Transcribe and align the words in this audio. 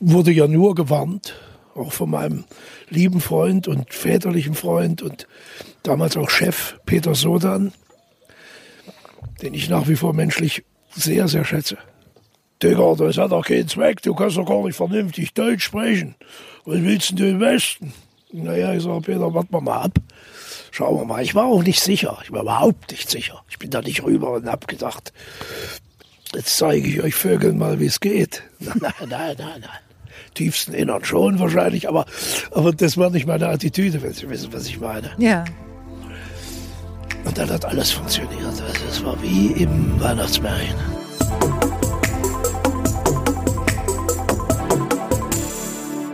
wurde 0.00 0.32
ja 0.32 0.46
nur 0.46 0.74
gewarnt, 0.74 1.34
auch 1.74 1.92
von 1.92 2.10
meinem 2.10 2.44
lieben 2.90 3.20
Freund 3.20 3.68
und 3.68 3.92
väterlichen 3.92 4.54
Freund 4.54 5.02
und 5.02 5.26
damals 5.82 6.16
auch 6.16 6.30
Chef 6.30 6.76
Peter 6.86 7.14
Sodan, 7.14 7.72
den 9.42 9.54
ich 9.54 9.68
nach 9.68 9.88
wie 9.88 9.96
vor 9.96 10.12
menschlich 10.12 10.64
sehr, 10.94 11.28
sehr 11.28 11.44
schätze. 11.44 11.78
Digga, 12.62 12.94
das 12.94 13.18
hat 13.18 13.30
doch 13.30 13.44
keinen 13.44 13.68
Zweck, 13.68 14.02
du 14.02 14.14
kannst 14.14 14.36
doch 14.36 14.46
gar 14.46 14.64
nicht 14.64 14.76
vernünftig 14.76 15.32
Deutsch 15.32 15.64
sprechen. 15.64 16.16
Was 16.64 16.82
willst 16.82 17.18
du 17.18 17.28
im 17.28 17.40
Westen? 17.40 17.92
Naja, 18.32 18.74
ich 18.74 18.82
sage, 18.82 19.00
Peter, 19.00 19.32
warten 19.32 19.52
wir 19.52 19.60
mal 19.60 19.82
ab. 19.82 19.98
Schauen 20.70 21.00
wir 21.00 21.04
mal. 21.06 21.22
Ich 21.22 21.34
war 21.34 21.46
auch 21.46 21.62
nicht 21.62 21.80
sicher. 21.80 22.18
Ich 22.22 22.30
war 22.30 22.42
überhaupt 22.42 22.90
nicht 22.90 23.08
sicher. 23.08 23.42
Ich 23.48 23.58
bin 23.58 23.70
da 23.70 23.80
nicht 23.80 24.02
rüber 24.02 24.32
und 24.32 24.46
hab 24.46 24.68
gedacht, 24.68 25.12
jetzt 26.34 26.58
zeige 26.58 26.86
ich 26.86 27.02
euch 27.02 27.14
Vögeln 27.14 27.56
mal, 27.56 27.80
wie 27.80 27.86
es 27.86 28.00
geht. 28.00 28.42
Nein, 28.58 28.92
nein, 29.08 29.36
nein, 29.38 29.60
nein. 29.60 29.87
Tiefsten 30.38 30.72
Innern 30.72 31.04
schon 31.04 31.40
wahrscheinlich, 31.40 31.88
aber, 31.88 32.06
aber 32.52 32.72
das 32.72 32.96
war 32.96 33.10
nicht 33.10 33.26
meine 33.26 33.48
Attitüde, 33.48 34.00
wenn 34.02 34.12
Sie 34.12 34.30
wissen, 34.30 34.52
was 34.52 34.68
ich 34.68 34.78
meine. 34.78 35.10
Ja. 35.18 35.44
Und 37.24 37.36
dann 37.36 37.50
hat 37.50 37.64
alles 37.64 37.90
funktioniert. 37.90 38.44
Also 38.44 38.62
es 38.88 39.04
war 39.04 39.20
wie 39.20 39.48
im 39.60 40.00
Weihnachtsmärchen. 40.00 40.76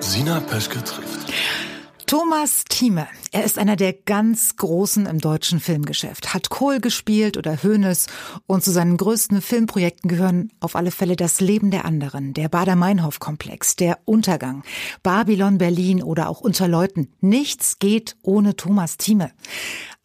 Sina 0.01 0.41
Peschke 0.41 0.83
trifft. 0.83 1.24
Thomas 2.17 2.63
Thieme, 2.69 3.09
er 3.33 3.43
ist 3.43 3.59
einer 3.59 3.75
der 3.75 3.93
ganz 3.93 4.55
Großen 4.55 5.07
im 5.07 5.19
deutschen 5.19 5.59
Filmgeschäft, 5.59 6.33
hat 6.33 6.49
Kohl 6.49 6.79
gespielt 6.79 7.37
oder 7.37 7.65
Hoeneß 7.65 8.07
und 8.47 8.63
zu 8.63 8.71
seinen 8.71 8.97
größten 8.97 9.43
Filmprojekten 9.43 10.09
gehören 10.09 10.53
auf 10.61 10.77
alle 10.77 10.93
Fälle 10.93 11.17
Das 11.17 11.41
Leben 11.41 11.73
der 11.73 11.85
anderen, 11.85 12.33
der 12.33 12.49
Bader-Meinhof-Komplex, 12.49 13.75
der 13.75 13.99
Untergang, 14.05 14.63
Babylon 15.03 15.59
Berlin 15.59 16.05
oder 16.05 16.29
auch 16.29 16.41
Unterleuten. 16.41 17.13
Nichts 17.21 17.81
geht 17.81 18.15
ohne 18.23 18.55
Thomas 18.55 18.97
Thieme. 18.97 19.33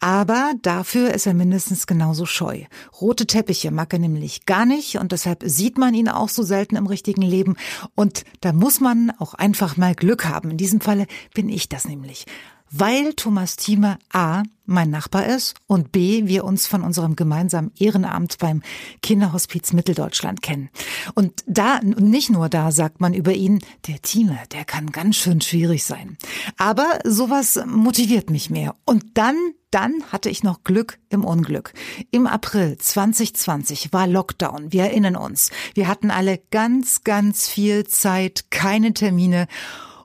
Aber 0.00 0.54
dafür 0.62 1.12
ist 1.12 1.26
er 1.26 1.34
mindestens 1.34 1.86
genauso 1.86 2.24
scheu. 2.24 2.64
Rote 3.00 3.26
Teppiche 3.26 3.70
mag 3.70 3.92
er 3.92 3.98
nämlich 3.98 4.46
gar 4.46 4.64
nicht 4.64 4.96
und 4.96 5.12
deshalb 5.12 5.42
sieht 5.44 5.76
man 5.76 5.92
ihn 5.92 6.08
auch 6.08 6.30
so 6.30 6.42
selten 6.42 6.76
im 6.76 6.86
richtigen 6.86 7.22
Leben. 7.22 7.56
Und 7.94 8.24
da 8.40 8.54
muss 8.54 8.80
man 8.80 9.12
auch 9.18 9.34
einfach 9.34 9.76
mal 9.76 9.94
Glück 9.94 10.24
haben. 10.24 10.50
In 10.50 10.56
diesem 10.56 10.80
Falle 10.80 11.06
bin 11.34 11.50
ich 11.50 11.68
das 11.68 11.86
nämlich. 11.86 12.24
Weil 12.70 13.14
Thomas 13.14 13.56
Thieme 13.56 13.98
A. 14.12 14.44
mein 14.64 14.90
Nachbar 14.90 15.26
ist 15.26 15.56
und 15.66 15.90
B. 15.90 16.26
wir 16.26 16.44
uns 16.44 16.68
von 16.68 16.82
unserem 16.82 17.16
gemeinsamen 17.16 17.72
Ehrenamt 17.76 18.38
beim 18.38 18.62
Kinderhospiz 19.02 19.72
Mitteldeutschland 19.72 20.40
kennen. 20.40 20.70
Und 21.14 21.42
da, 21.46 21.80
nicht 21.80 22.30
nur 22.30 22.48
da, 22.48 22.70
sagt 22.70 23.00
man 23.00 23.12
über 23.12 23.32
ihn, 23.32 23.58
der 23.88 24.00
Thieme, 24.02 24.38
der 24.52 24.64
kann 24.64 24.92
ganz 24.92 25.16
schön 25.16 25.40
schwierig 25.40 25.82
sein. 25.84 26.16
Aber 26.58 27.00
sowas 27.04 27.60
motiviert 27.66 28.30
mich 28.30 28.50
mehr. 28.50 28.76
Und 28.84 29.04
dann 29.14 29.36
dann 29.70 30.02
hatte 30.10 30.30
ich 30.30 30.42
noch 30.42 30.64
Glück 30.64 30.98
im 31.10 31.24
Unglück. 31.24 31.72
Im 32.10 32.26
April 32.26 32.76
2020 32.76 33.92
war 33.92 34.08
Lockdown. 34.08 34.72
Wir 34.72 34.82
erinnern 34.84 35.14
uns. 35.14 35.50
Wir 35.74 35.86
hatten 35.86 36.10
alle 36.10 36.40
ganz, 36.50 37.04
ganz 37.04 37.48
viel 37.48 37.86
Zeit, 37.86 38.50
keine 38.50 38.94
Termine. 38.94 39.46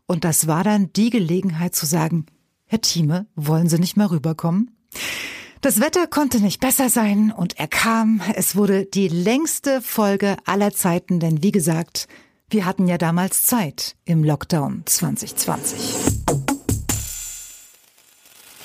Und 0.05 0.23
das 0.23 0.45
war 0.45 0.63
dann 0.63 0.93
die 0.93 1.09
Gelegenheit 1.09 1.73
zu 1.73 1.87
sagen, 1.87 2.27
Herr 2.75 2.81
Thieme, 2.81 3.25
wollen 3.37 3.69
Sie 3.69 3.79
nicht 3.79 3.95
mehr 3.95 4.11
rüberkommen? 4.11 4.69
Das 5.61 5.79
Wetter 5.79 6.07
konnte 6.07 6.41
nicht 6.41 6.59
besser 6.59 6.89
sein 6.89 7.31
und 7.31 7.57
er 7.57 7.69
kam. 7.69 8.21
Es 8.35 8.57
wurde 8.57 8.85
die 8.85 9.07
längste 9.07 9.81
Folge 9.81 10.35
aller 10.43 10.73
Zeiten, 10.73 11.21
denn 11.21 11.41
wie 11.41 11.53
gesagt, 11.53 12.09
wir 12.49 12.65
hatten 12.65 12.89
ja 12.89 12.97
damals 12.97 13.43
Zeit 13.43 13.95
im 14.03 14.25
Lockdown 14.25 14.83
2020. 14.83 15.95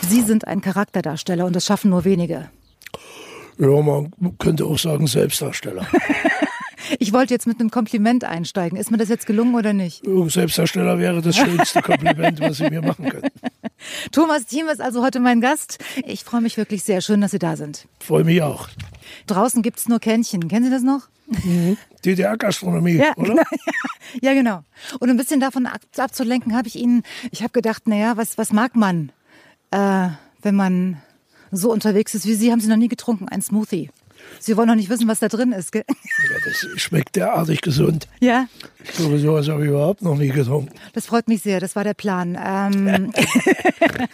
Sie 0.09 0.23
sind 0.23 0.49
ein 0.49 0.61
Charakterdarsteller 0.61 1.47
und 1.47 1.55
das 1.55 1.67
schaffen 1.67 1.91
nur 1.91 2.05
wenige. 2.05 2.51
Ja, 3.59 3.81
man 3.81 4.11
könnte 4.41 4.65
auch 4.65 4.81
sagen 4.81 5.07
Selbstdarsteller. 5.07 5.87
Ich 6.99 7.13
wollte 7.13 7.35
jetzt 7.35 7.47
mit 7.47 7.61
einem 7.61 7.71
Kompliment 7.71 8.25
einsteigen. 8.25 8.79
Ist 8.79 8.91
mir 8.91 8.97
das 8.97 9.09
jetzt 9.09 9.27
gelungen 9.27 9.55
oder 9.55 9.73
nicht? 9.73 10.03
Selbstdarsteller 10.05 10.99
wäre 10.99 11.23
das 11.23 11.37
schönste 11.37 11.83
Kompliment, 11.83 12.41
was 12.41 12.57
Sie 12.57 12.69
mir 12.69 12.83
machen 12.83 13.09
können. 13.09 13.29
Thomas 14.13 14.47
Thiem 14.47 14.69
ist 14.69 14.81
also 14.81 15.03
heute 15.03 15.21
mein 15.21 15.41
Gast. 15.41 15.79
Ich 16.05 16.25
freue 16.25 16.41
mich 16.41 16.57
wirklich 16.57 16.83
sehr. 16.83 17.01
Schön, 17.01 17.21
dass 17.21 17.31
Sie 17.31 17.39
da 17.39 17.57
sind. 17.57 17.87
Freue 17.99 18.25
mich 18.25 18.43
auch. 18.43 18.69
Draußen 19.27 19.63
gibt 19.63 19.79
es 19.79 19.89
nur 19.89 20.01
Kännchen. 20.01 20.49
Kennen 20.49 20.65
Sie 20.67 20.71
das 20.71 20.83
noch? 20.83 21.09
Mhm. 21.27 21.77
DDR-Gastronomie, 22.05 22.97
ja, 22.97 23.13
oder? 23.17 23.29
Genau, 23.29 23.43
ja, 24.23 24.35
genau. 24.35 24.65
Und 24.99 25.11
ein 25.11 25.17
bisschen 25.17 25.39
davon 25.39 25.69
abzulenken, 25.97 26.57
habe 26.57 26.67
ich 26.67 26.77
Ihnen, 26.77 27.03
ich 27.31 27.43
habe 27.43 27.53
gedacht, 27.53 27.87
naja, 27.87 28.17
was, 28.17 28.37
was 28.37 28.53
mag 28.53 28.75
man, 28.75 29.13
äh, 29.71 30.09
wenn 30.43 30.57
man 30.57 31.01
so 31.53 31.71
unterwegs 31.71 32.15
ist 32.15 32.27
wie 32.27 32.35
Sie? 32.35 32.51
Haben 32.51 32.61
Sie 32.61 32.69
noch 32.69 32.77
nie 32.77 32.89
getrunken? 32.89 33.29
Ein 33.29 33.43
Smoothie. 33.43 33.91
Sie 34.39 34.57
wollen 34.57 34.69
noch 34.69 34.75
nicht 34.75 34.91
wissen, 34.91 35.09
was 35.09 35.21
da 35.21 35.29
drin 35.29 35.53
ist, 35.53 35.73
gell? 35.73 35.85
Ja, 35.89 36.37
das 36.45 36.81
schmeckt 36.81 37.17
derartig 37.17 37.61
gesund. 37.61 38.09
Ja. 38.21 38.47
Ich 38.85 38.93
glaube, 38.93 39.19
sowas 39.19 39.49
habe 39.49 39.63
ich 39.63 39.69
überhaupt 39.69 40.03
noch 40.03 40.17
nie 40.17 40.29
getrunken. 40.29 40.73
Das 40.93 41.07
freut 41.07 41.29
mich 41.29 41.43
sehr, 41.43 41.61
das 41.61 41.77
war 41.77 41.85
der 41.85 41.95
Plan. 41.95 42.39
Ähm, 42.43 43.13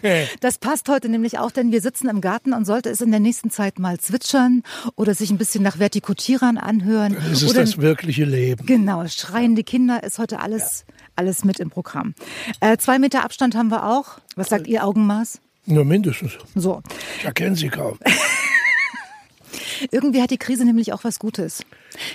das 0.41 0.59
passt 0.59 0.89
heute 0.89 1.09
nämlich 1.09 1.39
auch, 1.39 1.51
denn 1.51 1.73
wir 1.73 1.81
sitzen 1.81 2.09
im 2.09 2.21
Garten 2.21 2.53
und 2.53 2.65
sollte 2.65 2.91
es 2.91 3.01
in 3.01 3.11
der 3.11 3.21
nächsten 3.21 3.51
Zeit 3.51 3.79
mal 3.79 3.99
zwitschern 3.99 4.63
oder 4.97 5.15
sich 5.15 5.31
ein 5.31 5.39
bisschen 5.39 5.63
nach 5.63 5.79
Vertikutierern 5.79 6.59
anhören. 6.59 7.17
Das 7.31 7.43
ist 7.43 7.51
oder, 7.51 7.61
das 7.61 7.79
wirkliche 7.79 8.25
Leben. 8.25 8.67
Genau, 8.67 9.07
schreiende 9.07 9.63
Kinder 9.63 10.03
ist 10.03 10.19
heute 10.19 10.41
alles, 10.41 10.85
ja. 10.89 10.95
alles 11.17 11.45
mit 11.45 11.61
im 11.61 11.71
Programm. 11.71 12.15
Äh, 12.61 12.77
zwei 12.79 12.99
Meter 12.99 13.25
Abstand 13.25 13.55
haben 13.55 13.71
wir 13.71 13.87
auch. 13.87 14.19
Was 14.35 14.49
sagt 14.49 14.67
Ihr 14.67 14.85
Augenmaß? 14.85 15.41
Nur 15.67 15.85
mindestens. 15.85 16.33
So. 16.55 16.83
Ich 17.19 17.25
erkenne 17.25 17.57
Sie 17.57 17.69
kaum. 17.69 17.99
Irgendwie 19.91 20.23
hat 20.23 20.31
die 20.31 20.39
Krise 20.39 20.65
nämlich 20.65 20.93
auch 20.93 21.05
was 21.05 21.19
Gutes. 21.19 21.63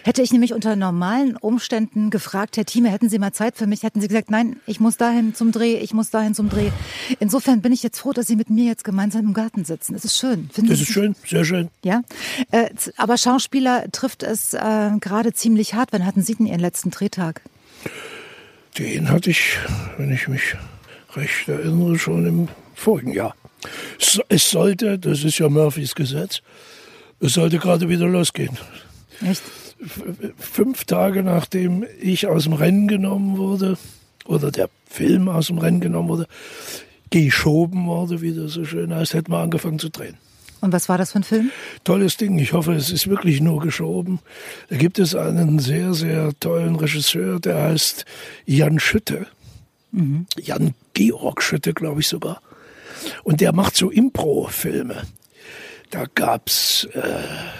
Hätte 0.03 0.22
ich 0.22 0.31
nämlich 0.31 0.53
unter 0.53 0.75
normalen 0.75 1.35
Umständen 1.35 2.09
gefragt, 2.09 2.57
Herr 2.57 2.66
Thieme, 2.66 2.89
hätten 2.89 3.09
Sie 3.09 3.19
mal 3.19 3.33
Zeit 3.33 3.57
für 3.57 3.67
mich, 3.67 3.83
hätten 3.83 4.01
Sie 4.01 4.07
gesagt, 4.07 4.31
nein, 4.31 4.57
ich 4.66 4.79
muss 4.79 4.97
dahin 4.97 5.33
zum 5.33 5.51
Dreh, 5.51 5.75
ich 5.77 5.94
muss 5.94 6.09
dahin 6.09 6.35
zum 6.35 6.49
Dreh. 6.49 6.69
Insofern 7.19 7.61
bin 7.61 7.72
ich 7.72 7.83
jetzt 7.83 7.99
froh, 7.99 8.13
dass 8.13 8.27
Sie 8.27 8.35
mit 8.35 8.49
mir 8.49 8.66
jetzt 8.66 8.83
gemeinsam 8.83 9.25
im 9.25 9.33
Garten 9.33 9.66
sitzen. 9.66 9.95
Es 9.95 10.05
ist 10.05 10.17
schön. 10.17 10.49
Finden 10.53 10.69
das 10.69 10.81
ist 10.81 10.91
schön, 10.91 11.16
sehr 11.25 11.45
schön. 11.45 11.69
Ja, 11.83 12.01
äh, 12.51 12.69
aber 12.97 13.17
Schauspieler 13.17 13.85
trifft 13.91 14.23
es 14.23 14.53
äh, 14.53 14.91
gerade 14.99 15.33
ziemlich 15.33 15.73
hart. 15.73 15.89
Wann 15.91 16.05
hatten 16.05 16.22
Sie 16.22 16.35
denn 16.35 16.45
Ihren 16.45 16.59
letzten 16.59 16.91
Drehtag? 16.91 17.41
Den 18.78 19.09
hatte 19.09 19.31
ich, 19.31 19.57
wenn 19.97 20.11
ich 20.11 20.28
mich 20.28 20.55
recht 21.16 21.47
erinnere, 21.47 21.99
schon 21.99 22.25
im 22.25 22.47
vorigen 22.73 23.11
Jahr. 23.11 23.35
Es 24.29 24.49
sollte, 24.49 24.97
das 24.97 25.23
ist 25.23 25.38
ja 25.38 25.49
Murphys 25.49 25.93
Gesetz, 25.93 26.41
es 27.21 27.33
sollte 27.33 27.59
gerade 27.59 27.87
wieder 27.87 28.07
losgehen. 28.07 28.57
Echt? 29.25 29.43
Fünf 30.37 30.85
Tage 30.85 31.23
nachdem 31.23 31.85
ich 32.01 32.27
aus 32.27 32.43
dem 32.43 32.53
Rennen 32.53 32.87
genommen 32.87 33.37
wurde, 33.37 33.77
oder 34.25 34.51
der 34.51 34.69
Film 34.87 35.29
aus 35.29 35.47
dem 35.47 35.57
Rennen 35.57 35.79
genommen 35.79 36.09
wurde, 36.09 36.27
geschoben 37.09 37.87
wurde, 37.87 38.21
wie 38.21 38.33
das 38.33 38.53
so 38.53 38.65
schön 38.65 38.93
heißt, 38.93 39.13
hätten 39.13 39.31
wir 39.31 39.39
angefangen 39.39 39.79
zu 39.79 39.89
drehen. 39.89 40.17
Und 40.61 40.73
was 40.73 40.89
war 40.89 40.97
das 40.97 41.11
für 41.11 41.19
ein 41.19 41.23
Film? 41.23 41.51
Tolles 41.83 42.17
Ding. 42.17 42.37
Ich 42.37 42.53
hoffe, 42.53 42.73
es 42.73 42.91
ist 42.91 43.07
wirklich 43.07 43.41
nur 43.41 43.61
geschoben. 43.61 44.19
Da 44.69 44.77
gibt 44.77 44.99
es 44.99 45.15
einen 45.15 45.57
sehr, 45.57 45.95
sehr 45.95 46.31
tollen 46.39 46.75
Regisseur, 46.75 47.39
der 47.39 47.63
heißt 47.63 48.05
Jan 48.45 48.79
Schütte. 48.79 49.25
Mhm. 49.91 50.27
Jan 50.39 50.75
Georg 50.93 51.41
Schütte, 51.41 51.73
glaube 51.73 52.01
ich 52.01 52.07
sogar. 52.07 52.41
Und 53.23 53.41
der 53.41 53.53
macht 53.53 53.75
so 53.75 53.89
Impro-Filme. 53.89 55.01
Da 55.91 56.06
gab's 56.16 56.85
äh, 56.94 57.02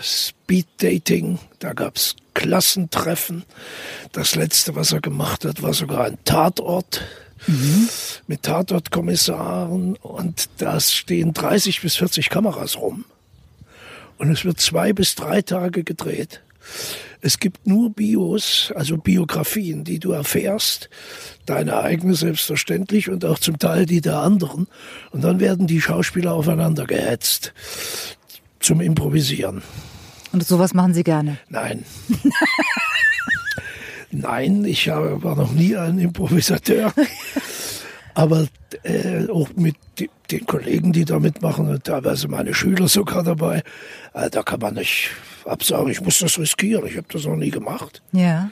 Speed-Dating, 0.02 1.38
da 1.59 1.74
gab's 1.74 2.16
Klassentreffen. 2.34 3.44
Das 4.14 4.36
letzte, 4.36 4.74
was 4.74 4.94
er 4.94 5.02
gemacht 5.02 5.44
hat, 5.44 5.62
war 5.62 5.74
sogar 5.74 6.06
ein 6.06 6.18
Tatort 6.24 7.01
mhm. 7.45 7.89
mit 8.28 8.44
Tatortkommissaren. 8.44 9.98
Und 9.98 10.50
da 10.60 10.80
stehen 10.80 11.33
30 11.33 11.81
bis 11.81 11.98
40 11.98 12.30
Kameras 12.30 12.78
rum. 12.78 13.04
Und 14.18 14.31
es 14.31 14.45
wird 14.45 14.62
zwei 14.62 14.94
bis 14.94 15.16
drei 15.16 15.42
Tage 15.42 15.84
gedreht. 15.84 16.42
Es 17.19 17.38
gibt 17.38 17.68
nur 17.68 17.89
Bios, 17.89 18.72
also 18.75 18.95
Biografien, 18.95 19.84
die 19.84 20.00
du 20.00 20.13
erfährst, 20.13 20.89
deine 21.45 21.81
eigene 21.81 22.16
selbstverständlich 22.16 23.10
und 23.10 23.25
auch 23.25 23.39
zum 23.39 23.60
Teil 23.60 23.86
die 23.86 24.00
der 24.00 24.19
anderen. 24.19 24.68
Und 25.12 25.22
dann 25.24 25.42
werden 25.42 25.68
die 25.68 25.81
Schauspieler 25.81 26.34
aufeinander 26.34 26.86
gehetzt 26.86 27.54
zum 28.62 28.81
Improvisieren. 28.81 29.62
Und 30.31 30.46
sowas 30.46 30.74
machen 30.74 30.94
Sie 30.94 31.04
gerne? 31.04 31.38
Nein. 31.50 31.84
Nein, 34.12 34.66
ich 34.66 34.88
war 34.88 35.36
noch 35.36 35.52
nie 35.52 35.75
ein 35.75 35.98
Improvisateur. 35.98 36.94
Aber 38.13 38.48
äh, 38.84 39.28
auch 39.30 39.50
mit 39.56 39.75
den 40.31 40.46
Kollegen, 40.46 40.92
die 40.92 41.06
da 41.06 41.19
mitmachen, 41.19 41.69
und 41.69 41.84
teilweise 41.84 42.28
meine 42.28 42.54
Schüler 42.54 42.88
sogar 42.88 43.24
dabei, 43.24 43.63
äh, 44.13 44.30
da 44.30 44.44
kann 44.44 44.60
man 44.60 44.75
nicht 44.75 45.12
absagen, 45.46 45.90
ich 45.90 46.02
muss 46.02 46.19
das 46.19 46.38
riskieren. 46.38 46.86
Ich 46.88 46.98
habe 46.98 47.08
das 47.12 47.25
noch 47.25 47.38
nie 47.38 47.52
gemacht. 47.52 48.02
Ja. 48.12 48.52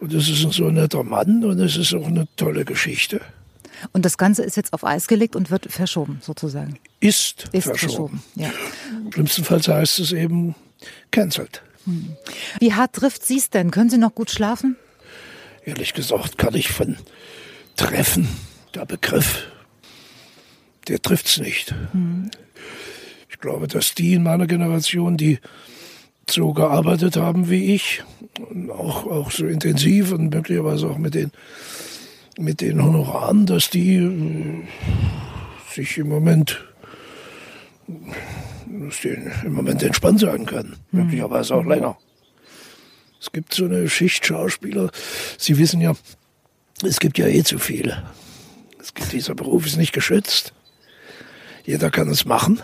Und 0.00 0.12
es 0.12 0.28
ist 0.28 0.44
ein 0.44 0.50
so 0.50 0.70
netter 0.70 1.04
Mann 1.04 1.44
und 1.44 1.60
es 1.60 1.76
ist 1.76 1.94
auch 1.94 2.06
eine 2.06 2.26
tolle 2.36 2.64
Geschichte. 2.64 3.20
Und 3.92 4.04
das 4.04 4.18
Ganze 4.18 4.42
ist 4.42 4.56
jetzt 4.56 4.72
auf 4.72 4.84
Eis 4.84 5.06
gelegt 5.06 5.36
und 5.36 5.50
wird 5.50 5.70
verschoben, 5.70 6.18
sozusagen. 6.22 6.78
Ist, 7.00 7.48
Ist 7.52 7.64
verschoben. 7.64 7.76
verschoben, 7.76 8.22
ja. 8.34 8.50
Schlimmstenfalls 9.12 9.68
heißt 9.68 10.00
es 10.00 10.12
eben 10.12 10.54
cancelled. 11.10 11.62
Wie 12.58 12.74
hart 12.74 12.94
trifft 12.94 13.24
Sie 13.24 13.38
es 13.38 13.50
denn? 13.50 13.70
Können 13.70 13.88
Sie 13.90 13.98
noch 13.98 14.14
gut 14.14 14.30
schlafen? 14.30 14.76
Ehrlich 15.64 15.94
gesagt 15.94 16.38
kann 16.38 16.54
ich 16.54 16.68
von 16.68 16.96
Treffen, 17.76 18.28
der 18.74 18.84
Begriff, 18.86 19.46
der 20.88 21.00
trifft's 21.00 21.38
nicht. 21.38 21.74
Ich 23.30 23.38
glaube, 23.38 23.68
dass 23.68 23.94
die 23.94 24.14
in 24.14 24.22
meiner 24.22 24.46
Generation, 24.46 25.16
die 25.16 25.38
so 26.28 26.52
gearbeitet 26.52 27.16
haben 27.16 27.48
wie 27.48 27.74
ich, 27.74 28.02
und 28.50 28.70
auch, 28.70 29.06
auch 29.06 29.30
so 29.30 29.46
intensiv 29.46 30.12
und 30.12 30.34
möglicherweise 30.34 30.88
auch 30.88 30.98
mit 30.98 31.14
den, 31.14 31.30
mit 32.38 32.60
den 32.60 32.82
Honoraren, 32.82 33.46
dass 33.46 33.68
die 33.68 33.96
äh, 33.96 34.62
sich 35.74 35.98
im 35.98 36.08
Moment 36.08 36.64
dass 38.66 39.00
die 39.00 39.16
im 39.44 39.54
Moment 39.54 39.82
entspannt 39.82 40.20
sein 40.20 40.46
können, 40.46 40.76
möglicherweise 40.92 41.54
auch 41.54 41.64
länger. 41.64 41.96
Es 43.20 43.32
gibt 43.32 43.54
so 43.54 43.64
eine 43.64 43.88
Schicht 43.88 44.24
Schauspieler, 44.24 44.90
Sie 45.36 45.58
wissen 45.58 45.80
ja, 45.80 45.94
es 46.84 47.00
gibt 47.00 47.18
ja 47.18 47.26
eh 47.26 47.42
zu 47.42 47.58
viele. 47.58 48.04
Es 48.80 48.94
gibt, 48.94 49.12
dieser 49.12 49.34
Beruf 49.34 49.66
ist 49.66 49.76
nicht 49.76 49.92
geschützt. 49.92 50.52
Jeder 51.64 51.90
kann 51.90 52.08
es 52.08 52.24
machen. 52.24 52.62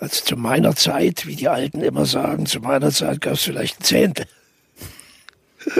Also 0.00 0.24
zu 0.24 0.36
meiner 0.36 0.74
Zeit, 0.74 1.26
wie 1.26 1.36
die 1.36 1.48
Alten 1.48 1.80
immer 1.82 2.06
sagen, 2.06 2.46
zu 2.46 2.60
meiner 2.60 2.90
Zeit 2.90 3.20
gab 3.20 3.34
es 3.34 3.42
vielleicht 3.42 3.80
ein 3.80 3.84
Zehntel 3.84 4.26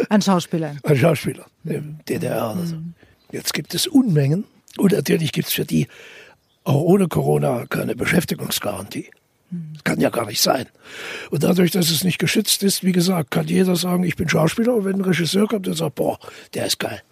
An 0.08 0.22
Schauspielern. 0.22 0.78
an 0.82 0.96
Schauspielern 0.96 1.46
im 1.64 1.98
DDR. 2.08 2.54
Also. 2.56 2.76
Jetzt 3.32 3.52
gibt 3.52 3.74
es 3.74 3.86
Unmengen. 3.86 4.44
Und 4.76 4.92
natürlich 4.92 5.32
gibt 5.32 5.48
es 5.48 5.54
für 5.54 5.64
die 5.64 5.88
auch 6.64 6.80
ohne 6.80 7.08
Corona 7.08 7.66
keine 7.66 7.94
Beschäftigungsgarantie. 7.94 9.10
Das 9.50 9.84
kann 9.84 10.00
ja 10.00 10.10
gar 10.10 10.26
nicht 10.26 10.40
sein. 10.40 10.66
Und 11.30 11.44
dadurch, 11.44 11.70
dass 11.70 11.90
es 11.90 12.02
nicht 12.02 12.18
geschützt 12.18 12.62
ist, 12.62 12.82
wie 12.82 12.92
gesagt, 12.92 13.30
kann 13.30 13.46
jeder 13.46 13.76
sagen, 13.76 14.02
ich 14.02 14.16
bin 14.16 14.28
Schauspieler. 14.28 14.74
Und 14.74 14.84
wenn 14.84 14.96
ein 14.96 15.02
Regisseur 15.02 15.46
kommt 15.46 15.68
und 15.68 15.74
sagt, 15.74 15.94
boah, 15.96 16.18
der 16.54 16.66
ist 16.66 16.78
geil, 16.78 17.02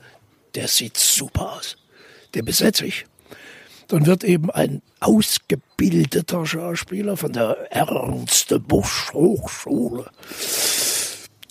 der 0.55 0.67
sieht 0.67 0.97
super 0.97 1.53
aus, 1.53 1.77
den 2.35 2.45
besetze 2.45 2.87
ich. 2.87 3.05
Dann 3.89 4.07
wird 4.07 4.25
eben 4.25 4.51
ein 4.51 4.81
ausgebildeter 5.01 6.47
Schauspieler 6.47 7.17
von 7.17 7.33
der 7.33 7.57
Ernste 7.71 8.59
Busch 8.59 9.13
Hochschule 9.13 10.11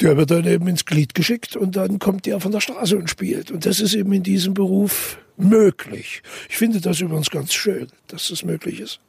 der 0.02 0.18
wird 0.18 0.32
dann 0.32 0.46
eben 0.46 0.68
ins 0.68 0.86
Glied 0.86 1.14
geschickt 1.14 1.56
und 1.56 1.76
dann 1.76 2.00
kommt 2.00 2.26
der 2.26 2.40
von 2.40 2.52
der 2.52 2.60
Straße 2.62 2.98
und 2.98 3.10
spielt. 3.10 3.52
Und 3.52 3.66
das 3.66 3.80
ist 3.80 3.94
eben 3.94 4.12
in 4.14 4.24
diesem 4.24 4.54
Beruf 4.54 5.18
möglich. 5.38 6.22
Ich 6.50 6.58
finde 6.58 6.82
das 6.82 7.00
übrigens 7.02 7.30
ganz 7.30 7.54
schön, 7.54 7.88
dass 8.08 8.28
das 8.30 8.44
möglich 8.44 8.80
ist. 8.80 9.00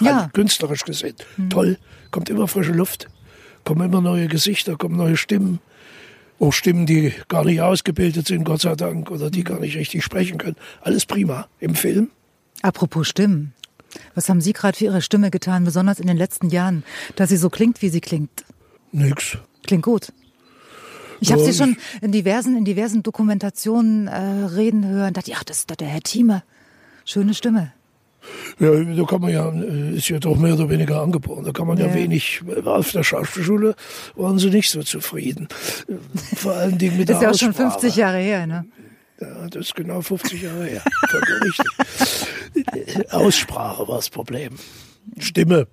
Rein 0.00 0.06
Ja. 0.08 0.30
künstlerisch 0.32 0.84
gesehen. 0.84 1.14
Toll, 1.50 1.78
kommt 2.10 2.28
immer 2.28 2.48
frische 2.48 2.72
Luft, 2.72 3.08
kommen 3.64 3.86
immer 3.88 4.00
neue 4.00 4.28
Gesichter, 4.28 4.76
kommen 4.76 4.96
neue 4.96 5.16
Stimmen. 5.16 5.60
Auch 6.40 6.52
Stimmen, 6.52 6.84
die 6.84 7.12
gar 7.28 7.44
nicht 7.44 7.60
ausgebildet 7.60 8.26
sind, 8.26 8.44
Gott 8.44 8.60
sei 8.62 8.74
Dank, 8.74 9.10
oder 9.10 9.30
die 9.30 9.44
gar 9.44 9.60
nicht 9.60 9.76
richtig 9.76 10.02
sprechen 10.04 10.36
können. 10.36 10.56
Alles 10.80 11.06
prima. 11.06 11.46
Im 11.60 11.74
Film 11.74 12.10
Apropos 12.62 13.06
Stimmen. 13.08 13.52
Was 14.14 14.28
haben 14.28 14.40
Sie 14.40 14.52
gerade 14.52 14.76
für 14.76 14.84
Ihre 14.86 15.02
Stimme 15.02 15.30
getan, 15.30 15.64
besonders 15.64 16.00
in 16.00 16.06
den 16.08 16.16
letzten 16.16 16.48
Jahren, 16.50 16.82
dass 17.14 17.28
sie 17.28 17.36
so 17.36 17.48
klingt, 17.50 17.80
wie 17.82 17.88
sie 17.88 18.00
klingt? 18.00 18.44
nix. 18.90 19.38
Klingt 19.66 19.84
gut. 19.84 20.12
Ich 21.24 21.32
habe 21.32 21.42
Ja, 21.42 21.52
Sie 21.52 21.58
schon 21.58 21.76
in 22.02 22.12
diversen, 22.12 22.56
in 22.56 22.64
diversen 22.64 23.02
Dokumentationen 23.02 24.06
äh, 24.08 24.16
reden 24.54 24.86
hören. 24.86 25.14
Dachte, 25.14 25.30
ich, 25.30 25.36
ach, 25.36 25.44
das 25.44 25.58
ist 25.60 25.70
doch 25.70 25.76
der 25.76 25.88
Herr 25.88 26.02
Thieme. 26.02 26.42
Schöne 27.06 27.32
Stimme. 27.34 27.72
Ja, 28.58 28.70
da 28.72 29.04
kann 29.04 29.20
man 29.20 29.30
ja, 29.32 29.50
äh, 29.50 29.96
ist 29.96 30.08
ja 30.08 30.18
doch 30.18 30.36
mehr 30.36 30.54
oder 30.54 30.68
weniger 30.70 31.00
angeboren. 31.02 31.44
Da 31.44 31.52
kann 31.52 31.66
man 31.66 31.76
ja, 31.78 31.86
Ja. 31.86 31.94
wenig, 31.94 32.42
auf 32.64 32.92
der 32.92 33.02
Schauspielschule 33.02 33.74
waren 34.16 34.38
sie 34.38 34.48
nicht 34.50 34.70
so 34.70 34.82
zufrieden. 34.82 35.48
Äh, 35.88 36.36
Vor 36.36 36.52
allen 36.54 36.78
Dingen 36.78 36.96
mit 36.98 37.08
Das 37.08 37.16
ist 37.16 37.20
der 37.20 37.28
ja 37.28 37.34
auch 37.34 37.38
schon 37.38 37.48
Aussprache. 37.50 37.70
50 37.80 37.96
Jahre 37.96 38.18
her, 38.18 38.46
ne? 38.46 38.64
Ja, 39.20 39.48
das 39.48 39.66
ist 39.66 39.74
genau 39.74 40.00
50 40.00 40.42
Jahre 40.42 40.64
her. 40.66 40.82
Richtig. 41.44 41.66
Äh, 42.96 43.08
Aussprache 43.10 43.86
war 43.88 43.96
das 43.96 44.10
Problem. 44.10 44.52
Stimme. 45.18 45.66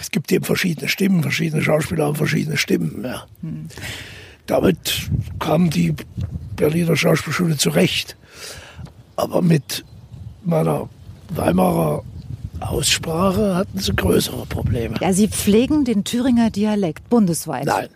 Es 0.00 0.10
gibt 0.10 0.30
eben 0.32 0.44
verschiedene 0.44 0.88
Stimmen, 0.88 1.22
verschiedene 1.22 1.60
Schauspieler 1.62 2.06
haben 2.06 2.14
verschiedene 2.16 2.56
Stimmen. 2.56 3.04
Ja. 3.04 3.26
Damit 4.48 5.10
kam 5.38 5.70
die 5.70 5.94
Berliner 6.56 6.96
Schauspielschule 6.96 7.56
zurecht. 7.56 8.16
Aber 9.14 9.42
mit 9.42 9.84
meiner 10.42 10.88
Weimarer 11.28 12.02
Aussprache 12.60 13.54
hatten 13.54 13.78
sie 13.78 13.94
größere 13.94 14.46
Probleme. 14.46 14.96
Ja, 15.00 15.12
Sie 15.12 15.28
pflegen 15.28 15.84
den 15.84 16.02
Thüringer 16.02 16.50
Dialekt 16.50 17.08
bundesweit. 17.08 17.66
Nein, 17.66 17.88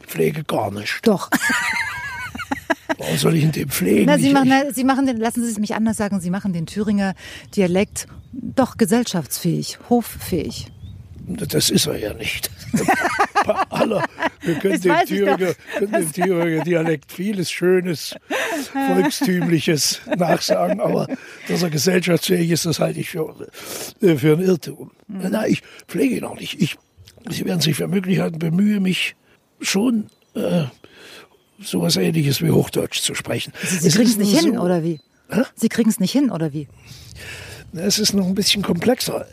ich 0.00 0.06
pflege 0.06 0.42
gar 0.44 0.72
nicht. 0.72 1.06
Doch. 1.06 1.30
Warum 2.98 3.16
soll 3.18 3.36
ich 3.36 3.44
in 3.44 3.52
dem 3.52 3.68
pflegen? 3.68 4.06
Na, 4.06 4.18
Sie 4.18 4.32
machen, 4.32 4.48
na, 4.48 4.72
Sie 4.72 4.84
machen 4.84 5.06
den, 5.06 5.18
lassen 5.18 5.44
Sie 5.44 5.50
es 5.50 5.58
mich 5.58 5.74
anders 5.74 5.98
sagen, 5.98 6.20
Sie 6.20 6.30
machen 6.30 6.52
den 6.52 6.66
Thüringer 6.66 7.14
Dialekt 7.54 8.08
doch 8.32 8.76
gesellschaftsfähig, 8.76 9.78
hoffähig. 9.90 10.72
Das 11.36 11.70
ist 11.70 11.86
er 11.86 11.96
ja 11.98 12.14
nicht. 12.14 12.50
Bei 13.44 13.54
aller, 13.70 14.04
wir 14.40 14.54
können 14.56 14.80
dem, 14.80 14.94
Thüringer, 15.06 15.54
können 15.78 15.92
dem 15.92 16.12
Thüringer 16.12 16.64
Dialekt 16.64 17.12
vieles 17.12 17.50
Schönes, 17.50 18.14
Volkstümliches 18.72 20.00
nachsagen, 20.16 20.80
aber 20.80 21.06
dass 21.48 21.62
er 21.62 21.70
gesellschaftsfähig 21.70 22.50
ist, 22.50 22.66
das 22.66 22.80
halte 22.80 23.00
ich 23.00 23.10
für, 23.10 23.34
äh, 24.02 24.16
für 24.16 24.34
ein 24.36 24.40
Irrtum. 24.40 24.90
Mhm. 25.06 25.30
Nein, 25.30 25.50
ich 25.50 25.62
pflege 25.86 26.16
ihn 26.16 26.24
auch 26.24 26.38
nicht. 26.38 26.60
Ich, 26.60 26.76
Sie 27.30 27.44
werden 27.44 27.60
sich 27.60 27.76
für 27.76 27.88
Möglichkeiten 27.88 28.38
bemühe, 28.38 28.80
mich 28.80 29.14
schon 29.60 30.06
äh, 30.34 30.64
sowas 31.60 31.96
ähnliches 31.96 32.40
wie 32.42 32.50
Hochdeutsch 32.50 33.00
zu 33.02 33.14
sprechen. 33.14 33.52
Sie 33.62 33.86
Es 33.88 33.94
kriegen 33.94 34.08
es 34.10 34.16
nicht 34.16 34.32
nur 34.32 34.40
hin, 34.40 34.54
so- 34.54 34.60
oder 34.60 34.82
wie? 34.82 35.00
Hä? 35.30 35.42
Sie 35.54 35.68
kriegen 35.68 35.90
es 35.90 36.00
nicht 36.00 36.12
hin, 36.12 36.30
oder 36.30 36.52
wie? 36.52 36.68
Es 37.74 37.98
ist 37.98 38.14
noch 38.14 38.26
ein 38.26 38.34
bisschen 38.34 38.62
komplexer. 38.62 39.26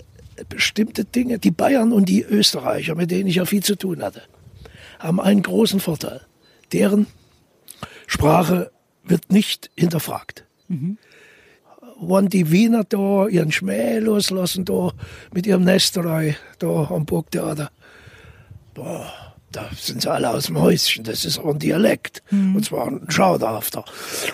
Bestimmte 0.50 1.06
Dinge, 1.06 1.40
die 1.40 1.52
Bayern 1.52 1.92
und 1.92 2.10
die 2.10 2.24
Österreicher, 2.24 2.96
mit 2.96 3.12
denen 3.12 3.28
ich 3.28 3.36
ja 3.36 3.46
viel 3.46 3.64
zu 3.64 3.76
tun 3.76 4.04
hatte, 4.04 4.22
haben 5.00 5.22
einen 5.22 5.42
großen 5.42 5.80
Vorteil. 5.80 6.22
Deren 6.74 7.08
Sprache 8.08 8.72
wird 9.04 9.32
nicht 9.32 9.72
hinterfragt. 9.78 10.46
Wenn 12.01 12.27
die 12.27 12.51
Wiener 12.51 12.84
da 12.84 13.27
ihren 13.27 13.51
Schmäh 13.51 14.00
loslassen, 14.00 14.65
da 14.65 14.92
mit 15.34 15.46
ihrem 15.48 15.63
Nesterei, 15.63 16.36
da 16.60 16.88
am 16.89 17.06
Burgtheater, 17.06 17.72
boah, 18.74 19.06
da 19.51 19.70
sind 19.74 20.01
sie 20.01 20.12
alle 20.12 20.30
aus 20.30 20.48
dem 20.48 20.60
Häuschen. 20.60 21.06
Das 21.06 21.24
ist 21.24 21.39
auch 21.39 21.54
ein 21.54 21.60
Dialekt. 21.60 22.24
Und 22.56 22.65
zwar 22.65 22.88
ein 22.88 23.10
schauderhafter. 23.10 23.86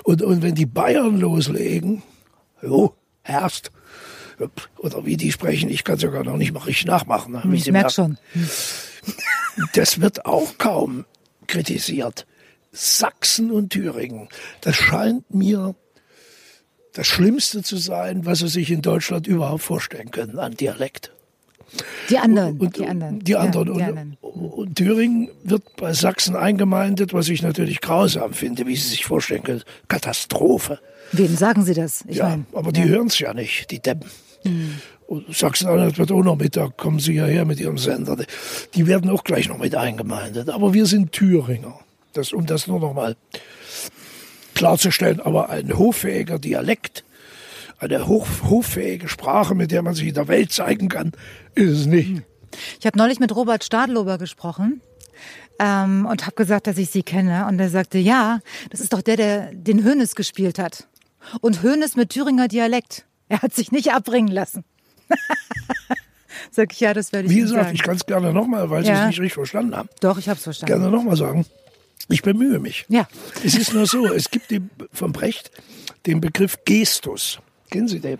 Und, 0.03 0.23
und 0.23 0.41
wenn 0.41 0.55
die 0.55 0.65
Bayern 0.65 1.19
loslegen, 1.19 2.01
jo, 2.63 2.95
Herst, 3.21 3.71
oder 4.77 5.05
wie 5.05 5.17
die 5.17 5.31
sprechen, 5.31 5.69
ich 5.69 5.83
kann 5.83 5.95
es 5.95 6.01
ja 6.01 6.09
gar 6.09 6.23
noch 6.23 6.37
nicht 6.37 6.53
mal 6.53 6.63
richtig 6.63 6.85
nachmachen. 6.87 7.33
ne, 7.33 7.41
wie 7.45 7.57
Ich 7.57 7.63
Sie 7.65 7.71
merke 7.71 7.91
schon. 7.91 8.17
Das 9.73 9.99
wird 9.99 10.25
auch 10.25 10.57
kaum 10.57 11.05
kritisiert. 11.47 12.25
Sachsen 12.71 13.51
und 13.51 13.71
Thüringen, 13.71 14.29
das 14.61 14.75
scheint 14.75 15.33
mir 15.33 15.75
das 16.93 17.07
Schlimmste 17.07 17.63
zu 17.63 17.77
sein, 17.77 18.25
was 18.25 18.39
sie 18.39 18.47
sich 18.47 18.71
in 18.71 18.81
Deutschland 18.81 19.27
überhaupt 19.27 19.63
vorstellen 19.63 20.11
können 20.11 20.39
an 20.39 20.53
Dialekt. 20.55 21.11
Die 22.09 22.17
anderen. 22.17 22.59
Und, 22.59 22.77
die 22.77 22.85
anderen. 22.85 23.19
Die 23.19 23.35
anderen. 23.35 23.67
Ja, 23.67 23.71
und, 23.71 23.77
die 23.77 23.83
anderen. 23.83 24.17
und 24.21 24.75
Thüringen 24.75 25.29
wird 25.43 25.63
bei 25.77 25.93
Sachsen 25.93 26.35
eingemeindet, 26.35 27.13
was 27.13 27.29
ich 27.29 27.41
natürlich 27.41 27.79
grausam 27.81 28.33
finde, 28.33 28.67
wie 28.67 28.75
Sie 28.75 28.89
sich 28.89 29.05
vorstellen 29.05 29.43
können. 29.43 29.63
Katastrophe. 29.87 30.79
Wem 31.13 31.35
sagen 31.35 31.63
Sie 31.63 31.73
das? 31.73 32.03
Ich 32.07 32.17
ja, 32.17 32.29
mein, 32.29 32.45
aber 32.53 32.71
die 32.71 32.81
ja. 32.81 32.87
hören 32.87 33.07
es 33.07 33.19
ja 33.19 33.33
nicht, 33.33 33.71
die 33.71 33.79
Deppen. 33.79 34.09
Und 35.07 35.35
Sachsen-Anhalt 35.35 35.97
wird 35.97 36.11
auch 36.11 36.23
noch 36.23 36.37
mit, 36.37 36.55
da 36.55 36.69
kommen 36.69 36.99
sie 36.99 37.13
ja 37.13 37.25
her 37.25 37.45
mit 37.45 37.59
ihrem 37.59 37.77
Sender. 37.77 38.17
Die 38.73 38.87
werden 38.87 39.09
auch 39.09 39.23
gleich 39.23 39.49
noch 39.49 39.57
mit 39.57 39.75
eingemeindet. 39.75 40.49
Aber 40.49 40.73
wir 40.73 40.85
sind 40.85 41.11
Thüringer. 41.11 41.79
Das, 42.13 42.33
um 42.33 42.45
das 42.45 42.67
nur 42.67 42.79
noch 42.79 42.93
mal 42.93 43.15
klarzustellen. 44.55 45.19
Aber 45.19 45.49
ein 45.49 45.77
hoffähiger 45.77 46.39
Dialekt, 46.39 47.03
eine 47.79 48.07
hoch, 48.07 48.27
hoffähige 48.49 49.07
Sprache, 49.07 49.55
mit 49.55 49.71
der 49.71 49.81
man 49.81 49.95
sich 49.95 50.07
in 50.07 50.13
der 50.13 50.27
Welt 50.27 50.51
zeigen 50.51 50.87
kann, 50.87 51.11
ist 51.55 51.71
es 51.71 51.85
nicht. 51.87 52.23
Ich 52.79 52.85
habe 52.85 52.97
neulich 52.97 53.19
mit 53.19 53.35
Robert 53.35 53.63
Stadlober 53.63 54.17
gesprochen 54.17 54.81
ähm, 55.59 56.05
und 56.05 56.25
habe 56.25 56.35
gesagt, 56.35 56.67
dass 56.67 56.77
ich 56.77 56.89
sie 56.89 57.03
kenne. 57.03 57.47
Und 57.47 57.59
er 57.59 57.69
sagte, 57.69 57.97
ja, 57.97 58.39
das 58.69 58.79
ist 58.79 58.93
doch 58.93 59.01
der, 59.01 59.17
der 59.17 59.53
den 59.53 59.83
Hönes 59.83 60.15
gespielt 60.15 60.59
hat. 60.59 60.87
Und 61.41 61.63
Hönes 61.63 61.95
mit 61.95 62.09
Thüringer 62.09 62.47
Dialekt. 62.47 63.05
Er 63.31 63.41
hat 63.41 63.53
sich 63.53 63.71
nicht 63.71 63.93
abbringen 63.93 64.27
lassen. 64.29 64.65
Sag 66.51 66.73
ich, 66.73 66.79
ja, 66.81 66.93
das 66.93 67.13
werde 67.13 67.27
ich 67.27 67.33
Wie 67.33 67.39
gesagt, 67.39 67.63
sagen. 67.63 67.75
ich 67.75 67.81
kann 67.83 67.95
es 67.95 68.05
gerne 68.05 68.33
nochmal, 68.33 68.69
weil 68.69 68.83
Sie 68.83 68.89
Ja. 68.89 69.01
es 69.03 69.07
nicht 69.07 69.19
richtig 69.19 69.33
verstanden 69.35 69.75
haben. 69.75 69.87
Doch, 70.01 70.17
ich 70.17 70.27
habe 70.27 70.37
es 70.37 70.43
verstanden. 70.43 70.73
Gerne 70.81 70.91
nochmal 70.91 71.15
sagen. 71.15 71.45
Ich 72.09 72.21
bemühe 72.23 72.59
mich. 72.59 72.85
Ja. 72.89 73.07
Es 73.43 73.55
ist 73.55 73.73
nur 73.73 73.85
so, 73.85 74.07
es 74.07 74.29
gibt 74.31 74.51
die, 74.51 74.61
von 74.91 75.13
Brecht 75.13 75.49
den 76.05 76.19
Begriff 76.19 76.57
Gestus. 76.65 77.39
Kennen 77.69 77.87
Sie 77.87 77.99
den? 78.01 78.19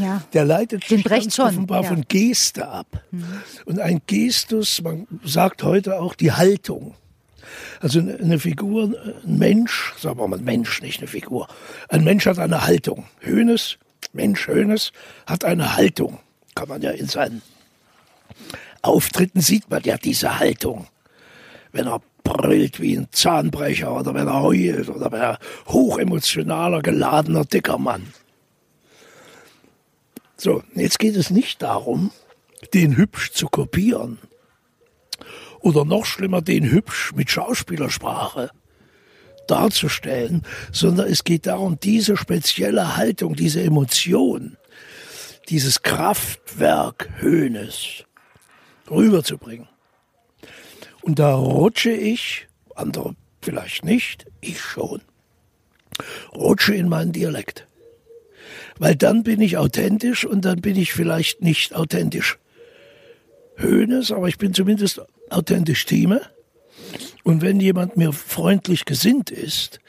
Ja. 0.00 0.22
Der 0.32 0.44
leitet 0.44 0.88
Den 0.90 1.02
Brecht 1.02 1.34
schon, 1.34 1.48
offenbar 1.48 1.82
ja. 1.82 1.88
von 1.88 2.04
Geste 2.08 2.68
ab. 2.68 2.86
Und 3.66 3.80
ein 3.80 4.00
Gestus, 4.06 4.80
man 4.80 5.06
sagt 5.24 5.62
heute 5.64 6.00
auch 6.00 6.14
die 6.14 6.32
Haltung. 6.32 6.94
Also 7.80 8.00
eine- 8.00 8.38
Figur, 8.38 8.92
ein 9.24 9.38
Mensch, 9.38 9.94
sagen 9.98 10.18
wir 10.18 10.28
mal 10.28 10.38
Mensch, 10.38 10.82
nicht 10.82 10.98
eine 11.00 11.08
Figur. 11.08 11.48
Ein 11.88 12.04
Mensch 12.04 12.26
hat 12.26 12.38
eine 12.38 12.66
Haltung. 12.66 13.06
Hönes, 13.20 13.78
Mensch 14.12 14.46
Hönes, 14.48 14.92
hat 15.26 15.44
eine 15.44 15.76
Haltung. 15.76 16.18
Kann 16.54 16.68
man 16.68 16.82
ja 16.82 16.90
in 16.90 17.06
seinen 17.06 17.42
Auftritten 18.82 19.40
sieht 19.40 19.70
man 19.70 19.82
ja 19.82 19.96
diese 19.96 20.38
Haltung. 20.38 20.86
Wenn 21.72 21.86
er 21.86 22.00
brüllt 22.22 22.80
wie 22.80 22.96
ein 22.96 23.08
Zahnbrecher 23.10 23.94
oder 23.94 24.14
wenn 24.14 24.26
er 24.26 24.42
heult 24.42 24.88
oder 24.88 25.10
wenn 25.10 25.20
er 25.20 25.38
hochemotionaler, 25.66 26.82
geladener, 26.82 27.44
dicker 27.44 27.78
Mann. 27.78 28.12
So, 30.36 30.62
jetzt 30.74 30.98
geht 30.98 31.16
es 31.16 31.30
nicht 31.30 31.62
darum, 31.62 32.12
den 32.74 32.96
hübsch 32.96 33.32
zu 33.32 33.48
kopieren. 33.48 34.18
Oder 35.60 35.84
noch 35.84 36.04
schlimmer, 36.04 36.42
den 36.42 36.70
hübsch 36.70 37.12
mit 37.14 37.30
Schauspielersprache 37.30 38.50
darzustellen, 39.48 40.42
sondern 40.72 41.08
es 41.08 41.24
geht 41.24 41.46
darum, 41.46 41.80
diese 41.80 42.16
spezielle 42.16 42.96
Haltung, 42.96 43.34
diese 43.34 43.62
Emotion, 43.62 44.56
dieses 45.48 45.82
Kraftwerk 45.82 47.08
Höhnes 47.16 48.04
rüberzubringen. 48.90 49.68
Und 51.02 51.18
da 51.18 51.34
rutsche 51.34 51.90
ich, 51.90 52.46
andere 52.74 53.14
vielleicht 53.40 53.84
nicht, 53.84 54.26
ich 54.40 54.60
schon, 54.60 55.00
rutsche 56.34 56.74
in 56.74 56.88
meinen 56.88 57.12
Dialekt. 57.12 57.66
Weil 58.78 58.94
dann 58.94 59.22
bin 59.22 59.40
ich 59.40 59.56
authentisch 59.56 60.24
und 60.24 60.44
dann 60.44 60.60
bin 60.60 60.76
ich 60.76 60.92
vielleicht 60.92 61.42
nicht 61.42 61.74
authentisch 61.74 62.38
Höhnes, 63.56 64.12
aber 64.12 64.28
ich 64.28 64.38
bin 64.38 64.54
zumindest 64.54 65.02
authentisch 65.30 65.84
Thieme. 65.84 66.22
Und 67.24 67.42
wenn 67.42 67.60
jemand 67.60 67.96
mir 67.96 68.12
freundlich 68.12 68.84
gesinnt 68.84 69.30
ist, 69.30 69.80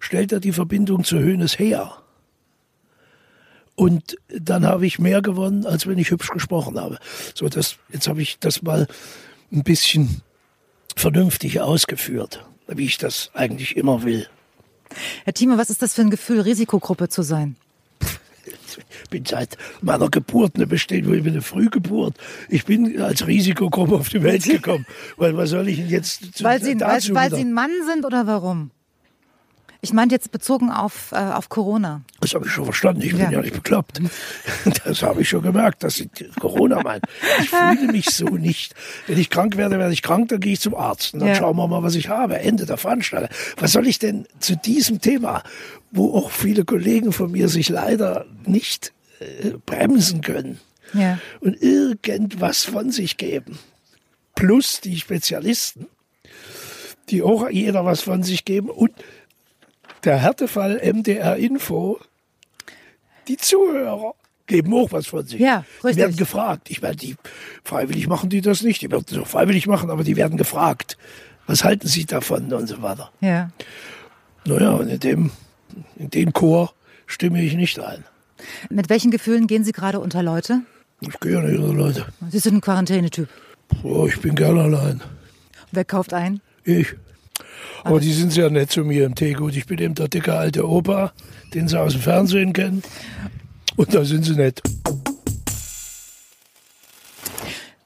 stellt 0.00 0.32
er 0.32 0.40
die 0.40 0.52
Verbindung 0.52 1.04
zu 1.04 1.18
Höhnes 1.18 1.58
her. 1.58 2.02
Und 3.74 4.16
dann 4.28 4.66
habe 4.66 4.86
ich 4.86 4.98
mehr 4.98 5.22
gewonnen, 5.22 5.64
als 5.64 5.86
wenn 5.86 5.98
ich 5.98 6.10
hübsch 6.10 6.30
gesprochen 6.30 6.80
habe. 6.80 6.98
So, 7.34 7.48
das, 7.48 7.76
jetzt 7.92 8.08
habe 8.08 8.20
ich 8.20 8.40
das 8.40 8.62
mal 8.62 8.88
ein 9.52 9.62
bisschen 9.62 10.22
vernünftig 10.96 11.60
ausgeführt, 11.60 12.44
wie 12.66 12.86
ich 12.86 12.98
das 12.98 13.30
eigentlich 13.34 13.76
immer 13.76 14.02
will. 14.02 14.26
Herr 15.24 15.32
Thieme, 15.32 15.58
was 15.58 15.70
ist 15.70 15.82
das 15.82 15.94
für 15.94 16.00
ein 16.00 16.10
Gefühl, 16.10 16.40
Risikogruppe 16.40 17.08
zu 17.08 17.22
sein? 17.22 17.56
Ich 19.02 19.10
bin 19.10 19.24
seit 19.24 19.56
meiner 19.82 20.08
Geburt 20.10 20.56
eine 20.56 20.66
bestehende, 20.66 21.16
ich 21.16 21.22
bin 21.24 21.32
eine 21.34 21.42
Frühgeburt. 21.42 22.14
Ich 22.48 22.64
bin 22.64 23.00
als 23.00 23.26
Risikogruppe 23.26 23.94
auf 23.96 24.08
die 24.08 24.22
Welt 24.22 24.44
gekommen. 24.44 24.86
Weil 25.16 25.36
was 25.36 25.50
soll 25.50 25.68
ich 25.68 25.76
denn 25.78 25.88
jetzt 25.88 26.36
zu- 26.36 26.44
Weil 26.44 26.60
Sie, 26.62 26.70
weil, 26.72 26.76
dazu 26.78 27.14
weil 27.14 27.26
wieder- 27.26 27.36
Sie 27.36 27.42
ein 27.44 27.52
Mann 27.52 27.70
sind 27.86 28.04
oder 28.04 28.26
warum? 28.26 28.70
Ich 29.80 29.92
meinte 29.92 30.14
jetzt 30.14 30.32
bezogen 30.32 30.70
auf, 30.70 31.12
äh, 31.12 31.16
auf 31.16 31.48
Corona. 31.48 32.02
Das 32.20 32.34
habe 32.34 32.46
ich 32.46 32.52
schon 32.52 32.64
verstanden. 32.64 33.02
Ich 33.02 33.12
Ja. 33.12 33.18
bin 33.18 33.30
ja 33.30 33.40
nicht 33.42 33.54
bekloppt. 33.54 34.00
Das 34.84 35.02
habe 35.02 35.22
ich 35.22 35.28
schon 35.28 35.42
gemerkt, 35.42 35.82
dass 35.84 35.94
Sie 35.94 36.10
Corona 36.40 36.82
meinen. 36.82 37.02
Ich 37.40 37.50
fühle 37.50 37.92
mich 37.92 38.06
so 38.10 38.26
nicht. 38.30 38.74
Wenn 39.06 39.18
ich 39.18 39.30
krank 39.30 39.56
werde, 39.56 39.78
werde 39.78 39.92
ich 39.92 40.02
krank, 40.02 40.28
dann 40.30 40.40
gehe 40.40 40.52
ich 40.54 40.60
zum 40.60 40.74
Arzt. 40.74 41.14
Und 41.14 41.20
dann 41.20 41.28
Ja. 41.30 41.34
schauen 41.36 41.56
wir 41.56 41.68
mal, 41.68 41.82
was 41.82 41.94
ich 41.94 42.08
habe. 42.08 42.38
Ende 42.40 42.66
der 42.66 42.76
Veranstaltung. 42.76 43.28
Was 43.56 43.72
soll 43.72 43.86
ich 43.86 43.98
denn 44.00 44.26
zu 44.40 44.56
diesem 44.56 45.00
Thema, 45.00 45.42
wo 45.92 46.12
auch 46.14 46.30
viele 46.32 46.64
Kollegen 46.64 47.12
von 47.12 47.30
mir 47.30 47.48
sich 47.48 47.68
leider 47.68 48.26
nicht 48.44 48.92
äh, 49.20 49.50
bremsen 49.64 50.20
können 50.22 50.58
Ja. 50.92 51.18
und 51.40 51.60
irgendwas 51.62 52.64
von 52.64 52.90
sich 52.90 53.16
geben, 53.16 53.58
plus 54.34 54.80
die 54.80 54.96
Spezialisten, 54.98 55.86
die 57.10 57.22
auch 57.22 57.48
jeder 57.48 57.84
was 57.84 58.02
von 58.02 58.22
sich 58.22 58.44
geben 58.44 58.68
und 58.70 58.90
der 60.08 60.16
Härtefall 60.16 60.80
MDR 60.82 61.36
Info, 61.36 62.00
die 63.28 63.36
Zuhörer 63.36 64.14
geben 64.46 64.72
auch 64.72 64.90
was 64.90 65.06
von 65.06 65.26
sich. 65.26 65.38
Ja, 65.38 65.64
Die 65.82 65.86
richtig. 65.86 66.02
werden 66.02 66.16
gefragt. 66.16 66.70
Ich 66.70 66.80
meine, 66.80 66.96
die 66.96 67.14
freiwillig 67.62 68.08
machen 68.08 68.30
die 68.30 68.40
das 68.40 68.62
nicht. 68.62 68.80
Die 68.80 68.90
werden 68.90 69.04
es 69.10 69.18
auch 69.18 69.26
freiwillig 69.26 69.66
machen, 69.66 69.90
aber 69.90 70.04
die 70.04 70.16
werden 70.16 70.38
gefragt. 70.38 70.96
Was 71.46 71.62
halten 71.62 71.86
Sie 71.86 72.06
davon 72.06 72.50
und 72.52 72.66
so 72.66 72.80
weiter. 72.80 73.10
Ja. 73.20 73.50
Naja, 74.46 74.70
und 74.70 74.88
in 74.88 74.98
dem, 75.00 75.30
in 75.96 76.08
den 76.08 76.32
Chor 76.32 76.72
stimme 77.06 77.42
ich 77.42 77.52
nicht 77.54 77.78
ein. 77.78 78.02
Mit 78.70 78.88
welchen 78.88 79.10
Gefühlen 79.10 79.46
gehen 79.46 79.62
Sie 79.64 79.72
gerade 79.72 80.00
unter 80.00 80.22
Leute? 80.22 80.62
Ich 81.00 81.20
gehe 81.20 81.32
ja 81.32 81.40
nicht 81.42 81.58
unter 81.58 81.74
Leute. 81.74 82.06
Sie 82.30 82.38
sind 82.38 82.54
ein 82.54 82.60
Quarantänetyp. 82.62 83.28
Oh, 83.82 84.06
ich 84.06 84.18
bin 84.22 84.34
gern 84.34 84.58
allein. 84.58 85.02
Wer 85.70 85.84
kauft 85.84 86.14
ein? 86.14 86.40
Ich. 86.64 86.94
Aber 87.84 88.00
die 88.00 88.12
sind 88.12 88.32
sehr 88.32 88.50
nett 88.50 88.70
zu 88.70 88.84
mir 88.84 89.06
im 89.06 89.14
Teegut. 89.14 89.56
Ich 89.56 89.66
bin 89.66 89.78
eben 89.78 89.94
der 89.94 90.08
dicke 90.08 90.34
alte 90.34 90.68
Opa, 90.68 91.12
den 91.54 91.68
sie 91.68 91.80
aus 91.80 91.92
dem 91.92 92.02
Fernsehen 92.02 92.52
kennen. 92.52 92.82
Und 93.76 93.94
da 93.94 94.04
sind 94.04 94.24
sie 94.24 94.34
nett. 94.34 94.62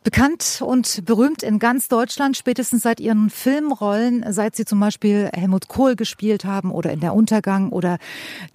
Bekannt 0.04 0.60
und 0.66 1.04
berühmt 1.04 1.44
in 1.44 1.60
ganz 1.60 1.86
Deutschland, 1.86 2.36
spätestens 2.36 2.82
seit 2.82 2.98
ihren 2.98 3.30
Filmrollen, 3.30 4.24
seit 4.32 4.56
sie 4.56 4.64
zum 4.64 4.80
Beispiel 4.80 5.30
Helmut 5.32 5.68
Kohl 5.68 5.94
gespielt 5.94 6.44
haben 6.44 6.72
oder 6.72 6.90
in 6.90 6.98
Der 6.98 7.14
Untergang 7.14 7.70
oder 7.70 7.98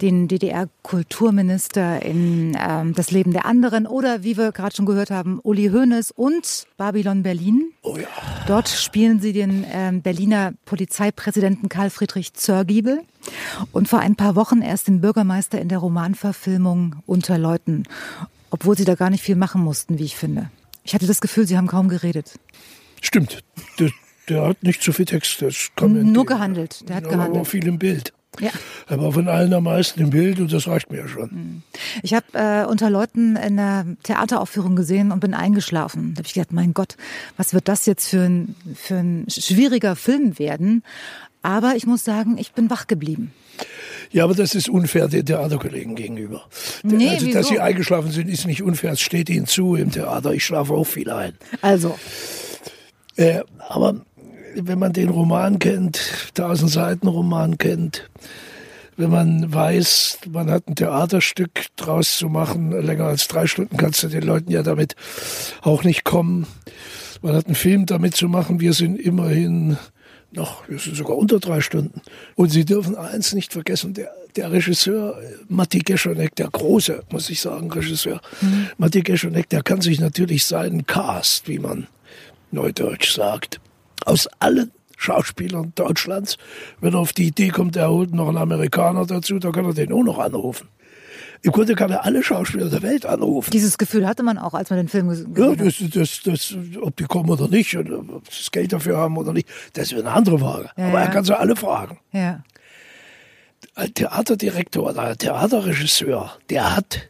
den 0.01 0.27
DDR-Kulturminister 0.27 2.01
in 2.01 2.57
ähm, 2.59 2.93
Das 2.95 3.11
Leben 3.11 3.31
der 3.31 3.45
anderen 3.45 3.87
oder 3.87 4.23
wie 4.23 4.35
wir 4.35 4.51
gerade 4.51 4.75
schon 4.75 4.85
gehört 4.85 5.09
haben, 5.09 5.39
Uli 5.41 5.69
Hoeneß 5.69 6.11
und 6.11 6.67
Babylon 6.75 7.23
Berlin. 7.23 7.71
Oh 7.81 7.95
ja. 7.95 8.07
Dort 8.45 8.67
spielen 8.67 9.21
sie 9.21 9.31
den 9.31 9.65
ähm, 9.71 10.01
Berliner 10.01 10.51
Polizeipräsidenten 10.65 11.69
Karl 11.69 11.91
Friedrich 11.91 12.33
Zörgiebel 12.33 13.03
und 13.71 13.87
vor 13.87 13.99
ein 13.99 14.17
paar 14.17 14.35
Wochen 14.35 14.61
erst 14.61 14.89
den 14.89 14.99
Bürgermeister 14.99 15.61
in 15.61 15.69
der 15.69 15.77
Romanverfilmung 15.77 16.97
Unter 17.05 17.37
Leuten, 17.37 17.83
obwohl 18.49 18.75
sie 18.75 18.83
da 18.83 18.95
gar 18.95 19.09
nicht 19.09 19.23
viel 19.23 19.37
machen 19.37 19.63
mussten, 19.63 19.97
wie 19.97 20.03
ich 20.03 20.17
finde. 20.17 20.49
Ich 20.87 20.93
hatte 20.93 21.05
das 21.05 21.19
Gefühl, 21.19 21.45
sie 21.45 21.57
haben 21.57 21.67
kaum 21.67 21.89
geredet. 21.89 22.39
Stimmt. 23.01 23.43
Der, 23.77 23.91
der 24.29 24.47
hat 24.47 24.63
nicht 24.63 24.81
so 24.81 24.93
viel 24.93 25.05
Text. 25.05 25.41
Das 25.41 25.69
man 25.81 25.91
Nur 25.91 26.01
entgegen. 26.01 26.25
gehandelt. 26.25 26.87
Der 26.87 26.95
hat 26.95 27.03
aber 27.05 27.17
gehandelt. 27.17 27.47
viel 27.47 27.67
im 27.67 27.77
Bild. 27.77 28.13
Ja. 28.39 28.51
Er 28.87 29.01
war 29.01 29.11
von 29.11 29.27
allen 29.27 29.53
am 29.53 29.63
meisten 29.63 29.99
im 29.99 30.11
Bild 30.11 30.39
und 30.39 30.53
das 30.53 30.65
reicht 30.67 30.89
mir 30.89 30.99
ja 30.99 31.07
schon. 31.09 31.63
Ich 32.03 32.13
habe 32.13 32.25
äh, 32.33 32.65
unter 32.65 32.89
Leuten 32.89 33.35
in 33.35 33.59
einer 33.59 33.85
Theateraufführung 34.03 34.77
gesehen 34.77 35.11
und 35.11 35.19
bin 35.19 35.33
eingeschlafen. 35.33 36.13
Da 36.13 36.19
habe 36.19 36.27
ich 36.27 36.33
gedacht, 36.35 36.53
mein 36.53 36.73
Gott, 36.73 36.95
was 37.35 37.53
wird 37.53 37.67
das 37.67 37.85
jetzt 37.85 38.07
für 38.07 38.21
ein, 38.21 38.55
für 38.75 38.95
ein 38.95 39.25
schwieriger 39.27 39.97
Film 39.97 40.39
werden? 40.39 40.83
Aber 41.41 41.75
ich 41.75 41.85
muss 41.85 42.05
sagen, 42.05 42.37
ich 42.37 42.53
bin 42.53 42.69
wach 42.69 42.87
geblieben. 42.87 43.33
Ja, 44.11 44.23
aber 44.23 44.35
das 44.35 44.55
ist 44.55 44.69
unfair 44.69 45.07
den 45.07 45.25
Theaterkollegen 45.25 45.95
gegenüber. 45.95 46.45
Nee, 46.83 47.09
also, 47.09 47.25
dass 47.27 47.35
wieso? 47.35 47.49
sie 47.49 47.59
eingeschlafen 47.59 48.11
sind, 48.11 48.29
ist 48.29 48.45
nicht 48.47 48.63
unfair. 48.63 48.93
Es 48.93 49.01
steht 49.01 49.29
ihnen 49.29 49.47
zu 49.47 49.75
im 49.75 49.91
Theater. 49.91 50.33
Ich 50.33 50.45
schlafe 50.45 50.73
auch 50.73 50.85
viel 50.85 51.09
ein. 51.09 51.33
Also, 51.61 51.95
Äh, 53.17 53.41
aber 53.69 54.01
wenn 54.55 54.79
man 54.79 54.93
den 54.93 55.09
Roman 55.09 55.59
kennt, 55.59 55.99
tausend 56.35 56.71
Seiten 56.71 57.07
Roman 57.07 57.57
kennt, 57.57 58.09
wenn 58.95 59.09
man 59.11 59.53
weiß, 59.53 60.19
man 60.31 60.49
hat 60.49 60.67
ein 60.67 60.75
Theaterstück 60.75 61.67
draus 61.75 62.17
zu 62.17 62.29
machen, 62.29 62.71
länger 62.71 63.05
als 63.05 63.27
drei 63.27 63.45
Stunden 63.45 63.77
kannst 63.77 64.01
du 64.03 64.07
den 64.07 64.23
Leuten 64.23 64.51
ja 64.51 64.63
damit 64.63 64.95
auch 65.61 65.83
nicht 65.83 66.03
kommen. 66.03 66.47
Man 67.21 67.35
hat 67.35 67.45
einen 67.47 67.55
Film 67.55 67.85
damit 67.85 68.15
zu 68.15 68.27
machen, 68.27 68.59
wir 68.59 68.73
sind 68.73 68.99
immerhin 68.99 69.77
noch, 70.37 70.67
wir 70.69 70.79
sind 70.79 70.95
sogar 70.95 71.17
unter 71.17 71.39
drei 71.39 71.59
Stunden. 71.59 72.01
Und 72.35 72.49
Sie 72.49 72.63
dürfen 72.63 72.95
eins 72.95 73.33
nicht 73.33 73.51
vergessen, 73.51 73.93
der, 73.93 74.11
der 74.35 74.51
Regisseur 74.51 75.21
äh, 75.21 75.35
Matti 75.49 75.79
Geschonek, 75.79 76.35
der 76.35 76.47
große, 76.47 77.03
muss 77.11 77.29
ich 77.29 77.41
sagen, 77.41 77.69
Regisseur, 77.71 78.21
Matti 78.77 79.01
Geschonek, 79.01 79.49
der 79.49 79.63
kann 79.63 79.81
sich 79.81 79.99
natürlich 79.99 80.45
seinen 80.45 80.85
Cast, 80.85 81.47
wie 81.47 81.59
man 81.59 81.87
neudeutsch 82.51 83.13
sagt, 83.13 83.59
aus 84.05 84.27
allen 84.39 84.71
Schauspielern 84.95 85.73
Deutschlands, 85.75 86.37
wenn 86.81 86.93
er 86.93 86.99
auf 86.99 87.13
die 87.13 87.27
Idee 87.27 87.49
kommt, 87.49 87.75
er 87.75 87.91
holt 87.91 88.13
noch 88.13 88.29
einen 88.29 88.37
Amerikaner 88.37 89.05
dazu, 89.05 89.37
dann 89.37 89.51
kann 89.51 89.65
er 89.65 89.73
den 89.73 89.93
auch 89.93 90.03
noch 90.03 90.17
anrufen. 90.17 90.67
Im 91.43 91.51
Grunde 91.51 91.75
kann 91.75 91.91
er 91.91 92.03
alle 92.05 92.23
Schauspieler 92.23 92.69
der 92.69 92.81
Welt 92.81 93.05
anrufen. 93.05 93.51
dieses 93.51 93.77
Gefühl 93.77 94.07
hatte 94.07 94.23
man 94.23 94.37
auch, 94.37 94.53
als 94.53 94.69
man 94.69 94.77
den 94.77 94.87
Film 94.87 95.09
ges- 95.09 95.25
Ja, 95.39 95.53
gesehen 95.53 95.87
hat. 95.87 95.95
das, 95.95 96.21
das, 96.23 96.51
das, 96.51 96.57
ob 96.81 96.95
die 96.97 97.03
kommen 97.05 97.29
oder 97.29 97.47
nicht, 97.47 97.75
und 97.75 97.91
ob 98.09 98.25
sie 98.31 98.39
das 98.39 98.51
Geld 98.51 98.73
dafür 98.73 98.97
haben 98.97 99.17
oder 99.17 99.33
nicht, 99.33 99.47
das 99.73 99.91
ist 99.91 99.99
eine 99.99 100.11
andere 100.11 100.39
Frage. 100.39 100.69
Ja, 100.77 100.87
Aber 100.87 100.99
ja. 100.99 101.05
er 101.05 101.11
kann 101.11 101.23
sie 101.25 101.37
alle 101.37 101.55
fragen. 101.55 101.99
Ja. 102.11 102.43
Ein 103.75 103.93
Theaterdirektor 103.93 104.89
oder 104.89 105.01
ein 105.03 105.17
Theaterregisseur, 105.17 106.37
der 106.49 106.75
hat 106.75 107.09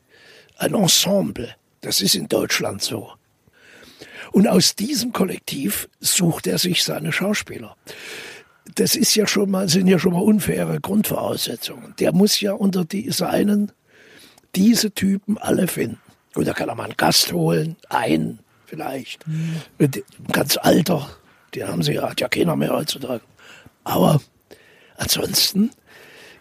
ein 0.58 0.74
Ensemble. 0.74 1.50
Das 1.82 2.02
ist 2.02 2.16
in 2.16 2.28
Deutschland 2.28 2.82
so. 2.82 3.12
Und 4.32 4.48
aus 4.48 4.76
diesem 4.76 5.14
Kollektiv 5.14 5.88
sucht 6.00 6.48
er 6.48 6.58
sich 6.58 6.84
seine 6.84 7.12
Schauspieler. 7.14 7.76
das 8.76 8.96
ist 8.96 9.16
ja 9.16 9.26
schon 9.26 9.50
mal, 9.50 9.70
sind 9.70 9.88
ja 9.88 9.98
schon 9.98 10.12
mal 10.14 10.20
unfaire 10.22 10.80
Grundvoraussetzungen. 10.82 11.94
Der 12.00 12.14
muss 12.14 12.42
ja 12.42 12.52
unter 12.52 12.84
die, 12.84 13.10
seinen 13.12 13.72
diese 14.58 14.92
Typen 14.92 15.38
alle 15.38 15.68
finden. 15.68 16.00
Und 16.36 16.48
da 16.48 16.54
kann 16.54 16.70
er 16.70 16.76
mal 16.76 16.84
einen 16.86 16.98
Gast 16.98 17.32
holen, 17.32 17.76
einen 17.90 18.40
vielleicht, 18.66 19.26
mhm. 19.28 19.62
ganz 20.32 20.58
alter, 20.58 21.10
den 21.56 21.68
haben 21.68 21.84
sie 21.84 21.94
ja, 21.94 22.10
hat 22.10 22.22
ja 22.22 22.28
keiner 22.28 22.56
mehr 22.56 22.72
heutzutage. 22.72 23.24
Aber 23.84 24.22
ansonsten 24.98 25.72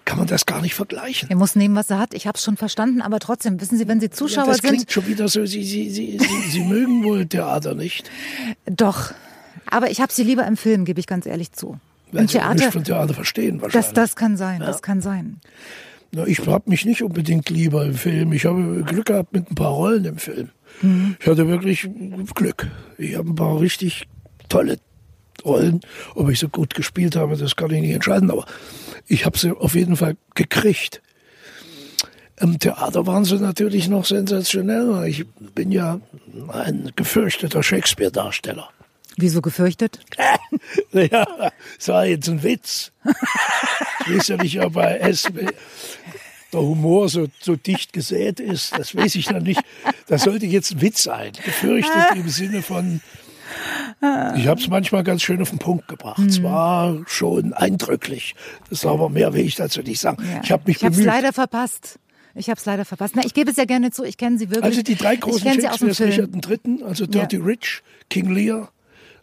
kann 0.04 0.18
man 0.18 0.26
das 0.26 0.46
gar 0.46 0.61
nicht 0.61 0.75
vergleichen. 0.75 1.28
Er 1.30 1.37
muss 1.37 1.56
nehmen, 1.56 1.75
was 1.75 1.90
er 1.90 1.99
hat. 1.99 2.14
Ich 2.14 2.26
habe 2.26 2.37
es 2.37 2.44
schon 2.44 2.56
verstanden, 2.56 3.02
aber 3.02 3.18
trotzdem, 3.18 3.61
wissen 3.61 3.76
Sie, 3.76 3.88
wenn 3.88 4.00
Sie 4.00 4.11
Zuschauer 4.11 4.44
ja, 4.44 4.52
das 4.52 4.58
sind... 4.58 4.64
Das 4.64 4.73
klingt 4.73 4.92
schon 4.92 5.06
wieder 5.06 5.28
so, 5.28 5.44
Sie, 5.46 5.64
Sie, 5.64 5.90
Sie, 5.90 6.18
Sie, 6.18 6.50
Sie 6.50 6.61
mögen 6.61 7.04
wohl 7.04 7.26
Theater 7.26 7.75
nicht. 7.75 8.11
Doch, 8.66 9.12
aber 9.66 9.90
ich 9.90 10.00
habe 10.00 10.12
Sie 10.12 10.23
lieber 10.23 10.46
im 10.46 10.56
Film, 10.56 10.85
gebe 10.85 11.00
ich 11.00 11.06
ganz 11.06 11.26
ehrlich 11.26 11.52
zu. 11.52 11.78
Weil 12.12 12.23
Im 12.23 12.28
Sie 12.28 12.38
Theater, 12.38 12.54
nicht 12.54 12.73
von 12.73 12.85
Theater 12.85 13.14
verstehen 13.14 13.61
wahrscheinlich. 13.61 13.92
Das, 13.92 13.94
das 13.94 14.16
kann 14.16 14.37
sein, 14.37 14.61
ja. 14.61 14.66
das 14.66 14.82
kann 14.82 15.00
sein. 15.00 15.40
Ich 16.26 16.46
habe 16.46 16.70
mich 16.70 16.85
nicht 16.85 17.02
unbedingt 17.02 17.50
lieber 17.50 17.85
im 17.85 17.94
Film. 17.94 18.32
Ich 18.32 18.46
habe 18.46 18.82
Glück 18.85 19.06
gehabt 19.06 19.32
mit 19.32 19.50
ein 19.50 19.54
paar 19.54 19.73
Rollen 19.73 20.04
im 20.04 20.18
Film. 20.18 20.50
Mhm. 20.82 21.16
Ich 21.20 21.26
hatte 21.26 21.49
wirklich 21.49 21.88
Glück. 22.35 22.68
Ich 22.99 23.16
habe 23.16 23.30
ein 23.30 23.35
paar 23.35 23.61
richtig 23.61 24.06
tolle 24.49 24.78
Rollen. 25.44 25.80
Ob 26.14 26.30
ich 26.30 26.38
so 26.38 26.49
gut 26.49 26.75
gespielt 26.75 27.16
habe, 27.16 27.37
das 27.37 27.56
kann 27.56 27.70
ich 27.70 27.80
nicht 27.80 27.94
entscheiden, 27.94 28.30
aber 28.30 28.46
ich 29.06 29.26
habe 29.26 29.38
sie 29.38 29.52
auf 29.52 29.75
jeden 29.75 29.96
Fall 29.96 30.16
gekriegt. 30.35 31.02
Im 32.38 32.58
Theater 32.58 33.06
waren 33.06 33.25
sie 33.25 33.38
natürlich 33.38 33.88
noch 33.88 34.04
sensationell. 34.04 35.06
Ich 35.06 35.26
bin 35.54 35.73
ja 35.73 36.00
ein 36.49 36.90
gefürchteter 36.94 37.62
Shakespeare-Darsteller. 37.62 38.68
Wieso 39.16 39.40
gefürchtet? 39.40 40.00
ja, 40.92 41.26
das 41.78 41.88
war 41.88 42.06
jetzt 42.06 42.28
ein 42.28 42.42
Witz. 42.42 42.92
Ich 44.06 44.16
weiß 44.16 44.28
ja 44.28 44.37
nicht, 44.37 44.61
ob 44.61 44.75
bei 44.75 44.99
SB 44.99 45.46
der 46.52 46.61
Humor 46.61 47.08
so, 47.08 47.26
so 47.40 47.56
dicht 47.56 47.92
gesät 47.92 48.40
ist. 48.40 48.78
Das 48.78 48.94
weiß 48.94 49.14
ich 49.16 49.30
noch 49.30 49.40
nicht. 49.40 49.61
Das 50.06 50.23
sollte 50.23 50.46
jetzt 50.46 50.73
ein 50.73 50.80
Witz 50.80 51.02
sein. 51.02 51.32
Gefürchtet 51.44 52.14
im 52.14 52.28
Sinne 52.28 52.62
von 52.62 53.00
ich 54.37 54.46
habe 54.46 54.61
es 54.61 54.68
manchmal 54.68 55.04
ganz 55.04 55.23
schön 55.23 55.40
auf 55.40 55.50
den 55.50 55.58
Punkt 55.58 55.88
gebracht. 55.88 56.18
Es 56.18 56.40
mhm. 56.40 56.44
war 56.44 57.02
schon 57.06 57.52
eindrücklich. 57.52 58.35
Das 58.68 58.80
ist 58.80 58.87
aber 58.87 59.08
mehr 59.08 59.32
will 59.32 59.44
ich 59.44 59.54
dazu 59.54 59.82
nicht 59.82 60.00
sagen. 60.00 60.23
Ja. 60.23 60.40
Ich 60.42 60.52
habe 60.52 60.64
mich 60.66 60.78
Ich 60.78 60.85
habe 60.85 60.94
es 60.94 61.04
leider 61.04 61.32
verpasst. 61.32 61.99
Ich 62.35 62.50
habe 62.50 62.58
es 62.58 62.66
leider 62.66 62.85
verpasst. 62.85 63.14
Na, 63.16 63.25
ich 63.25 63.32
gebe 63.32 63.50
es 63.50 63.56
ja 63.56 63.64
gerne 63.64 63.90
zu. 63.90 64.04
Ich 64.04 64.18
kenne 64.18 64.37
sie 64.37 64.50
wirklich. 64.50 64.64
Also 64.64 64.82
die 64.82 64.96
drei 64.96 65.16
großen 65.16 65.40
Shakespeares, 65.40 66.00
Richard 66.00 66.30
III., 66.35 66.85
also 66.85 67.06
Dirty 67.06 67.37
ja. 67.37 67.44
Rich, 67.44 67.82
King 68.11 68.30
Lear, 68.30 68.70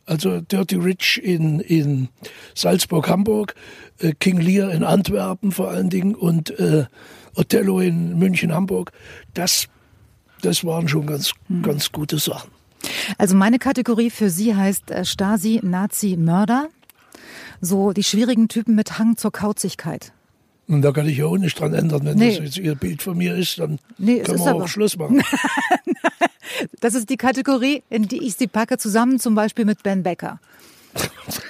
also 0.06 0.42
Dirty 0.42 0.76
Rich 0.76 1.22
in, 1.24 1.60
in 1.60 2.10
Salzburg, 2.56 3.08
Hamburg, 3.08 3.56
äh, 4.00 4.14
King 4.20 4.40
Lear 4.40 4.72
in 4.72 4.84
Antwerpen 4.84 5.52
vor 5.52 5.70
allen 5.70 5.90
Dingen 5.90 6.16
und 6.16 6.58
äh, 6.60 6.86
Othello 7.36 7.80
in 7.80 8.18
München, 8.20 8.54
Hamburg. 8.54 8.92
Das, 9.34 9.68
das 10.42 10.64
waren 10.66 10.88
schon 10.88 11.06
ganz, 11.06 11.34
hm. 11.48 11.64
ganz 11.64 11.92
gute 11.92 12.20
Sachen. 12.20 12.52
Also 13.18 13.36
meine 13.36 13.60
Kategorie 13.60 14.10
für 14.10 14.30
Sie 14.30 14.56
heißt 14.56 14.92
äh, 14.92 15.06
Stasi, 15.06 15.60
Nazi, 15.64 16.18
Mörder. 16.18 16.70
So 17.62 17.94
die 17.94 18.04
schwierigen 18.04 18.50
Typen 18.50 18.76
mit 18.76 19.00
Hang 19.00 19.16
zur 19.16 19.32
Kauzigkeit. 19.32 20.12
Und 20.68 20.82
da 20.82 20.92
kann 20.92 21.08
ich 21.08 21.18
ja 21.18 21.26
auch 21.26 21.38
nicht 21.38 21.60
dran 21.60 21.74
ändern. 21.74 22.06
Wenn 22.06 22.18
nee. 22.18 22.30
das 22.30 22.40
jetzt 22.40 22.58
Ihr 22.58 22.76
Bild 22.76 23.02
von 23.02 23.18
mir 23.18 23.36
ist, 23.36 23.60
dann 23.60 23.80
nee, 23.98 24.20
können 24.20 24.40
wir 24.40 24.56
auch 24.56 24.68
Schluss 24.68 24.98
machen. 24.98 25.22
das 26.80 26.96
ist 26.96 27.10
die 27.10 27.18
Kategorie, 27.18 27.84
in 27.90 28.08
die 28.08 28.26
ich 28.26 28.36
Sie 28.36 28.48
packe, 28.48 28.78
zusammen 28.78 29.20
zum 29.20 29.36
Beispiel 29.36 29.66
mit 29.66 29.84
Ben 29.84 30.04
Becker. 30.04 30.40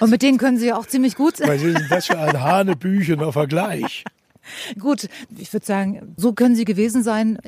Und 0.00 0.10
mit 0.10 0.22
denen 0.22 0.38
können 0.38 0.58
Sie 0.58 0.66
ja 0.66 0.76
auch 0.76 0.86
ziemlich 0.86 1.14
gut. 1.16 1.40
Was 1.40 1.62
ist 1.62 1.78
denn 1.78 1.86
das 1.88 2.06
für 2.06 2.18
ein 2.18 2.40
hanebüchener 2.40 3.32
Vergleich? 3.32 4.04
Gut, 4.78 5.08
ich 5.38 5.52
würde 5.52 5.64
sagen, 5.64 6.14
so 6.16 6.32
können 6.32 6.54
Sie 6.56 6.64
gewesen 6.64 7.02
sein. 7.02 7.38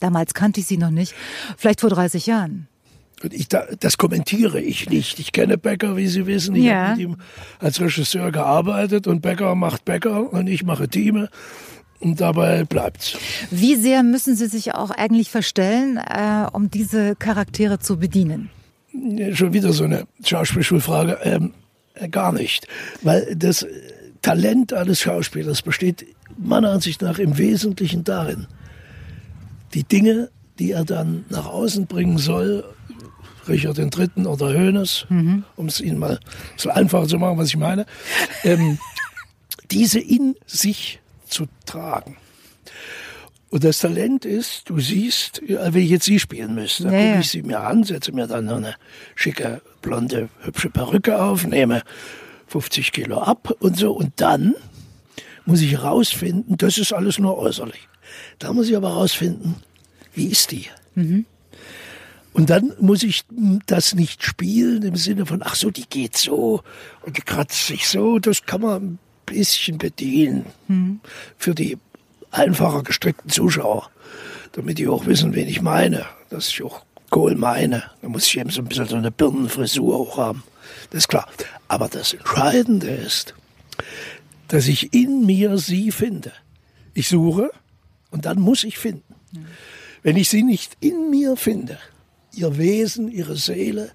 Damals 0.00 0.34
kannte 0.34 0.60
ich 0.60 0.66
Sie 0.66 0.78
noch 0.78 0.90
nicht. 0.90 1.14
Vielleicht 1.56 1.80
vor 1.80 1.90
30 1.90 2.26
Jahren. 2.26 2.68
Ich, 3.30 3.48
das 3.48 3.98
kommentiere 3.98 4.60
ich 4.60 4.88
nicht. 4.88 5.18
Ich 5.18 5.32
kenne 5.32 5.58
Becker, 5.58 5.96
wie 5.96 6.06
Sie 6.06 6.26
wissen. 6.26 6.54
Ich 6.54 6.64
ja. 6.64 6.88
habe 6.88 6.90
mit 6.92 7.00
ihm 7.00 7.16
als 7.58 7.80
Regisseur 7.80 8.32
gearbeitet 8.32 9.06
und 9.06 9.20
Becker 9.20 9.54
macht 9.54 9.84
Becker 9.84 10.32
und 10.32 10.46
ich 10.46 10.64
mache 10.64 10.88
Team. 10.88 11.28
Und 12.00 12.18
dabei 12.20 12.64
bleibt's. 12.64 13.18
Wie 13.50 13.76
sehr 13.76 14.02
müssen 14.02 14.34
Sie 14.34 14.46
sich 14.46 14.74
auch 14.74 14.90
eigentlich 14.90 15.30
verstellen, 15.30 15.98
äh, 15.98 16.46
um 16.50 16.70
diese 16.70 17.14
Charaktere 17.14 17.78
zu 17.78 17.98
bedienen? 17.98 18.48
Schon 19.34 19.52
wieder 19.52 19.72
so 19.72 19.84
eine 19.84 20.06
Schauspielschulfrage. 20.24 21.18
Ähm, 21.22 21.52
äh, 21.94 22.08
gar 22.08 22.32
nicht. 22.32 22.66
Weil 23.02 23.36
das 23.36 23.66
Talent 24.22 24.72
eines 24.72 25.00
Schauspielers 25.00 25.60
besteht 25.60 26.06
meiner 26.38 26.70
Ansicht 26.70 27.02
nach 27.02 27.18
im 27.18 27.36
Wesentlichen 27.36 28.04
darin, 28.04 28.46
die 29.74 29.84
Dinge, 29.84 30.30
die 30.58 30.72
er 30.72 30.84
dann 30.84 31.24
nach 31.28 31.46
außen 31.46 31.86
bringen 31.86 32.18
soll, 32.18 32.64
Richard 33.48 33.78
III. 33.78 34.26
oder 34.26 34.54
Hoeneß, 34.54 35.06
mhm. 35.08 35.44
um 35.56 35.66
es 35.66 35.80
Ihnen 35.80 35.98
mal 35.98 36.20
so 36.56 36.70
einfach 36.70 37.06
zu 37.06 37.18
machen, 37.18 37.38
was 37.38 37.48
ich 37.48 37.56
meine, 37.56 37.86
ähm, 38.44 38.78
diese 39.70 40.00
in 40.00 40.36
sich 40.46 41.00
zu 41.26 41.46
tragen. 41.66 42.16
Und 43.50 43.64
das 43.64 43.80
Talent 43.80 44.24
ist, 44.24 44.70
du 44.70 44.78
siehst, 44.78 45.42
wenn 45.46 45.82
ich 45.82 45.90
jetzt 45.90 46.04
sie 46.04 46.20
spielen 46.20 46.54
müsste, 46.54 46.84
dann 46.84 46.92
ja, 46.92 47.06
gucke 47.08 47.20
ich 47.20 47.30
sie 47.30 47.42
mir 47.42 47.60
an, 47.60 47.82
setze 47.82 48.12
mir 48.12 48.28
dann 48.28 48.48
eine 48.48 48.76
schicke, 49.16 49.60
blonde, 49.82 50.28
hübsche 50.42 50.70
Perücke 50.70 51.20
auf, 51.20 51.44
nehme 51.46 51.82
50 52.46 52.92
Kilo 52.92 53.18
ab 53.18 53.52
und 53.58 53.76
so. 53.76 53.92
Und 53.92 54.12
dann 54.16 54.54
muss 55.46 55.62
ich 55.62 55.72
herausfinden, 55.72 56.56
das 56.58 56.78
ist 56.78 56.92
alles 56.92 57.18
nur 57.18 57.38
äußerlich. 57.38 57.88
Da 58.38 58.52
muss 58.52 58.68
ich 58.68 58.76
aber 58.76 58.90
herausfinden, 58.90 59.56
wie 60.14 60.26
ist 60.26 60.52
die? 60.52 60.66
Mhm. 60.94 61.26
Und 62.32 62.50
dann 62.50 62.72
muss 62.80 63.02
ich 63.02 63.24
das 63.66 63.94
nicht 63.94 64.22
spielen 64.22 64.82
im 64.82 64.96
Sinne 64.96 65.26
von, 65.26 65.42
ach 65.42 65.56
so, 65.56 65.70
die 65.70 65.86
geht 65.88 66.16
so 66.16 66.62
und 67.02 67.16
die 67.16 67.22
kratzt 67.22 67.66
sich 67.66 67.88
so. 67.88 68.18
Das 68.18 68.44
kann 68.44 68.60
man 68.60 68.82
ein 68.82 68.98
bisschen 69.26 69.78
bedienen 69.78 70.46
mhm. 70.68 71.00
für 71.36 71.54
die 71.54 71.78
einfacher 72.30 72.82
gestrickten 72.82 73.30
Zuschauer, 73.30 73.90
damit 74.52 74.78
die 74.78 74.86
auch 74.86 75.06
wissen, 75.06 75.34
wen 75.34 75.48
ich 75.48 75.60
meine, 75.60 76.06
dass 76.28 76.48
ich 76.48 76.62
auch 76.62 76.84
Kohl 77.10 77.34
meine. 77.34 77.82
Da 78.02 78.08
muss 78.08 78.26
ich 78.26 78.38
eben 78.38 78.50
so 78.50 78.62
ein 78.62 78.68
bisschen 78.68 78.86
so 78.86 78.96
eine 78.96 79.10
Birnenfrisur 79.10 79.96
auch 79.96 80.16
haben. 80.16 80.44
Das 80.90 81.00
ist 81.00 81.08
klar. 81.08 81.28
Aber 81.66 81.88
das 81.88 82.14
Entscheidende 82.14 82.88
ist, 82.88 83.34
dass 84.46 84.68
ich 84.68 84.94
in 84.94 85.26
mir 85.26 85.58
sie 85.58 85.90
finde. 85.90 86.32
Ich 86.94 87.08
suche 87.08 87.50
und 88.10 88.26
dann 88.26 88.40
muss 88.40 88.62
ich 88.62 88.78
finden. 88.78 89.14
Mhm. 89.32 89.46
Wenn 90.02 90.16
ich 90.16 90.28
sie 90.28 90.44
nicht 90.44 90.76
in 90.80 91.10
mir 91.10 91.36
finde, 91.36 91.78
ihr 92.40 92.58
Wesen, 92.58 93.10
ihre 93.10 93.36
Seele, 93.36 93.92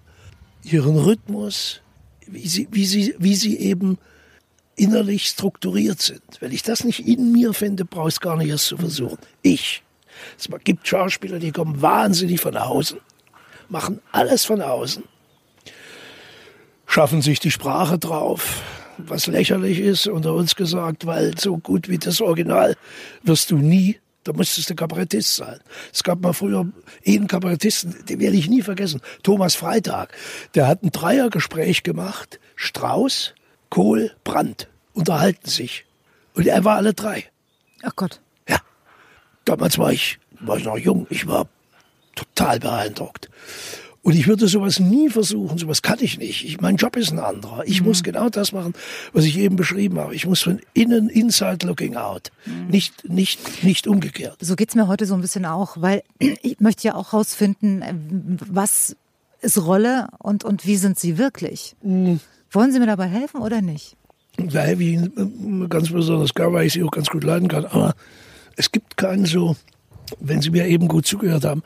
ihren 0.64 0.98
Rhythmus, 0.98 1.82
wie 2.28 2.48
sie, 2.48 2.68
wie 2.72 2.86
sie, 2.86 3.16
wie 3.18 3.36
sie 3.36 3.58
eben 3.58 3.98
innerlich 4.76 5.28
strukturiert 5.28 6.02
sind. 6.02 6.22
Wenn 6.40 6.52
ich 6.52 6.64
das 6.64 6.84
nicht 6.84 7.08
in 7.08 7.32
mir 7.32 7.54
finde, 7.54 7.86
brauche 7.86 8.10
ich 8.10 8.16
es 8.16 8.20
gar 8.20 8.38
nicht 8.38 8.50
erst 8.50 8.68
zu 8.68 8.78
versuchen. 8.78 9.18
Ich. 9.42 9.84
Es 10.38 10.48
gibt 10.64 10.88
Schauspieler, 10.88 11.40
die 11.40 11.52
kommen 11.52 11.82
wahnsinnig 11.82 12.40
von 12.40 12.56
außen, 12.56 13.00
machen 13.68 14.02
alles 14.12 14.46
von 14.46 14.62
außen, 14.62 15.04
schaffen 16.86 17.22
sich 17.22 17.40
die 17.40 17.52
Sprache 17.52 18.00
drauf, 18.00 18.62
was 18.98 19.28
lächerlich 19.28 19.80
ist, 19.80 20.08
unter 20.08 20.34
uns 20.34 20.56
gesagt, 20.56 21.06
weil 21.06 21.38
so 21.38 21.58
gut 21.58 21.90
wie 21.90 21.98
das 21.98 22.22
Original 22.22 22.78
wirst 23.24 23.52
du 23.52 23.58
nie 23.58 24.00
da 24.26 24.34
musstest 24.34 24.72
du 24.72 24.76
Kabarettist 24.76 25.36
sein. 25.36 25.60
Es 25.94 26.04
gab 26.04 26.20
mal 26.20 26.34
früher 26.34 26.68
einen 27.06 27.28
Kabarettisten, 27.28 28.06
den 28.06 28.20
werde 28.20 28.36
ich 28.36 28.50
nie 28.50 28.64
vergessen. 28.64 29.00
Thomas 29.22 29.56
Freitag. 29.56 30.14
Der 30.56 30.68
hat 30.68 30.84
ein 30.84 30.92
Dreiergespräch 30.92 31.84
gemacht. 31.84 32.40
Strauß, 32.56 33.36
Kohl, 33.70 34.12
Brandt 34.24 34.68
unterhalten 34.94 35.48
sich. 35.48 35.86
Und 36.34 36.48
er 36.48 36.66
war 36.66 36.78
alle 36.78 36.96
drei. 36.96 37.26
Ach 37.84 37.96
Gott. 37.96 38.20
Ja. 38.50 38.58
Damals 39.46 39.78
war 39.78 39.92
ich, 39.92 40.18
war 40.40 40.58
ich 40.58 40.66
noch 40.66 40.78
jung. 40.78 41.06
Ich 41.12 41.28
war 41.28 41.48
total 42.16 42.60
beeindruckt. 42.60 43.30
Und 44.06 44.16
ich 44.16 44.28
würde 44.28 44.48
sowas 44.48 44.80
nie 44.80 45.10
versuchen, 45.10 45.58
sowas 45.58 45.82
kann 45.82 45.98
ich 46.00 46.20
nicht. 46.20 46.46
Ich, 46.46 46.62
mein 46.62 46.76
Job 46.76 46.96
ist 46.96 47.12
ein 47.12 47.18
anderer. 47.18 47.64
Ich 47.66 47.82
mhm. 47.82 47.88
muss 47.88 48.04
genau 48.04 48.30
das 48.30 48.52
machen, 48.52 48.74
was 49.14 49.26
ich 49.26 49.36
eben 49.40 49.56
beschrieben 49.56 49.98
habe. 49.98 50.14
Ich 50.14 50.28
muss 50.28 50.44
von 50.44 50.62
innen, 50.76 51.10
inside 51.10 51.66
looking 51.66 51.96
out. 51.96 52.30
Mhm. 52.46 52.68
Nicht, 52.68 53.10
nicht, 53.10 53.64
nicht 53.64 53.88
umgekehrt. 53.88 54.38
So 54.42 54.56
geht's 54.56 54.76
mir 54.76 54.88
heute 54.88 55.08
so 55.08 55.16
ein 55.16 55.22
bisschen 55.22 55.48
auch, 55.48 55.78
weil 55.82 56.04
ich 56.20 56.60
möchte 56.60 56.88
ja 56.88 56.94
auch 56.94 57.14
rausfinden, 57.14 58.38
was 58.48 58.96
ist 59.42 59.66
Rolle 59.66 60.10
und, 60.20 60.44
und 60.44 60.68
wie 60.68 60.76
sind 60.76 61.00
sie 61.00 61.18
wirklich? 61.18 61.76
Mhm. 61.82 62.20
Wollen 62.52 62.72
Sie 62.72 62.80
mir 62.80 62.86
dabei 62.86 63.08
helfen 63.08 63.42
oder 63.42 63.64
nicht? 63.64 63.98
Da 64.38 64.60
helfe 64.60 64.84
ich 64.84 64.90
Ihnen 64.90 65.68
ganz 65.68 65.92
besonders 65.92 66.36
gar, 66.36 66.54
weil 66.54 66.68
ich 66.68 66.74
Sie 66.74 66.84
auch 66.84 66.92
ganz 66.92 67.10
gut 67.10 67.24
leiden 67.24 67.48
kann. 67.48 67.66
Aber 67.66 67.96
es 68.56 68.72
gibt 68.72 68.98
keinen 68.98 69.26
so, 69.26 69.56
wenn 70.20 70.44
Sie 70.44 70.52
mir 70.52 70.68
eben 70.68 70.88
gut 70.88 71.08
zugehört 71.08 71.44
haben, 71.44 71.64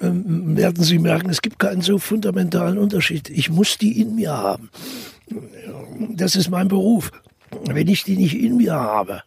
ähm, 0.00 0.56
werden 0.56 0.82
Sie 0.82 0.98
merken, 0.98 1.30
es 1.30 1.42
gibt 1.42 1.58
keinen 1.58 1.82
so 1.82 1.98
fundamentalen 1.98 2.78
Unterschied. 2.78 3.28
Ich 3.30 3.50
muss 3.50 3.78
die 3.78 4.00
in 4.00 4.14
mir 4.14 4.32
haben. 4.32 4.70
Das 6.10 6.36
ist 6.36 6.50
mein 6.50 6.68
Beruf. 6.68 7.10
Wenn 7.66 7.88
ich 7.88 8.04
die 8.04 8.16
nicht 8.16 8.34
in 8.34 8.56
mir 8.58 8.74
habe, 8.74 9.22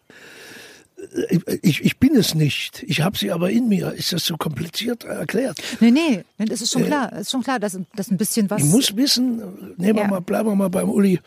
ich, 1.62 1.84
ich 1.84 1.98
bin 1.98 2.16
es 2.16 2.36
nicht. 2.36 2.84
Ich 2.88 3.02
habe 3.02 3.18
sie 3.18 3.32
aber 3.32 3.50
in 3.50 3.68
mir. 3.68 3.92
Ist 3.92 4.14
das 4.14 4.26
so 4.26 4.38
kompliziert 4.38 5.04
erklärt? 5.04 5.62
Nee, 5.80 5.92
nee, 5.92 6.24
das 6.38 6.62
ist 6.62 6.72
schon 6.72 6.84
äh, 6.84 6.88
klar. 6.88 7.10
Das 7.12 7.22
ist 7.22 7.32
schon 7.32 7.44
klar, 7.44 7.60
dass, 7.60 7.78
dass 7.96 8.10
ein 8.10 8.18
bisschen 8.18 8.50
was. 8.50 8.64
Ich 8.64 8.70
muss 8.70 8.96
wissen, 8.96 9.38
nehmen 9.78 9.96
wir 9.96 10.04
ja. 10.04 10.08
mal, 10.08 10.22
bleiben 10.22 10.50
wir 10.50 10.56
mal 10.56 10.70
beim 10.70 10.90
Uli. 10.90 11.20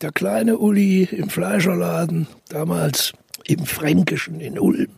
Der 0.00 0.12
kleine 0.12 0.58
Uli 0.58 1.04
im 1.10 1.28
Fleischerladen, 1.28 2.28
damals 2.48 3.12
im 3.46 3.64
Fränkischen 3.64 4.40
in 4.40 4.58
Ulm. 4.58 4.88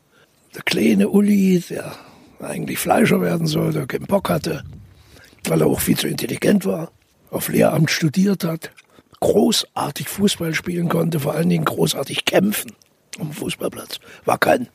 Der 0.55 0.63
kleine 0.63 1.09
Uli, 1.09 1.63
der 1.71 1.95
eigentlich 2.41 2.79
Fleischer 2.79 3.21
werden 3.21 3.47
sollte, 3.47 3.87
keinen 3.87 4.07
Bock 4.07 4.29
hatte, 4.29 4.65
weil 5.45 5.61
er 5.61 5.67
auch 5.67 5.81
viel 5.81 5.97
zu 5.97 6.09
intelligent 6.09 6.65
war, 6.65 6.91
auf 7.31 7.49
Lehramt 7.49 7.91
studiert 7.91 8.45
hat, 8.45 8.71
großartig 9.21 10.09
Fußball 10.09 10.55
spielen 10.55 10.89
konnte, 10.89 11.21
vor 11.21 11.35
allen 11.35 11.49
Dingen 11.49 11.65
großartig 11.65 12.25
kämpfen 12.25 12.73
am 13.19 13.33
Fußballplatz. 13.33 13.99
War 14.25 14.39
kein 14.39 14.69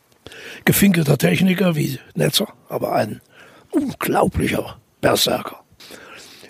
gefinkelter 0.65 1.17
Techniker 1.17 1.75
wie 1.75 1.99
Netzer, 2.13 2.47
aber 2.69 2.93
ein 2.93 3.21
unglaublicher 3.71 4.77
Berserker. 5.01 5.63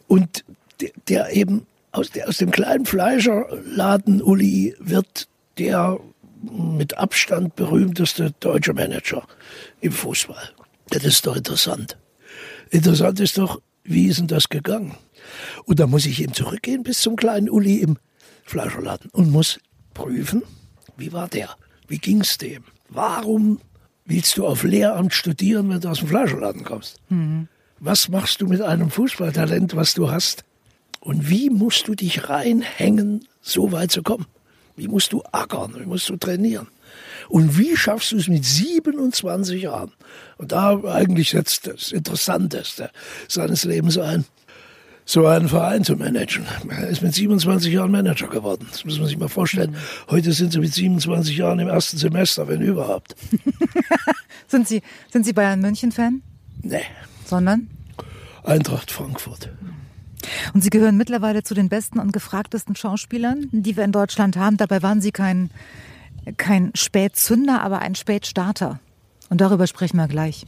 Und 0.08 0.46
der, 0.82 0.92
der 1.08 1.34
eben 1.34 1.66
aus, 1.92 2.12
der, 2.12 2.28
aus 2.28 2.38
dem 2.38 2.52
kleinen 2.52 2.86
Fleischerladen 2.86 4.22
Uli 4.22 4.76
wird 4.80 5.28
der 5.58 6.00
mit 6.52 6.98
Abstand 6.98 7.56
berühmteste 7.56 8.34
deutsche 8.40 8.74
Manager 8.74 9.24
im 9.82 9.92
Fußball. 9.92 10.52
Das 10.90 11.04
ist 11.04 11.26
doch 11.26 11.36
interessant. 11.36 11.98
Interessant 12.70 13.20
ist 13.20 13.38
doch, 13.38 13.62
wie 13.84 14.08
ist 14.08 14.20
denn 14.20 14.28
das 14.28 14.50
gegangen? 14.50 14.96
Und 15.66 15.80
da 15.80 15.88
muss 15.88 16.06
ich 16.06 16.22
eben 16.22 16.34
zurückgehen 16.34 16.84
bis 16.84 17.02
zum 17.02 17.16
kleinen 17.16 17.50
Uli 17.50 17.78
im 17.78 17.98
Fleischerladen 18.44 19.10
und 19.12 19.32
muss 19.32 19.60
prüfen, 19.94 20.44
wie 20.98 21.14
war 21.14 21.28
der? 21.28 21.56
Wie 21.88 21.98
ging's 21.98 22.38
dem? 22.38 22.64
Warum 22.90 23.60
willst 24.06 24.38
du 24.38 24.46
auf 24.46 24.64
Lehramt 24.64 25.14
studieren, 25.14 25.70
wenn 25.70 25.82
du 25.82 25.90
aus 25.90 26.00
dem 26.00 26.08
Fleischerladen 26.08 26.64
kommst? 26.64 26.98
Mhm. 27.10 27.48
Was 27.80 28.10
machst 28.10 28.42
du 28.42 28.48
mit 28.48 28.62
einem 28.62 28.90
Fußballtalent, 28.90 29.76
was 29.76 29.94
du 29.94 30.10
hast? 30.10 30.44
Und 31.00 31.30
wie 31.30 31.50
musst 31.50 31.88
du 31.88 31.96
dich 31.96 32.30
reinhängen, 32.30 33.28
so 33.42 33.72
weit 33.72 33.92
zu 33.92 34.02
kommen? 34.02 34.26
Wie 34.76 34.88
musst 34.88 35.14
du 35.14 35.24
ackern? 35.32 35.76
Wie 35.78 35.86
musst 35.86 36.10
du 36.10 36.18
trainieren? 36.18 36.68
Und 37.30 37.58
wie 37.58 37.76
schaffst 37.76 38.12
du 38.12 38.18
es 38.18 38.28
mit 38.28 38.46
27 38.46 39.64
Jahren? 39.64 39.92
Und 40.38 40.52
da 40.52 40.80
eigentlich 40.84 41.32
jetzt 41.32 41.68
das 41.68 41.92
Interessanteste 41.92 42.92
seines 43.28 43.64
Lebens 43.64 43.98
ein, 43.98 44.26
so 45.06 45.28
einen 45.28 45.48
Verein 45.48 45.84
zu 45.84 45.96
managen. 45.96 46.46
Er 46.70 46.88
ist 46.88 47.02
mit 47.02 47.14
27 47.14 47.72
Jahren 47.72 47.92
Manager 47.92 48.28
geworden. 48.28 48.68
Das 48.72 48.84
muss 48.86 48.98
man 48.98 49.08
sich 49.08 49.18
mal 49.18 49.30
vorstellen. 49.30 49.72
Mhm. 49.72 50.12
Heute 50.12 50.32
sind 50.34 50.52
sie 50.52 50.60
mit 50.60 50.74
27 50.74 51.38
Jahren 51.38 51.60
im 51.60 51.68
ersten 51.68 51.98
Semester, 51.98 52.48
wenn 52.48 52.62
überhaupt. 52.62 53.16
sind 54.48 54.68
Sie, 54.68 54.82
sind 55.12 55.26
Sie 55.26 55.34
Bayern 55.34 55.62
München-Fan? 55.62 56.24
Nee. 56.64 56.82
Sondern? 57.26 57.70
Eintracht 58.44 58.92
Frankfurt. 58.92 59.50
Und 60.54 60.64
Sie 60.64 60.72
gehören 60.72 60.98
mittlerweile 60.98 61.44
zu 61.44 61.54
den 61.54 61.70
besten 61.70 62.00
und 62.00 62.12
gefragtesten 62.12 62.76
Schauspielern, 62.76 63.48
die 63.52 63.78
wir 63.78 63.84
in 63.84 63.92
Deutschland 63.92 64.38
haben. 64.38 64.58
Dabei 64.58 64.82
waren 64.82 65.02
Sie 65.02 65.12
kein, 65.12 65.52
kein 66.38 66.72
Spätzünder, 66.76 67.62
aber 67.62 67.80
ein 67.80 67.96
Spätstarter. 67.96 68.80
Und 69.30 69.42
darüber 69.42 69.68
sprechen 69.68 69.98
wir 69.98 70.08
gleich. 70.08 70.46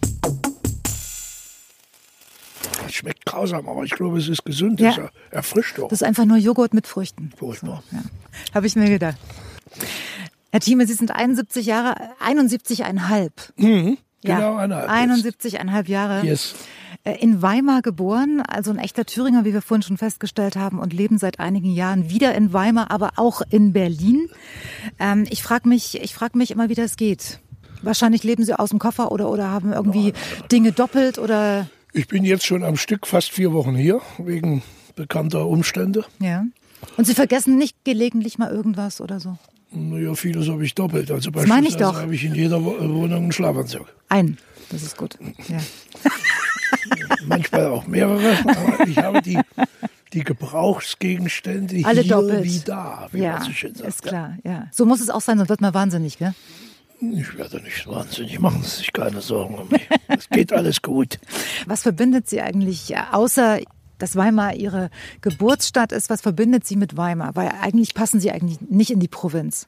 Es 2.86 2.94
schmeckt 2.94 3.26
grausam, 3.26 3.68
aber 3.68 3.84
ich 3.84 3.92
glaube, 3.92 4.18
es 4.18 4.28
ist 4.28 4.46
gesund, 4.46 4.80
ja. 4.80 4.92
es 4.92 5.00
erfrischt 5.32 5.80
auch. 5.80 5.90
Das 5.90 6.02
ist 6.02 6.08
einfach 6.08 6.26
nur 6.26 6.38
Joghurt 6.38 6.74
mit 6.74 6.88
Früchten. 6.88 7.32
Furchtbar. 7.38 7.84
So, 7.92 7.98
ja. 7.98 8.04
Habe 8.54 8.68
ich 8.68 8.76
mir 8.76 8.90
gedacht. 8.90 9.18
Herr 10.52 10.62
Thieme, 10.62 10.88
Sie 10.88 10.94
sind 10.94 11.12
71 11.12 11.66
Jahre, 11.66 11.96
71,5. 12.26 13.32
Mhm, 13.58 13.98
genau, 14.24 14.56
eineinhalb. 14.56 15.12
71,5 15.12 15.88
Jahre. 15.90 16.26
Yes. 16.26 16.56
Äh, 17.04 17.16
in 17.20 17.42
Weimar 17.42 17.82
geboren, 17.82 18.42
also 18.42 18.72
ein 18.72 18.80
echter 18.80 19.06
Thüringer, 19.06 19.46
wie 19.46 19.54
wir 19.54 19.62
vorhin 19.62 19.84
schon 19.84 19.98
festgestellt 19.98 20.56
haben, 20.56 20.80
und 20.80 20.94
leben 20.94 21.18
seit 21.18 21.40
einigen 21.40 21.72
Jahren 21.72 22.10
wieder 22.10 22.36
in 22.36 22.54
Weimar, 22.54 22.92
aber 22.92 23.12
auch 23.16 23.42
in 23.50 23.74
Berlin. 23.74 24.30
Ähm, 25.00 25.26
ich 25.30 25.44
frage 25.44 25.68
mich, 25.68 26.02
ich 26.02 26.14
frage 26.14 26.38
mich 26.38 26.52
immer, 26.52 26.70
wie 26.70 26.76
das 26.76 26.98
geht. 26.98 27.40
Wahrscheinlich 27.82 28.24
leben 28.24 28.44
Sie 28.44 28.58
aus 28.58 28.72
dem 28.72 28.80
Koffer 28.80 29.12
oder, 29.12 29.30
oder 29.30 29.52
haben 29.52 29.72
irgendwie 29.72 30.14
Dinge 30.52 30.72
doppelt 30.72 31.20
oder 31.20 31.68
ich 31.94 32.08
bin 32.08 32.24
jetzt 32.26 32.46
schon 32.46 32.64
am 32.64 32.78
Stück 32.78 33.08
fast 33.08 33.32
vier 33.32 33.54
Wochen 33.54 33.76
hier, 33.76 34.02
wegen 34.20 34.62
bekannter 34.96 35.48
Umstände. 35.48 36.06
Ja. 36.20 36.46
Und 36.96 37.08
Sie 37.08 37.16
vergessen 37.16 37.58
nicht 37.58 37.76
gelegentlich 37.86 38.38
mal 38.38 38.52
irgendwas 38.52 39.02
oder 39.02 39.20
so? 39.20 39.38
Naja, 39.72 40.14
vieles 40.14 40.48
habe 40.48 40.64
ich 40.64 40.76
doppelt. 40.76 41.10
Also 41.12 41.32
das 41.32 41.48
meine 41.48 41.68
ich 41.68 41.76
doch. 41.76 41.96
habe 41.96 42.14
ich 42.14 42.24
in 42.24 42.36
jeder 42.36 42.64
Wohnung 42.64 43.14
einen 43.14 43.32
Schlafanzug. 43.32 43.88
Einen, 44.10 44.38
das 44.70 44.84
ist 44.84 44.98
gut. 44.98 45.18
Ja. 45.48 45.58
Manchmal 47.26 47.68
auch 47.68 47.88
mehrere. 47.88 48.38
Aber 48.46 48.88
ich 48.88 48.98
habe 48.98 49.22
die, 49.22 49.40
die 50.14 50.24
Gebrauchsgegenstände 50.24 51.82
Alle 51.86 52.02
hier 52.02 52.16
doppelt. 52.16 52.44
wie 52.44 52.60
da, 52.60 53.08
wie 53.12 53.20
ja, 53.20 53.34
man 53.34 53.44
so 53.44 53.52
schön 53.52 53.76
sagt. 53.76 53.90
ist 53.90 54.04
klar. 54.04 54.38
Ja. 54.44 54.68
So 54.72 54.86
muss 54.86 55.02
es 55.02 55.10
auch 55.10 55.22
sein, 55.22 55.38
sonst 55.38 55.50
wird 55.50 55.62
man 55.62 55.74
wahnsinnig, 55.74 56.18
gell? 56.18 56.34
Ich 57.00 57.38
werde 57.38 57.62
nicht 57.62 57.86
wahnsinnig, 57.88 58.40
machen 58.40 58.64
Sie 58.64 58.78
sich 58.78 58.92
keine 58.92 59.22
Sorgen 59.22 59.56
um 59.56 59.68
mich. 59.70 59.88
Es 60.08 60.30
geht 60.30 60.52
alles 60.52 60.82
gut. 60.82 61.20
Was 61.68 61.84
verbindet 61.84 62.28
Sie 62.28 62.42
eigentlich, 62.42 62.96
außer 63.12 63.60
dass 64.00 64.16
Weimar 64.16 64.56
Ihre 64.56 64.90
Geburtsstadt 65.22 65.92
ist, 65.92 66.10
was 66.10 66.22
verbindet 66.22 66.66
Sie 66.66 66.76
mit 66.76 66.98
Weimar? 66.98 67.36
Weil 67.36 67.52
eigentlich 67.62 67.94
passen 67.94 68.20
Sie 68.20 68.32
eigentlich 68.32 68.62
nicht 68.62 68.90
in 68.90 69.00
die 69.00 69.08
Provinz. 69.08 69.68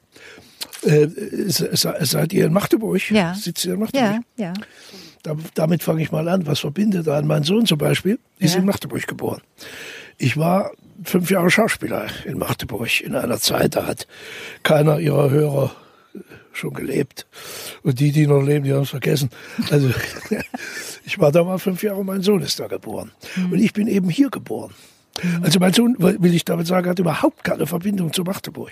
Äh, 0.84 1.08
seid 1.48 2.34
ihr 2.34 2.46
in 2.46 2.54
Magdeburg? 2.54 3.12
Ja. 3.12 3.34
Sitzt 3.34 3.66
ihr 3.66 3.74
in 3.74 3.80
Magdeburg? 3.80 4.22
Ja, 4.38 4.46
ja. 4.46 4.54
Da, 5.24 5.36
damit 5.54 5.84
fange 5.84 6.02
ich 6.02 6.12
mal 6.12 6.28
an. 6.28 6.48
Was 6.48 6.60
verbindet 6.60 7.08
einen? 7.08 7.28
Mein 7.28 7.44
Sohn 7.44 7.66
zum 7.66 7.78
Beispiel 7.78 8.20
ist 8.38 8.54
ja. 8.54 8.60
in 8.60 8.66
Magdeburg 8.66 9.06
geboren. 9.08 9.42
Ich 10.18 10.38
war 10.38 10.72
fünf 11.04 11.30
Jahre 11.30 11.50
Schauspieler 11.50 12.08
in 12.26 12.38
Magdeburg 12.38 13.02
in 13.02 13.16
einer 13.16 13.40
Zeit, 13.40 13.76
da 13.76 13.86
hat 13.86 14.08
keiner 14.64 15.00
ihrer 15.00 15.30
Hörer 15.30 15.72
schon 16.52 16.74
gelebt. 16.74 17.26
Und 17.84 18.00
die, 18.00 18.12
die 18.12 18.28
noch 18.28 18.42
leben, 18.42 18.66
die 18.66 18.74
haben 18.74 18.84
es 18.84 18.90
vergessen. 18.90 19.30
Also 19.72 19.92
ich 21.06 21.20
war 21.20 21.32
da 21.32 21.44
mal 21.44 21.60
fünf 21.60 21.84
Jahre, 21.84 22.04
mein 22.04 22.22
Sohn 22.22 22.42
ist 22.42 22.60
da 22.60 22.68
geboren. 22.68 23.12
Mhm. 23.36 23.54
Und 23.54 23.60
ich 23.60 23.74
bin 23.74 23.88
eben 23.88 24.10
hier 24.10 24.30
geboren. 24.30 24.74
Mhm. 25.24 25.44
Also 25.44 25.60
mein 25.60 25.74
Sohn, 25.74 25.96
will 26.00 26.34
ich 26.34 26.46
damit 26.46 26.68
sagen, 26.68 26.90
hat 26.90 27.00
überhaupt 27.00 27.44
keine 27.44 27.66
Verbindung 27.66 28.14
zu 28.14 28.24
Magdeburg. 28.24 28.72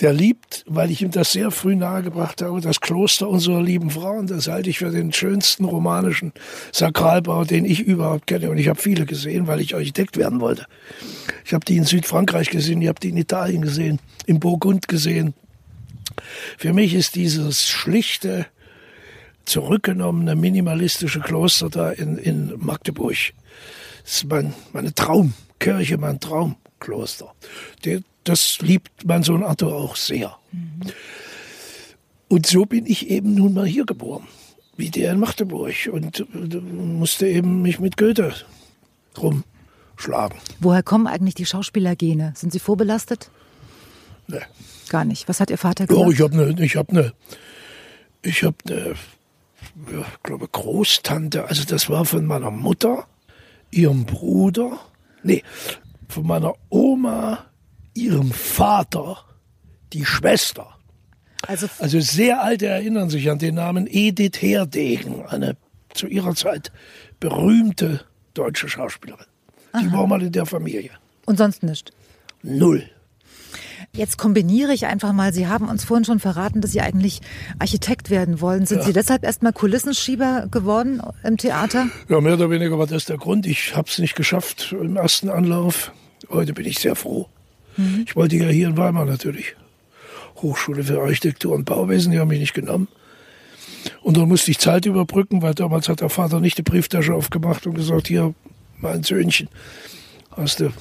Der 0.00 0.12
liebt, 0.12 0.64
weil 0.66 0.90
ich 0.90 1.02
ihm 1.02 1.10
das 1.10 1.32
sehr 1.32 1.50
früh 1.50 1.76
nahegebracht 1.76 2.40
habe, 2.40 2.60
das 2.60 2.80
Kloster 2.80 3.28
unserer 3.28 3.62
lieben 3.62 3.90
Frauen. 3.90 4.26
Das 4.26 4.48
halte 4.48 4.70
ich 4.70 4.78
für 4.78 4.90
den 4.90 5.12
schönsten 5.12 5.64
romanischen 5.64 6.32
Sakralbau, 6.72 7.44
den 7.44 7.64
ich 7.64 7.80
überhaupt 7.80 8.26
kenne. 8.26 8.50
Und 8.50 8.58
ich 8.58 8.68
habe 8.68 8.80
viele 8.80 9.04
gesehen, 9.04 9.46
weil 9.46 9.60
ich 9.60 9.74
Architekt 9.74 10.16
werden 10.16 10.40
wollte. 10.40 10.66
Ich 11.44 11.52
habe 11.52 11.64
die 11.64 11.76
in 11.76 11.84
Südfrankreich 11.84 12.48
gesehen, 12.48 12.80
ich 12.80 12.88
habe 12.88 13.00
die 13.00 13.10
in 13.10 13.16
Italien 13.16 13.62
gesehen, 13.62 13.98
in 14.26 14.40
Burgund 14.40 14.88
gesehen, 14.88 15.34
für 16.58 16.72
mich 16.72 16.94
ist 16.94 17.14
dieses 17.14 17.68
schlichte, 17.68 18.46
zurückgenommene, 19.44 20.36
minimalistische 20.36 21.20
Kloster 21.20 21.70
da 21.70 21.90
in, 21.90 22.18
in 22.18 22.52
Magdeburg, 22.58 23.16
das 24.04 24.14
ist 24.14 24.28
mein, 24.28 24.54
meine 24.72 24.94
Traumkirche, 24.94 25.98
mein 25.98 26.20
Traumkloster. 26.20 27.34
Das 28.24 28.58
liebt 28.60 29.04
mein 29.04 29.22
Sohn 29.22 29.42
Arthur 29.42 29.74
auch 29.74 29.96
sehr. 29.96 30.36
Mhm. 30.52 30.80
Und 32.28 32.46
so 32.46 32.64
bin 32.64 32.86
ich 32.86 33.10
eben 33.10 33.34
nun 33.34 33.54
mal 33.54 33.66
hier 33.66 33.84
geboren, 33.84 34.26
wie 34.76 34.90
der 34.90 35.12
in 35.12 35.20
Magdeburg 35.20 35.90
und 35.90 36.24
musste 36.62 37.26
eben 37.26 37.62
mich 37.62 37.80
mit 37.80 37.96
Goethe 37.96 38.32
rumschlagen. 39.18 40.38
Woher 40.60 40.82
kommen 40.82 41.06
eigentlich 41.06 41.34
die 41.34 41.46
Schauspielergene? 41.46 42.32
Sind 42.36 42.52
sie 42.52 42.60
vorbelastet? 42.60 43.30
Nee. 44.28 44.38
Gar 44.88 45.04
nicht. 45.04 45.28
Was 45.28 45.40
hat 45.40 45.50
Ihr 45.50 45.58
Vater 45.58 45.86
gesagt? 45.86 46.06
Oh, 46.06 46.10
ich 46.10 46.20
habe 46.20 46.34
eine, 46.34 46.64
ich 46.64 46.76
habe 46.76 46.92
eine, 46.92 47.12
ich 48.22 48.42
habe 48.44 48.56
eine, 48.68 48.94
ja, 49.92 50.04
glaube 50.22 50.46
Großtante. 50.46 51.46
Also 51.46 51.64
das 51.64 51.88
war 51.88 52.04
von 52.04 52.26
meiner 52.26 52.50
Mutter, 52.50 53.06
ihrem 53.70 54.04
Bruder, 54.04 54.78
nee, 55.22 55.42
von 56.08 56.26
meiner 56.26 56.54
Oma, 56.68 57.49
ihrem 58.00 58.32
Vater, 58.32 59.18
die 59.92 60.04
Schwester. 60.04 60.76
Also, 61.46 61.68
also 61.78 62.00
sehr 62.00 62.42
alte 62.42 62.66
erinnern 62.66 63.10
sich 63.10 63.30
an 63.30 63.38
den 63.38 63.54
Namen 63.54 63.86
Edith 63.88 64.40
Herdegen, 64.40 65.26
eine 65.26 65.56
zu 65.94 66.06
ihrer 66.06 66.34
Zeit 66.34 66.70
berühmte 67.18 68.04
deutsche 68.34 68.68
Schauspielerin. 68.68 69.26
Die 69.80 69.86
Aha. 69.86 69.92
war 69.92 70.06
mal 70.06 70.22
in 70.22 70.32
der 70.32 70.46
Familie. 70.46 70.90
Und 71.26 71.38
sonst 71.38 71.62
nicht? 71.62 71.92
Null. 72.42 72.84
Jetzt 73.92 74.18
kombiniere 74.18 74.72
ich 74.72 74.86
einfach 74.86 75.12
mal. 75.12 75.32
Sie 75.32 75.48
haben 75.48 75.68
uns 75.68 75.84
vorhin 75.84 76.04
schon 76.04 76.20
verraten, 76.20 76.60
dass 76.60 76.70
Sie 76.72 76.80
eigentlich 76.80 77.20
Architekt 77.58 78.08
werden 78.08 78.40
wollen. 78.40 78.64
Sind 78.64 78.78
ja. 78.78 78.84
Sie 78.84 78.92
deshalb 78.92 79.24
erstmal 79.24 79.52
Kulissenschieber 79.52 80.46
geworden 80.48 81.02
im 81.24 81.36
Theater? 81.36 81.88
Ja, 82.08 82.20
mehr 82.20 82.34
oder 82.34 82.50
weniger 82.50 82.78
war 82.78 82.86
das 82.86 83.06
der 83.06 83.16
Grund. 83.16 83.46
Ich 83.46 83.74
habe 83.74 83.88
es 83.88 83.98
nicht 83.98 84.14
geschafft 84.14 84.74
im 84.78 84.96
ersten 84.96 85.28
Anlauf. 85.28 85.92
Heute 86.28 86.52
bin 86.52 86.66
ich 86.66 86.78
sehr 86.78 86.94
froh. 86.94 87.28
Mhm. 87.80 88.04
Ich 88.06 88.16
wollte 88.16 88.36
ja 88.36 88.48
hier 88.48 88.68
in 88.68 88.76
Weimar 88.76 89.04
natürlich. 89.04 89.56
Hochschule 90.36 90.84
für 90.84 91.00
Architektur 91.00 91.54
und 91.54 91.64
Bauwesen, 91.64 92.12
die 92.12 92.18
haben 92.18 92.28
mich 92.28 92.40
nicht 92.40 92.54
genommen. 92.54 92.88
Und 94.02 94.16
dann 94.16 94.28
musste 94.28 94.50
ich 94.50 94.58
Zeit 94.58 94.86
überbrücken, 94.86 95.42
weil 95.42 95.54
damals 95.54 95.88
hat 95.88 96.00
der 96.00 96.10
Vater 96.10 96.40
nicht 96.40 96.58
die 96.58 96.62
Brieftasche 96.62 97.14
aufgemacht 97.14 97.66
und 97.66 97.74
gesagt, 97.74 98.08
hier, 98.08 98.34
mein 98.78 99.02
Söhnchen, 99.02 99.48
hast 100.32 100.60
du 100.60 100.72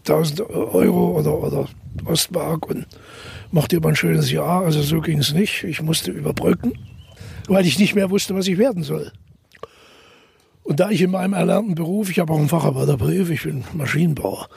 1000 0.00 0.40
Euro 0.50 1.18
oder, 1.18 1.38
oder 1.38 1.68
Ostmark 2.04 2.68
und 2.68 2.86
mach 3.52 3.68
dir 3.68 3.80
mal 3.80 3.90
ein 3.90 3.96
schönes 3.96 4.30
Jahr. 4.30 4.64
Also 4.64 4.82
so 4.82 5.00
ging 5.00 5.18
es 5.18 5.32
nicht. 5.32 5.64
Ich 5.64 5.82
musste 5.82 6.10
überbrücken, 6.10 6.72
weil 7.48 7.66
ich 7.66 7.78
nicht 7.78 7.94
mehr 7.94 8.10
wusste, 8.10 8.34
was 8.34 8.46
ich 8.46 8.58
werden 8.58 8.82
soll. 8.82 9.12
Und 10.70 10.78
da 10.78 10.88
ich 10.88 11.02
in 11.02 11.10
meinem 11.10 11.32
erlernten 11.32 11.74
Beruf, 11.74 12.10
ich 12.10 12.20
habe 12.20 12.32
auch 12.32 12.38
einen 12.38 12.48
Facharbeiterbrief, 12.48 13.28
ich 13.30 13.42
bin 13.42 13.64
Maschinenbauer, 13.72 14.48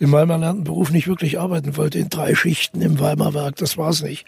in 0.00 0.08
meinem 0.08 0.30
erlernten 0.30 0.64
Beruf 0.64 0.90
nicht 0.90 1.08
wirklich 1.08 1.38
arbeiten 1.38 1.76
wollte, 1.76 1.98
in 1.98 2.08
drei 2.08 2.34
Schichten 2.34 2.80
im 2.80 2.98
Weimar 2.98 3.34
Werk, 3.34 3.56
das 3.56 3.76
war 3.76 3.90
es 3.90 4.02
nicht, 4.02 4.24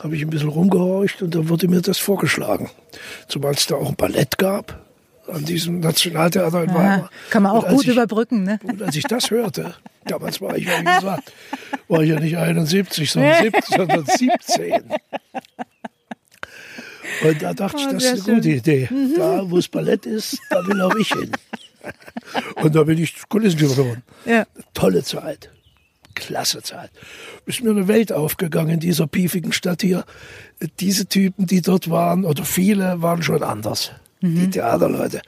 habe 0.00 0.14
ich 0.14 0.20
ein 0.20 0.28
bisschen 0.28 0.50
rumgehorcht 0.50 1.22
und 1.22 1.34
da 1.34 1.48
wurde 1.48 1.66
mir 1.66 1.80
das 1.80 1.96
vorgeschlagen. 1.96 2.68
Zumal 3.26 3.52
es 3.54 3.66
da 3.66 3.76
auch 3.76 3.88
ein 3.88 3.96
Ballett 3.96 4.36
gab 4.36 4.84
an 5.28 5.46
diesem 5.46 5.80
Nationaltheater 5.80 6.62
in 6.62 6.70
Aha, 6.72 6.78
Weimar. 6.78 7.10
Kann 7.30 7.44
man 7.44 7.52
auch 7.52 7.66
gut 7.68 7.84
ich, 7.84 7.92
überbrücken, 7.92 8.42
ne? 8.42 8.60
Und 8.64 8.82
als 8.82 8.94
ich 8.94 9.04
das 9.04 9.30
hörte, 9.30 9.76
damals 10.04 10.42
war 10.42 10.58
ich, 10.58 10.66
wie 10.66 10.84
gesagt, 10.84 11.32
war 11.88 12.02
ich 12.02 12.10
ja 12.10 12.20
nicht 12.20 12.36
71, 12.36 13.10
sondern 13.10 13.42
17. 13.44 13.62
Sondern 13.78 14.04
17. 14.04 14.82
Und 17.22 17.42
da 17.42 17.54
dachte 17.54 17.76
oh, 17.78 17.80
ich, 17.80 17.92
das 17.92 18.04
ist 18.04 18.10
eine 18.10 18.22
schön. 18.22 18.34
gute 18.36 18.48
Idee. 18.50 18.88
Mhm. 18.90 19.14
Da, 19.16 19.50
wo 19.50 19.58
es 19.58 19.68
Ballett 19.68 20.06
ist, 20.06 20.38
da 20.50 20.66
will 20.66 20.80
auch 20.80 20.94
ich 20.96 21.12
hin. 21.12 21.30
Und 22.56 22.74
da 22.74 22.82
bin 22.84 22.98
ich 22.98 23.14
Kulissenführer 23.28 23.74
geworden. 23.74 24.02
Ja. 24.24 24.46
Tolle 24.74 25.02
Zeit. 25.02 25.50
Klasse 26.14 26.62
Zeit. 26.62 26.90
Ist 27.46 27.62
mir 27.62 27.70
eine 27.70 27.88
Welt 27.88 28.12
aufgegangen 28.12 28.74
in 28.74 28.80
dieser 28.80 29.06
piefigen 29.06 29.52
Stadt 29.52 29.82
hier. 29.82 30.04
Diese 30.78 31.06
Typen, 31.06 31.46
die 31.46 31.62
dort 31.62 31.90
waren, 31.90 32.24
oder 32.24 32.44
viele, 32.44 33.02
waren 33.02 33.22
schon 33.22 33.42
anders. 33.42 33.92
Mhm. 34.20 34.36
Die 34.36 34.50
Theaterleute. 34.50 35.22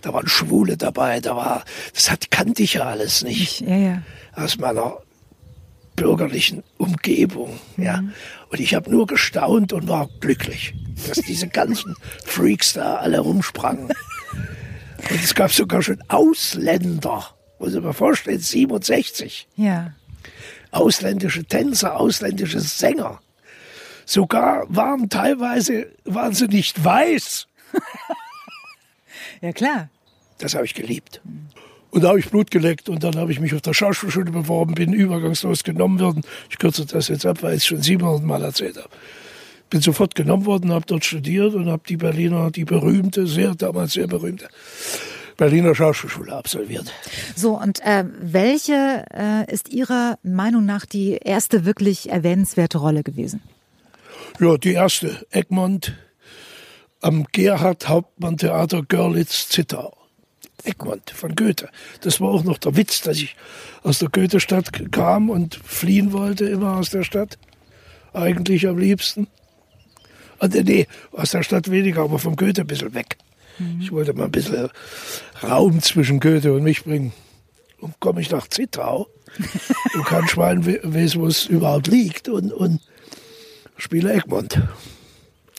Da 0.00 0.12
waren 0.12 0.26
Schwule 0.26 0.76
dabei, 0.76 1.20
da 1.20 1.36
war, 1.36 1.64
das 1.94 2.10
hat, 2.10 2.30
kannte 2.30 2.62
ich 2.62 2.74
ja 2.74 2.84
alles 2.84 3.22
nicht. 3.22 3.60
Ja, 3.60 3.76
ja. 3.76 4.02
Aus 4.34 4.58
meiner 4.58 4.96
bürgerlichen 5.94 6.64
Umgebung. 6.78 7.58
Mhm. 7.76 7.84
Ja. 7.84 8.02
Und 8.52 8.60
ich 8.60 8.74
habe 8.74 8.90
nur 8.90 9.06
gestaunt 9.06 9.72
und 9.72 9.88
war 9.88 10.10
glücklich, 10.20 10.74
dass 11.08 11.16
diese 11.22 11.48
ganzen 11.48 11.96
Freaks 12.26 12.74
da 12.74 12.96
alle 12.96 13.20
rumsprangen. 13.20 13.86
Und 13.86 15.24
es 15.24 15.34
gab 15.34 15.50
sogar 15.50 15.80
schon 15.80 16.02
Ausländer, 16.08 17.34
muss 17.58 17.74
ich 17.74 17.80
mir 17.80 17.94
vorstellen, 17.94 18.38
67. 18.38 19.48
Ja. 19.56 19.94
Ausländische 20.70 21.44
Tänzer, 21.44 21.98
ausländische 21.98 22.60
Sänger. 22.60 23.20
Sogar 24.04 24.66
waren 24.68 25.08
teilweise, 25.08 25.86
waren 26.04 26.34
sie 26.34 26.48
nicht 26.48 26.84
weiß. 26.84 27.46
ja, 29.40 29.52
klar. 29.52 29.88
Das 30.36 30.54
habe 30.54 30.66
ich 30.66 30.74
geliebt. 30.74 31.22
Und 31.92 32.04
da 32.04 32.08
habe 32.08 32.18
ich 32.18 32.30
Blut 32.30 32.50
geleckt 32.50 32.88
und 32.88 33.04
dann 33.04 33.16
habe 33.16 33.30
ich 33.32 33.38
mich 33.38 33.54
auf 33.54 33.60
der 33.60 33.74
Schauspielschule 33.74 34.30
beworben, 34.30 34.74
bin 34.74 34.94
übergangslos 34.94 35.62
genommen 35.62 36.00
worden. 36.00 36.22
Ich 36.48 36.58
kürze 36.58 36.86
das 36.86 37.08
jetzt 37.08 37.26
ab, 37.26 37.42
weil 37.42 37.52
ich 37.52 37.58
es 37.58 37.66
schon 37.66 37.82
700 37.82 38.24
Mal 38.24 38.42
erzählt 38.42 38.78
habe. 38.78 38.88
Bin 39.68 39.82
sofort 39.82 40.14
genommen 40.14 40.46
worden, 40.46 40.72
habe 40.72 40.86
dort 40.86 41.04
studiert 41.04 41.52
und 41.54 41.68
habe 41.68 41.82
die 41.86 41.98
Berliner, 41.98 42.50
die 42.50 42.64
berühmte, 42.64 43.26
sehr 43.26 43.54
damals 43.54 43.92
sehr 43.92 44.06
berühmte 44.06 44.48
Berliner 45.36 45.74
Schauspielschule 45.74 46.32
absolviert. 46.32 46.90
So, 47.36 47.60
und 47.60 47.80
äh, 47.84 48.04
welche 48.20 49.04
äh, 49.12 49.52
ist 49.52 49.68
Ihrer 49.68 50.18
Meinung 50.22 50.64
nach 50.64 50.86
die 50.86 51.18
erste 51.22 51.66
wirklich 51.66 52.10
erwähnenswerte 52.10 52.78
Rolle 52.78 53.02
gewesen? 53.02 53.42
Ja, 54.40 54.56
die 54.56 54.72
erste. 54.72 55.26
Egmont 55.30 55.94
am 57.02 57.26
Gerhard 57.32 57.86
Hauptmann 57.88 58.38
Theater 58.38 58.82
Görlitz 58.82 59.48
Zittau. 59.48 60.01
Egmont 60.64 61.10
von 61.10 61.34
Goethe. 61.34 61.68
Das 62.00 62.20
war 62.20 62.28
auch 62.28 62.44
noch 62.44 62.58
der 62.58 62.76
Witz, 62.76 63.02
dass 63.02 63.18
ich 63.18 63.36
aus 63.82 63.98
der 63.98 64.08
Goethe-Stadt 64.08 64.90
kam 64.92 65.30
und 65.30 65.56
fliehen 65.64 66.12
wollte, 66.12 66.46
immer 66.46 66.76
aus 66.76 66.90
der 66.90 67.04
Stadt. 67.04 67.38
Eigentlich 68.12 68.66
am 68.66 68.78
liebsten. 68.78 69.28
Und, 70.38 70.56
ah, 70.56 70.62
nee, 70.64 70.86
aus 71.12 71.30
der 71.30 71.42
Stadt 71.42 71.70
weniger, 71.70 72.02
aber 72.02 72.18
vom 72.18 72.36
Goethe 72.36 72.62
ein 72.62 72.66
bisschen 72.66 72.94
weg. 72.94 73.16
Mhm. 73.58 73.80
Ich 73.80 73.92
wollte 73.92 74.12
mal 74.12 74.24
ein 74.24 74.32
bisschen 74.32 74.68
Raum 75.42 75.80
zwischen 75.82 76.20
Goethe 76.20 76.52
und 76.52 76.64
mich 76.64 76.84
bringen. 76.84 77.12
Und 77.78 77.98
komme 78.00 78.20
ich 78.20 78.30
nach 78.30 78.46
Zittau 78.48 79.08
und 79.94 80.04
kein 80.06 80.28
Schwein 80.28 80.64
weiß, 80.66 81.16
wo 81.16 81.26
es 81.26 81.46
überhaupt 81.46 81.88
liegt 81.88 82.28
und, 82.28 82.52
und 82.52 82.80
spiele 83.76 84.12
Egmont. 84.12 84.60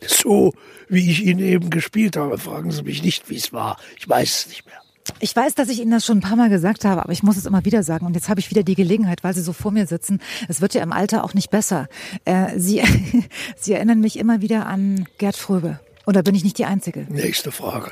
So, 0.06 0.54
wie 0.90 1.10
ich 1.10 1.24
ihn 1.24 1.40
eben 1.40 1.70
gespielt 1.70 2.18
habe. 2.18 2.38
Fragen 2.38 2.72
Sie 2.72 2.84
mich 2.84 3.04
nicht, 3.04 3.30
wie 3.30 3.36
es 3.36 3.54
war. 3.54 3.78
Ich 3.98 4.08
weiß 4.08 4.40
es 4.40 4.48
nicht 4.48 4.66
mehr. 4.66 4.83
Ich 5.20 5.36
weiß, 5.36 5.56
dass 5.56 5.70
ich 5.70 5.80
Ihnen 5.80 5.92
das 5.92 6.06
schon 6.06 6.20
ein 6.20 6.22
paar 6.22 6.36
Mal 6.36 6.50
gesagt 6.50 6.86
habe, 6.86 7.04
aber 7.04 7.12
ich 7.12 7.24
muss 7.24 7.38
es 7.38 7.46
immer 7.46 7.66
wieder 7.66 7.84
sagen. 7.84 8.06
Und 8.06 8.16
jetzt 8.16 8.30
habe 8.30 8.40
ich 8.40 8.50
wieder 8.50 8.64
die 8.64 8.76
Gelegenheit, 8.76 9.24
weil 9.24 9.34
Sie 9.34 9.42
so 9.42 9.54
vor 9.54 9.72
mir 9.72 9.88
sitzen. 9.88 10.20
Es 10.48 10.62
wird 10.62 10.74
ja 10.74 10.84
im 10.84 10.92
Alter 10.92 11.24
auch 11.24 11.34
nicht 11.34 11.50
besser. 11.50 11.88
Äh, 12.26 12.58
Sie, 12.58 12.82
Sie 13.58 13.74
erinnern 13.74 14.00
mich 14.00 14.18
immer 14.18 14.42
wieder 14.42 14.66
an 14.66 15.06
Gerd 15.18 15.36
Fröbe. 15.36 15.80
Oder 16.06 16.22
bin 16.24 16.36
ich 16.36 16.44
nicht 16.44 16.58
die 16.58 16.66
Einzige? 16.66 17.06
Nächste 17.10 17.52
Frage. 17.52 17.92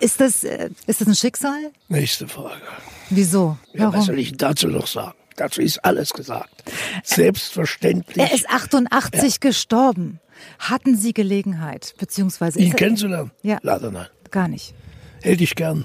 Ist 0.00 0.20
das, 0.20 0.44
äh, 0.44 0.70
ist 0.86 1.00
das 1.00 1.08
ein 1.08 1.14
Schicksal? 1.14 1.70
Nächste 1.88 2.26
Frage. 2.26 2.62
Wieso? 3.10 3.58
Ja, 3.72 3.84
Warum? 3.84 3.94
was 3.94 4.06
soll 4.06 4.18
ich 4.18 4.36
dazu 4.36 4.68
noch 4.68 4.86
sagen? 4.86 5.14
Dazu 5.36 5.60
ist 5.60 5.84
alles 5.84 6.12
gesagt. 6.12 6.64
Selbstverständlich. 7.02 8.18
Er 8.18 8.34
ist 8.34 8.48
88 8.48 9.22
ja. 9.22 9.38
gestorben. 9.40 10.20
Hatten 10.58 10.96
Sie 10.96 11.12
Gelegenheit, 11.12 11.94
beziehungsweise... 11.98 12.58
Ihn 12.58 12.74
kennenzulernen? 12.74 13.30
Ja. 13.42 13.58
Leider 13.62 13.90
nein. 13.90 14.06
Gar 14.30 14.48
nicht 14.48 14.74
hätte 15.22 15.44
ich 15.44 15.54
gern 15.54 15.84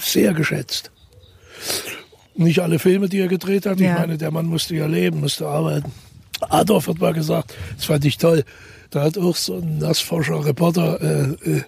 sehr 0.00 0.34
geschätzt. 0.34 0.90
Nicht 2.34 2.60
alle 2.60 2.78
Filme, 2.78 3.08
die 3.08 3.20
er 3.20 3.28
gedreht 3.28 3.66
hat. 3.66 3.80
Ja. 3.80 3.92
Ich 3.92 3.98
meine, 3.98 4.18
der 4.18 4.30
Mann 4.30 4.46
musste 4.46 4.76
ja 4.76 4.86
leben, 4.86 5.20
musste 5.20 5.46
arbeiten. 5.48 5.92
Adolf 6.40 6.86
hat 6.86 6.98
mal 6.98 7.12
gesagt, 7.12 7.54
das 7.76 7.86
fand 7.86 8.04
ich 8.04 8.16
toll. 8.16 8.44
Da 8.90 9.02
hat 9.02 9.18
auch 9.18 9.36
so 9.36 9.56
ein 9.56 9.78
nassforscher 9.78 10.44
Reporter 10.44 11.00
äh, 11.02 11.50
äh, 11.50 11.62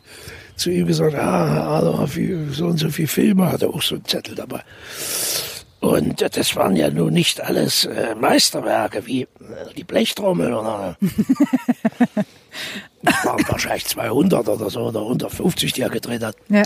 zu 0.56 0.70
ihm 0.70 0.86
gesagt, 0.86 1.14
ah, 1.14 1.78
Adolf, 1.78 2.18
so 2.52 2.66
und 2.66 2.78
so 2.78 2.88
viele 2.90 3.08
Filme, 3.08 3.50
hat 3.50 3.62
er 3.62 3.70
auch 3.70 3.82
so 3.82 3.96
einen 3.96 4.04
Zettel 4.04 4.34
dabei. 4.34 4.62
Und 5.80 6.22
das 6.36 6.56
waren 6.56 6.76
ja 6.76 6.90
nun 6.90 7.12
nicht 7.14 7.40
alles 7.40 7.86
äh, 7.86 8.14
Meisterwerke 8.14 9.06
wie 9.06 9.22
äh, 9.22 9.26
die 9.76 9.84
Blechtrommel 9.84 10.52
oder 10.52 10.96
waren 13.02 13.44
wahrscheinlich 13.48 13.86
200 13.86 14.48
oder 14.48 14.70
so 14.70 14.80
oder 14.80 15.00
150, 15.00 15.72
die 15.72 15.82
er 15.82 15.90
gedreht 15.90 16.22
hat. 16.22 16.36
Ja. 16.48 16.62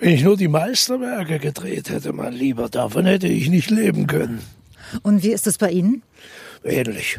Wenn 0.00 0.12
ich 0.12 0.22
nur 0.22 0.36
die 0.36 0.48
Meisterwerke 0.48 1.38
gedreht 1.38 1.90
hätte, 1.90 2.12
mein 2.12 2.32
Lieber, 2.32 2.68
davon 2.68 3.06
hätte 3.06 3.26
ich 3.26 3.48
nicht 3.48 3.70
leben 3.70 4.06
können. 4.06 4.40
Und 5.02 5.22
wie 5.22 5.32
ist 5.32 5.46
das 5.46 5.58
bei 5.58 5.70
Ihnen? 5.70 6.02
Ähnlich. 6.64 7.18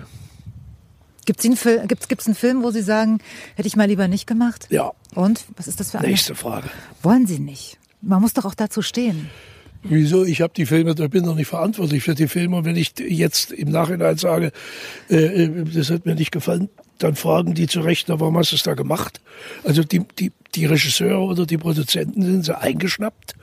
Gibt 1.26 1.44
es 1.44 1.66
einen, 1.66 1.88
gibt's 1.88 2.26
einen 2.26 2.36
Film, 2.36 2.64
wo 2.64 2.72
Sie 2.72 2.82
sagen, 2.82 3.20
hätte 3.56 3.68
ich 3.68 3.76
mal 3.76 3.86
lieber 3.86 4.08
nicht 4.08 4.26
gemacht? 4.26 4.68
Ja. 4.70 4.94
Und? 5.14 5.46
Was 5.58 5.68
ist 5.68 5.80
das 5.80 5.92
für 5.92 6.00
eine? 6.00 6.08
Nächste 6.08 6.36
Frage. 6.36 6.70
Wollen 7.04 7.28
Sie 7.28 7.40
nicht? 7.40 7.78
Man 8.02 8.22
muss 8.22 8.34
doch 8.34 8.46
auch 8.46 8.56
dazu 8.56 8.82
stehen. 8.82 9.30
Wieso? 9.84 10.26
Ich 10.26 10.42
habe 10.42 10.54
die 10.56 10.66
Filme, 10.66 10.96
ich 10.98 11.10
bin 11.10 11.24
doch 11.24 11.36
nicht 11.36 11.48
verantwortlich 11.48 12.04
für 12.04 12.16
die 12.16 12.28
Filme. 12.28 12.58
Und 12.58 12.66
wenn 12.66 12.76
ich 12.76 12.94
jetzt 12.98 13.52
im 13.52 13.70
Nachhinein 13.70 14.18
sage, 14.18 14.52
äh, 15.10 15.46
äh 15.46 15.64
das 15.66 15.90
hat 15.90 16.06
mir 16.06 16.16
nicht 16.16 16.32
gefallen, 16.32 16.70
dann 17.00 17.16
fragen 17.16 17.54
die 17.54 17.68
zu 17.68 17.82
Recht, 17.82 18.10
warum 18.10 18.38
hast 18.38 18.52
du 18.52 18.56
es 18.56 18.64
da 18.64 18.74
gemacht? 18.74 19.22
Also 19.64 19.84
die, 19.84 20.02
die, 20.20 20.32
die 20.56 20.66
Regisseure 20.66 21.22
oder 21.22 21.46
die 21.46 21.58
Produzenten 21.58 22.22
sind 22.22 22.46
so 22.46 22.54
eingeschnappt. 22.54 23.36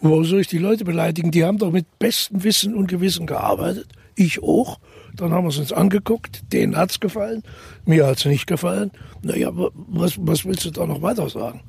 Und 0.00 0.10
warum 0.10 0.24
soll 0.24 0.40
ich 0.40 0.48
die 0.48 0.58
Leute 0.58 0.84
beleidigen? 0.84 1.30
Die 1.30 1.44
haben 1.44 1.58
doch 1.58 1.70
mit 1.70 1.98
bestem 1.98 2.42
Wissen 2.44 2.74
und 2.74 2.88
Gewissen 2.88 3.26
gearbeitet. 3.26 3.88
Ich 4.16 4.42
auch. 4.42 4.78
Dann 5.14 5.32
haben 5.32 5.44
wir 5.44 5.50
es 5.50 5.58
uns 5.58 5.72
angeguckt. 5.72 6.42
Denen 6.52 6.76
hat's 6.76 6.98
gefallen. 6.98 7.42
Mir 7.84 8.06
hat's 8.06 8.24
nicht 8.24 8.46
gefallen. 8.46 8.90
Naja, 9.22 9.50
was, 9.52 10.14
was 10.18 10.44
willst 10.44 10.64
du 10.64 10.70
da 10.70 10.86
noch 10.86 11.02
weiter 11.02 11.28
sagen? 11.28 11.60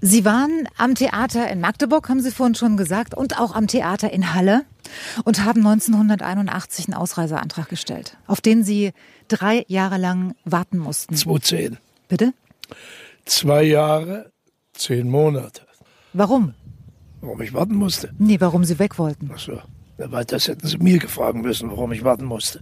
Sie 0.00 0.26
waren 0.26 0.68
am 0.76 0.94
Theater 0.94 1.50
in 1.50 1.60
Magdeburg, 1.60 2.10
haben 2.10 2.20
Sie 2.20 2.30
vorhin 2.30 2.54
schon 2.54 2.76
gesagt, 2.76 3.14
und 3.14 3.40
auch 3.40 3.54
am 3.54 3.68
Theater 3.68 4.12
in 4.12 4.34
Halle 4.34 4.66
und 5.24 5.44
haben 5.44 5.66
1981 5.66 6.88
einen 6.88 6.94
Ausreiseantrag 6.94 7.70
gestellt, 7.70 8.18
auf 8.26 8.42
den 8.42 8.64
Sie 8.64 8.92
drei 9.28 9.64
Jahre 9.68 9.98
lang 9.98 10.34
warten 10.44 10.78
mussten. 10.78 11.14
2010. 11.14 11.78
Bitte? 12.08 12.32
Zwei 13.24 13.62
Jahre, 13.64 14.30
zehn 14.74 15.08
Monate. 15.10 15.62
Warum? 16.12 16.54
Warum 17.20 17.40
ich 17.40 17.54
warten 17.54 17.74
musste? 17.74 18.10
Nee, 18.18 18.40
warum 18.40 18.64
Sie 18.64 18.78
weg 18.78 18.98
wollten. 18.98 19.30
Ach 19.32 19.38
so. 19.38 19.60
Ja, 19.98 20.10
weil 20.10 20.24
das 20.24 20.48
hätten 20.48 20.66
Sie 20.66 20.78
mir 20.78 20.98
gefragen 20.98 21.40
müssen, 21.40 21.70
warum 21.70 21.92
ich 21.92 22.04
warten 22.04 22.24
musste. 22.24 22.60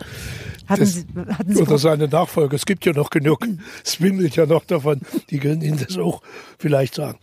Hatten 0.66 0.80
das, 0.80 0.94
Sie, 0.94 1.06
hatten 1.14 1.54
Sie 1.54 1.62
oder 1.62 1.78
seine 1.78 2.06
Nachfolger. 2.06 2.54
Es 2.54 2.66
gibt 2.66 2.84
ja 2.84 2.92
noch 2.92 3.10
genug. 3.10 3.46
Es 3.84 4.00
wimmelt 4.00 4.36
ja 4.36 4.46
noch 4.46 4.64
davon. 4.64 5.00
Die 5.30 5.38
können 5.38 5.62
Ihnen 5.62 5.78
das 5.78 5.96
auch 5.98 6.22
vielleicht 6.58 6.94
sagen. 6.94 7.18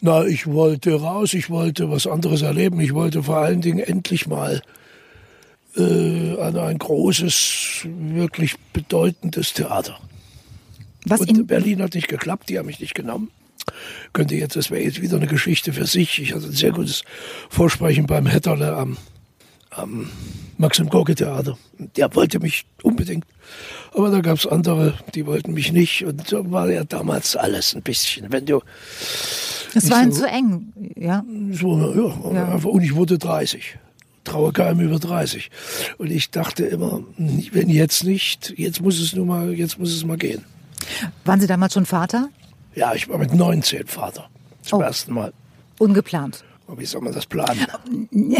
Na, 0.00 0.24
ich 0.24 0.46
wollte 0.46 1.00
raus, 1.00 1.34
ich 1.34 1.50
wollte 1.50 1.90
was 1.90 2.06
anderes 2.06 2.42
erleben. 2.42 2.80
Ich 2.80 2.94
wollte 2.94 3.24
vor 3.24 3.38
allen 3.38 3.60
Dingen 3.60 3.80
endlich 3.80 4.28
mal 4.28 4.62
äh, 5.78 6.40
an 6.40 6.56
ein 6.56 6.78
großes, 6.78 7.86
wirklich 7.86 8.56
bedeutendes 8.72 9.52
Theater. 9.52 9.98
Was 11.06 11.20
Und 11.20 11.30
in 11.30 11.46
Berlin 11.46 11.82
hat 11.82 11.94
nicht 11.94 12.08
geklappt, 12.08 12.48
die 12.48 12.58
haben 12.58 12.66
mich 12.66 12.80
nicht 12.80 12.94
genommen. 12.94 13.30
Könnte 14.12 14.34
jetzt, 14.34 14.56
das 14.56 14.70
wäre 14.70 14.82
jetzt 14.82 15.00
wieder 15.00 15.16
eine 15.16 15.26
Geschichte 15.26 15.72
für 15.72 15.86
sich. 15.86 16.20
Ich 16.20 16.34
hatte 16.34 16.46
ein 16.46 16.52
sehr 16.52 16.72
gutes 16.72 17.02
Vorsprechen 17.50 18.06
beim 18.06 18.26
Hetterle 18.26 18.74
am, 18.76 18.96
am 19.70 20.10
Maxim 20.56 20.88
Gorki 20.88 21.14
Theater. 21.14 21.58
Der 21.96 22.14
wollte 22.14 22.40
mich 22.40 22.64
unbedingt. 22.82 23.24
Aber 23.94 24.10
da 24.10 24.20
gab 24.20 24.38
es 24.38 24.46
andere, 24.46 24.94
die 25.14 25.26
wollten 25.26 25.52
mich 25.52 25.72
nicht. 25.72 26.04
Und 26.04 26.26
so 26.26 26.50
war 26.50 26.70
ja 26.70 26.84
damals 26.84 27.36
alles 27.36 27.74
ein 27.74 27.82
bisschen. 27.82 28.32
Wenn 28.32 28.46
du. 28.46 28.60
Es 29.74 29.90
war 29.90 30.04
so, 30.10 30.22
zu 30.22 30.26
eng, 30.26 30.72
ja. 30.96 31.24
So, 31.52 31.78
ja, 31.78 32.32
ja. 32.34 32.54
Und 32.54 32.82
ich 32.82 32.94
wurde 32.94 33.18
30 33.18 33.78
traue 34.28 34.52
keinem 34.52 34.80
über 34.80 34.98
30. 34.98 35.50
Und 35.98 36.10
ich 36.10 36.30
dachte 36.30 36.64
immer, 36.64 37.02
wenn 37.16 37.68
jetzt 37.68 38.04
nicht, 38.04 38.54
jetzt 38.56 38.80
muss 38.80 39.00
es 39.00 39.14
nur 39.14 39.26
mal, 39.26 39.52
jetzt 39.52 39.78
muss 39.78 39.92
es 39.94 40.04
mal 40.04 40.16
gehen. 40.16 40.44
Waren 41.24 41.40
Sie 41.40 41.46
damals 41.46 41.74
schon 41.74 41.86
Vater? 41.86 42.28
Ja, 42.74 42.94
ich 42.94 43.08
war 43.08 43.18
mit 43.18 43.34
19 43.34 43.86
Vater. 43.86 44.28
Zum 44.62 44.80
oh. 44.80 44.82
ersten 44.82 45.14
Mal. 45.14 45.32
Ungeplant. 45.78 46.44
Wie 46.76 46.84
soll 46.84 47.00
man 47.00 47.14
das 47.14 47.26
planen? 47.26 47.66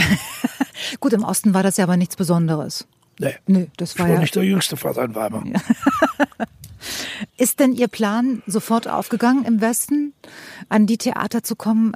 Gut, 1.01 1.12
im 1.12 1.24
Osten 1.24 1.55
war 1.55 1.62
das 1.62 1.79
ja 1.79 1.85
aber 1.85 1.96
nichts 1.96 2.16
Besonderes. 2.16 2.87
Nee. 3.18 3.35
nee 3.46 3.70
das 3.77 3.98
war 3.98 4.07
ich 4.07 4.11
war 4.11 4.14
ja 4.16 4.20
nicht 4.20 4.35
der 4.35 4.44
jüngste 4.44 4.77
Vater 4.77 5.05
in 5.05 5.14
Weimar. 5.14 5.44
Ist 7.37 7.59
denn 7.59 7.72
Ihr 7.72 7.88
Plan 7.88 8.42
sofort 8.46 8.87
aufgegangen, 8.87 9.44
im 9.44 9.61
Westen 9.61 10.12
an 10.68 10.87
die 10.87 10.98
Theater 10.98 11.42
zu 11.42 11.57
kommen, 11.57 11.94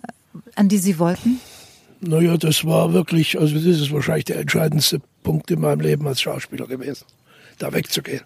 an 0.57 0.69
die 0.69 0.79
Sie 0.79 0.99
wollten? 0.99 1.41
Naja, 2.05 2.37
das 2.37 2.65
war 2.65 2.93
wirklich, 2.93 3.39
also 3.39 3.55
das 3.55 3.65
ist 3.65 3.93
wahrscheinlich 3.93 4.25
der 4.25 4.41
entscheidendste 4.41 5.01
Punkt 5.23 5.53
in 5.53 5.61
meinem 5.61 5.79
Leben 5.79 6.09
als 6.09 6.21
Schauspieler 6.21 6.67
gewesen, 6.67 7.07
da 7.59 7.73
wegzugehen. 7.73 8.23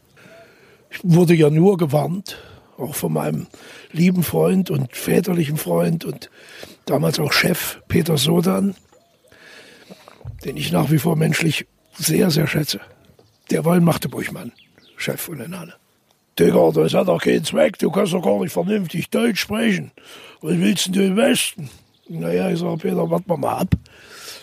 Ich 0.88 1.00
wurde 1.02 1.34
ja 1.34 1.50
nur 1.50 1.76
gewarnt, 1.76 2.38
auch 2.78 2.94
von 2.94 3.12
meinem 3.12 3.48
lieben 3.92 4.22
Freund 4.22 4.70
und 4.70 4.96
väterlichen 4.96 5.58
Freund 5.58 6.06
und 6.06 6.30
damals 6.86 7.20
auch 7.20 7.34
Chef 7.34 7.82
Peter 7.86 8.16
Sodan, 8.16 8.74
den 10.46 10.56
ich 10.56 10.72
nach 10.72 10.90
wie 10.90 10.98
vor 10.98 11.14
menschlich 11.14 11.66
sehr, 11.98 12.30
sehr 12.30 12.46
schätze. 12.46 12.80
Der 13.50 13.66
war 13.66 13.74
ein 13.74 13.84
Magdeburg-Mann, 13.84 14.52
Chef 14.96 15.20
von 15.20 15.36
den 15.36 15.58
Halle. 15.58 15.74
Digga, 16.38 16.70
das 16.70 16.94
hat 16.94 17.08
doch 17.08 17.20
keinen 17.20 17.44
Zweck, 17.44 17.78
du 17.78 17.90
kannst 17.90 18.14
doch 18.14 18.22
gar 18.22 18.40
nicht 18.40 18.52
vernünftig 18.52 19.10
Deutsch 19.10 19.40
sprechen. 19.40 19.90
Was 20.40 20.56
willst 20.56 20.96
du 20.96 21.04
im 21.04 21.16
Westen? 21.16 21.68
Naja, 22.08 22.50
ich 22.50 22.58
sage, 22.60 22.76
Peter, 22.78 23.10
warten 23.10 23.28
wir 23.28 23.36
mal 23.36 23.58
ab. 23.58 23.74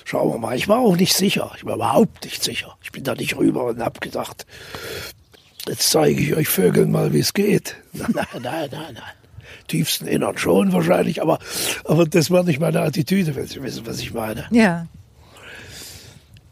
Schauen 0.05 0.33
wir 0.33 0.37
mal. 0.37 0.55
Ich 0.55 0.67
war 0.67 0.79
auch 0.79 0.97
nicht 0.97 1.13
sicher. 1.13 1.51
Ich 1.55 1.65
war 1.65 1.75
überhaupt 1.75 2.25
nicht 2.25 2.43
sicher. 2.43 2.77
Ich 2.83 2.91
bin 2.91 3.03
da 3.03 3.15
nicht 3.15 3.37
rüber 3.37 3.65
und 3.65 3.81
hab 3.81 4.01
gedacht, 4.01 4.45
Jetzt 5.67 5.91
zeige 5.91 6.21
ich 6.21 6.35
euch 6.35 6.47
Vögeln 6.47 6.91
mal, 6.91 7.13
wie 7.13 7.19
es 7.19 7.33
geht. 7.33 7.77
Nein, 7.93 8.07
nein, 8.41 8.69
nein, 8.71 8.93
nein. 8.93 9.13
Tiefsten 9.67 10.07
Innern 10.07 10.37
schon 10.37 10.73
wahrscheinlich, 10.73 11.21
aber, 11.21 11.39
aber 11.85 12.05
das 12.05 12.29
war 12.29 12.43
nicht 12.43 12.59
meine 12.59 12.81
Attitüde, 12.81 13.35
wenn 13.35 13.47
Sie 13.47 13.63
wissen, 13.63 13.85
was 13.85 13.99
ich 13.99 14.13
meine. 14.13 14.45
Ja. 14.51 14.87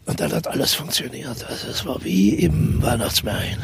Und 0.06 0.18
dann 0.18 0.32
hat 0.32 0.48
alles 0.48 0.72
funktioniert. 0.72 1.44
Also 1.46 1.68
es 1.68 1.84
war 1.84 2.02
wie 2.02 2.30
im 2.30 2.82
Weihnachtsmärchen. 2.82 3.62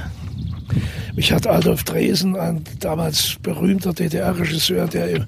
Mich 1.14 1.32
hat 1.32 1.46
Adolf 1.46 1.84
Dresen, 1.84 2.36
ein 2.36 2.62
damals 2.78 3.36
berühmter 3.42 3.94
DDR-Regisseur, 3.94 4.86
der 4.86 5.26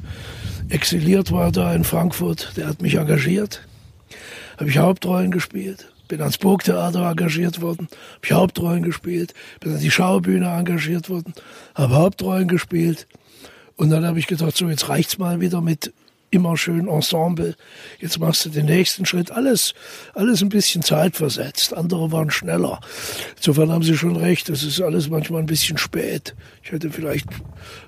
exiliert 0.71 1.33
war 1.33 1.53
da 1.53 1.75
in 1.75 1.85
Frankfurt, 1.85 2.53
der 2.57 2.69
hat 2.69 2.83
mich 2.83 2.95
engagiert. 2.95 3.67
Habe 4.59 4.71
ich 4.71 4.79
Hauptrollen 4.79 5.31
gespielt 5.31 5.91
bin 6.11 6.21
ans 6.21 6.39
Burgtheater 6.39 7.09
engagiert 7.09 7.63
worden, 7.63 7.89
habe 7.89 8.25
ich 8.25 8.33
Hauptrollen 8.33 8.83
gespielt, 8.83 9.33
bin 9.61 9.73
an 9.73 9.81
die 9.81 9.91
Schaubühne 9.91 10.49
engagiert 10.49 11.09
worden, 11.09 11.33
habe 11.75 11.95
Hauptrollen 11.95 12.49
gespielt. 12.49 13.07
Und 13.77 13.91
dann 13.91 14.05
habe 14.05 14.19
ich 14.19 14.27
gedacht, 14.27 14.57
so 14.57 14.69
jetzt 14.69 14.89
reicht's 14.89 15.17
mal 15.17 15.41
wieder 15.41 15.63
mit 15.63 15.95
immer 16.31 16.57
schön 16.57 16.87
Ensemble. 16.87 17.57
Jetzt 17.99 18.19
machst 18.19 18.45
du 18.45 18.51
den 18.51 18.67
nächsten 18.67 19.07
Schritt. 19.07 19.31
Alles, 19.31 19.75
alles 20.15 20.43
ein 20.43 20.49
bisschen 20.49 20.83
zeitversetzt. 20.83 21.75
Andere 21.75 22.13
waren 22.13 22.31
schneller. 22.31 22.81
Insofern 23.37 23.73
haben 23.73 23.83
Sie 23.83 23.97
schon 23.97 24.17
recht. 24.17 24.49
Das 24.49 24.63
ist 24.63 24.81
alles 24.81 25.09
manchmal 25.09 25.41
ein 25.41 25.47
bisschen 25.47 25.79
spät. 25.79 26.35
Ich 26.63 26.73
hätte 26.73 26.91
vielleicht 26.91 27.27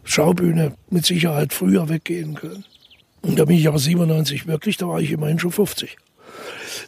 Schaubühne 0.03 0.75
mit 0.91 1.07
Sicherheit 1.07 1.53
früher 1.53 1.89
weggehen 1.89 2.35
können. 2.35 2.65
Und 3.23 3.39
da 3.39 3.45
bin 3.45 3.57
ich 3.57 3.69
aber 3.69 3.79
97 3.79 4.47
wirklich, 4.47 4.77
da 4.77 4.89
war 4.89 5.01
ich 5.01 5.13
immerhin 5.13 5.39
schon 5.39 5.53
50. 5.53 5.97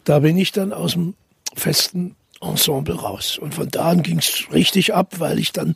Da 0.04 0.18
bin 0.18 0.36
ich 0.36 0.52
dann 0.52 0.72
aus 0.72 0.92
dem 0.92 1.14
festen 1.54 2.16
Ensemble 2.40 2.96
raus. 2.96 3.38
Und 3.38 3.54
von 3.54 3.68
da 3.68 3.90
an 3.90 4.02
ging 4.02 4.18
es 4.18 4.46
richtig 4.52 4.94
ab, 4.94 5.14
weil 5.18 5.38
ich 5.38 5.52
dann 5.52 5.74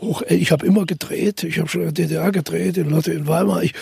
auch, 0.00 0.22
ich 0.22 0.50
habe 0.50 0.66
immer 0.66 0.84
gedreht, 0.84 1.42
ich 1.42 1.58
habe 1.58 1.68
schon 1.68 1.82
in 1.82 1.94
der 1.94 2.06
DDR 2.06 2.32
gedreht, 2.32 2.76
in 2.76 2.90
Lotte 2.90 3.12
in 3.12 3.26
Weimar. 3.26 3.62
Ich, 3.62 3.72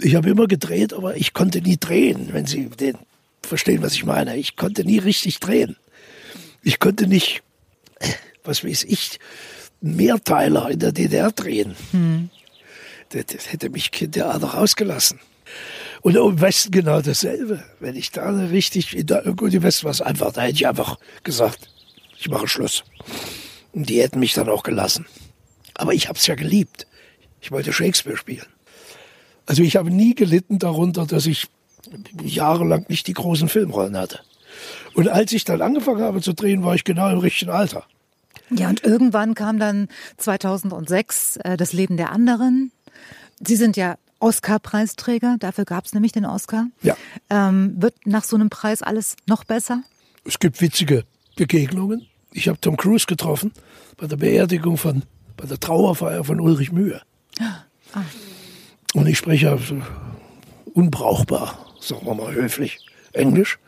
ich 0.00 0.14
habe 0.14 0.30
immer 0.30 0.48
gedreht, 0.48 0.92
aber 0.92 1.16
ich 1.16 1.32
konnte 1.32 1.60
nie 1.60 1.76
drehen, 1.76 2.30
wenn 2.32 2.46
Sie 2.46 2.68
den 2.68 2.96
verstehen, 3.42 3.82
was 3.82 3.92
ich 3.94 4.04
meine. 4.04 4.36
Ich 4.36 4.56
konnte 4.56 4.84
nie 4.84 4.98
richtig 4.98 5.38
drehen. 5.38 5.76
Ich 6.62 6.78
konnte 6.78 7.06
nicht, 7.06 7.42
was 8.42 8.64
weiß 8.64 8.84
ich, 8.84 9.20
Mehrteiler 9.80 10.70
in 10.70 10.78
der 10.78 10.92
DDR 10.92 11.30
drehen. 11.30 11.76
Hm. 11.92 12.30
Das, 13.10 13.26
das 13.26 13.52
hätte 13.52 13.68
mich 13.68 13.90
Theater 13.90 14.46
rausgelassen. 14.46 15.20
Und 16.04 16.16
im 16.16 16.38
Westen 16.38 16.70
genau 16.70 17.00
dasselbe. 17.00 17.64
Wenn 17.80 17.96
ich 17.96 18.10
da 18.10 18.28
richtig, 18.28 18.94
da, 19.06 19.22
gut, 19.22 19.54
im 19.54 19.62
Westen 19.62 19.84
war 19.84 19.90
es 19.90 20.02
einfach, 20.02 20.34
da 20.34 20.42
hätte 20.42 20.56
ich 20.56 20.66
einfach 20.66 20.98
gesagt, 21.22 21.70
ich 22.18 22.28
mache 22.28 22.46
Schluss. 22.46 22.84
Und 23.72 23.88
die 23.88 24.02
hätten 24.02 24.18
mich 24.18 24.34
dann 24.34 24.50
auch 24.50 24.64
gelassen. 24.64 25.06
Aber 25.72 25.94
ich 25.94 26.06
habe 26.10 26.18
es 26.18 26.26
ja 26.26 26.34
geliebt. 26.34 26.86
Ich 27.40 27.50
wollte 27.52 27.72
Shakespeare 27.72 28.18
spielen. 28.18 28.44
Also 29.46 29.62
ich 29.62 29.76
habe 29.76 29.90
nie 29.90 30.14
gelitten 30.14 30.58
darunter, 30.58 31.06
dass 31.06 31.24
ich 31.24 31.46
jahrelang 32.22 32.84
nicht 32.90 33.06
die 33.06 33.14
großen 33.14 33.48
Filmrollen 33.48 33.96
hatte. 33.96 34.20
Und 34.92 35.08
als 35.08 35.32
ich 35.32 35.44
dann 35.44 35.62
angefangen 35.62 36.02
habe 36.02 36.20
zu 36.20 36.34
drehen, 36.34 36.64
war 36.64 36.74
ich 36.74 36.84
genau 36.84 37.08
im 37.08 37.20
richtigen 37.20 37.50
Alter. 37.50 37.86
Ja, 38.50 38.68
und 38.68 38.84
irgendwann 38.84 39.34
kam 39.34 39.58
dann 39.58 39.88
2006 40.18 41.38
äh, 41.38 41.56
das 41.56 41.72
Leben 41.72 41.96
der 41.96 42.12
anderen. 42.12 42.72
Sie 43.40 43.56
sind 43.56 43.78
ja 43.78 43.96
Oscar-Preisträger, 44.24 45.36
dafür 45.38 45.66
gab 45.66 45.84
es 45.84 45.92
nämlich 45.92 46.12
den 46.12 46.24
Oscar. 46.24 46.66
Ja. 46.82 46.96
Ähm, 47.28 47.74
wird 47.76 47.94
nach 48.06 48.24
so 48.24 48.36
einem 48.36 48.48
Preis 48.48 48.80
alles 48.80 49.16
noch 49.26 49.44
besser? 49.44 49.82
Es 50.24 50.38
gibt 50.38 50.62
witzige 50.62 51.04
Begegnungen. 51.36 52.06
Ich 52.32 52.48
habe 52.48 52.58
Tom 52.58 52.76
Cruise 52.78 53.06
getroffen 53.06 53.52
bei 53.98 54.06
der 54.06 54.16
Beerdigung 54.16 54.78
von, 54.78 55.02
bei 55.36 55.46
der 55.46 55.60
Trauerfeier 55.60 56.24
von 56.24 56.40
Ulrich 56.40 56.72
Mühe. 56.72 57.02
Ah. 57.38 57.64
Und 58.94 59.06
ich 59.06 59.18
spreche 59.18 59.50
also 59.50 59.82
unbrauchbar, 60.72 61.58
sagen 61.78 62.06
wir 62.06 62.14
mal 62.14 62.32
höflich, 62.32 62.78
Englisch. 63.12 63.58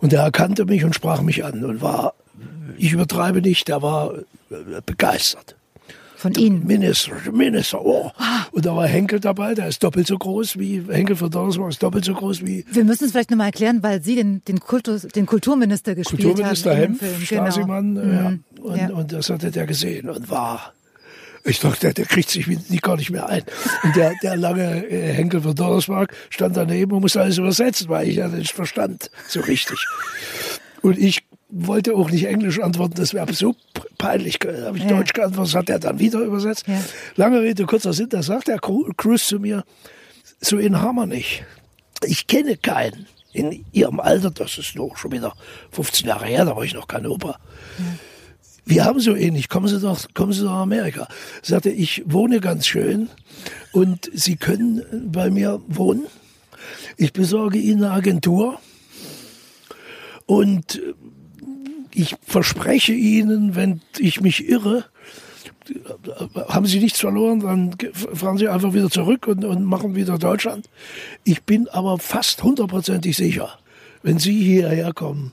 Und 0.00 0.12
er 0.12 0.22
erkannte 0.22 0.64
mich 0.64 0.84
und 0.84 0.94
sprach 0.94 1.22
mich 1.22 1.44
an 1.44 1.64
und 1.64 1.80
war, 1.80 2.14
ich 2.76 2.92
übertreibe 2.92 3.40
nicht, 3.40 3.68
der 3.68 3.82
war 3.82 4.14
begeistert. 4.84 5.54
Von 6.20 6.34
Ihnen? 6.34 6.66
Minister, 6.66 7.12
Minister, 7.32 7.82
oh. 7.82 8.10
Ah. 8.18 8.44
Und 8.52 8.66
da 8.66 8.76
war 8.76 8.86
Henkel 8.86 9.20
dabei, 9.20 9.54
der 9.54 9.68
ist 9.68 9.82
doppelt 9.82 10.06
so 10.06 10.18
groß 10.18 10.58
wie, 10.58 10.82
Henkel 10.86 11.16
von 11.16 11.30
Donnersmarck 11.30 11.70
ist 11.70 11.82
doppelt 11.82 12.04
so 12.04 12.12
groß 12.12 12.44
wie. 12.44 12.62
Wir 12.70 12.84
müssen 12.84 13.06
es 13.06 13.12
vielleicht 13.12 13.30
nochmal 13.30 13.46
erklären, 13.46 13.82
weil 13.82 14.02
Sie 14.02 14.16
den, 14.16 14.44
den, 14.44 14.60
Kultur, 14.60 14.98
den 14.98 15.24
Kulturminister 15.24 15.94
gespielt 15.94 16.20
Kulturminister 16.20 16.76
haben. 16.76 16.98
Kulturminister 16.98 17.14
Hempf, 17.14 17.26
Stasimann, 17.26 17.94
genau. 17.94 18.12
ja. 18.12 18.30
Mhm. 18.30 18.44
Und, 18.60 18.76
ja. 18.76 18.90
und 18.90 19.12
das 19.14 19.30
hatte 19.30 19.50
der 19.50 19.64
gesehen 19.66 20.10
und 20.10 20.28
war 20.28 20.74
ich 21.42 21.58
dachte, 21.58 21.80
der, 21.80 21.94
der 21.94 22.04
kriegt 22.04 22.28
sich 22.28 22.46
gar 22.82 22.98
nicht 22.98 23.10
mehr 23.10 23.26
ein. 23.26 23.42
Und 23.82 23.96
der, 23.96 24.12
der 24.22 24.36
lange 24.36 24.86
äh, 24.90 25.14
Henkel 25.14 25.40
von 25.40 25.54
Donnersmarck 25.54 26.14
stand 26.28 26.54
daneben 26.54 26.92
und 26.92 27.00
musste 27.00 27.22
alles 27.22 27.38
übersetzen, 27.38 27.88
weil 27.88 28.08
ich 28.08 28.16
ja 28.16 28.28
nicht 28.28 28.52
verstand 28.52 29.10
so 29.26 29.40
richtig. 29.40 29.86
Und 30.82 30.98
ich 30.98 31.22
wollte 31.48 31.94
auch 31.94 32.10
nicht 32.10 32.26
Englisch 32.26 32.60
antworten, 32.60 32.94
das 32.96 33.14
wäre 33.14 33.32
so 33.32 33.56
peinlich. 34.00 34.38
Habe 34.64 34.78
ich 34.78 34.84
ja. 34.84 34.88
Deutsch 34.88 35.12
geantwortet, 35.12 35.54
das 35.54 35.58
hat 35.58 35.70
er 35.70 35.78
dann 35.78 35.98
wieder 35.98 36.20
übersetzt. 36.20 36.66
Ja. 36.66 36.80
Lange 37.16 37.40
Rede, 37.40 37.66
kurzer 37.66 37.92
Sinn, 37.92 38.08
da 38.08 38.22
sagt 38.22 38.48
der 38.48 38.58
Cruz 38.58 39.26
zu 39.26 39.38
mir, 39.38 39.64
so 40.40 40.58
in 40.58 40.80
haben 40.80 40.96
wir 40.96 41.06
nicht. 41.06 41.44
Ich 42.04 42.26
kenne 42.26 42.56
keinen 42.56 43.06
in 43.32 43.64
ihrem 43.72 44.00
Alter, 44.00 44.30
das 44.30 44.58
ist 44.58 44.74
noch 44.74 44.96
schon 44.96 45.12
wieder 45.12 45.34
15 45.70 46.08
Jahre 46.08 46.26
her, 46.26 46.44
da 46.44 46.56
war 46.56 46.64
ich 46.64 46.74
noch 46.74 46.88
kein 46.88 47.06
Opa. 47.06 47.38
Ja. 47.78 47.84
Wir 48.64 48.84
haben 48.84 49.00
so 49.00 49.14
ähnlich, 49.14 49.48
kommen 49.48 49.68
Sie 49.68 49.80
doch, 49.80 49.98
kommen 50.14 50.32
Sie 50.32 50.42
doch 50.42 50.50
nach 50.50 50.60
Amerika. 50.60 51.08
Sagte, 51.42 51.70
ich 51.70 52.02
wohne 52.06 52.40
ganz 52.40 52.66
schön 52.66 53.08
und 53.72 54.10
Sie 54.14 54.36
können 54.36 54.82
bei 55.12 55.30
mir 55.30 55.60
wohnen. 55.66 56.06
Ich 56.96 57.12
besorge 57.12 57.58
Ihnen 57.58 57.84
eine 57.84 57.92
Agentur 57.92 58.60
und 60.26 60.80
ich 61.94 62.16
verspreche 62.22 62.92
Ihnen, 62.92 63.54
wenn 63.54 63.80
ich 63.98 64.20
mich 64.20 64.48
irre, 64.48 64.84
haben 66.48 66.66
Sie 66.66 66.80
nichts 66.80 67.00
verloren, 67.00 67.40
dann 67.40 67.76
fahren 67.92 68.38
Sie 68.38 68.48
einfach 68.48 68.72
wieder 68.72 68.90
zurück 68.90 69.26
und, 69.26 69.44
und 69.44 69.64
machen 69.64 69.94
wieder 69.94 70.18
Deutschland. 70.18 70.68
Ich 71.24 71.42
bin 71.42 71.68
aber 71.68 71.98
fast 71.98 72.42
hundertprozentig 72.42 73.16
sicher, 73.16 73.58
wenn 74.02 74.18
Sie 74.18 74.42
hierher 74.42 74.92
kommen 74.92 75.32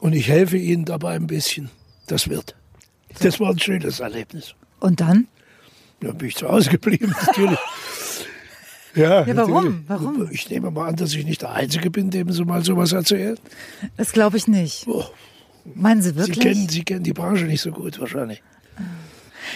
und 0.00 0.14
ich 0.14 0.28
helfe 0.28 0.56
Ihnen 0.56 0.84
dabei 0.84 1.14
ein 1.14 1.26
bisschen, 1.26 1.70
das 2.06 2.28
wird. 2.28 2.56
Das 3.20 3.40
war 3.40 3.50
ein 3.50 3.58
schönes 3.58 4.00
Erlebnis. 4.00 4.54
Und 4.80 5.00
dann? 5.00 5.28
Ja, 6.02 6.12
bin 6.12 6.28
ich 6.28 6.36
zu 6.36 6.48
Hause 6.48 6.70
geblieben, 6.70 7.14
natürlich. 7.26 7.58
Ja, 8.94 9.24
ja 9.26 9.36
warum? 9.36 9.84
warum? 9.86 10.28
Ich 10.30 10.48
nehme 10.50 10.70
mal 10.70 10.88
an, 10.88 10.96
dass 10.96 11.14
ich 11.14 11.24
nicht 11.24 11.42
der 11.42 11.52
Einzige 11.52 11.90
bin, 11.90 12.10
dem 12.10 12.30
Sie 12.32 12.44
mal 12.44 12.64
sowas 12.64 12.92
erzählen. 12.92 13.38
Das 13.96 14.12
glaube 14.12 14.36
ich 14.36 14.48
nicht. 14.48 14.86
Oh. 14.86 15.04
Meinen 15.74 16.02
Sie 16.02 16.16
wirklich? 16.16 16.36
Sie 16.36 16.42
kennen, 16.42 16.68
Sie 16.68 16.84
kennen 16.84 17.04
die 17.04 17.12
Branche 17.12 17.44
nicht 17.44 17.60
so 17.60 17.70
gut 17.70 17.98
wahrscheinlich. 18.00 18.42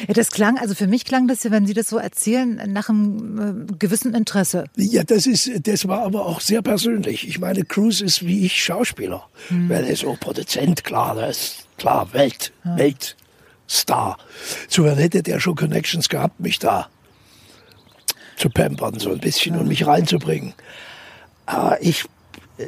Ja, 0.07 0.15
das 0.15 0.31
klang, 0.31 0.59
also 0.59 0.75
für 0.75 0.87
mich 0.87 1.05
klang 1.05 1.29
das, 1.29 1.51
wenn 1.51 1.67
Sie 1.67 1.75
das 1.75 1.89
so 1.89 1.99
erzählen, 1.99 2.61
nach 2.73 2.89
einem 2.89 3.69
äh, 3.69 3.73
gewissen 3.79 4.15
Interesse. 4.15 4.65
Ja, 4.77 5.05
das 5.05 5.27
ist, 5.27 5.51
das 5.67 5.87
war 5.87 6.03
aber 6.03 6.27
auch 6.27 6.41
sehr 6.41 6.63
persönlich. 6.63 7.29
Ich 7.29 7.39
meine, 7.39 7.65
Cruz 7.65 8.01
ist 8.01 8.27
wie 8.27 8.47
ich 8.47 8.63
Schauspieler, 8.63 9.29
hm. 9.49 9.69
weil 9.69 9.85
er 9.85 9.91
ist 9.91 10.05
auch 10.05 10.19
Produzent, 10.19 10.85
klar, 10.85 11.15
der 11.15 11.29
ist 11.29 11.67
klar 11.77 12.13
Welt, 12.13 12.53
ja. 12.65 12.77
Weltstar. 12.77 14.19
So 14.69 14.87
hätte 14.89 15.23
der 15.23 15.41
schon 15.41 15.57
Connections 15.57 16.09
gehabt, 16.09 16.41
mich 16.41 16.59
da 16.59 16.89
zu 18.37 18.51
pampern 18.51 18.99
so 18.99 19.13
ein 19.13 19.21
bisschen 19.21 19.55
ja. 19.55 19.61
und 19.61 19.69
mich 19.69 19.87
reinzubringen. 19.87 20.55
Aber 21.47 21.83
ich, 21.83 22.05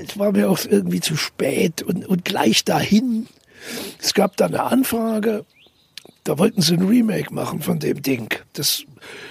es 0.03 0.19
war 0.19 0.33
mir 0.33 0.51
auch 0.51 0.59
irgendwie 0.69 1.01
zu 1.01 1.17
spät 1.17 1.83
und, 1.83 2.07
und 2.07 2.25
gleich 2.25 2.65
dahin. 2.65 3.27
Es 4.01 4.15
gab 4.15 4.37
da 4.37 4.47
eine 4.47 4.63
Anfrage, 4.63 5.45
da 6.25 6.39
wollten 6.39 6.63
sie 6.63 6.75
ein 6.75 6.87
Remake 6.87 7.33
machen 7.33 7.61
von 7.61 7.79
dem 7.79 8.01
Ding. 8.03 8.35
Das 8.55 8.85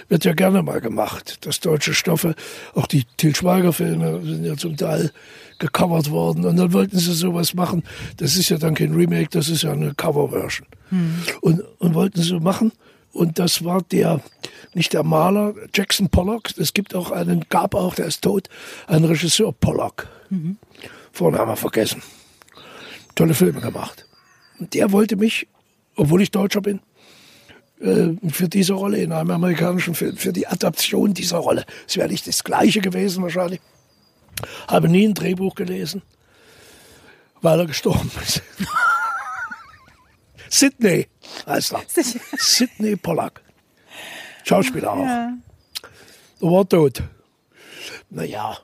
wird 0.08 0.24
ja 0.24 0.32
gerne 0.32 0.62
mal 0.62 0.80
gemacht, 0.80 1.44
dass 1.44 1.60
deutsche 1.60 1.92
Stoffe, 1.92 2.34
auch 2.74 2.86
die 2.86 3.04
Til 3.16 3.34
Schweiger-Filme 3.34 4.20
sind 4.24 4.44
ja 4.44 4.56
zum 4.56 4.76
Teil 4.76 5.10
gecovert 5.58 6.10
worden. 6.10 6.44
Und 6.44 6.56
dann 6.56 6.72
wollten 6.72 6.98
sie 6.98 7.12
sowas 7.12 7.54
machen. 7.54 7.82
Das 8.18 8.36
ist 8.36 8.48
ja 8.48 8.58
dann 8.58 8.74
kein 8.74 8.94
Remake, 8.94 9.28
das 9.30 9.48
ist 9.48 9.62
ja 9.62 9.72
eine 9.72 9.94
Coverversion. 9.94 10.68
Hm. 10.90 11.22
Und, 11.40 11.62
und 11.78 11.94
wollten 11.94 12.22
sie 12.22 12.38
machen. 12.38 12.72
Und 13.12 13.38
das 13.38 13.64
war 13.64 13.82
der, 13.82 14.20
nicht 14.74 14.92
der 14.92 15.04
Maler, 15.04 15.54
Jackson 15.72 16.08
Pollock. 16.08 16.50
Es 16.58 16.74
gibt 16.74 16.94
auch 16.94 17.10
einen, 17.10 17.44
gab 17.48 17.74
auch, 17.74 17.94
der 17.94 18.06
ist 18.06 18.22
tot, 18.22 18.48
einen 18.86 19.04
Regisseur 19.04 19.52
Pollock. 19.52 20.08
Mhm. 20.34 20.58
Vorname 21.12 21.56
vergessen. 21.56 22.02
Tolle 23.14 23.34
Filme 23.34 23.60
gemacht. 23.60 24.06
Und 24.58 24.74
der 24.74 24.90
wollte 24.92 25.16
mich, 25.16 25.46
obwohl 25.96 26.22
ich 26.22 26.30
Deutscher 26.30 26.60
bin, 26.60 26.80
äh, 27.80 28.08
für 28.30 28.48
diese 28.48 28.72
Rolle 28.74 28.98
in 28.98 29.12
einem 29.12 29.30
amerikanischen 29.30 29.94
Film, 29.94 30.16
für 30.16 30.32
die 30.32 30.46
Adaption 30.46 31.14
dieser 31.14 31.38
Rolle. 31.38 31.64
Es 31.86 31.96
wäre 31.96 32.08
nicht 32.08 32.26
das 32.26 32.42
Gleiche 32.42 32.80
gewesen 32.80 33.22
wahrscheinlich. 33.22 33.60
Habe 34.68 34.88
nie 34.88 35.06
ein 35.06 35.14
Drehbuch 35.14 35.54
gelesen, 35.54 36.02
weil 37.40 37.60
er 37.60 37.66
gestorben 37.66 38.10
ist. 38.22 38.42
Sydney 40.48 41.08
heißt 41.46 41.72
er. 41.72 41.82
Sydney 42.38 42.96
Pollack. 42.96 43.42
Schauspieler 44.44 44.92
auch. 44.92 45.04
Ja. 45.04 45.32
Er 46.40 46.48
war 46.50 46.68
tot. 46.68 47.02
Naja. 48.10 48.58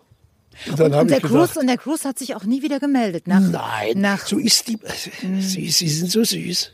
Und, 0.66 0.80
und, 0.80 1.10
der 1.10 1.20
Cruz 1.20 1.56
und 1.56 1.66
der 1.66 1.78
Cruz 1.78 2.04
hat 2.04 2.18
sich 2.18 2.34
auch 2.34 2.44
nie 2.44 2.62
wieder 2.62 2.80
gemeldet. 2.80 3.26
Nach, 3.26 3.40
Nein, 3.40 4.00
nach 4.00 4.26
so 4.26 4.38
ist 4.38 4.68
die. 4.68 4.78
Mhm. 5.22 5.40
Sie, 5.40 5.70
sie 5.70 5.88
sind 5.88 6.10
so 6.10 6.22
süß. 6.22 6.72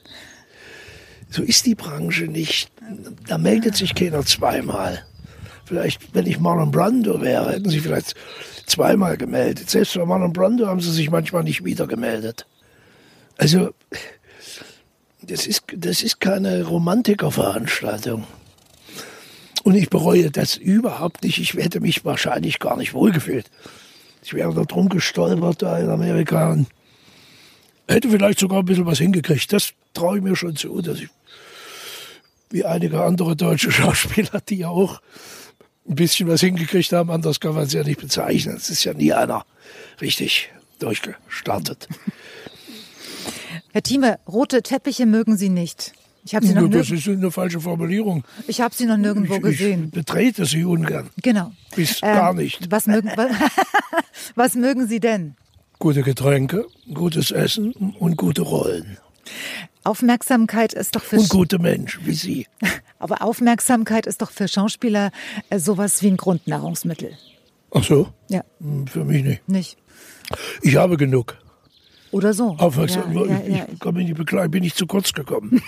So 1.30 1.42
ist 1.42 1.66
die 1.66 1.74
Branche 1.74 2.24
nicht. 2.24 2.70
Da 3.26 3.38
meldet 3.38 3.76
sich 3.76 3.94
keiner 3.94 4.24
zweimal. 4.24 5.04
Vielleicht, 5.64 6.14
wenn 6.14 6.26
ich 6.26 6.38
Marlon 6.38 6.70
Brando 6.70 7.20
wäre, 7.20 7.52
hätten 7.52 7.68
sie 7.68 7.80
vielleicht 7.80 8.14
zweimal 8.66 9.16
gemeldet. 9.16 9.68
Selbst 9.68 9.94
bei 9.94 10.04
Marlon 10.04 10.32
Brando 10.32 10.66
haben 10.66 10.80
sie 10.80 10.92
sich 10.92 11.10
manchmal 11.10 11.42
nicht 11.42 11.64
wieder 11.64 11.86
gemeldet. 11.86 12.46
Also, 13.36 13.70
das 15.22 15.46
ist, 15.46 15.64
das 15.74 16.02
ist 16.02 16.20
keine 16.20 16.64
Romantikerveranstaltung. 16.64 18.24
Und 19.66 19.74
ich 19.74 19.90
bereue 19.90 20.30
das 20.30 20.56
überhaupt 20.56 21.24
nicht. 21.24 21.38
Ich 21.38 21.54
hätte 21.54 21.80
mich 21.80 22.04
wahrscheinlich 22.04 22.60
gar 22.60 22.76
nicht 22.76 22.94
wohlgefühlt. 22.94 23.50
Ich 24.22 24.32
wäre 24.32 24.54
da 24.54 24.62
drum 24.62 24.88
gestolpert 24.88 25.60
da 25.60 25.76
in 25.80 25.90
Amerika 25.90 26.52
und 26.52 26.68
hätte 27.88 28.08
vielleicht 28.08 28.38
sogar 28.38 28.60
ein 28.60 28.64
bisschen 28.64 28.86
was 28.86 28.98
hingekriegt. 28.98 29.52
Das 29.52 29.72
traue 29.92 30.18
ich 30.18 30.22
mir 30.22 30.36
schon 30.36 30.54
zu, 30.54 30.80
dass 30.82 31.00
ich, 31.00 31.08
wie 32.50 32.64
einige 32.64 33.02
andere 33.02 33.34
deutsche 33.34 33.72
Schauspieler, 33.72 34.40
die 34.48 34.58
ja 34.58 34.68
auch 34.68 35.00
ein 35.88 35.96
bisschen 35.96 36.28
was 36.28 36.42
hingekriegt 36.42 36.92
haben, 36.92 37.10
anders 37.10 37.40
kann 37.40 37.56
man 37.56 37.64
es 37.64 37.72
ja 37.72 37.82
nicht 37.82 38.00
bezeichnen. 38.00 38.54
Es 38.54 38.70
ist 38.70 38.84
ja 38.84 38.94
nie 38.94 39.12
einer 39.12 39.44
richtig 40.00 40.48
durchgestartet. 40.78 41.88
Herr 43.72 43.82
Thieme, 43.82 44.20
rote 44.28 44.62
Teppiche 44.62 45.06
mögen 45.06 45.36
Sie 45.36 45.48
nicht. 45.48 45.92
Ich 46.26 46.34
habe 46.34 46.44
sie 46.44 46.54
noch 46.54 46.68
Das 46.68 46.90
ist 46.90 47.06
eine 47.06 47.30
falsche 47.30 47.60
Formulierung. 47.60 48.24
Ich 48.48 48.60
habe 48.60 48.74
sie 48.74 48.84
noch 48.84 48.96
nirgendwo 48.96 49.36
ich, 49.36 49.42
gesehen. 49.42 49.84
Ich 49.86 49.90
betrete 49.92 50.44
sie 50.44 50.64
ungern. 50.64 51.08
Genau. 51.22 51.52
Bis 51.76 52.00
ähm, 52.02 52.14
gar 52.14 52.34
nicht. 52.34 52.68
Was 52.68 52.86
mögen, 52.86 53.12
was 54.34 54.56
mögen 54.56 54.88
Sie 54.88 54.98
denn? 54.98 55.36
Gute 55.78 56.02
Getränke, 56.02 56.66
gutes 56.92 57.30
Essen 57.30 57.72
und 57.72 58.16
gute 58.16 58.42
Rollen. 58.42 58.98
Aufmerksamkeit 59.84 60.72
ist 60.72 60.96
doch 60.96 61.02
für 61.02 61.18
und 61.18 61.28
gute 61.28 61.60
Menschen 61.60 62.04
wie 62.06 62.14
Sie. 62.14 62.46
Aber 62.98 63.22
Aufmerksamkeit 63.22 64.06
ist 64.06 64.20
doch 64.20 64.32
für 64.32 64.48
Schauspieler 64.48 65.12
äh, 65.50 65.60
sowas 65.60 66.02
wie 66.02 66.08
ein 66.08 66.16
Grundnahrungsmittel. 66.16 67.16
Ach 67.72 67.84
so? 67.84 68.08
Ja. 68.28 68.42
Hm, 68.60 68.88
für 68.88 69.04
mich 69.04 69.22
nicht. 69.22 69.48
Nicht. 69.48 69.78
Ich 70.62 70.74
habe 70.74 70.96
genug. 70.96 71.38
Oder 72.12 72.32
so. 72.32 72.56
Aufmerksam. 72.58 73.12
Ja, 73.12 73.26
ja, 73.26 73.42
ja. 73.46 73.66
Ich 73.72 73.80
kann 73.80 73.94
mich 73.94 74.06
nicht 74.06 74.16
beklagen, 74.16 74.50
bin 74.50 74.62
nicht 74.62 74.76
zu 74.76 74.86
kurz 74.86 75.12
gekommen. 75.12 75.60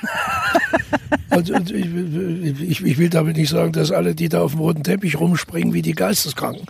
also, 1.30 1.54
ich, 1.54 2.60
ich, 2.60 2.84
ich, 2.84 2.98
will 2.98 3.10
damit 3.10 3.36
nicht 3.36 3.50
sagen, 3.50 3.72
dass 3.72 3.90
alle, 3.90 4.14
die 4.14 4.28
da 4.28 4.42
auf 4.42 4.52
dem 4.52 4.60
roten 4.60 4.84
Teppich 4.84 5.18
rumspringen 5.18 5.74
wie 5.74 5.82
die 5.82 5.92
Geisteskranken, 5.92 6.66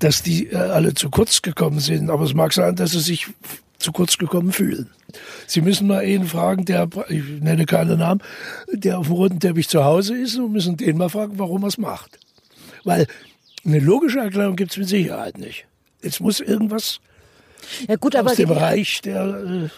dass 0.00 0.22
die 0.22 0.48
äh, 0.48 0.56
alle 0.56 0.94
zu 0.94 1.10
kurz 1.10 1.42
gekommen 1.42 1.80
sind. 1.80 2.10
Aber 2.10 2.24
es 2.24 2.34
mag 2.34 2.52
sein, 2.52 2.76
dass 2.76 2.92
sie 2.92 3.00
sich 3.00 3.28
zu 3.78 3.92
kurz 3.92 4.18
gekommen 4.18 4.52
fühlen. 4.52 4.90
Sie 5.46 5.60
müssen 5.60 5.86
mal 5.86 6.00
einen 6.00 6.26
fragen, 6.26 6.64
der, 6.64 6.88
ich 7.08 7.22
nenne 7.40 7.64
keinen 7.64 7.98
Namen, 8.00 8.20
der 8.72 8.98
auf 8.98 9.06
dem 9.06 9.14
roten 9.14 9.40
Teppich 9.40 9.68
zu 9.68 9.84
Hause 9.84 10.16
ist 10.16 10.36
und 10.36 10.52
müssen 10.52 10.76
den 10.76 10.98
mal 10.98 11.08
fragen, 11.08 11.38
warum 11.38 11.62
er 11.62 11.68
es 11.68 11.78
macht. 11.78 12.18
Weil 12.84 13.06
eine 13.64 13.78
logische 13.78 14.18
Erklärung 14.18 14.56
gibt 14.56 14.72
es 14.72 14.76
mit 14.76 14.88
Sicherheit 14.88 15.38
nicht. 15.38 15.66
Es 16.02 16.20
muss 16.20 16.40
irgendwas 16.40 17.00
ja, 17.88 17.96
gut, 17.96 18.16
aber 18.16 18.30
aus 18.30 18.36
dem 18.36 18.50
Reich 18.50 19.00
der 19.02 19.24
äh, 19.24 19.68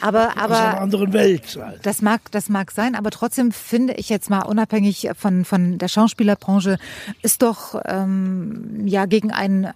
aber, 0.00 0.36
aber, 0.36 0.54
aus 0.54 0.60
einer 0.60 0.80
anderen 0.80 1.12
Welt 1.14 1.46
sein. 1.46 1.78
Das 1.82 2.02
mag, 2.02 2.20
das 2.30 2.50
mag 2.50 2.72
sein, 2.72 2.94
aber 2.94 3.10
trotzdem 3.10 3.52
finde 3.52 3.94
ich 3.94 4.10
jetzt 4.10 4.28
mal 4.28 4.42
unabhängig 4.42 5.08
von, 5.16 5.46
von 5.46 5.78
der 5.78 5.88
Schauspielerbranche, 5.88 6.78
ist 7.22 7.40
doch 7.40 7.80
ähm, 7.86 8.86
ja 8.86 9.06
gegen 9.06 9.32
einen 9.32 9.68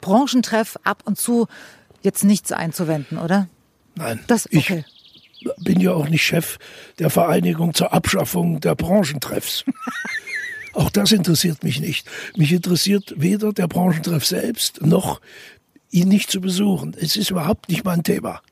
Branchentreff 0.00 0.78
ab 0.84 1.02
und 1.06 1.18
zu 1.18 1.46
jetzt 2.02 2.24
nichts 2.24 2.52
einzuwenden, 2.52 3.18
oder? 3.18 3.48
Nein. 3.94 4.20
Das, 4.26 4.46
okay. 4.46 4.84
Ich 5.40 5.48
bin 5.56 5.80
ja 5.80 5.92
auch 5.92 6.08
nicht 6.08 6.22
Chef 6.22 6.58
der 6.98 7.08
Vereinigung 7.08 7.72
zur 7.72 7.92
Abschaffung 7.94 8.60
der 8.60 8.74
Branchentreffs. 8.74 9.64
auch 10.74 10.90
das 10.90 11.12
interessiert 11.12 11.64
mich 11.64 11.80
nicht. 11.80 12.06
Mich 12.36 12.52
interessiert 12.52 13.14
weder 13.16 13.52
der 13.54 13.66
Branchentreff 13.66 14.26
selbst 14.26 14.82
noch 14.82 15.20
ihn 15.90 16.08
nicht 16.08 16.30
zu 16.30 16.40
besuchen. 16.40 16.94
Es 16.98 17.16
ist 17.16 17.30
überhaupt 17.30 17.68
nicht 17.68 17.84
mein 17.84 18.02
Thema. 18.02 18.42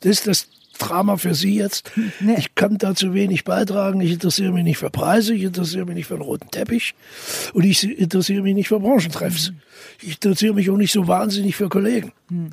Das 0.00 0.10
ist 0.10 0.26
das 0.26 0.48
Drama 0.78 1.16
für 1.16 1.34
Sie 1.34 1.56
jetzt. 1.56 1.90
Nee. 2.20 2.36
Ich 2.38 2.54
kann 2.54 2.78
dazu 2.78 3.14
wenig 3.14 3.44
beitragen. 3.44 4.00
Ich 4.00 4.12
interessiere 4.12 4.52
mich 4.52 4.64
nicht 4.64 4.78
für 4.78 4.90
Preise, 4.90 5.34
ich 5.34 5.42
interessiere 5.42 5.86
mich 5.86 5.94
nicht 5.94 6.06
für 6.06 6.14
einen 6.14 6.22
roten 6.22 6.50
Teppich 6.50 6.94
und 7.54 7.64
ich 7.64 7.98
interessiere 7.98 8.42
mich 8.42 8.54
nicht 8.54 8.68
für 8.68 8.80
Branchentreffs. 8.80 9.50
Mhm. 9.50 9.60
Ich 10.02 10.14
interessiere 10.14 10.54
mich 10.54 10.70
auch 10.70 10.76
nicht 10.76 10.92
so 10.92 11.08
wahnsinnig 11.08 11.56
für 11.56 11.68
Kollegen. 11.68 12.12
Mhm. 12.28 12.50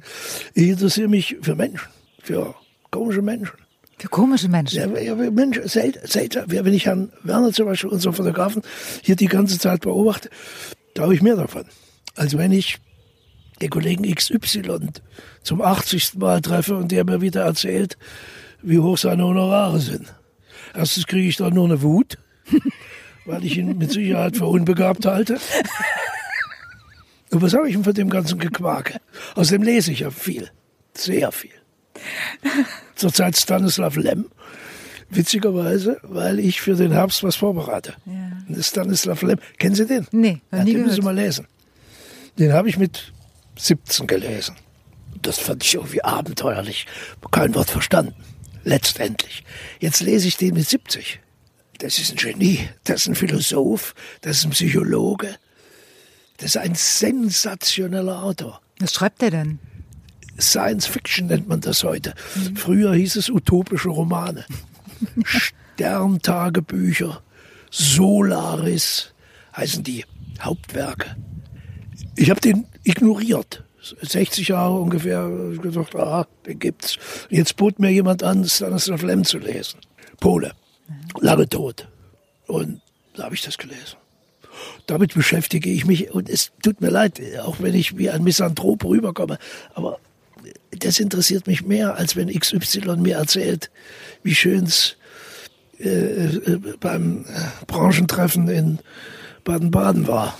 Ich 0.54 0.70
interessiere 0.70 1.10
mich 1.10 1.38
für 1.42 1.56
Menschen, 1.56 1.88
für 2.22 2.56
komische 2.92 3.22
Menschen. 3.22 3.58
Für 3.98 4.10
komische 4.10 4.50
Menschen? 4.50 4.96
Ja, 4.96 5.00
ja 5.00 5.16
Menschen, 5.16 5.68
selten, 5.68 6.06
selten, 6.08 6.44
wenn 6.48 6.74
ich 6.74 6.86
Herrn 6.86 7.12
Werner 7.24 7.52
zum 7.52 7.68
Beispiel, 7.68 7.90
unseren 7.90 8.14
Fotografen, 8.14 8.62
hier 9.02 9.16
die 9.16 9.28
ganze 9.28 9.60
Zeit 9.60 9.82
beobachte, 9.82 10.30
da 10.94 11.04
habe 11.04 11.16
ich 11.16 11.22
mehr 11.22 11.36
davon. 11.36 11.66
Als 12.16 12.38
wenn 12.38 12.52
ich 12.52 12.80
den 13.64 13.70
Kollegen 13.70 14.04
XY 14.14 14.90
zum 15.42 15.62
80. 15.62 16.16
Mal 16.16 16.42
treffe 16.42 16.76
und 16.76 16.92
der 16.92 17.06
mir 17.06 17.22
wieder 17.22 17.44
erzählt, 17.44 17.98
wie 18.62 18.80
hoch 18.80 18.98
seine 18.98 19.24
Honorare 19.26 19.80
sind. 19.80 20.14
Erstens 20.74 21.08
kriege 21.08 21.28
ich 21.28 21.38
da 21.38 21.50
nur 21.50 21.66
eine 21.66 21.82
Wut, 21.82 22.18
weil 23.26 23.46
ich 23.46 23.58
ihn 23.58 23.78
mit 23.78 23.92
Sicherheit 23.92 24.38
für 24.38 24.46
unbegabt 24.46 25.06
halte. 25.06 25.40
Und 27.32 27.42
was 27.42 27.54
habe 27.54 27.68
ich 27.68 27.76
denn 27.76 27.84
von 27.84 27.94
dem 27.94 28.10
ganzen 28.10 28.38
Gequake? 28.38 29.00
Außerdem 29.36 29.64
lese 29.64 29.92
ich 29.92 30.02
ja 30.02 30.12
viel, 30.12 30.50
sehr 30.94 31.32
viel. 31.32 31.52
Zurzeit 32.96 33.38
Stanislav 33.38 33.96
Lem, 33.96 34.26
Witzigerweise, 35.10 36.00
weil 36.04 36.40
ich 36.40 36.60
für 36.62 36.76
den 36.76 36.92
Herbst 36.92 37.24
was 37.24 37.36
vorbereite. 37.36 37.94
Ja. 38.06 38.62
Stanislav 38.64 39.22
Lem. 39.22 39.38
Kennen 39.60 39.76
Sie 39.76 39.86
den? 39.86 40.08
Nee, 40.12 40.42
ja, 40.52 40.60
nie 40.60 40.66
den 40.66 40.74
gehört. 40.74 40.88
müssen 40.88 40.96
Sie 40.96 41.02
mal 41.02 41.16
lesen. 41.16 41.48
Den 42.40 42.54
habe 42.54 42.70
ich 42.70 42.78
mit 42.78 43.14
17 43.56 44.08
gelesen. 44.08 44.56
Das 45.22 45.40
fand 45.40 45.64
ich 45.64 45.76
irgendwie 45.76 46.04
abenteuerlich. 46.04 46.86
Kein 47.32 47.56
Wort 47.56 47.70
verstanden. 47.70 48.16
Letztendlich. 48.64 49.44
Jetzt 49.80 50.02
lese 50.02 50.28
ich 50.28 50.38
den 50.38 50.56
mit 50.56 50.68
70. 50.68 51.20
Das 51.80 52.00
ist 52.00 52.12
ein 52.12 52.18
Genie. 52.18 52.70
Das 52.84 53.02
ist 53.02 53.08
ein 53.08 53.16
Philosoph. 53.16 53.94
Das 54.22 54.38
ist 54.38 54.46
ein 54.46 54.52
Psychologe. 54.52 55.36
Das 56.38 56.52
ist 56.52 56.58
ein 56.58 56.76
sensationeller 56.76 58.24
Autor. 58.24 58.62
Was 58.80 58.94
schreibt 58.94 59.22
er 59.24 59.32
denn? 59.32 59.60
Science 60.40 60.88
Fiction 60.88 61.28
nennt 61.28 61.48
man 61.48 61.62
das 61.62 61.84
heute. 61.84 62.16
Mhm. 62.36 62.56
Früher 62.56 62.94
hieß 62.94 63.18
es 63.18 63.30
utopische 63.30 63.90
Romane. 63.90 64.46
Sterntagebücher, 65.26 67.22
Solaris 67.70 69.14
heißen 69.56 69.84
die 69.84 70.06
Hauptwerke. 70.42 71.16
Ich 72.16 72.30
habe 72.30 72.42
den 72.42 72.66
ignoriert. 72.84 73.64
60 74.02 74.48
Jahre 74.48 74.80
ungefähr 74.80 75.30
gedacht, 75.62 75.96
ah, 75.96 76.26
den 76.46 76.60
gibt's. 76.60 76.98
Jetzt 77.30 77.58
bot 77.58 77.80
mir 77.80 77.90
jemand 77.90 78.24
an, 78.24 78.46
Stanislav 78.46 79.02
Lem 79.02 79.26
zu 79.26 79.40
lesen. 79.40 79.80
Pole. 80.20 80.54
Lange 81.20 81.50
tot. 81.50 81.88
Und 82.48 82.82
da 83.16 83.24
habe 83.24 83.36
ich 83.36 83.42
das 83.42 83.58
gelesen. 83.58 83.98
Damit 84.86 85.14
beschäftige 85.14 85.70
ich 85.70 85.86
mich 85.86 86.12
und 86.12 86.30
es 86.30 86.52
tut 86.62 86.80
mir 86.80 86.90
leid, 86.90 87.20
auch 87.42 87.60
wenn 87.60 87.74
ich 87.74 87.98
wie 87.98 88.10
ein 88.10 88.24
Misanthrop 88.24 88.86
rüberkomme, 88.86 89.40
aber 89.74 90.00
das 90.72 91.00
interessiert 91.00 91.48
mich 91.48 91.64
mehr, 91.64 91.96
als 91.96 92.16
wenn 92.16 92.28
XY 92.28 92.98
mir 92.98 93.18
erzählt, 93.18 93.72
wie 94.24 94.36
schön 94.36 94.66
es 94.66 94.98
äh, 95.80 95.90
äh, 95.90 96.60
beim 96.80 97.26
Branchentreffen 97.68 98.48
in 98.48 98.80
Baden-Baden 99.44 100.08
war. 100.08 100.38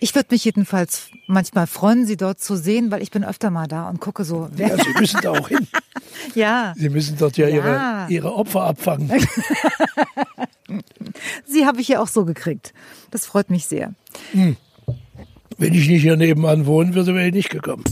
Ich 0.00 0.14
würde 0.14 0.28
mich 0.30 0.44
jedenfalls 0.44 1.10
manchmal 1.26 1.66
freuen, 1.66 2.06
Sie 2.06 2.16
dort 2.16 2.40
zu 2.40 2.56
sehen, 2.56 2.90
weil 2.90 3.02
ich 3.02 3.10
bin 3.10 3.24
öfter 3.24 3.50
mal 3.50 3.66
da 3.66 3.88
und 3.88 4.00
gucke 4.00 4.24
so. 4.24 4.48
Ja, 4.56 4.76
Sie 4.76 4.92
müssen 4.98 5.20
da 5.22 5.32
auch 5.32 5.48
hin. 5.48 5.66
ja. 6.34 6.74
Sie 6.76 6.88
müssen 6.88 7.16
dort 7.18 7.36
ja, 7.36 7.48
ja. 7.48 7.56
Ihre, 7.56 8.06
Ihre 8.12 8.34
Opfer 8.34 8.62
abfangen. 8.62 9.10
Sie 11.46 11.66
habe 11.66 11.80
ich 11.80 11.88
ja 11.88 12.00
auch 12.00 12.08
so 12.08 12.24
gekriegt. 12.24 12.72
Das 13.10 13.26
freut 13.26 13.50
mich 13.50 13.66
sehr. 13.66 13.94
Hm. 14.32 14.56
Wenn 15.56 15.74
ich 15.74 15.88
nicht 15.88 16.02
hier 16.02 16.16
nebenan 16.16 16.66
wohnen 16.66 16.94
würde, 16.94 17.14
wäre 17.14 17.26
ich 17.28 17.34
nicht 17.34 17.50
gekommen. 17.50 17.84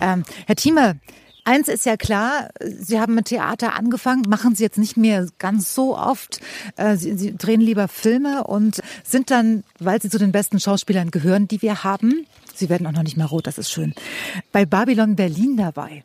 Ähm, 0.00 0.24
Herr 0.46 0.56
Thieme, 0.56 0.98
Eins 1.44 1.68
ist 1.68 1.86
ja 1.86 1.96
klar, 1.96 2.48
Sie 2.60 3.00
haben 3.00 3.14
mit 3.14 3.26
Theater 3.26 3.74
angefangen, 3.74 4.22
machen 4.28 4.54
Sie 4.54 4.62
jetzt 4.62 4.78
nicht 4.78 4.96
mehr 4.96 5.26
ganz 5.38 5.74
so 5.74 5.96
oft. 5.96 6.40
Äh, 6.76 6.96
Sie, 6.96 7.16
Sie, 7.16 7.36
drehen 7.36 7.60
lieber 7.60 7.88
Filme 7.88 8.44
und 8.44 8.80
sind 9.04 9.30
dann, 9.30 9.64
weil 9.78 10.00
Sie 10.00 10.10
zu 10.10 10.18
den 10.18 10.32
besten 10.32 10.60
Schauspielern 10.60 11.10
gehören, 11.10 11.48
die 11.48 11.62
wir 11.62 11.84
haben, 11.84 12.26
Sie 12.54 12.68
werden 12.68 12.86
auch 12.86 12.92
noch 12.92 13.02
nicht 13.02 13.16
mal 13.16 13.24
rot, 13.24 13.46
das 13.46 13.58
ist 13.58 13.70
schön, 13.70 13.94
bei 14.52 14.66
Babylon 14.66 15.16
Berlin 15.16 15.56
dabei. 15.56 16.04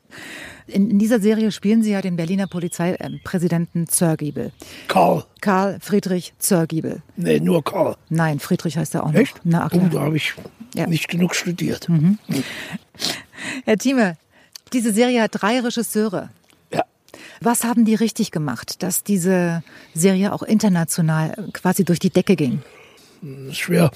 In, 0.67 0.89
in 0.89 0.99
dieser 0.99 1.19
Serie 1.19 1.51
spielen 1.51 1.83
Sie 1.83 1.91
ja 1.91 2.01
den 2.01 2.15
Berliner 2.15 2.47
Polizeipräsidenten 2.47 3.87
Zörgiebel. 3.87 4.51
Karl. 4.87 5.25
Karl 5.41 5.77
Friedrich 5.79 6.33
Zörgiebel. 6.39 7.03
Nee, 7.17 7.39
nur 7.39 7.63
Karl. 7.63 7.97
Nein, 8.09 8.39
Friedrich 8.39 8.77
heißt 8.77 8.95
er 8.95 9.03
auch 9.03 9.11
noch. 9.11 9.19
Echt? 9.19 9.39
Na, 9.43 9.69
klar. 9.69 9.83
Oh, 9.85 9.93
da 9.93 10.01
habe 10.01 10.17
ich 10.17 10.33
ja. 10.73 10.87
nicht 10.87 11.07
genug 11.07 11.35
studiert. 11.35 11.87
Mhm. 11.89 12.17
Herr 13.65 13.77
Thieme, 13.77 14.17
diese 14.73 14.93
Serie 14.93 15.21
hat 15.21 15.31
drei 15.33 15.59
Regisseure. 15.59 16.29
Ja. 16.73 16.83
Was 17.41 17.63
haben 17.63 17.85
die 17.85 17.95
richtig 17.95 18.31
gemacht, 18.31 18.83
dass 18.83 19.03
diese 19.03 19.63
Serie 19.93 20.33
auch 20.33 20.43
international 20.43 21.49
quasi 21.53 21.83
durch 21.83 21.99
die 21.99 22.09
Decke 22.09 22.35
ging? 22.35 22.61
Schwer, 23.51 23.91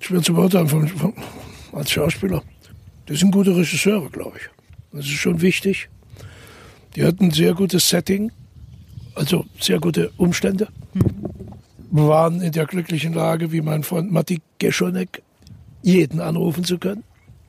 schwer 0.00 0.22
zu 0.22 0.34
beurteilen 0.34 0.68
von, 0.68 0.88
von, 0.88 1.14
als 1.72 1.90
Schauspieler. 1.90 2.42
Das 3.06 3.18
sind 3.18 3.30
gute 3.30 3.56
Regisseure, 3.56 4.10
glaube 4.10 4.38
ich. 4.38 4.48
Das 4.92 5.06
ist 5.06 5.12
schon 5.12 5.40
wichtig. 5.40 5.88
Die 6.94 7.04
hatten 7.04 7.26
ein 7.26 7.30
sehr 7.30 7.54
gutes 7.54 7.88
Setting, 7.88 8.32
also 9.14 9.44
sehr 9.60 9.78
gute 9.78 10.10
Umstände. 10.16 10.68
Wir 11.90 12.08
waren 12.08 12.40
in 12.42 12.52
der 12.52 12.66
glücklichen 12.66 13.14
Lage, 13.14 13.50
wie 13.52 13.60
mein 13.60 13.82
Freund 13.82 14.12
Matti 14.12 14.40
Geschonek, 14.58 15.22
jeden 15.82 16.20
anrufen 16.20 16.64
zu 16.64 16.78
können. 16.78 17.04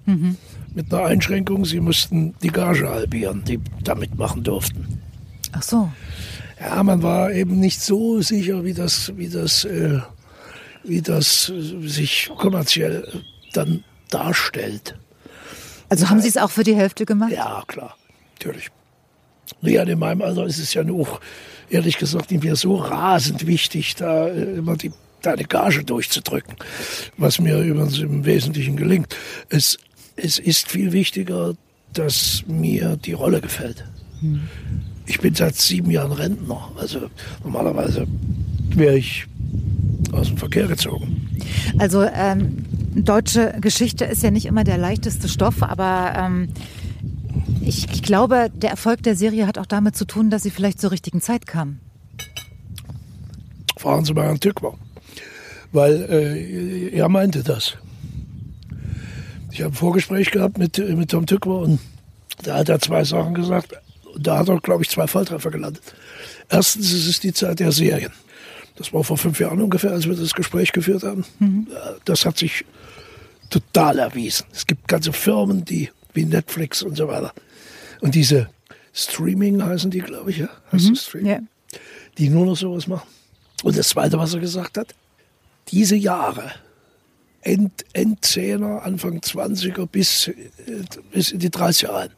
Mhm. 0.05 0.37
Mit 0.73 0.93
einer 0.93 1.05
Einschränkung, 1.05 1.65
sie 1.65 1.79
mussten 1.79 2.35
die 2.41 2.49
Gage 2.49 2.89
halbieren, 2.89 3.43
die 3.43 3.59
da 3.83 3.95
mitmachen 3.95 4.43
durften. 4.43 5.01
Ach 5.51 5.63
so. 5.63 5.91
Ja, 6.59 6.83
man 6.83 7.01
war 7.01 7.31
eben 7.31 7.59
nicht 7.59 7.81
so 7.81 8.21
sicher, 8.21 8.63
wie 8.63 8.73
das, 8.73 9.11
wie 9.15 9.29
das, 9.29 9.63
äh, 9.65 9.99
wie 10.83 11.01
das 11.01 11.51
sich 11.81 12.29
kommerziell 12.37 13.23
dann 13.53 13.83
darstellt. 14.09 14.95
Also 15.89 16.09
haben 16.09 16.21
Sie 16.21 16.27
es 16.27 16.37
auch 16.37 16.51
für 16.51 16.63
die 16.63 16.75
Hälfte 16.75 17.05
gemacht? 17.05 17.31
Ja, 17.31 17.63
klar, 17.67 17.97
natürlich. 18.33 18.69
Ja, 19.61 19.83
in 19.83 19.99
meinem 19.99 20.21
Alter 20.21 20.45
ist 20.45 20.59
es 20.59 20.73
ja 20.73 20.83
nur, 20.83 21.19
ehrlich 21.69 21.97
gesagt, 21.97 22.31
nicht 22.31 22.43
mehr 22.43 22.55
so 22.55 22.75
rasend 22.75 23.47
wichtig, 23.47 23.95
da 23.95 24.27
äh, 24.27 24.57
immer 24.57 24.77
die, 24.77 24.91
deine 25.21 25.43
Gage 25.45 25.83
durchzudrücken, 25.83 26.55
was 27.17 27.39
mir 27.39 27.57
übrigens 27.59 27.97
im 27.99 28.25
Wesentlichen 28.25 28.75
gelingt. 28.75 29.15
Es 29.49 29.79
es 30.21 30.39
ist 30.39 30.69
viel 30.69 30.91
wichtiger, 30.91 31.53
dass 31.93 32.43
mir 32.47 32.97
die 32.97 33.13
Rolle 33.13 33.41
gefällt. 33.41 33.85
Hm. 34.21 34.41
Ich 35.05 35.19
bin 35.19 35.33
seit 35.33 35.55
sieben 35.55 35.89
Jahren 35.89 36.11
Rentner. 36.11 36.71
Also 36.77 37.09
normalerweise 37.43 38.07
wäre 38.69 38.97
ich 38.97 39.25
aus 40.11 40.27
dem 40.27 40.37
Verkehr 40.37 40.67
gezogen. 40.67 41.27
Also 41.79 42.03
ähm, 42.03 42.65
deutsche 42.95 43.55
Geschichte 43.59 44.05
ist 44.05 44.23
ja 44.23 44.31
nicht 44.31 44.45
immer 44.45 44.63
der 44.63 44.77
leichteste 44.77 45.27
Stoff, 45.27 45.63
aber 45.63 46.13
ähm, 46.15 46.49
ich, 47.61 47.91
ich, 47.91 48.03
glaube, 48.03 48.49
der 48.53 48.69
Erfolg 48.69 49.03
der 49.03 49.15
Serie 49.15 49.47
hat 49.47 49.57
auch 49.57 49.65
damit 49.65 49.95
zu 49.95 50.05
tun, 50.05 50.29
dass 50.29 50.43
sie 50.43 50.51
vielleicht 50.51 50.79
zur 50.79 50.91
richtigen 50.91 51.21
Zeit 51.21 51.47
kam. 51.47 51.79
Fragen 53.77 54.05
Sie 54.05 54.13
mal 54.13 54.25
Herrn 54.25 54.39
Tückwer, 54.39 54.73
weil 55.71 56.05
äh, 56.09 56.89
er 56.89 57.07
meinte 57.09 57.43
das. 57.43 57.77
Ich 59.51 59.61
habe 59.61 59.71
ein 59.71 59.77
Vorgespräch 59.77 60.31
gehabt 60.31 60.57
mit, 60.57 60.77
mit 60.77 61.11
Tom 61.11 61.25
Tückwer 61.25 61.59
und 61.59 61.79
da 62.43 62.57
hat 62.57 62.69
er 62.69 62.79
zwei 62.79 63.03
Sachen 63.03 63.33
gesagt. 63.33 63.73
Da 64.17 64.39
hat 64.39 64.49
er, 64.49 64.59
glaube 64.59 64.83
ich, 64.83 64.89
zwei 64.89 65.07
Volltreffer 65.07 65.51
gelandet. 65.51 65.83
Erstens, 66.49 66.91
es 66.91 67.07
ist 67.07 67.23
die 67.23 67.33
Zeit 67.33 67.59
der 67.59 67.71
Serien. 67.71 68.11
Das 68.75 68.93
war 68.93 69.03
vor 69.03 69.17
fünf 69.17 69.39
Jahren 69.39 69.61
ungefähr, 69.61 69.91
als 69.91 70.07
wir 70.07 70.15
das 70.15 70.33
Gespräch 70.33 70.71
geführt 70.71 71.03
haben. 71.03 71.25
Mhm. 71.39 71.67
Das 72.05 72.25
hat 72.25 72.37
sich 72.37 72.65
total 73.49 73.99
erwiesen. 73.99 74.45
Es 74.53 74.65
gibt 74.65 74.87
ganze 74.87 75.11
Firmen, 75.11 75.65
die 75.65 75.89
wie 76.13 76.25
Netflix 76.25 76.81
und 76.81 76.95
so 76.95 77.07
weiter. 77.07 77.33
Und 78.01 78.15
diese 78.15 78.49
Streaming 78.93 79.63
heißen 79.63 79.91
die, 79.91 79.99
glaube 79.99 80.31
ich, 80.31 80.37
ja? 80.37 80.49
Heißt 80.71 80.89
mhm. 80.89 80.95
Streaming? 80.95 81.27
Ja. 81.27 81.39
Die 82.17 82.29
nur 82.29 82.45
noch 82.45 82.55
sowas 82.55 82.87
machen. 82.87 83.07
Und 83.63 83.77
das 83.77 83.89
Zweite, 83.89 84.17
was 84.17 84.33
er 84.33 84.39
gesagt 84.39 84.77
hat, 84.77 84.95
diese 85.67 85.95
Jahre 85.95 86.51
End, 87.41 87.85
Endzehner, 87.93 88.83
Anfang 88.83 89.19
20er 89.19 89.85
bis, 89.87 90.27
äh, 90.27 90.33
bis 91.11 91.31
in 91.31 91.39
die 91.39 91.49
30er 91.49 91.89
rein. 91.89 92.09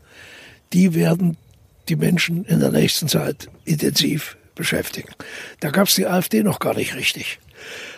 Die 0.74 0.94
werden 0.94 1.38
die 1.90 1.96
Menschen 1.96 2.46
in 2.46 2.60
der 2.60 2.72
nächsten 2.72 3.08
Zeit 3.08 3.50
intensiv 3.66 4.38
beschäftigen. 4.56 5.10
Da 5.60 5.72
gab 5.72 5.88
es 5.88 5.96
die 5.96 6.08
AfD 6.08 6.44
noch 6.44 6.60
gar 6.60 6.76
nicht 6.76 6.96
richtig. 6.96 7.40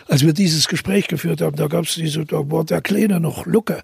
Als 0.08 0.24
wir 0.24 0.32
dieses 0.32 0.68
Gespräch 0.68 1.08
geführt 1.08 1.40
haben, 1.40 1.56
da 1.56 1.66
gab 1.68 1.84
es 1.84 1.94
diese, 1.94 2.24
da 2.24 2.50
war 2.50 2.64
der 2.64 2.80
Kleine 2.80 3.20
noch 3.20 3.46
Lucke, 3.46 3.82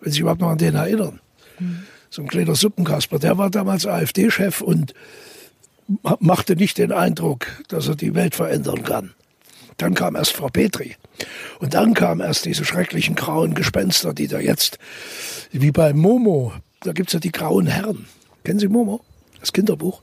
wenn 0.00 0.12
Sie 0.12 0.16
sich 0.16 0.20
überhaupt 0.20 0.40
noch 0.40 0.50
an 0.50 0.58
den 0.58 0.74
erinnern. 0.74 1.20
Mhm. 1.58 1.84
So 2.10 2.22
ein 2.22 2.28
kleiner 2.28 2.54
Suppenkasper, 2.54 3.18
der 3.18 3.36
war 3.36 3.50
damals 3.50 3.86
AfD-Chef 3.86 4.60
und 4.60 4.94
machte 6.20 6.56
nicht 6.56 6.78
den 6.78 6.92
Eindruck, 6.92 7.46
dass 7.68 7.88
er 7.88 7.96
die 7.96 8.14
Welt 8.14 8.34
verändern 8.34 8.82
kann. 8.82 9.14
Dann 9.76 9.94
kam 9.94 10.16
erst 10.16 10.32
Frau 10.32 10.48
Petri. 10.48 10.96
Und 11.58 11.74
dann 11.74 11.94
kamen 11.94 12.20
erst 12.20 12.44
diese 12.44 12.64
schrecklichen 12.64 13.14
grauen 13.14 13.54
Gespenster, 13.54 14.12
die 14.12 14.28
da 14.28 14.38
jetzt, 14.38 14.78
wie 15.52 15.70
bei 15.70 15.92
Momo, 15.92 16.52
da 16.82 16.92
gibt 16.92 17.08
es 17.08 17.14
ja 17.14 17.20
die 17.20 17.32
grauen 17.32 17.66
Herren. 17.66 18.06
Kennen 18.44 18.58
Sie 18.58 18.68
Momo? 18.68 19.00
Das 19.40 19.52
Kinderbuch? 19.52 20.02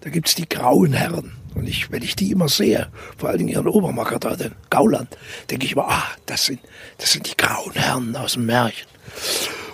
Da 0.00 0.10
gibt 0.10 0.28
es 0.28 0.34
die 0.34 0.48
grauen 0.48 0.92
Herren. 0.92 1.32
Und 1.54 1.68
ich, 1.68 1.90
wenn 1.90 2.02
ich 2.02 2.16
die 2.16 2.30
immer 2.32 2.48
sehe, 2.48 2.88
vor 3.16 3.30
allen 3.30 3.38
Dingen 3.38 3.50
ihren 3.50 3.66
Obermacker 3.66 4.18
da, 4.18 4.36
den 4.36 4.52
Gauland, 4.68 5.16
denke 5.50 5.66
ich 5.66 5.72
immer, 5.72 5.88
ah, 5.88 6.04
das 6.26 6.44
sind, 6.44 6.60
das 6.98 7.12
sind 7.12 7.30
die 7.30 7.36
grauen 7.36 7.72
Herren 7.72 8.14
aus 8.14 8.34
dem 8.34 8.46
Märchen. 8.46 8.86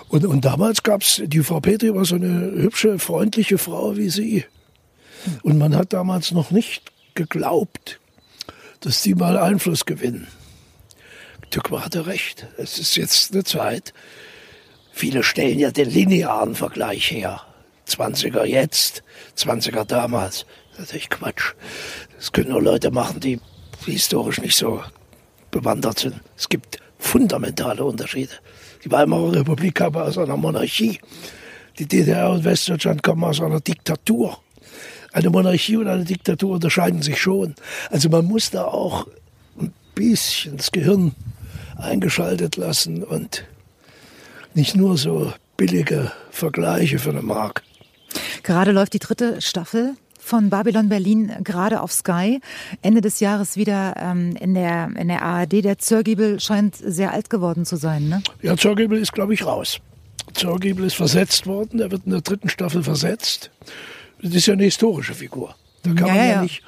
Und, 0.07 0.25
und 0.25 0.45
damals 0.45 0.83
gab 0.83 1.01
es, 1.01 1.21
die 1.25 1.43
Frau 1.43 1.59
Petri 1.59 1.93
war 1.93 2.05
so 2.05 2.15
eine 2.15 2.51
hübsche, 2.55 2.99
freundliche 2.99 3.57
Frau 3.57 3.97
wie 3.97 4.09
sie. 4.09 4.45
Und 5.41 5.57
man 5.57 5.75
hat 5.75 5.91
damals 5.91 6.31
noch 6.31 6.51
nicht 6.51 6.91
geglaubt, 7.15 7.99
dass 8.79 9.01
die 9.01 9.15
mal 9.15 9.37
Einfluss 9.37 9.85
gewinnen. 9.85 10.27
Tückwer 11.53 11.85
hatte 11.85 12.07
recht. 12.07 12.47
Es 12.57 12.79
ist 12.79 12.95
jetzt 12.97 13.31
eine 13.31 13.43
Zeit. 13.43 13.93
Viele 14.91 15.21
stellen 15.21 15.59
ja 15.59 15.69
den 15.69 15.87
linearen 15.87 16.55
Vergleich 16.55 17.11
her. 17.11 17.41
20er 17.87 18.43
jetzt, 18.43 19.03
20er 19.37 19.85
damals. 19.85 20.47
Natürlich 20.79 21.11
Quatsch. 21.11 21.53
Das 22.15 22.31
können 22.31 22.49
nur 22.49 22.61
Leute 22.61 22.89
machen, 22.89 23.19
die 23.19 23.39
historisch 23.85 24.41
nicht 24.41 24.57
so 24.57 24.81
bewandert 25.51 25.99
sind. 25.99 26.15
Es 26.35 26.49
gibt 26.49 26.79
fundamentale 26.97 27.83
Unterschiede. 27.83 28.31
Die 28.83 28.91
Weimarer 28.91 29.35
Republik 29.35 29.75
kam 29.75 29.95
aus 29.95 30.17
einer 30.17 30.37
Monarchie. 30.37 30.99
Die 31.77 31.85
DDR 31.85 32.31
und 32.31 32.45
Westdeutschland 32.45 33.03
kommen 33.03 33.23
aus 33.23 33.39
einer 33.39 33.59
Diktatur. 33.59 34.39
Eine 35.11 35.29
Monarchie 35.29 35.77
und 35.77 35.87
eine 35.87 36.03
Diktatur 36.03 36.55
unterscheiden 36.55 37.03
sich 37.03 37.21
schon. 37.21 37.53
Also 37.91 38.09
man 38.09 38.25
muss 38.25 38.49
da 38.49 38.63
auch 38.63 39.05
ein 39.59 39.71
bisschen 39.93 40.57
das 40.57 40.71
Gehirn 40.71 41.13
eingeschaltet 41.83 42.57
lassen 42.57 43.03
und 43.03 43.45
nicht 44.53 44.75
nur 44.75 44.97
so 44.97 45.33
billige 45.57 46.11
Vergleiche 46.31 46.99
für 46.99 47.11
eine 47.11 47.21
Mark. 47.21 47.63
Gerade 48.43 48.71
läuft 48.71 48.93
die 48.93 48.99
dritte 48.99 49.41
Staffel 49.41 49.95
von 50.19 50.49
Babylon 50.49 50.89
Berlin 50.89 51.31
gerade 51.43 51.81
auf 51.81 51.91
Sky. 51.91 52.39
Ende 52.81 53.01
des 53.01 53.19
Jahres 53.19 53.57
wieder 53.57 53.95
ähm, 53.97 54.35
in, 54.39 54.53
der, 54.53 54.89
in 54.95 55.09
der 55.09 55.21
ARD. 55.21 55.63
Der 55.63 55.77
Zörgiebel 55.77 56.39
scheint 56.39 56.75
sehr 56.75 57.11
alt 57.11 57.29
geworden 57.29 57.65
zu 57.65 57.75
sein, 57.75 58.07
ne? 58.07 58.23
Ja, 58.41 58.55
Zörgiebel 58.55 58.97
ist, 58.97 59.11
glaube 59.11 59.33
ich, 59.33 59.45
raus. 59.45 59.79
Zörgiebel 60.33 60.85
ist 60.85 60.95
versetzt 60.95 61.45
worden. 61.45 61.81
Er 61.81 61.91
wird 61.91 62.05
in 62.05 62.11
der 62.11 62.21
dritten 62.21 62.49
Staffel 62.49 62.83
versetzt. 62.83 63.51
Das 64.21 64.33
ist 64.33 64.45
ja 64.45 64.53
eine 64.53 64.63
historische 64.63 65.13
Figur. 65.13 65.55
Da 65.83 65.93
kann 65.93 66.07
ja, 66.07 66.13
man 66.13 66.15
ja, 66.15 66.31
ja 66.31 66.41
nicht 66.41 66.63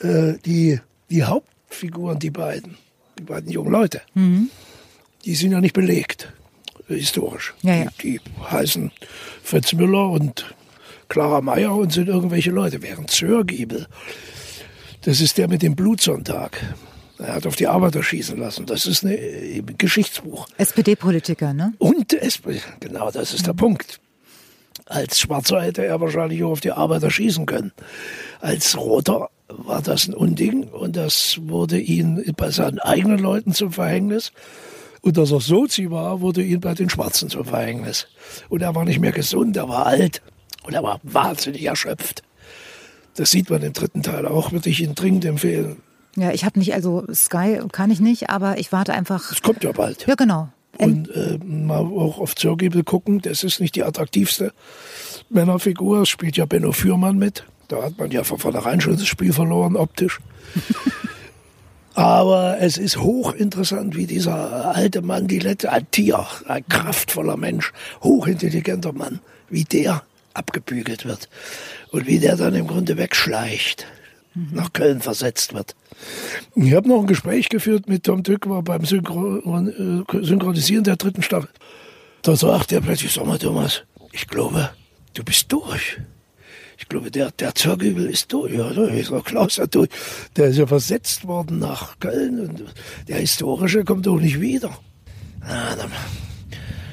äh, 0.00 0.34
die, 0.44 0.80
die 1.10 1.24
Hauptfiguren, 1.24 2.18
die 2.18 2.30
beiden, 2.30 2.76
die 3.18 3.24
beiden 3.24 3.50
jungen 3.50 3.72
Leute, 3.72 4.00
mhm. 4.14 4.50
die 5.24 5.34
sind 5.34 5.52
ja 5.52 5.60
nicht 5.60 5.74
belegt 5.74 6.32
historisch. 6.88 7.54
Ja, 7.62 7.74
ja. 7.74 7.86
Die, 8.02 8.18
die, 8.18 8.20
heißen 8.50 8.90
Fritz 9.42 9.72
Müller 9.72 10.10
und 10.10 10.54
Clara 11.08 11.40
Meyer 11.40 11.74
und 11.74 11.92
sind 11.92 12.08
irgendwelche 12.08 12.50
Leute. 12.50 12.82
Während 12.82 13.10
Zörgiebel, 13.10 13.86
das 15.02 15.20
ist 15.20 15.38
der 15.38 15.48
mit 15.48 15.62
dem 15.62 15.76
Blutsonntag. 15.76 16.60
Er 17.18 17.34
hat 17.34 17.46
auf 17.46 17.56
die 17.56 17.66
Arbeiter 17.66 18.02
schießen 18.02 18.38
lassen. 18.38 18.66
Das 18.66 18.86
ist 18.86 19.02
ein 19.02 19.10
äh, 19.10 19.62
Geschichtsbuch. 19.76 20.46
SPD-Politiker, 20.56 21.52
ne? 21.52 21.72
Und 21.78 22.12
SPD, 22.12 22.60
genau, 22.78 23.10
das 23.10 23.34
ist 23.34 23.46
der 23.46 23.54
Punkt. 23.54 24.00
Als 24.86 25.18
Schwarzer 25.18 25.60
hätte 25.62 25.84
er 25.84 26.00
wahrscheinlich 26.00 26.42
auch 26.44 26.52
auf 26.52 26.60
die 26.60 26.70
Arbeiter 26.70 27.10
schießen 27.10 27.44
können. 27.44 27.72
Als 28.40 28.76
Roter 28.78 29.30
war 29.48 29.82
das 29.82 30.06
ein 30.06 30.14
Unding 30.14 30.64
und 30.68 30.96
das 30.96 31.38
wurde 31.42 31.78
ihm 31.78 32.22
bei 32.36 32.50
seinen 32.50 32.78
eigenen 32.78 33.18
Leuten 33.18 33.52
zum 33.54 33.72
Verhängnis. 33.72 34.32
Und 35.00 35.16
dass 35.16 35.30
er 35.30 35.40
Sozi 35.40 35.90
war, 35.90 36.20
wurde 36.20 36.42
ihm 36.42 36.60
bei 36.60 36.74
den 36.74 36.90
Schwarzen 36.90 37.30
zum 37.30 37.44
Verhängnis. 37.44 38.08
Und 38.48 38.62
er 38.62 38.74
war 38.74 38.84
nicht 38.84 39.00
mehr 39.00 39.12
gesund, 39.12 39.56
er 39.56 39.68
war 39.68 39.86
alt 39.86 40.22
und 40.64 40.74
er 40.74 40.82
war 40.82 41.00
wahnsinnig 41.02 41.64
erschöpft. 41.64 42.22
Das 43.14 43.30
sieht 43.30 43.48
man 43.50 43.62
im 43.62 43.72
dritten 43.72 44.02
Teil 44.02 44.26
auch, 44.26 44.52
würde 44.52 44.70
ich 44.70 44.80
Ihnen 44.80 44.94
dringend 44.94 45.24
empfehlen. 45.24 45.76
Ja, 46.16 46.32
ich 46.32 46.44
habe 46.44 46.58
nicht, 46.58 46.74
also 46.74 47.04
Sky 47.12 47.60
kann 47.72 47.90
ich 47.90 48.00
nicht, 48.00 48.28
aber 48.28 48.58
ich 48.58 48.72
warte 48.72 48.92
einfach. 48.92 49.30
Es 49.32 49.42
kommt 49.42 49.62
ja 49.64 49.72
bald. 49.72 50.06
Ja, 50.06 50.14
genau. 50.14 50.48
Und 50.76 51.10
äh, 51.10 51.38
mal 51.44 51.80
auch 51.80 52.18
auf 52.18 52.36
Zörgiebel 52.36 52.84
gucken, 52.84 53.20
das 53.20 53.42
ist 53.42 53.60
nicht 53.60 53.74
die 53.74 53.82
attraktivste 53.82 54.52
Männerfigur, 55.28 56.06
spielt 56.06 56.36
ja 56.36 56.46
Benno 56.46 56.72
Fürmann 56.72 57.18
mit. 57.18 57.44
Da 57.68 57.82
hat 57.82 57.98
man 57.98 58.10
ja 58.10 58.24
von 58.24 58.38
vornherein 58.38 58.80
schon 58.80 58.94
das 58.94 59.06
Spiel 59.06 59.32
verloren, 59.32 59.76
optisch. 59.76 60.20
Aber 61.94 62.58
es 62.60 62.78
ist 62.78 62.98
hochinteressant, 62.98 63.96
wie 63.96 64.06
dieser 64.06 64.74
alte 64.74 65.02
Mann, 65.02 65.26
die 65.26 65.40
letzte, 65.40 65.72
ein 65.72 65.90
Tier, 65.90 66.26
ein 66.46 66.66
kraftvoller 66.68 67.36
Mensch, 67.36 67.72
hochintelligenter 68.02 68.92
Mann, 68.92 69.20
wie 69.50 69.64
der 69.64 70.02
abgebügelt 70.32 71.04
wird 71.04 71.28
und 71.90 72.06
wie 72.06 72.20
der 72.20 72.36
dann 72.36 72.54
im 72.54 72.68
Grunde 72.68 72.96
wegschleicht, 72.96 73.86
mhm. 74.34 74.50
nach 74.52 74.72
Köln 74.72 75.00
versetzt 75.00 75.54
wird. 75.54 75.74
Ich 76.54 76.72
habe 76.72 76.88
noch 76.88 77.00
ein 77.00 77.06
Gespräch 77.06 77.48
geführt 77.48 77.88
mit 77.88 78.04
Tom 78.04 78.22
Tückwer 78.22 78.62
beim 78.62 78.84
Synchron 78.84 80.06
äh, 80.08 80.24
Synchronisieren 80.24 80.84
der 80.84 80.96
dritten 80.96 81.22
Staffel. 81.22 81.50
Da 82.22 82.36
sagt 82.36 82.70
er 82.72 82.80
plötzlich, 82.80 83.12
sag 83.12 83.26
mal 83.26 83.38
Thomas, 83.38 83.82
ich 84.12 84.28
glaube, 84.28 84.70
du 85.14 85.24
bist 85.24 85.52
durch 85.52 85.98
ich 86.78 86.88
glaube, 86.88 87.10
der, 87.10 87.32
der 87.32 87.54
Zörgübel 87.54 88.06
ist 88.06 88.32
durch. 88.32 88.52
Ja, 88.54 88.70
da 88.72 88.86
ist 88.86 89.12
auch 89.12 89.24
Klaus 89.24 89.56
ja 89.56 89.66
durch. 89.66 89.88
Der 90.36 90.46
ist 90.46 90.58
ja 90.58 90.66
versetzt 90.66 91.26
worden 91.26 91.58
nach 91.58 91.98
Köln 91.98 92.40
und 92.40 92.64
der 93.08 93.18
Historische 93.18 93.84
kommt 93.84 94.06
auch 94.06 94.20
nicht 94.20 94.40
wieder. 94.40 94.78
Na, 95.40 95.74
dann 95.74 95.90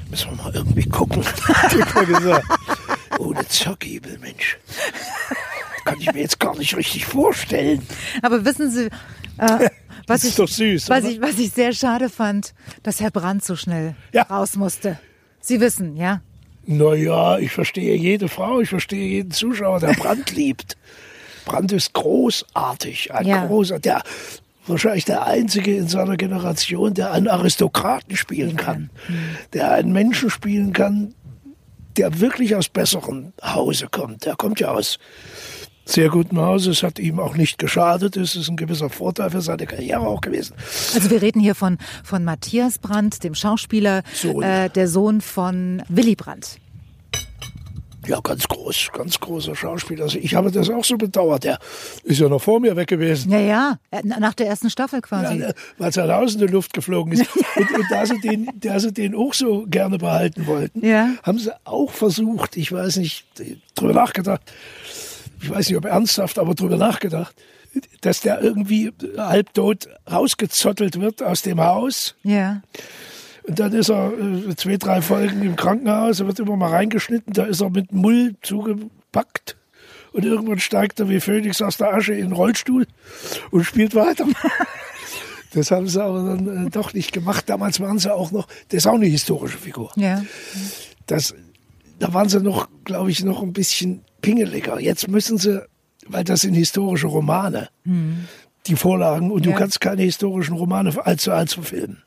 müssen 0.09 0.31
wir 0.31 0.43
mal 0.43 0.55
irgendwie 0.55 0.89
gucken. 0.89 1.23
Ohne 3.19 3.47
Zörgübel, 3.47 4.17
Mensch. 4.19 4.57
Kann 5.85 5.99
ich 5.99 6.11
mir 6.11 6.21
jetzt 6.21 6.39
gar 6.39 6.57
nicht 6.57 6.75
richtig 6.75 7.05
vorstellen. 7.05 7.85
Aber 8.23 8.43
wissen 8.43 8.71
Sie, 8.71 8.85
äh, 9.37 9.69
was, 10.07 10.23
ich, 10.23 10.33
süß, 10.33 10.89
was, 10.89 11.03
ich, 11.05 11.21
was 11.21 11.37
ich 11.37 11.51
sehr 11.51 11.73
schade 11.73 12.09
fand, 12.09 12.55
dass 12.81 12.99
Herr 13.01 13.11
Brandt 13.11 13.45
so 13.45 13.55
schnell 13.55 13.95
ja. 14.11 14.23
raus 14.23 14.55
musste. 14.55 14.99
Sie 15.41 15.59
wissen, 15.61 15.95
ja? 15.95 16.21
Naja, 16.65 17.37
ich 17.37 17.51
verstehe 17.51 17.95
jede 17.95 18.27
Frau, 18.27 18.59
ich 18.59 18.69
verstehe 18.69 19.07
jeden 19.07 19.31
Zuschauer, 19.31 19.79
der 19.79 19.93
Brand 19.93 20.31
liebt. 20.35 20.77
Brand 21.45 21.71
ist 21.71 21.93
großartig, 21.93 23.13
ein 23.13 23.27
ja. 23.27 23.45
großer, 23.45 23.79
der 23.79 24.01
wahrscheinlich 24.67 25.05
der 25.05 25.25
einzige 25.25 25.75
in 25.77 25.87
seiner 25.87 26.17
Generation, 26.17 26.93
der 26.95 27.11
einen 27.11 27.27
Aristokraten 27.27 28.17
spielen 28.17 28.55
kann, 28.55 28.89
mhm. 29.07 29.37
der 29.53 29.71
einen 29.71 29.93
Menschen 29.93 30.29
spielen 30.31 30.73
kann, 30.73 31.13
der 31.97 32.19
wirklich 32.19 32.55
aus 32.55 32.67
besseren 32.69 33.33
Hause 33.43 33.87
kommt. 33.89 34.25
Der 34.25 34.35
kommt 34.35 34.59
ja 34.59 34.71
aus 34.71 34.97
sehr 35.85 36.09
guten 36.09 36.39
Hause. 36.39 36.71
Es 36.71 36.83
hat 36.83 36.99
ihm 36.99 37.19
auch 37.19 37.35
nicht 37.35 37.57
geschadet. 37.57 38.17
Es 38.17 38.35
ist 38.35 38.49
ein 38.49 38.57
gewisser 38.57 38.89
Vorteil 38.89 39.29
für 39.29 39.41
seine 39.41 39.65
Karriere 39.67 40.01
auch 40.01 40.21
gewesen. 40.21 40.55
Also 40.93 41.09
wir 41.09 41.21
reden 41.21 41.39
hier 41.39 41.55
von, 41.55 41.77
von 42.03 42.23
Matthias 42.23 42.79
Brandt, 42.79 43.23
dem 43.23 43.35
Schauspieler, 43.35 44.03
Sohn. 44.13 44.43
Äh, 44.43 44.69
der 44.69 44.87
Sohn 44.87 45.21
von 45.21 45.83
Willy 45.87 46.15
Brandt. 46.15 46.59
Ja, 48.07 48.19
ganz 48.21 48.47
groß, 48.47 48.89
ganz 48.93 49.19
großer 49.19 49.55
Schauspieler. 49.55 50.03
Also 50.03 50.19
ich 50.19 50.35
habe 50.35 50.51
das 50.51 50.69
auch 50.69 50.83
so 50.83 50.95
bedauert. 50.97 51.43
Der 51.43 51.59
ist 52.03 52.19
ja 52.19 52.29
noch 52.29 52.41
vor 52.41 52.59
mir 52.59 52.75
weg 52.75 52.87
gewesen. 52.87 53.31
Ja, 53.31 53.39
ja, 53.39 53.79
nach 54.03 54.33
der 54.33 54.47
ersten 54.47 54.69
Staffel 54.69 55.01
quasi. 55.01 55.39
Ja, 55.39 55.51
weil 55.77 55.91
sein 55.91 56.11
Haus 56.11 56.33
in 56.35 56.41
die 56.41 56.47
Luft 56.47 56.73
geflogen 56.73 57.13
ist. 57.13 57.25
und, 57.55 57.71
und 57.71 57.85
da, 57.89 58.05
sie 58.05 58.19
den, 58.19 58.49
da 58.59 58.79
sie 58.79 58.93
den 58.93 59.15
auch 59.15 59.33
so 59.33 59.65
gerne 59.67 59.97
behalten 59.97 60.45
wollten, 60.45 60.85
ja. 60.85 61.09
haben 61.23 61.39
sie 61.39 61.51
auch 61.65 61.91
versucht, 61.91 62.57
ich 62.57 62.71
weiß 62.71 62.97
nicht, 62.97 63.25
drüber 63.73 63.93
nachgedacht, 63.93 64.41
ich 65.45 65.51
weiß 65.51 65.69
nicht, 65.69 65.77
ob 65.77 65.85
ernsthaft, 65.85 66.39
aber 66.39 66.55
drüber 66.55 66.77
nachgedacht, 66.77 67.35
dass 68.01 68.21
der 68.21 68.41
irgendwie 68.41 68.91
halbtot 69.17 69.87
rausgezottelt 70.11 70.99
wird 70.99 71.21
aus 71.21 71.43
dem 71.43 71.61
Haus. 71.61 72.15
Ja. 72.23 72.63
Und 73.43 73.59
dann 73.59 73.73
ist 73.73 73.89
er 73.89 74.11
äh, 74.13 74.55
zwei, 74.55 74.77
drei 74.77 75.03
Folgen 75.03 75.43
im 75.43 75.55
Krankenhaus, 75.55 76.19
er 76.19 76.25
wird 76.25 76.39
immer 76.39 76.57
mal 76.57 76.71
reingeschnitten, 76.71 77.33
da 77.33 77.43
ist 77.43 77.61
er 77.61 77.69
mit 77.69 77.91
Mull 77.91 78.35
zugepackt. 78.41 79.55
Und 80.13 80.25
irgendwann 80.25 80.59
steigt 80.59 80.99
er 80.99 81.09
wie 81.09 81.19
Phoenix 81.19 81.61
aus 81.61 81.77
der 81.77 81.93
Asche 81.93 82.13
in 82.13 82.29
den 82.29 82.31
Rollstuhl 82.31 82.87
und 83.51 83.63
spielt 83.63 83.93
weiter. 83.95 84.25
Das 85.53 85.71
haben 85.71 85.87
sie 85.87 86.03
aber 86.03 86.21
dann 86.21 86.67
äh, 86.67 86.69
doch 86.69 86.93
nicht 86.93 87.13
gemacht. 87.13 87.47
Damals 87.47 87.79
waren 87.79 87.97
sie 87.97 88.13
auch 88.13 88.31
noch, 88.31 88.45
das 88.67 88.79
ist 88.79 88.87
auch 88.87 88.95
eine 88.95 89.05
historische 89.05 89.57
Figur. 89.57 89.89
Ja. 89.95 90.21
Das, 91.07 91.33
da 91.97 92.13
waren 92.13 92.27
sie 92.27 92.41
noch, 92.41 92.67
glaube 92.83 93.09
ich, 93.09 93.23
noch 93.23 93.41
ein 93.41 93.53
bisschen 93.53 94.04
pingeliger. 94.25 94.79
Jetzt 94.79 95.07
müssen 95.07 95.37
sie, 95.37 95.63
weil 96.07 96.23
das 96.23 96.41
sind 96.41 96.53
historische 96.53 97.07
Romane, 97.07 97.69
mhm. 97.83 98.25
die 98.67 98.75
Vorlagen, 98.75 99.31
und 99.31 99.45
ja. 99.45 99.51
du 99.51 99.57
kannst 99.57 99.79
keine 99.79 100.01
historischen 100.01 100.55
Romane 100.55 100.93
allzu 101.05 101.31
allzu 101.31 101.61
filmen. 101.61 102.01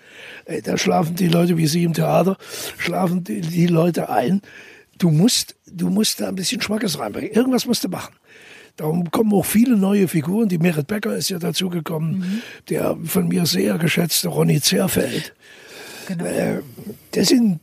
Da 0.65 0.77
schlafen 0.77 1.15
die 1.15 1.29
Leute 1.29 1.57
wie 1.57 1.67
sie 1.67 1.85
im 1.85 1.93
Theater, 1.93 2.37
schlafen 2.77 3.25
die, 3.25 3.41
die 3.41 3.67
Leute 3.67 4.09
ein. 4.11 4.43
Du 4.99 5.11
musst, 5.11 5.55
du 5.71 5.91
musst 5.91 6.21
da 6.21 6.29
ein 6.29 6.35
bisschen 6.35 6.61
Schmackes 6.61 6.99
reinbringen. 6.99 7.31
Irgendwas 7.31 7.67
musst 7.67 7.85
du 7.85 7.89
machen. 7.89 8.15
Darum 8.75 9.11
kommen 9.11 9.33
auch 9.33 9.45
viele 9.45 9.77
neue 9.77 10.09
Figuren. 10.09 10.49
Die 10.49 10.59
Merit 10.59 10.87
Becker 10.87 11.17
ist 11.17 11.31
ja 11.31 11.39
dazugekommen, 11.39 12.19
mhm. 12.19 12.43
der 12.69 12.97
von 13.05 13.29
mir 13.29 13.47
sehr 13.47 13.79
geschätzte 13.79 14.29
Ronny 14.29 14.61
Zerfeld. 14.61 15.35
Genau. 16.07 16.25
Äh, 16.25 16.63
das 17.13 17.29
sind 17.29 17.61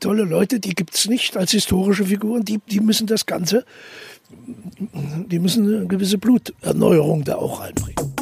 tolle 0.00 0.24
Leute, 0.24 0.60
die 0.60 0.74
gibt 0.74 0.94
es 0.94 1.08
nicht 1.08 1.36
als 1.36 1.52
historische 1.52 2.04
Figuren, 2.04 2.44
die, 2.44 2.58
die 2.58 2.80
müssen 2.80 3.06
das 3.06 3.26
Ganze, 3.26 3.64
die 4.30 5.38
müssen 5.38 5.66
eine 5.66 5.86
gewisse 5.86 6.18
Bluterneuerung 6.18 7.24
da 7.24 7.36
auch 7.36 7.60
reinbringen. 7.60 8.14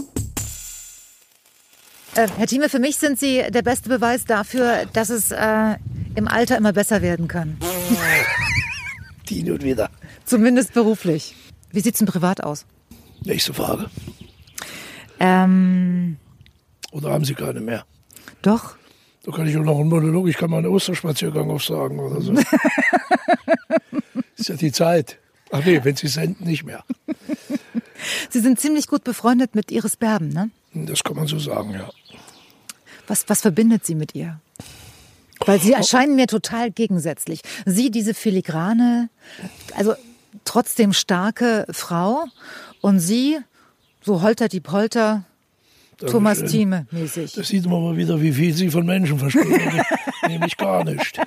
Äh, 2.14 2.28
Herr 2.36 2.46
Thieme, 2.46 2.68
für 2.68 2.78
mich 2.78 2.96
sind 2.96 3.18
Sie 3.18 3.44
der 3.50 3.62
beste 3.62 3.88
Beweis 3.88 4.24
dafür, 4.24 4.86
dass 4.92 5.10
es 5.10 5.30
äh, 5.30 5.76
im 6.14 6.26
Alter 6.26 6.56
immer 6.56 6.72
besser 6.72 7.02
werden 7.02 7.28
kann. 7.28 7.58
die 9.28 9.42
nun 9.42 9.62
wieder. 9.62 9.90
Zumindest 10.24 10.72
beruflich. 10.74 11.34
Wie 11.70 11.80
sieht 11.80 11.94
es 11.94 11.98
denn 11.98 12.08
privat 12.08 12.42
aus? 12.42 12.66
Nächste 13.24 13.52
Frage. 13.52 13.90
Ähm, 15.20 16.16
Oder 16.92 17.10
haben 17.10 17.24
Sie 17.24 17.34
keine 17.34 17.60
mehr? 17.60 17.84
Doch. 18.42 18.77
Da 19.28 19.36
kann 19.36 19.46
ich 19.46 19.58
auch 19.58 19.62
noch 19.62 19.78
einen 19.78 19.90
Monolog, 19.90 20.26
ich 20.26 20.38
kann 20.38 20.48
mal 20.48 20.56
einen 20.56 20.68
Osterspaziergang 20.68 21.50
aufsagen 21.50 21.98
oder 21.98 22.22
so. 22.22 22.32
Ist 24.38 24.48
ja 24.48 24.54
die 24.54 24.72
Zeit. 24.72 25.18
Ach 25.50 25.62
nee, 25.66 25.84
wenn 25.84 25.96
Sie 25.96 26.08
senden, 26.08 26.46
nicht 26.46 26.64
mehr. 26.64 26.82
Sie 28.30 28.40
sind 28.40 28.58
ziemlich 28.58 28.86
gut 28.86 29.04
befreundet 29.04 29.54
mit 29.54 29.70
Iris 29.70 29.96
Berben, 29.96 30.30
ne? 30.30 30.48
Das 30.72 31.04
kann 31.04 31.16
man 31.16 31.26
so 31.26 31.38
sagen, 31.38 31.74
ja. 31.74 31.90
Was, 33.06 33.28
was 33.28 33.42
verbindet 33.42 33.84
Sie 33.84 33.94
mit 33.94 34.14
ihr? 34.14 34.40
Weil 35.44 35.60
Sie 35.60 35.74
erscheinen 35.74 36.16
mir 36.16 36.26
total 36.26 36.70
gegensätzlich. 36.70 37.42
Sie, 37.66 37.90
diese 37.90 38.14
filigrane, 38.14 39.10
also 39.76 39.94
trotzdem 40.46 40.94
starke 40.94 41.66
Frau 41.70 42.24
und 42.80 42.98
Sie, 42.98 43.38
so 44.00 44.22
holter 44.22 44.48
die 44.48 44.60
Polter, 44.60 45.24
Thomas 45.98 46.44
Thieme 46.44 46.86
mäßig. 46.90 47.32
Da 47.32 47.42
sieht 47.42 47.66
man 47.66 47.82
mal 47.82 47.96
wieder, 47.96 48.20
wie 48.20 48.32
viel 48.32 48.54
Sie 48.54 48.70
von 48.70 48.86
Menschen 48.86 49.18
verstehen. 49.18 49.82
nämlich 50.28 50.56
gar 50.56 50.84
nicht. 50.84 51.18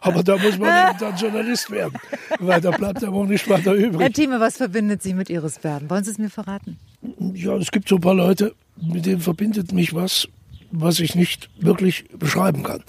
Aber 0.00 0.22
da 0.22 0.36
muss 0.36 0.56
man 0.58 0.96
dann 0.98 1.16
Journalist 1.16 1.70
werden, 1.70 1.98
weil 2.38 2.60
da 2.60 2.70
bleibt 2.70 3.02
ja 3.02 3.08
auch 3.08 3.24
nicht 3.24 3.48
weiter 3.48 3.72
übrig. 3.74 4.00
Herr 4.00 4.12
Thieme, 4.12 4.38
was 4.38 4.56
verbindet 4.56 5.02
Sie 5.02 5.14
mit 5.14 5.30
Iris 5.30 5.58
Berben? 5.58 5.90
Wollen 5.90 6.04
Sie 6.04 6.12
es 6.12 6.18
mir 6.18 6.30
verraten? 6.30 6.78
Ja, 7.34 7.56
es 7.56 7.70
gibt 7.70 7.88
so 7.88 7.96
ein 7.96 8.00
paar 8.00 8.14
Leute, 8.14 8.54
mit 8.80 9.06
denen 9.06 9.20
verbindet 9.20 9.72
mich 9.72 9.94
was, 9.94 10.28
was 10.70 11.00
ich 11.00 11.14
nicht 11.14 11.48
wirklich 11.58 12.04
beschreiben 12.16 12.62
kann. 12.62 12.82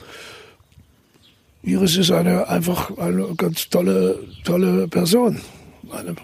Iris 1.63 1.97
ist 1.97 2.11
eine 2.11 2.47
einfach 2.47 2.97
eine 2.97 3.33
ganz 3.35 3.69
tolle, 3.69 4.19
tolle 4.43 4.88
Person. 4.88 5.41
Eine, 5.91 6.15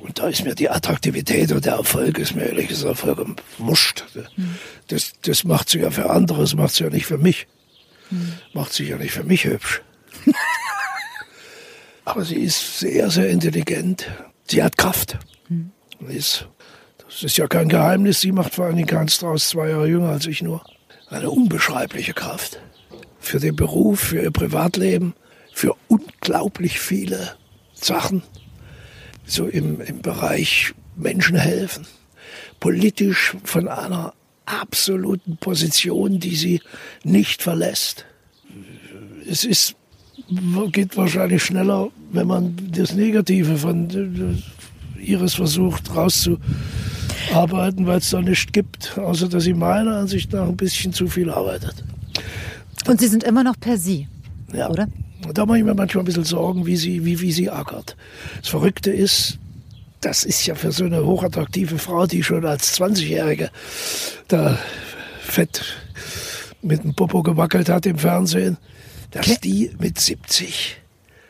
und 0.00 0.18
da 0.18 0.28
ist 0.28 0.44
mir 0.44 0.54
die 0.54 0.70
Attraktivität 0.70 1.52
und 1.52 1.64
der 1.64 1.74
Erfolg 1.74 2.18
ist 2.18 2.34
mir 2.34 2.44
ehrlich 2.44 2.68
gesagt 2.68 2.98
vollkommen 2.98 3.36
wurscht. 3.58 4.04
Das, 4.88 5.12
das 5.22 5.44
macht 5.44 5.68
sie 5.68 5.80
ja 5.80 5.90
für 5.90 6.10
andere, 6.10 6.40
das 6.40 6.54
macht 6.54 6.74
sie 6.74 6.84
ja 6.84 6.90
nicht 6.90 7.06
für 7.06 7.18
mich. 7.18 7.46
Macht 8.52 8.72
sie 8.72 8.88
ja 8.88 8.98
nicht 8.98 9.12
für 9.12 9.24
mich 9.24 9.44
hübsch. 9.44 9.82
Aber 12.04 12.24
sie 12.24 12.36
ist 12.36 12.80
sehr, 12.80 13.10
sehr 13.10 13.30
intelligent. 13.30 14.10
Sie 14.48 14.62
hat 14.62 14.76
Kraft. 14.76 15.18
Hm. 15.48 15.70
Ist, 16.08 16.48
das 17.06 17.22
ist 17.22 17.36
ja 17.38 17.46
kein 17.46 17.68
Geheimnis. 17.68 18.20
Sie 18.20 18.32
macht 18.32 18.54
vor 18.54 18.66
allen 18.66 18.76
Dingen 18.76 18.88
keinen 18.88 19.08
Strauß 19.08 19.48
zwei 19.48 19.70
Jahre 19.70 19.86
jünger 19.86 20.10
als 20.10 20.26
ich 20.26 20.42
nur. 20.42 20.64
Eine 21.08 21.30
unbeschreibliche 21.30 22.12
Kraft. 22.12 22.60
Für 23.18 23.38
den 23.38 23.54
Beruf, 23.54 24.00
für 24.00 24.20
ihr 24.20 24.30
Privatleben, 24.30 25.14
für 25.52 25.76
unglaublich 25.88 26.80
viele 26.80 27.36
Sachen. 27.72 28.22
So 29.32 29.46
im, 29.46 29.80
im 29.80 30.02
Bereich 30.02 30.74
Menschen 30.94 31.36
helfen. 31.36 31.86
Politisch 32.60 33.34
von 33.44 33.66
einer 33.66 34.12
absoluten 34.44 35.38
Position, 35.38 36.20
die 36.20 36.36
sie 36.36 36.60
nicht 37.02 37.42
verlässt. 37.42 38.04
Es 39.26 39.44
ist, 39.44 39.74
geht 40.70 40.98
wahrscheinlich 40.98 41.42
schneller, 41.42 41.88
wenn 42.12 42.26
man 42.26 42.56
das 42.72 42.92
Negative 42.92 43.56
von 43.56 44.42
ihres 45.00 45.32
versucht 45.32 45.96
rauszuarbeiten, 45.96 47.86
weil 47.86 48.00
es 48.00 48.10
da 48.10 48.20
nichts 48.20 48.52
gibt, 48.52 48.98
außer 48.98 49.30
dass 49.30 49.44
sie 49.44 49.54
meiner 49.54 49.96
Ansicht 49.96 50.30
nach 50.34 50.46
ein 50.46 50.58
bisschen 50.58 50.92
zu 50.92 51.06
viel 51.06 51.30
arbeitet. 51.30 51.82
Und 52.86 53.00
Sie 53.00 53.08
sind 53.08 53.24
immer 53.24 53.44
noch 53.44 53.58
per 53.58 53.78
Sie, 53.78 54.08
ja. 54.52 54.68
oder? 54.68 54.88
Da 55.32 55.46
mache 55.46 55.58
ich 55.58 55.64
mir 55.64 55.74
manchmal 55.74 56.02
ein 56.02 56.06
bisschen 56.06 56.24
Sorgen, 56.24 56.66
wie 56.66 56.76
sie, 56.76 57.04
wie, 57.04 57.20
wie 57.20 57.32
sie 57.32 57.50
ackert. 57.50 57.96
Das 58.40 58.48
Verrückte 58.48 58.90
ist, 58.90 59.38
das 60.00 60.24
ist 60.24 60.44
ja 60.46 60.54
für 60.54 60.72
so 60.72 60.84
eine 60.84 61.04
hochattraktive 61.06 61.78
Frau, 61.78 62.06
die 62.06 62.22
schon 62.22 62.44
als 62.44 62.78
20-Jährige 62.80 63.50
da 64.28 64.58
fett 65.20 65.64
mit 66.60 66.82
dem 66.82 66.94
Popo 66.94 67.22
gewackelt 67.22 67.68
hat 67.68 67.86
im 67.86 67.98
Fernsehen, 67.98 68.56
dass 69.10 69.26
okay. 69.26 69.38
die 69.42 69.70
mit 69.78 70.00
70 70.00 70.80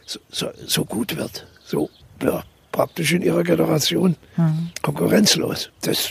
so, 0.04 0.20
so, 0.30 0.50
so, 0.66 0.84
gut 0.84 1.16
wird. 1.16 1.46
So, 1.64 1.90
ja, 2.22 2.44
praktisch 2.70 3.12
in 3.12 3.22
ihrer 3.22 3.44
Generation 3.44 4.16
mhm. 4.36 4.70
konkurrenzlos. 4.82 5.70
Das, 5.82 6.10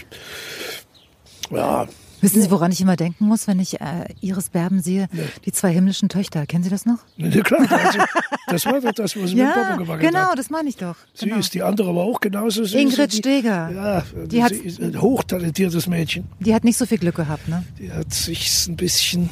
ja, 1.50 1.88
Wissen 2.22 2.42
Sie, 2.42 2.52
woran 2.52 2.72
ich 2.72 2.80
immer 2.82 2.96
denken 2.96 3.26
muss, 3.26 3.48
wenn 3.48 3.60
ich 3.60 3.82
äh, 3.82 4.06
Iris 4.22 4.50
Berben 4.50 4.82
sehe? 4.82 5.08
Nee. 5.12 5.24
Die 5.46 5.52
zwei 5.52 5.72
himmlischen 5.72 6.08
Töchter. 6.08 6.46
Kennen 6.46 6.64
Sie 6.64 6.70
das 6.70 6.86
noch? 6.86 7.00
Ja, 7.18 7.42
klar. 7.42 7.68
Also, 7.70 8.00
das 8.48 8.66
war 8.66 8.80
doch 8.80 8.92
das, 8.92 9.18
was 9.18 9.32
sie 9.32 9.38
ja, 9.38 9.46
mit 9.46 9.56
Papa 9.56 9.76
gemacht 9.78 10.00
genau, 10.02 10.32
hat. 10.32 10.40
das 10.40 10.50
meine 10.50 10.70
ich 10.70 10.78
doch. 10.78 10.96
Sie 11.14 11.26
genau. 11.26 11.40
ist 11.40 11.54
die 11.54 11.64
andere 11.64 11.90
aber 11.90 12.04
auch 12.04 12.20
genauso 12.20 12.64
süß. 12.64 12.80
Ingrid 12.80 13.14
Steger. 13.14 13.72
Ja, 13.72 14.04
die 14.28 14.44
hat, 14.44 14.52
ist 14.52 14.80
ein 14.80 15.02
hochtalentiertes 15.02 15.88
Mädchen. 15.88 16.26
Die 16.40 16.54
hat 16.54 16.64
nicht 16.64 16.78
so 16.78 16.86
viel 16.86 16.98
Glück 16.98 17.16
gehabt, 17.16 17.48
ne? 17.48 17.64
Die 17.80 17.92
hat 17.92 18.14
sich 18.14 18.68
ein 18.68 18.76
bisschen 18.76 19.30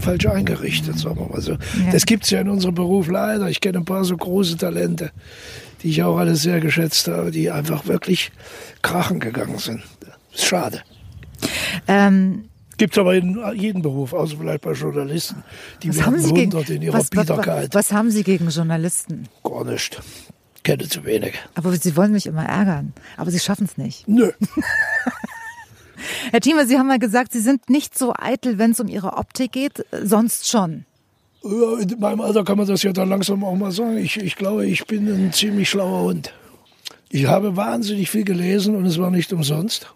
falsch 0.00 0.26
eingerichtet, 0.26 0.98
sagen 0.98 1.20
wir 1.20 1.28
mal 1.28 1.40
so. 1.40 1.52
Ja. 1.52 1.58
Das 1.92 2.06
gibt 2.06 2.24
es 2.24 2.30
ja 2.30 2.40
in 2.40 2.48
unserem 2.48 2.74
Beruf 2.74 3.08
leider. 3.08 3.48
Ich 3.48 3.60
kenne 3.60 3.78
ein 3.78 3.84
paar 3.84 4.04
so 4.04 4.16
große 4.16 4.56
Talente, 4.56 5.12
die 5.82 5.90
ich 5.90 6.02
auch 6.02 6.18
alle 6.18 6.34
sehr 6.34 6.60
geschätzt 6.60 7.08
habe, 7.08 7.30
die 7.30 7.50
einfach 7.50 7.86
wirklich 7.86 8.32
krachen 8.82 9.20
gegangen 9.20 9.58
sind. 9.58 9.82
Das 10.00 10.40
ist 10.40 10.46
schade. 10.46 10.82
Ähm, 11.88 12.48
Gibt 12.78 12.92
es 12.94 12.98
aber 12.98 13.14
in 13.14 13.40
jedem 13.54 13.82
Beruf, 13.82 14.12
außer 14.12 14.36
vielleicht 14.38 14.60
bei 14.60 14.72
Journalisten. 14.72 15.42
Die 15.82 15.88
was 15.88 15.98
werden 15.98 16.30
wundert 16.30 16.68
in 16.68 16.82
ihrer 16.82 16.98
was, 16.98 17.08
Biederkeit. 17.08 17.74
Was, 17.74 17.90
was, 17.90 17.92
haben 17.92 18.10
Sie 18.10 18.22
gegen 18.22 18.48
Journalisten? 18.50 19.28
Gar 19.44 19.64
nicht. 19.64 20.00
Kenne 20.62 20.88
zu 20.88 21.04
wenig. 21.04 21.34
Aber 21.54 21.72
Sie 21.72 21.96
wollen 21.96 22.12
mich 22.12 22.26
immer 22.26 22.44
ärgern. 22.44 22.92
Aber 23.16 23.30
Sie 23.30 23.38
schaffen 23.38 23.64
es 23.64 23.78
nicht. 23.78 24.06
Nö. 24.08 24.32
Herr 26.30 26.40
Thieme, 26.40 26.66
Sie 26.66 26.78
haben 26.78 26.88
mal 26.88 26.98
gesagt, 26.98 27.32
Sie 27.32 27.40
sind 27.40 27.70
nicht 27.70 27.96
so 27.96 28.12
eitel, 28.14 28.58
wenn 28.58 28.72
es 28.72 28.80
um 28.80 28.88
Ihre 28.88 29.16
Optik 29.16 29.52
geht, 29.52 29.86
sonst 30.02 30.48
schon. 30.48 30.84
Ja, 31.42 31.78
in 31.78 31.98
meinem 32.00 32.20
Alter 32.20 32.44
kann 32.44 32.58
man 32.58 32.66
das 32.66 32.82
ja 32.82 32.92
dann 32.92 33.08
langsam 33.08 33.44
auch 33.44 33.54
mal 33.54 33.70
sagen. 33.70 33.96
Ich, 33.98 34.16
ich 34.18 34.36
glaube, 34.36 34.66
ich 34.66 34.86
bin 34.86 35.08
ein 35.08 35.32
ziemlich 35.32 35.70
schlauer 35.70 36.02
Hund. 36.02 36.34
Ich 37.08 37.26
habe 37.26 37.56
wahnsinnig 37.56 38.10
viel 38.10 38.24
gelesen 38.24 38.74
und 38.74 38.84
es 38.84 38.98
war 38.98 39.10
nicht 39.10 39.32
umsonst. 39.32 39.86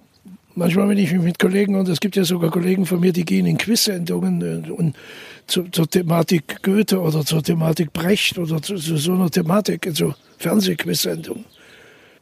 Manchmal, 0.61 0.91
wenn 0.91 0.99
ich 0.99 1.11
mich 1.11 1.23
mit 1.23 1.39
Kollegen, 1.39 1.75
und 1.75 1.89
es 1.89 2.01
gibt 2.01 2.17
ja 2.17 2.25
sogar 2.25 2.51
Kollegen 2.51 2.85
von 2.85 3.01
mir, 3.01 3.15
die 3.15 3.25
gehen 3.25 3.47
in 3.47 3.57
Quiz-Sendungen 3.57 4.67
äh, 4.67 4.71
und 4.71 4.95
zu, 5.47 5.63
zur 5.71 5.89
Thematik 5.89 6.63
Goethe 6.63 7.01
oder 7.01 7.25
zur 7.25 7.43
Thematik 7.43 7.95
Brecht 7.95 8.37
oder 8.37 8.61
zu, 8.61 8.77
zu 8.77 8.99
so 8.99 9.15
einer 9.15 9.31
Thematik, 9.31 9.87
in 9.87 9.95
so 9.95 10.15
Fernsehquiz-Sendungen. 10.37 11.47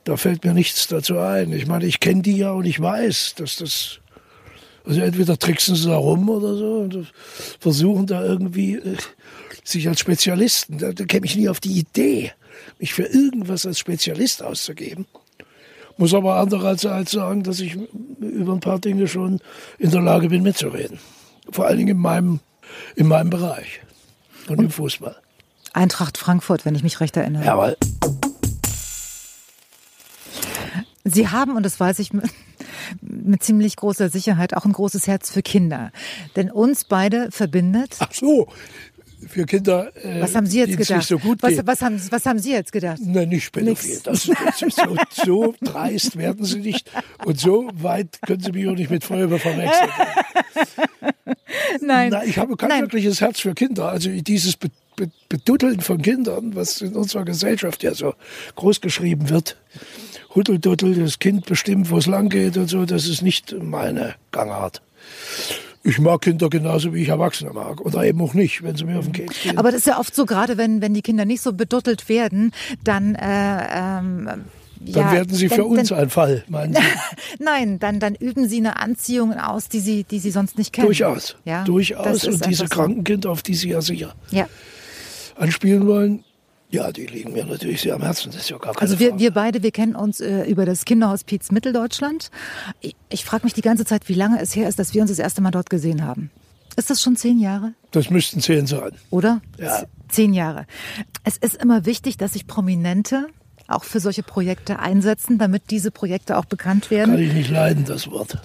Da 0.05 0.17
fällt 0.17 0.45
mir 0.45 0.55
nichts 0.55 0.87
dazu 0.87 1.19
ein. 1.19 1.53
Ich 1.53 1.67
meine, 1.67 1.85
ich 1.85 1.99
kenne 1.99 2.23
die 2.23 2.37
ja 2.37 2.53
und 2.53 2.65
ich 2.65 2.79
weiß, 2.81 3.35
dass 3.39 3.57
das, 3.57 3.99
also 4.85 5.01
entweder 5.01 5.37
tricksen 5.37 5.75
sie 5.75 5.89
da 5.89 5.97
rum 5.97 6.31
oder 6.31 6.55
so 6.55 6.75
und 6.77 7.13
versuchen 7.59 8.07
da 8.07 8.25
irgendwie 8.25 8.75
äh, 8.75 8.97
sich 9.65 9.89
als 9.89 9.99
Spezialisten, 9.99 10.79
da, 10.79 10.93
da 10.93 11.05
käme 11.07 11.27
ich 11.27 11.35
nie 11.35 11.49
auf 11.49 11.59
die 11.59 11.77
Idee, 11.77 12.31
mich 12.79 12.95
für 12.95 13.03
irgendwas 13.03 13.67
als 13.67 13.81
Spezialist 13.81 14.45
auszugeben. 14.45 15.07
Muss 15.99 16.15
aber 16.15 16.37
andererseits 16.37 17.11
sagen, 17.11 17.43
dass 17.43 17.59
ich 17.59 17.77
über 18.21 18.53
ein 18.53 18.61
paar 18.61 18.79
Dinge 18.79 19.09
schon 19.09 19.41
in 19.79 19.91
der 19.91 20.01
Lage 20.01 20.29
bin, 20.29 20.45
mitzureden. 20.45 21.01
Vor 21.51 21.67
allen 21.67 21.79
Dingen 21.79 21.97
in 21.97 21.99
meinem, 21.99 22.41
in 22.95 23.09
meinem 23.09 23.31
Bereich 23.31 23.81
und, 24.49 24.59
und 24.59 24.65
im 24.67 24.71
Fußball. 24.71 25.17
Eintracht 25.73 26.17
Frankfurt, 26.17 26.65
wenn 26.65 26.77
ich 26.77 26.85
mich 26.85 27.01
recht 27.01 27.17
erinnere. 27.17 27.45
Jawohl. 27.45 27.77
Sie 31.05 31.29
haben, 31.29 31.57
und 31.57 31.65
das 31.65 31.81
weiß 31.81 31.99
ich 31.99 32.13
mit, 32.13 32.31
mit 33.01 33.43
ziemlich 33.43 33.75
großer 33.75 34.09
Sicherheit, 34.09 34.57
auch 34.57 34.65
ein 34.65 34.73
großes 34.73 35.09
Herz 35.09 35.31
für 35.31 35.43
Kinder. 35.43 35.91
Denn 36.37 36.49
uns 36.49 36.85
beide 36.85 37.33
verbindet. 37.33 37.97
Ach 37.99 38.13
so, 38.13 38.49
für 39.27 39.47
Kinder. 39.47 39.93
Äh, 39.97 40.21
was 40.21 40.35
haben 40.35 40.47
Sie 40.47 40.59
jetzt 40.59 40.77
gedacht? 40.77 41.07
So 41.07 41.21
was, 41.41 41.67
was, 41.67 41.83
haben, 41.83 42.01
was 42.11 42.27
haben 42.27 42.39
Sie 42.39 42.53
jetzt 42.53 42.73
gedacht? 42.73 42.99
Nein, 43.01 43.29
nicht 43.29 43.53
pädophil. 43.53 44.01
Das, 44.05 44.31
das 44.45 44.63
ist 44.63 44.77
so, 44.77 44.97
so 45.25 45.55
dreist 45.61 46.17
werden 46.17 46.45
Sie 46.45 46.61
nicht. 46.61 46.91
Und 47.25 47.39
so 47.41 47.69
weit 47.75 48.19
können 48.27 48.43
Sie 48.43 48.53
mich 48.53 48.69
auch 48.69 48.75
nicht 48.75 48.91
mit 48.91 49.05
Feuerwehr 49.05 49.39
verwechseln. 49.39 49.91
Nein. 51.81 52.11
Nein, 52.11 52.29
ich 52.29 52.39
habe 52.39 52.57
kein 52.57 52.69
Nein. 52.69 52.81
wirkliches 52.83 53.21
Herz 53.21 53.41
für 53.41 53.55
Kinder. 53.55 53.89
Also 53.89 54.11
dieses 54.11 54.57
Be 54.57 54.71
Be 54.97 55.11
Beduddeln 55.29 55.81
von 55.81 56.03
Kindern, 56.03 56.57
was 56.57 56.81
in 56.81 56.97
unserer 56.97 57.25
Gesellschaft 57.25 57.85
ja 57.85 57.95
so 57.95 58.15
groß 58.57 58.81
geschrieben 58.81 59.29
wird. 59.31 59.57
Huddeldudel, 60.35 60.97
das 60.97 61.21
Kind 61.21 61.47
bestimmt, 61.47 61.91
wo 61.91 61.99
es 61.99 62.07
lang 62.07 62.29
geht 62.31 62.57
und 62.57 62.69
so, 62.69 62.85
das 62.85 63.07
ist 63.07 63.23
nicht 63.23 63.55
meine 63.63 64.17
Gangart 64.33 64.83
ich 65.89 65.99
mag 65.99 66.21
Kinder 66.21 66.51
genauso, 66.51 66.93
wie 66.93 67.03
ich 67.03 67.09
Erwachsene 67.09 67.53
mag. 67.53 67.81
Oder 67.81 68.05
eben 68.05 68.21
auch 68.21 68.35
nicht, 68.35 68.63
wenn 68.63 68.77
sie 68.77 68.85
mir 68.85 68.99
auf 68.99 69.07
den 69.07 69.15
Keks 69.15 69.43
gehen. 69.43 69.59
Aber 69.59 69.71
das 69.71 69.81
ist 69.81 69.87
ja 69.87 69.99
oft 69.99 70.15
so, 70.15 70.27
gerade 70.27 70.59
wenn, 70.59 70.83
wenn 70.83 70.95
die 70.95 71.03
Kinder 71.03 71.25
nicht 71.25 71.41
so 71.41 71.53
beduttelt 71.53 72.09
werden, 72.09 72.53
dann... 72.85 73.15
Äh, 73.15 73.99
ähm, 73.99 74.29
dann 74.81 75.07
ja, 75.07 75.13
werden 75.13 75.35
sie 75.35 75.49
für 75.49 75.57
dann, 75.57 75.67
uns 75.67 75.89
dann, 75.89 75.99
ein 75.99 76.11
Fall, 76.11 76.45
meinen 76.47 76.75
Sie? 76.75 76.81
Nein, 77.41 77.81
dann, 77.81 77.99
dann 77.99 78.15
üben 78.15 78.49
sie 78.49 78.59
eine 78.59 78.79
Anziehung 78.79 79.35
aus, 79.35 79.69
die 79.69 79.81
sie, 79.81 80.05
die 80.05 80.21
sie 80.21 80.31
sonst 80.31 80.57
nicht 80.57 80.73
kennen. 80.73 80.87
Durchaus. 80.87 81.35
Ja, 81.45 81.65
Durchaus. 81.65 82.25
Und 82.25 82.47
diese 82.47 82.69
so. 82.69 82.69
Krankenkinder, 82.69 83.31
auf 83.31 83.43
die 83.43 83.55
Sie 83.55 83.71
ja 83.71 83.81
sicher 83.81 84.15
ja. 84.31 84.47
anspielen 85.35 85.85
wollen, 85.89 86.23
ja, 86.71 86.93
die 86.93 87.07
liegen 87.07 87.33
mir 87.33 87.45
natürlich 87.47 87.81
sehr 87.81 87.95
am 87.95 88.03
Herzen. 88.03 88.31
Das 88.31 88.43
ist 88.43 88.51
ja 88.51 88.59
gar 88.59 88.75
keine 88.75 88.83
Also 88.83 88.99
wir, 88.99 89.11
Frage. 89.11 89.21
wir 89.23 89.31
beide, 89.33 89.63
wir 89.63 89.71
kennen 89.71 89.97
uns 89.97 90.21
äh, 90.21 90.45
über 90.45 90.67
das 90.67 90.85
Kinderhospiz 90.85 91.51
Mitteldeutschland. 91.51 92.31
Ich, 92.81 92.95
ich 93.09 93.25
frage 93.25 93.45
mich 93.45 93.55
die 93.55 93.63
ganze 93.63 93.85
Zeit, 93.85 94.09
wie 94.09 94.15
lange 94.15 94.41
es 94.41 94.55
her 94.55 94.69
ist, 94.69 94.79
dass 94.79 94.93
wir 94.95 95.01
uns 95.03 95.11
das 95.11 95.19
erste 95.19 95.41
Mal 95.41 95.51
dort 95.51 95.71
gesehen 95.71 96.05
haben. 96.05 96.31
Ist 96.77 96.91
das 96.91 97.03
schon 97.03 97.17
zehn 97.17 97.39
Jahre? 97.41 97.73
Das 97.91 98.11
müssten 98.11 98.41
zehn 98.41 98.67
sein. 98.67 98.93
Oder? 99.11 99.41
Ja. 99.59 99.85
Zehn 100.09 100.33
Jahre. 100.33 100.67
Es 101.25 101.37
ist 101.37 101.57
immer 101.57 101.87
wichtig, 101.87 102.17
dass 102.19 102.35
sich 102.35 102.47
Prominente 102.47 103.27
auch 103.69 103.85
für 103.85 104.01
solche 104.01 104.23
Projekte 104.23 104.79
einsetzen, 104.79 105.39
damit 105.39 105.71
diese 105.71 105.91
Projekte 105.91 106.37
auch 106.39 106.47
bekannt 106.47 106.91
werden. 106.91 107.15
Kann 107.15 107.23
ich 107.23 107.35
nicht 107.35 107.51
leiden, 107.51 107.85
das 107.85 108.11
Wort. 108.11 108.39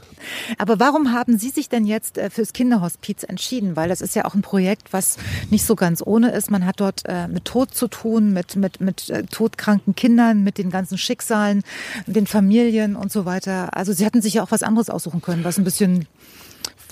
Aber 0.57 0.79
warum 0.79 1.13
haben 1.13 1.37
Sie 1.37 1.49
sich 1.49 1.69
denn 1.69 1.85
jetzt 1.85 2.17
äh, 2.17 2.29
fürs 2.29 2.53
Kinderhospiz 2.53 3.23
entschieden? 3.23 3.75
Weil 3.75 3.89
das 3.89 4.01
ist 4.01 4.15
ja 4.15 4.25
auch 4.25 4.35
ein 4.35 4.41
Projekt, 4.41 4.91
was 4.91 5.17
nicht 5.49 5.65
so 5.65 5.75
ganz 5.75 6.01
ohne 6.05 6.31
ist. 6.31 6.51
Man 6.51 6.65
hat 6.65 6.79
dort 6.79 7.03
äh, 7.05 7.27
mit 7.27 7.45
Tod 7.45 7.73
zu 7.73 7.87
tun, 7.87 8.33
mit, 8.33 8.55
mit, 8.57 8.81
mit 8.81 9.09
äh, 9.09 9.23
todkranken 9.23 9.95
Kindern, 9.95 10.43
mit 10.43 10.57
den 10.57 10.69
ganzen 10.69 10.97
Schicksalen, 10.97 11.63
den 12.05 12.27
Familien 12.27 12.95
und 12.95 13.11
so 13.11 13.25
weiter. 13.25 13.75
Also 13.75 13.93
Sie 13.93 14.05
hätten 14.05 14.21
sich 14.21 14.35
ja 14.35 14.43
auch 14.43 14.51
was 14.51 14.63
anderes 14.63 14.89
aussuchen 14.89 15.21
können, 15.21 15.43
was 15.43 15.57
ein 15.57 15.63
bisschen 15.63 16.05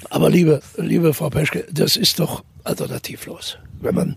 Aber 0.09 0.29
liebe, 0.29 0.61
liebe 0.77 1.13
Frau 1.13 1.29
Peschke, 1.29 1.65
das 1.71 1.97
ist 1.97 2.19
doch 2.19 2.43
alternativlos. 2.63 3.57
Wenn 3.81 3.95
man 3.95 4.15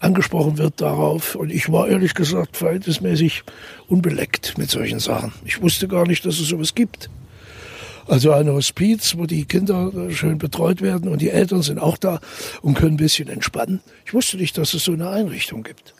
angesprochen 0.00 0.58
wird 0.58 0.80
darauf, 0.80 1.34
und 1.34 1.50
ich 1.50 1.70
war 1.70 1.88
ehrlich 1.88 2.14
gesagt 2.14 2.56
verhältnismäßig 2.56 3.42
unbeleckt 3.88 4.58
mit 4.58 4.70
solchen 4.70 5.00
Sachen. 5.00 5.32
Ich 5.44 5.62
wusste 5.62 5.88
gar 5.88 6.06
nicht, 6.06 6.24
dass 6.24 6.38
es 6.38 6.48
sowas 6.48 6.74
gibt. 6.74 7.10
Also 8.08 8.32
ein 8.32 8.48
Hospiz, 8.48 9.16
wo 9.16 9.26
die 9.26 9.46
Kinder 9.46 9.90
schön 10.10 10.38
betreut 10.38 10.80
werden 10.80 11.10
und 11.10 11.20
die 11.20 11.30
Eltern 11.30 11.62
sind 11.62 11.78
auch 11.78 11.96
da 11.96 12.20
und 12.62 12.74
können 12.74 12.94
ein 12.94 12.98
bisschen 12.98 13.28
entspannen. 13.28 13.80
Ich 14.04 14.14
wusste 14.14 14.36
nicht, 14.36 14.56
dass 14.58 14.74
es 14.74 14.84
so 14.84 14.92
eine 14.92 15.08
Einrichtung 15.10 15.64
gibt. 15.64 15.92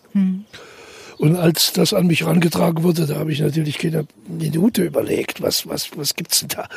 Und 1.18 1.36
als 1.36 1.72
das 1.72 1.92
an 1.94 2.07
mich 2.07 2.20
herangetragen 2.20 2.84
wurde, 2.84 3.07
da 3.07 3.16
habe 3.16 3.32
ich 3.32 3.40
natürlich 3.40 3.78
keine 3.78 4.07
Minute 4.28 4.84
überlegt, 4.84 5.42
was, 5.42 5.66
was, 5.66 5.90
was 5.97 6.14
gibt's 6.14 6.40
denn 6.40 6.49
da? 6.51 6.68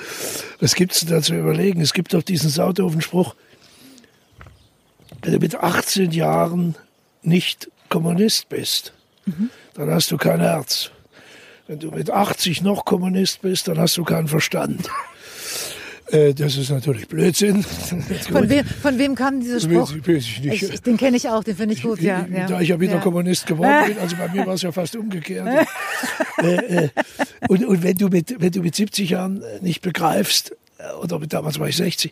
Was 0.59 0.75
gibt's 0.75 1.01
denn 1.01 1.09
da 1.09 1.21
zu 1.21 1.35
überlegen? 1.35 1.81
Es 1.81 1.93
gibt 1.93 2.13
doch 2.13 2.23
diesen 2.23 2.49
saudoofen 2.49 3.01
Spruch, 3.01 3.35
wenn 5.21 5.33
du 5.33 5.39
mit 5.39 5.55
18 5.55 6.11
Jahren 6.11 6.75
nicht 7.21 7.69
Kommunist 7.89 8.49
bist, 8.49 8.93
dann 9.73 9.89
hast 9.89 10.11
du 10.11 10.17
kein 10.17 10.39
Herz. 10.39 10.91
Wenn 11.67 11.79
du 11.79 11.91
mit 11.91 12.09
80 12.09 12.61
noch 12.63 12.85
Kommunist 12.85 13.41
bist, 13.41 13.67
dann 13.67 13.77
hast 13.77 13.97
du 13.97 14.03
keinen 14.03 14.27
Verstand. 14.27 14.89
Äh, 16.11 16.33
Das 16.33 16.57
ist 16.57 16.71
natürlich 16.71 17.07
Blödsinn. 17.07 17.63
Von 18.31 18.49
wem, 18.49 18.65
von 18.65 18.97
wem 18.97 19.13
kam 19.13 19.41
dieser 19.41 19.59
Spruch? 19.59 19.91
Weiß 19.91 20.23
ich 20.23 20.41
nicht. 20.41 20.63
Ich, 20.63 20.73
ich, 20.73 20.81
den 20.81 20.97
kenne 20.97 21.17
ich 21.17 21.29
auch, 21.29 21.43
den 21.43 21.55
finde 21.55 21.75
ich 21.75 21.83
gut, 21.83 22.01
ja. 22.01 22.25
ja. 22.25 22.47
Da 22.47 22.61
ich 22.61 22.69
ja 22.69 22.79
wieder 22.79 22.95
ja. 22.95 22.99
Kommunist 22.99 23.45
geworden 23.45 23.85
bin, 23.85 23.99
also 23.99 24.15
bei 24.15 24.27
mir 24.29 24.43
war 24.47 24.55
es 24.55 24.63
ja 24.63 24.71
fast 24.71 24.95
umgekehrt. 24.95 25.67
äh, 26.41 26.85
äh, 26.85 26.89
und 27.47 27.63
und 27.63 27.83
wenn, 27.83 27.95
du 27.95 28.07
mit, 28.07 28.35
wenn 28.39 28.51
du 28.51 28.61
mit 28.61 28.73
70 28.73 29.11
Jahren 29.11 29.43
nicht 29.61 29.81
begreifst, 29.81 30.55
oder 31.01 31.19
mit, 31.19 31.31
damals 31.31 31.59
war 31.59 31.67
ich 31.67 31.77
60, 31.77 32.11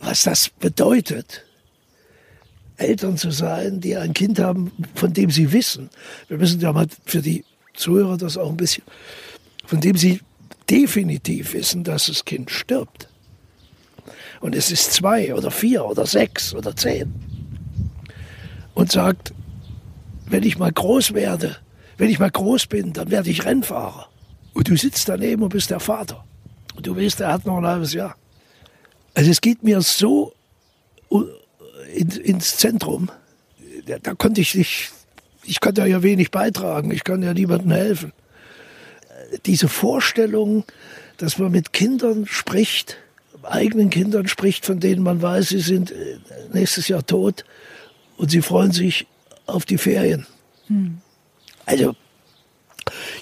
was 0.00 0.22
das 0.22 0.48
bedeutet, 0.48 1.44
Eltern 2.78 3.16
zu 3.16 3.30
sein, 3.30 3.80
die 3.80 3.96
ein 3.96 4.14
Kind 4.14 4.38
haben, 4.38 4.72
von 4.94 5.12
dem 5.12 5.30
sie 5.30 5.52
wissen, 5.52 5.90
wir 6.28 6.38
müssen 6.38 6.60
ja 6.60 6.72
mal 6.72 6.86
für 7.04 7.20
die 7.20 7.44
Zuhörer 7.74 8.16
das 8.16 8.36
auch 8.36 8.48
ein 8.48 8.56
bisschen, 8.56 8.84
von 9.66 9.80
dem 9.80 9.96
sie 9.96 10.20
definitiv 10.70 11.52
wissen, 11.52 11.84
dass 11.84 12.06
das 12.06 12.24
Kind 12.24 12.50
stirbt. 12.50 13.08
Und 14.40 14.54
es 14.54 14.70
ist 14.70 14.92
zwei 14.92 15.34
oder 15.34 15.50
vier 15.50 15.84
oder 15.84 16.06
sechs 16.06 16.54
oder 16.54 16.74
zehn. 16.76 17.12
Und 18.74 18.92
sagt, 18.92 19.34
wenn 20.26 20.44
ich 20.44 20.58
mal 20.58 20.72
groß 20.72 21.14
werde, 21.14 21.56
wenn 21.96 22.10
ich 22.10 22.20
mal 22.20 22.30
groß 22.30 22.66
bin, 22.66 22.92
dann 22.92 23.10
werde 23.10 23.30
ich 23.30 23.44
Rennfahrer. 23.44 24.08
Und 24.54 24.68
du 24.68 24.76
sitzt 24.76 25.08
daneben 25.08 25.42
und 25.42 25.48
bist 25.48 25.70
der 25.70 25.80
Vater. 25.80 26.24
Und 26.76 26.86
du 26.86 26.96
weißt, 26.96 27.20
er 27.20 27.32
hat 27.32 27.44
noch 27.44 27.58
ein 27.58 27.66
halbes 27.66 27.92
Jahr. 27.92 28.16
Also 29.14 29.30
es 29.30 29.40
geht 29.40 29.64
mir 29.64 29.80
so 29.80 30.32
in, 31.94 32.10
ins 32.10 32.56
Zentrum. 32.56 33.10
Da, 33.86 33.98
da 33.98 34.14
konnte 34.14 34.40
ich 34.40 34.54
nicht, 34.54 34.92
ich 35.44 35.60
konnte 35.60 35.86
ja 35.86 36.02
wenig 36.02 36.30
beitragen, 36.30 36.90
ich 36.90 37.04
kann 37.04 37.22
ja 37.22 37.34
niemandem 37.34 37.70
helfen. 37.70 38.12
Diese 39.46 39.68
Vorstellung, 39.68 40.64
dass 41.16 41.38
man 41.38 41.52
mit 41.52 41.72
Kindern 41.72 42.26
spricht, 42.26 42.96
eigenen 43.42 43.90
Kindern 43.90 44.28
spricht, 44.28 44.66
von 44.66 44.80
denen 44.80 45.02
man 45.02 45.22
weiß, 45.22 45.50
sie 45.50 45.60
sind 45.60 45.90
äh, 45.90 46.18
nächstes 46.52 46.88
Jahr 46.88 47.04
tot 47.06 47.44
und 48.16 48.30
sie 48.30 48.42
freuen 48.42 48.72
sich 48.72 49.06
auf 49.46 49.64
die 49.64 49.78
Ferien. 49.78 50.26
Hm. 50.66 50.98
Also, 51.66 51.94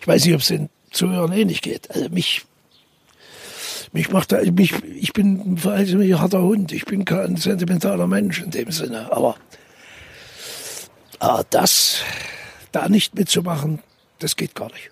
ich 0.01 0.07
weiß 0.07 0.25
nicht, 0.25 0.35
ob 0.35 0.41
es 0.41 0.49
den 0.49 0.69
Zuhörern 0.91 1.33
ähnlich 1.33 1.63
geht. 1.63 1.91
Also 1.91 2.09
mich, 2.09 2.45
mich 3.97 4.11
macht 4.11 4.33
da, 4.33 4.43
mich, 4.53 4.75
ich 4.95 5.15
bin 5.15 5.59
ein 5.65 6.21
harter 6.21 6.43
Hund. 6.43 6.71
Ich 6.73 6.85
bin 6.85 7.07
kein 7.07 7.37
sentimentaler 7.37 8.07
Mensch 8.07 8.43
in 8.43 8.51
dem 8.51 8.71
Sinne. 8.71 9.11
Aber, 9.11 9.37
aber 11.19 11.47
das, 11.49 12.03
da 12.73 12.91
nicht 12.91 13.15
mitzumachen, 13.15 13.79
das 14.19 14.37
geht 14.37 14.55
gar 14.55 14.71
nicht. 14.73 14.91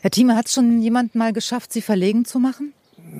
Herr 0.00 0.10
Thieme, 0.10 0.34
hat 0.34 0.46
es 0.46 0.54
schon 0.54 0.82
jemand 0.82 1.14
mal 1.14 1.32
geschafft, 1.32 1.72
Sie 1.72 1.82
verlegen 1.82 2.24
zu 2.24 2.40
machen? 2.40 2.72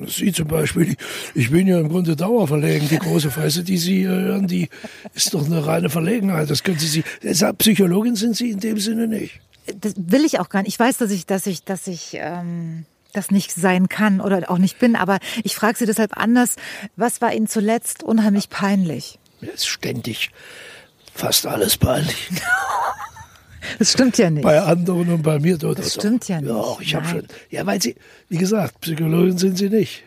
Sie 0.08 0.32
zum 0.32 0.48
Beispiel, 0.48 0.96
ich 1.36 1.52
bin 1.52 1.68
ja 1.68 1.78
im 1.78 1.88
Grunde 1.88 2.16
dauerverlegen. 2.16 2.88
Die 2.88 2.98
große 2.98 3.30
Fresse, 3.30 3.62
die 3.62 3.78
Sie 3.78 4.08
hören, 4.08 4.48
die 4.48 4.68
ist 5.14 5.34
doch 5.34 5.46
eine 5.46 5.64
reine 5.64 5.88
Verlegenheit. 5.88 6.50
Das 6.50 6.64
können 6.64 6.80
Sie 6.80 6.88
sich, 6.88 7.04
Psychologin 7.58 8.16
sind 8.16 8.36
Sie 8.36 8.50
in 8.50 8.58
dem 8.58 8.78
Sinne 8.78 9.06
nicht. 9.06 9.40
Das 9.76 9.94
will 9.96 10.24
ich 10.24 10.40
auch 10.40 10.48
gar 10.48 10.62
nicht. 10.62 10.72
Ich 10.72 10.80
weiß, 10.80 10.96
dass 10.96 11.12
ich, 11.12 11.26
dass 11.26 11.46
ich, 11.46 11.62
dass 11.62 11.86
ich 11.86 12.14
ähm, 12.14 12.86
das 13.12 13.30
nicht 13.30 13.52
sein 13.52 13.88
kann 13.88 14.20
oder 14.20 14.50
auch 14.50 14.58
nicht 14.58 14.78
bin, 14.78 14.96
aber 14.96 15.18
ich 15.44 15.54
frage 15.54 15.78
Sie 15.78 15.86
deshalb 15.86 16.16
anders. 16.16 16.56
Was 16.96 17.20
war 17.20 17.32
Ihnen 17.32 17.46
zuletzt 17.46 18.02
unheimlich 18.02 18.50
peinlich? 18.50 19.18
Mir 19.40 19.52
ist 19.52 19.66
ständig 19.66 20.30
fast 21.14 21.46
alles 21.46 21.76
peinlich. 21.76 22.28
Das 23.78 23.92
stimmt 23.92 24.18
ja 24.18 24.28
nicht. 24.28 24.42
Bei 24.42 24.60
anderen 24.60 25.08
und 25.12 25.22
bei 25.22 25.38
mir 25.38 25.56
dort. 25.56 25.78
Das 25.78 25.94
stimmt 25.94 26.26
ja 26.28 26.40
nicht. 26.40 26.50
Ja, 26.50 26.76
ich 26.80 26.94
habe 26.96 27.06
schon. 27.06 27.22
Ja, 27.48 27.64
weil 27.64 27.80
Sie, 27.80 27.94
wie 28.28 28.36
gesagt, 28.36 28.80
Psychologin 28.80 29.38
sind 29.38 29.56
Sie 29.56 29.70
nicht. 29.70 30.02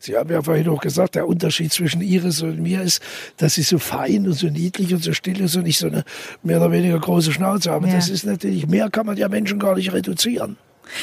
Sie 0.00 0.16
haben 0.16 0.30
ja 0.30 0.42
vorhin 0.42 0.68
auch 0.68 0.80
gesagt, 0.80 1.14
der 1.14 1.28
Unterschied 1.28 1.72
zwischen 1.72 2.00
Iris 2.00 2.42
und 2.42 2.60
mir 2.60 2.82
ist, 2.82 3.00
dass 3.36 3.54
Sie 3.54 3.62
so 3.62 3.78
fein 3.78 4.26
und 4.26 4.34
so 4.34 4.48
niedlich 4.48 4.92
und 4.94 5.02
so 5.02 5.12
still 5.12 5.40
ist 5.40 5.56
und 5.56 5.62
nicht 5.62 5.78
so 5.78 5.86
eine 5.86 6.04
mehr 6.42 6.58
oder 6.58 6.72
weniger 6.72 6.98
große 6.98 7.32
Schnauze 7.32 7.70
haben. 7.70 7.86
Ja. 7.86 7.94
Das 7.94 8.08
ist 8.08 8.26
natürlich, 8.26 8.66
mehr 8.66 8.90
kann 8.90 9.06
man 9.06 9.16
ja 9.16 9.28
Menschen 9.28 9.60
gar 9.60 9.76
nicht 9.76 9.92
reduzieren. 9.92 10.56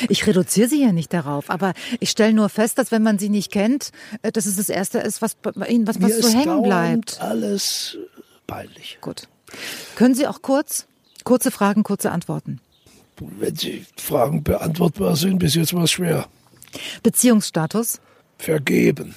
Ich 0.09 0.25
reduziere 0.27 0.67
Sie 0.67 0.81
ja 0.81 0.91
nicht 0.91 1.13
darauf, 1.13 1.49
aber 1.49 1.73
ich 1.99 2.09
stelle 2.09 2.33
nur 2.33 2.49
fest, 2.49 2.77
dass 2.77 2.91
wenn 2.91 3.03
man 3.03 3.19
Sie 3.19 3.29
nicht 3.29 3.51
kennt, 3.51 3.91
äh, 4.21 4.31
dass 4.31 4.45
es 4.45 4.55
das 4.57 4.69
Erste 4.69 4.99
ist, 4.99 5.21
was 5.21 5.35
bei 5.35 5.67
Ihnen 5.67 5.87
was, 5.87 6.01
was 6.01 6.17
so 6.19 6.29
hängen 6.29 6.61
bleibt. 6.63 7.21
alles 7.21 7.97
peinlich. 8.47 8.97
Gut. 9.01 9.27
Können 9.95 10.15
Sie 10.15 10.27
auch 10.27 10.41
kurz, 10.41 10.87
kurze 11.23 11.51
Fragen, 11.51 11.83
kurze 11.83 12.11
Antworten. 12.11 12.59
Wenn 13.19 13.55
Sie 13.55 13.85
Fragen 13.97 14.43
beantwortbar 14.43 15.15
sind, 15.15 15.39
bis 15.39 15.55
jetzt 15.55 15.73
war 15.73 15.83
es 15.83 15.91
schwer. 15.91 16.27
Beziehungsstatus, 17.03 17.99
Vergeben. 18.37 19.15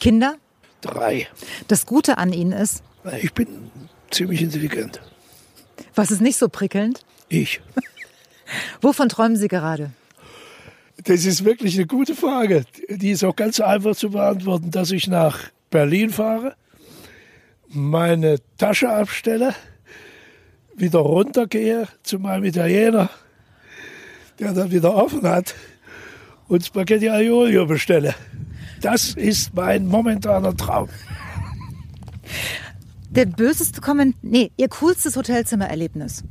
Kinder, 0.00 0.36
Drei. 0.82 1.28
das 1.68 1.86
Gute 1.86 2.18
an 2.18 2.32
Ihnen 2.32 2.52
ist, 2.52 2.82
Ich 3.22 3.32
bin 3.32 3.70
ziemlich 4.10 4.42
intelligent. 4.42 5.00
was 5.94 6.10
ist 6.10 6.20
nicht 6.20 6.36
so 6.36 6.48
prickelnd? 6.48 7.00
Ich. 7.28 7.60
Wovon 8.82 9.08
träumen 9.08 9.36
Sie 9.36 9.48
gerade? 9.48 9.92
Das 11.04 11.24
ist 11.24 11.44
wirklich 11.44 11.76
eine 11.76 11.86
gute 11.86 12.14
Frage. 12.14 12.64
Die 12.88 13.10
ist 13.10 13.24
auch 13.24 13.36
ganz 13.36 13.60
einfach 13.60 13.96
zu 13.96 14.10
beantworten, 14.10 14.70
dass 14.70 14.90
ich 14.90 15.06
nach 15.06 15.50
Berlin 15.70 16.10
fahre, 16.10 16.56
meine 17.68 18.38
Tasche 18.58 18.90
abstelle, 18.90 19.54
wieder 20.76 21.00
runtergehe 21.00 21.88
zu 22.02 22.18
meinem 22.18 22.44
Italiener, 22.44 23.08
der 24.38 24.52
dann 24.52 24.70
wieder 24.70 24.94
offen 24.94 25.22
hat, 25.22 25.54
und 26.48 26.64
Spaghetti 26.64 27.08
Aiolio 27.08 27.64
bestelle. 27.66 28.14
Das 28.80 29.14
ist 29.14 29.54
mein 29.54 29.86
momentaner 29.86 30.56
Traum. 30.56 30.88
Der 33.10 33.26
böseste 33.26 33.80
Kommentar, 33.80 34.18
nee, 34.22 34.50
Ihr 34.56 34.68
coolstes 34.68 35.16
Hotelzimmererlebnis. 35.16 36.24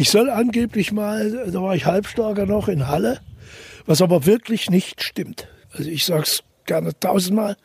Ich 0.00 0.08
soll 0.08 0.30
angeblich 0.30 0.92
mal, 0.92 1.50
da 1.52 1.60
war 1.60 1.74
ich 1.74 1.84
halbstarker 1.84 2.46
noch 2.46 2.68
in 2.68 2.88
Halle, 2.88 3.20
was 3.84 4.00
aber 4.00 4.24
wirklich 4.24 4.70
nicht 4.70 5.02
stimmt. 5.02 5.46
Also 5.72 5.90
ich 5.90 6.06
sag's 6.06 6.42
gerne 6.64 6.98
tausendmal. 6.98 7.58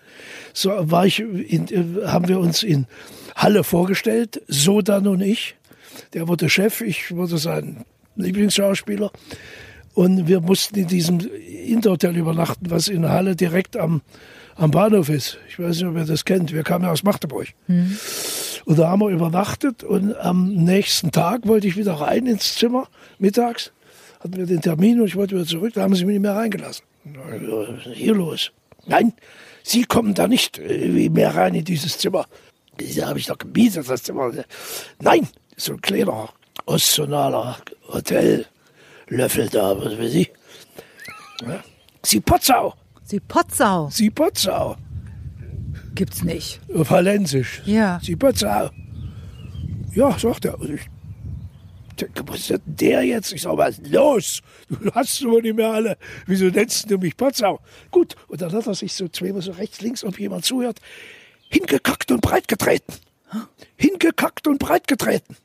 So 0.51 0.71
war 0.91 1.05
ich 1.05 1.21
in, 1.21 1.97
haben 2.05 2.27
wir 2.27 2.41
uns 2.41 2.61
in 2.61 2.88
Halle 3.38 3.63
vorgestellt, 3.63 4.41
Sodan 4.49 5.07
und 5.07 5.21
ich. 5.21 5.55
Der 6.11 6.27
wurde 6.27 6.49
Chef, 6.49 6.81
ich 6.81 7.15
wurde 7.15 7.38
sein 7.38 7.86
Lieblingsschauspieler. 8.17 9.11
Und 9.93 10.27
wir 10.27 10.41
mussten 10.41 10.77
in 10.77 10.88
diesem 10.88 11.21
Interhotel 11.21 12.17
übernachten, 12.17 12.69
was 12.69 12.89
in 12.89 13.07
Halle 13.07 13.38
direkt 13.38 13.77
am, 13.77 14.01
am 14.55 14.71
Bahnhof 14.71 15.07
ist. 15.07 15.38
Ich 15.47 15.57
weiß 15.57 15.77
nicht, 15.77 15.86
ob 15.86 15.95
ihr 15.95 16.03
das 16.03 16.25
kennt. 16.25 16.51
Wir 16.51 16.63
kamen 16.63 16.83
ja 16.83 16.91
aus 16.91 17.03
Magdeburg. 17.03 17.47
Und 18.66 18.80
da 18.80 18.89
haben 18.89 19.01
wir 19.01 19.09
übernachtet 19.09 19.84
und 19.84 20.16
am 20.18 20.53
nächsten 20.53 21.11
Tag 21.11 21.47
wollte 21.47 21.68
ich 21.68 21.78
wieder 21.78 21.93
rein 21.93 22.26
ins 22.26 22.55
Zimmer, 22.55 22.88
mittags. 23.20 23.72
Hatten 24.20 24.38
wir 24.38 24.45
den 24.45 24.61
Termin 24.61 24.99
und 24.99 25.07
ich 25.07 25.16
wollte 25.16 25.36
wieder 25.36 25.45
zurück, 25.45 25.74
da 25.74 25.84
haben 25.84 25.95
sie 25.95 26.05
mich 26.05 26.13
nicht 26.13 26.24
mehr 26.24 26.36
reingelassen. 26.36 26.84
Hier 27.93 28.16
los. 28.16 28.51
Nein, 28.88 29.13
Sie 29.68 29.84
kommen 29.84 30.13
da 30.13 30.28
nicht 30.28 30.59
äh, 30.59 31.09
mehr 31.09 31.34
rein 31.34 31.55
in 31.55 31.66
dieses 31.66 31.97
Zimmer. 31.97 32.28
Da 32.78 33.07
habe 33.07 33.18
ich 33.18 33.26
doch 33.26 33.39
gemietet, 33.39 33.89
das 33.89 34.03
Zimmer. 34.03 34.32
Nein, 34.99 35.28
so 35.57 35.74
ein 35.74 35.82
kleiner 35.82 36.30
ostsonaler 36.68 37.57
Hotellöffel 37.91 39.49
da, 39.49 39.76
was 39.76 39.97
weiß 39.97 40.13
ich. 40.13 40.32
Sie 42.03 42.20
Potzau. 42.20 42.76
Sie 43.03 43.20
Potzau. 43.20 43.89
Sie 43.89 44.11
Potzau. 44.11 44.76
Gibt's 45.95 46.23
nicht. 46.23 46.59
Auf 46.73 46.89
Hallensisch. 46.89 47.61
Ja. 47.65 47.99
Sie 48.03 48.15
Potzau. 48.15 48.69
Ja, 49.93 50.19
sagt 50.19 50.45
er. 50.45 50.59
Und 50.59 50.71
ich 50.71 50.81
denke, 51.99 52.23
was 52.27 52.39
ist 52.41 52.49
denn 52.49 52.61
der 52.65 53.03
jetzt? 53.03 53.31
Ich 53.31 53.43
sag, 53.43 53.55
was 53.57 53.79
ist 53.79 53.91
los? 53.91 54.41
Du 54.69 54.91
hast 54.91 55.15
so 55.15 55.39
nicht 55.39 55.55
mehr 55.55 55.71
alle. 55.71 55.97
Wieso 56.27 56.45
nennst 56.45 56.91
du 56.91 56.97
mich 56.97 57.15
Potzau? 57.15 57.61
Gut. 57.91 58.15
Und 58.27 58.41
dann 58.41 58.51
hat 58.51 58.67
er 58.67 58.75
sich 58.75 58.93
so 58.93 59.07
zweimal 59.07 59.41
so 59.41 59.53
rechts, 59.53 59.81
links, 59.81 60.03
ob 60.03 60.19
jemand 60.19 60.43
zuhört, 60.43 60.79
hingekackt 61.49 62.11
und 62.11 62.21
breit 62.21 62.49
getreten. 62.49 62.93
Hingekackt 63.77 64.47
und 64.47 64.59
breit 64.59 64.87
getreten. 64.87 65.37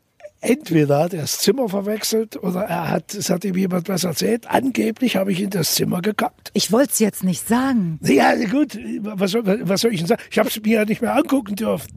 Entweder 0.43 1.01
hat 1.01 1.13
er 1.13 1.23
das 1.23 1.39
Zimmer 1.39 1.69
verwechselt 1.69 2.43
oder 2.43 2.63
er 2.63 2.89
hat, 2.91 3.15
es 3.15 3.29
hat 3.29 3.45
ihm 3.45 3.57
jemand 3.57 3.91
was 3.91 4.05
erzählt. 4.05 4.47
Angeblich 4.49 5.17
habe 5.17 5.33
ich 5.33 5.41
in 5.43 5.51
das 5.51 5.75
Zimmer 5.75 6.01
gekackt. 6.01 6.51
Ich 6.55 6.73
wollte 6.73 6.93
es 6.93 6.99
jetzt 6.99 7.25
nicht 7.25 7.47
sagen. 7.47 7.99
Ja, 8.03 8.35
gut, 8.47 8.79
was 9.03 9.33
soll, 9.33 9.45
was 9.69 9.83
soll 9.83 9.93
ich 9.93 10.01
denn 10.01 10.07
sagen? 10.07 10.23
Ich 10.31 10.39
habe 10.39 10.49
es 10.49 10.59
mir 10.63 10.81
ja 10.81 10.85
nicht 10.87 11.03
mehr 11.03 11.15
angucken 11.15 11.57
dürfen. 11.57 11.93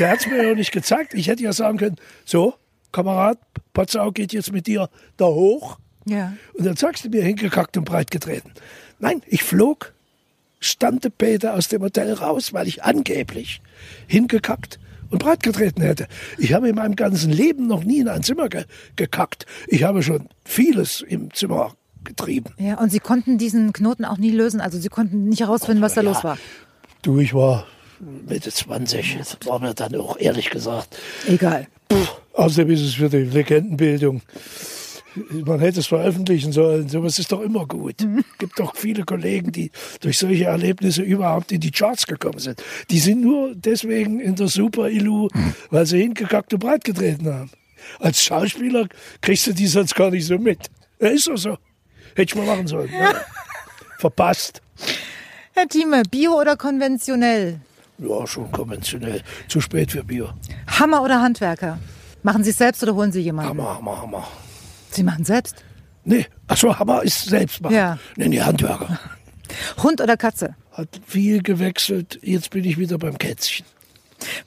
Der 0.00 0.10
hat 0.10 0.20
es 0.20 0.26
mir 0.26 0.44
ja 0.44 0.54
nicht 0.54 0.72
gezeigt. 0.72 1.14
Ich 1.14 1.28
hätte 1.28 1.44
ja 1.44 1.52
sagen 1.52 1.78
können, 1.78 1.96
so, 2.24 2.54
Kamerad, 2.90 3.38
Potzau 3.72 4.10
geht 4.10 4.32
jetzt 4.32 4.52
mit 4.52 4.66
dir 4.66 4.88
da 5.16 5.26
hoch. 5.26 5.78
Ja. 6.06 6.32
Und 6.54 6.66
dann 6.66 6.76
sagst 6.76 7.04
du 7.04 7.08
mir 7.08 7.22
hingekackt 7.22 7.76
und 7.76 7.84
breit 7.84 8.10
getreten. 8.10 8.50
Nein, 8.98 9.22
ich 9.28 9.44
flog 9.44 9.92
stande 10.58 11.10
Peter 11.10 11.54
aus 11.54 11.68
dem 11.68 11.82
Hotel 11.82 12.12
raus, 12.14 12.52
weil 12.52 12.66
ich 12.66 12.82
angeblich 12.82 13.60
hingekackt 14.08 14.80
und 15.10 15.18
breit 15.18 15.42
getreten 15.42 15.82
hätte. 15.82 16.06
Ich 16.38 16.52
habe 16.52 16.68
in 16.68 16.74
meinem 16.74 16.96
ganzen 16.96 17.30
Leben 17.30 17.66
noch 17.66 17.84
nie 17.84 18.00
in 18.00 18.08
ein 18.08 18.22
Zimmer 18.22 18.48
ge 18.48 18.64
gekackt. 18.96 19.46
Ich 19.68 19.82
habe 19.82 20.02
schon 20.02 20.28
vieles 20.44 21.00
im 21.00 21.32
Zimmer 21.34 21.74
getrieben. 22.04 22.52
Ja, 22.58 22.78
und 22.78 22.90
Sie 22.90 23.00
konnten 23.00 23.38
diesen 23.38 23.72
Knoten 23.72 24.04
auch 24.04 24.18
nie 24.18 24.30
lösen. 24.30 24.60
Also 24.60 24.78
Sie 24.78 24.88
konnten 24.88 25.28
nicht 25.28 25.40
herausfinden, 25.40 25.82
was 25.82 25.94
da 25.94 26.02
Ja, 26.02 26.10
los 26.10 26.24
war. 26.24 26.38
Du, 27.02 27.18
ich 27.18 27.34
war 27.34 27.66
Mitte 28.28 28.50
20. 28.50 29.18
Das 29.18 29.38
war 29.46 29.58
mir 29.58 29.74
dann 29.74 29.94
auch 29.96 30.18
ehrlich 30.18 30.50
gesagt. 30.50 30.96
Egal. 31.28 31.66
Außerdem 32.34 32.70
ist 32.70 32.82
es 32.82 32.94
für 32.94 33.08
die 33.08 33.18
Legendenbildung. 33.18 34.22
Man 35.44 35.60
hätte 35.60 35.80
es 35.80 35.86
veröffentlichen 35.86 36.52
sollen. 36.52 36.88
Sowas 36.88 37.18
ist 37.18 37.32
doch 37.32 37.40
immer 37.40 37.66
gut. 37.66 37.94
Es 38.00 38.38
gibt 38.38 38.58
doch 38.58 38.76
viele 38.76 39.04
Kollegen, 39.04 39.52
die 39.52 39.70
durch 40.00 40.18
solche 40.18 40.44
Erlebnisse 40.44 41.02
überhaupt 41.02 41.52
in 41.52 41.60
die 41.60 41.70
Charts 41.70 42.06
gekommen 42.06 42.38
sind. 42.38 42.62
Die 42.90 42.98
sind 42.98 43.22
nur 43.22 43.54
deswegen 43.54 44.20
in 44.20 44.34
der 44.36 44.48
Super 44.48 44.88
Illu, 44.88 45.28
weil 45.70 45.86
sie 45.86 46.00
hingekackt 46.00 46.52
und 46.52 46.60
breit 46.60 46.84
getreten 46.84 47.32
haben. 47.32 47.50
Als 47.98 48.22
Schauspieler 48.22 48.88
kriegst 49.20 49.46
du 49.46 49.52
die 49.52 49.66
sonst 49.66 49.94
gar 49.94 50.10
nicht 50.10 50.26
so 50.26 50.38
mit. 50.38 50.58
Ja, 51.00 51.08
ist 51.08 51.28
doch 51.28 51.36
so. 51.36 51.56
Hätte 52.14 52.22
ich 52.22 52.34
mal 52.34 52.46
machen 52.46 52.66
sollen. 52.66 52.90
Ja. 52.92 53.14
Verpasst. 53.98 54.60
Herr 55.52 55.68
Thieme, 55.68 56.02
Bio 56.10 56.38
oder 56.38 56.56
konventionell? 56.56 57.60
Ja, 57.98 58.26
schon 58.26 58.50
konventionell. 58.52 59.22
Zu 59.48 59.60
spät 59.60 59.92
für 59.92 60.04
Bier. 60.04 60.34
Hammer 60.66 61.02
oder 61.02 61.22
Handwerker? 61.22 61.78
Machen 62.22 62.44
Sie 62.44 62.50
es 62.50 62.58
selbst 62.58 62.82
oder 62.82 62.94
holen 62.94 63.12
Sie 63.12 63.20
jemanden? 63.20 63.50
Hammer, 63.50 63.76
Hammer, 63.76 64.02
Hammer. 64.02 64.28
Sie 64.96 65.02
machen 65.02 65.24
selbst. 65.24 65.56
Nee, 66.04 66.26
achso, 66.46 66.78
Hammer 66.78 67.02
ist 67.02 67.24
selbst 67.24 67.60
machen. 67.60 67.74
Ja. 67.74 67.98
Nee, 68.16 68.28
nee, 68.28 68.40
Handwerker. 68.40 68.98
Hund 69.82 70.00
oder 70.00 70.16
Katze? 70.16 70.56
Hat 70.72 70.88
viel 71.06 71.42
gewechselt. 71.42 72.18
Jetzt 72.22 72.50
bin 72.50 72.64
ich 72.64 72.78
wieder 72.78 72.98
beim 72.98 73.18
Kätzchen. 73.18 73.66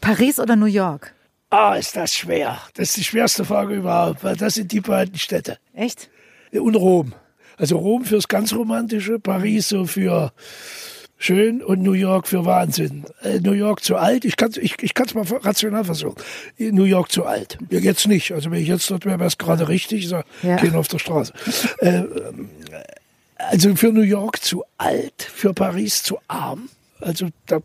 Paris 0.01 0.39
oder 0.39 0.55
New 0.55 0.65
York? 0.65 1.13
Ah, 1.51 1.75
ist 1.75 1.95
das 1.95 2.13
schwer. 2.13 2.59
Das 2.75 2.89
ist 2.89 2.97
die 2.97 3.03
schwerste 3.03 3.45
Frage 3.45 3.75
überhaupt, 3.75 4.23
weil 4.23 4.35
das 4.35 4.55
sind 4.55 4.71
die 4.71 4.81
beiden 4.81 5.17
Städte. 5.17 5.57
Echt? 5.73 6.09
Und 6.51 6.75
Rom. 6.75 7.13
Also 7.57 7.77
Rom 7.77 8.05
fürs 8.05 8.27
ganz 8.27 8.53
Romantische, 8.53 9.19
Paris 9.19 9.69
so 9.69 9.85
für 9.85 10.31
schön 11.19 11.61
und 11.61 11.83
New 11.83 11.91
York 11.91 12.27
für 12.27 12.45
Wahnsinn. 12.45 13.03
Äh, 13.21 13.39
New 13.41 13.51
York 13.51 13.83
zu 13.83 13.97
alt, 13.97 14.25
ich 14.25 14.37
kann 14.37 14.49
es 14.51 14.57
ich, 14.57 14.81
ich 14.81 14.93
kann's 14.95 15.13
mal 15.13 15.25
rational 15.41 15.83
versuchen. 15.83 16.15
New 16.57 16.85
York 16.85 17.11
zu 17.11 17.25
alt. 17.25 17.57
Mir 17.69 17.79
jetzt 17.81 18.07
nicht. 18.07 18.31
Also 18.31 18.49
wenn 18.49 18.61
ich 18.61 18.67
jetzt 18.69 18.89
dort 18.89 19.05
wäre, 19.05 19.19
wäre 19.19 19.27
es 19.27 19.37
gerade 19.37 19.67
richtig. 19.67 19.99
Ich 20.05 20.09
sag, 20.09 20.25
Ja. 20.41 20.55
gehen 20.55 20.75
auf 20.75 20.87
der 20.87 20.97
Straße. 20.99 21.33
äh, 21.79 21.89
ähm, 21.99 22.49
also 23.37 23.75
für 23.75 23.91
New 23.91 24.01
York 24.01 24.41
zu 24.41 24.63
alt, 24.77 25.21
für 25.21 25.53
Paris 25.53 26.01
zu 26.03 26.17
arm. 26.27 26.69
Also 27.01 27.27
da 27.45 27.59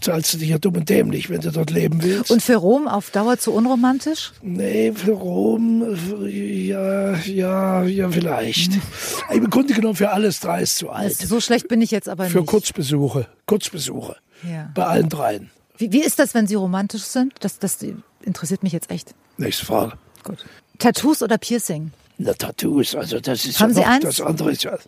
zahlst 0.00 0.34
du 0.34 0.38
dich 0.38 0.48
ja 0.48 0.58
dumm 0.58 0.76
und 0.76 0.88
dämlich, 0.88 1.30
wenn 1.30 1.40
du 1.40 1.50
dort 1.50 1.70
leben 1.70 2.02
willst. 2.02 2.30
Und 2.30 2.42
für 2.42 2.56
Rom 2.56 2.88
auf 2.88 3.10
Dauer 3.10 3.38
zu 3.38 3.52
unromantisch? 3.52 4.32
Nee, 4.42 4.92
für 4.94 5.12
Rom, 5.12 5.96
für- 5.96 6.28
ja, 6.28 7.14
ja, 7.16 7.82
ja, 7.84 8.08
vielleicht. 8.10 8.72
Im 9.30 9.50
Grunde 9.50 9.74
genommen 9.74 9.96
für 9.96 10.10
alles 10.10 10.40
drei 10.40 10.62
ist 10.62 10.78
zu 10.78 10.90
alt. 10.90 11.16
So 11.16 11.40
schlecht 11.40 11.68
bin 11.68 11.82
ich 11.82 11.90
jetzt 11.90 12.08
aber 12.08 12.24
Für 12.26 12.38
nicht. 12.40 12.48
Kurzbesuche, 12.50 13.26
Kurzbesuche. 13.46 14.16
Ja. 14.42 14.70
Bei 14.74 14.84
allen 14.86 15.08
dreien. 15.08 15.50
Wie, 15.78 15.90
wie 15.92 16.02
ist 16.02 16.18
das, 16.18 16.34
wenn 16.34 16.46
Sie 16.46 16.54
romantisch 16.54 17.02
sind? 17.02 17.32
Das, 17.40 17.58
das 17.58 17.78
interessiert 18.22 18.62
mich 18.62 18.72
jetzt 18.72 18.90
echt. 18.90 19.14
Nächste 19.38 19.64
Frage. 19.66 19.92
Gut. 20.22 20.44
Tattoos 20.78 21.22
oder 21.22 21.38
Piercing? 21.38 21.92
Na, 22.18 22.32
Tattoos, 22.32 22.94
also 22.94 23.18
das 23.20 23.44
ist 23.44 23.58
Haben 23.60 23.70
ja 23.70 23.74
Sie 23.74 23.80
noch, 23.80 23.88
eins? 23.88 24.04
das 24.04 24.20
andere 24.20 24.52
ist 24.52 24.62
ja, 24.62 24.78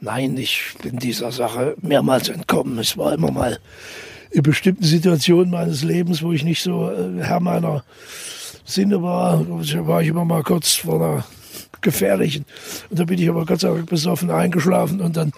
nein, 0.00 0.36
ich 0.36 0.74
bin 0.82 0.98
dieser 0.98 1.32
Sache 1.32 1.76
mehrmals 1.80 2.28
entkommen. 2.28 2.78
Es 2.78 2.96
war 2.96 3.12
immer 3.12 3.30
mal 3.30 3.58
in 4.30 4.42
bestimmten 4.42 4.84
Situationen 4.84 5.50
meines 5.50 5.82
Lebens, 5.82 6.22
wo 6.22 6.32
ich 6.32 6.44
nicht 6.44 6.62
so 6.62 6.90
äh, 6.90 7.22
Herr 7.22 7.40
meiner 7.40 7.84
Sinne 8.64 9.02
war, 9.02 9.46
war 9.48 10.02
ich 10.02 10.08
immer 10.08 10.24
mal 10.24 10.42
kurz 10.42 10.74
vor 10.74 10.96
einer 10.96 11.24
gefährlichen. 11.80 12.44
Und 12.90 12.98
da 12.98 13.04
bin 13.04 13.18
ich 13.18 13.28
aber 13.28 13.46
Gott 13.46 13.60
sei 13.60 13.68
Dank 13.68 13.88
besoffen 13.88 14.30
eingeschlafen 14.30 15.00
und 15.00 15.16
dann 15.16 15.32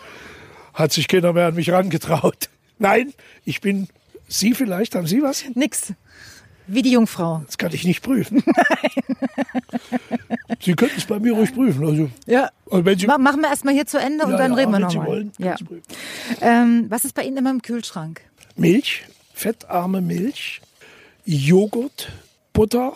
hat 0.75 0.93
sich 0.93 1.09
keiner 1.09 1.33
mehr 1.33 1.47
an 1.49 1.55
mich 1.55 1.71
rangetraut. 1.71 2.49
Nein, 2.79 3.13
ich 3.45 3.61
bin, 3.61 3.89
Sie 4.27 4.55
vielleicht, 4.55 4.95
haben 4.95 5.07
Sie 5.07 5.23
was? 5.23 5.45
Nix. 5.55 5.93
Wie 6.73 6.83
die 6.83 6.93
Jungfrau. 6.93 7.43
Das 7.47 7.59
kann 7.59 7.73
ich 7.73 7.85
nicht 7.85 8.03
prüfen. 8.03 8.43
Sie 10.61 10.75
könnten 10.75 10.97
es 10.99 11.07
bei 11.07 11.19
mir 11.19 11.33
ruhig 11.33 11.55
prüfen. 11.55 11.87
Also, 11.87 12.11
Ja. 12.27 12.51
und 12.67 12.85
wenn 12.85 12.99
Sie, 12.99 13.07
Ma 13.07 13.19
machen 13.19 13.41
wir 13.41 13.49
erstmal 13.49 13.75
hier 13.75 13.87
zu 13.87 13.99
Ende 13.99 14.25
und 14.25 14.33
Ja, 14.33 14.37
dann 14.39 14.53
ja, 14.53 14.57
reden 14.59 14.73
wir 14.73 14.79
nochmal. 14.79 15.07
wollen, 15.07 15.33
Ja. 15.39 15.57
Ähm, 16.41 16.87
was 16.89 17.05
ist 17.05 17.15
bei 17.15 17.23
Ihnen 17.25 17.37
immer 17.39 17.51
im 17.51 17.63
Kühlschrank? 17.63 18.23
Milch, 18.57 19.05
fettarme 19.35 20.01
Milch, 20.01 20.61
Joghurt, 21.25 22.11
Butter, 22.53 22.93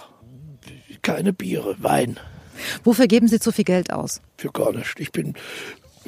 keine 1.03 1.33
Biere, 1.33 1.77
Wein. 1.79 2.19
Wofür 2.85 3.07
geben 3.09 3.29
Sie 3.29 3.41
zu 3.41 3.51
viel 3.53 3.65
Geld 3.65 3.93
aus? 3.93 4.21
Für 4.39 4.51
gar 4.51 4.73
nichts. 4.73 4.95
Ich 4.99 5.11
bin 5.11 5.35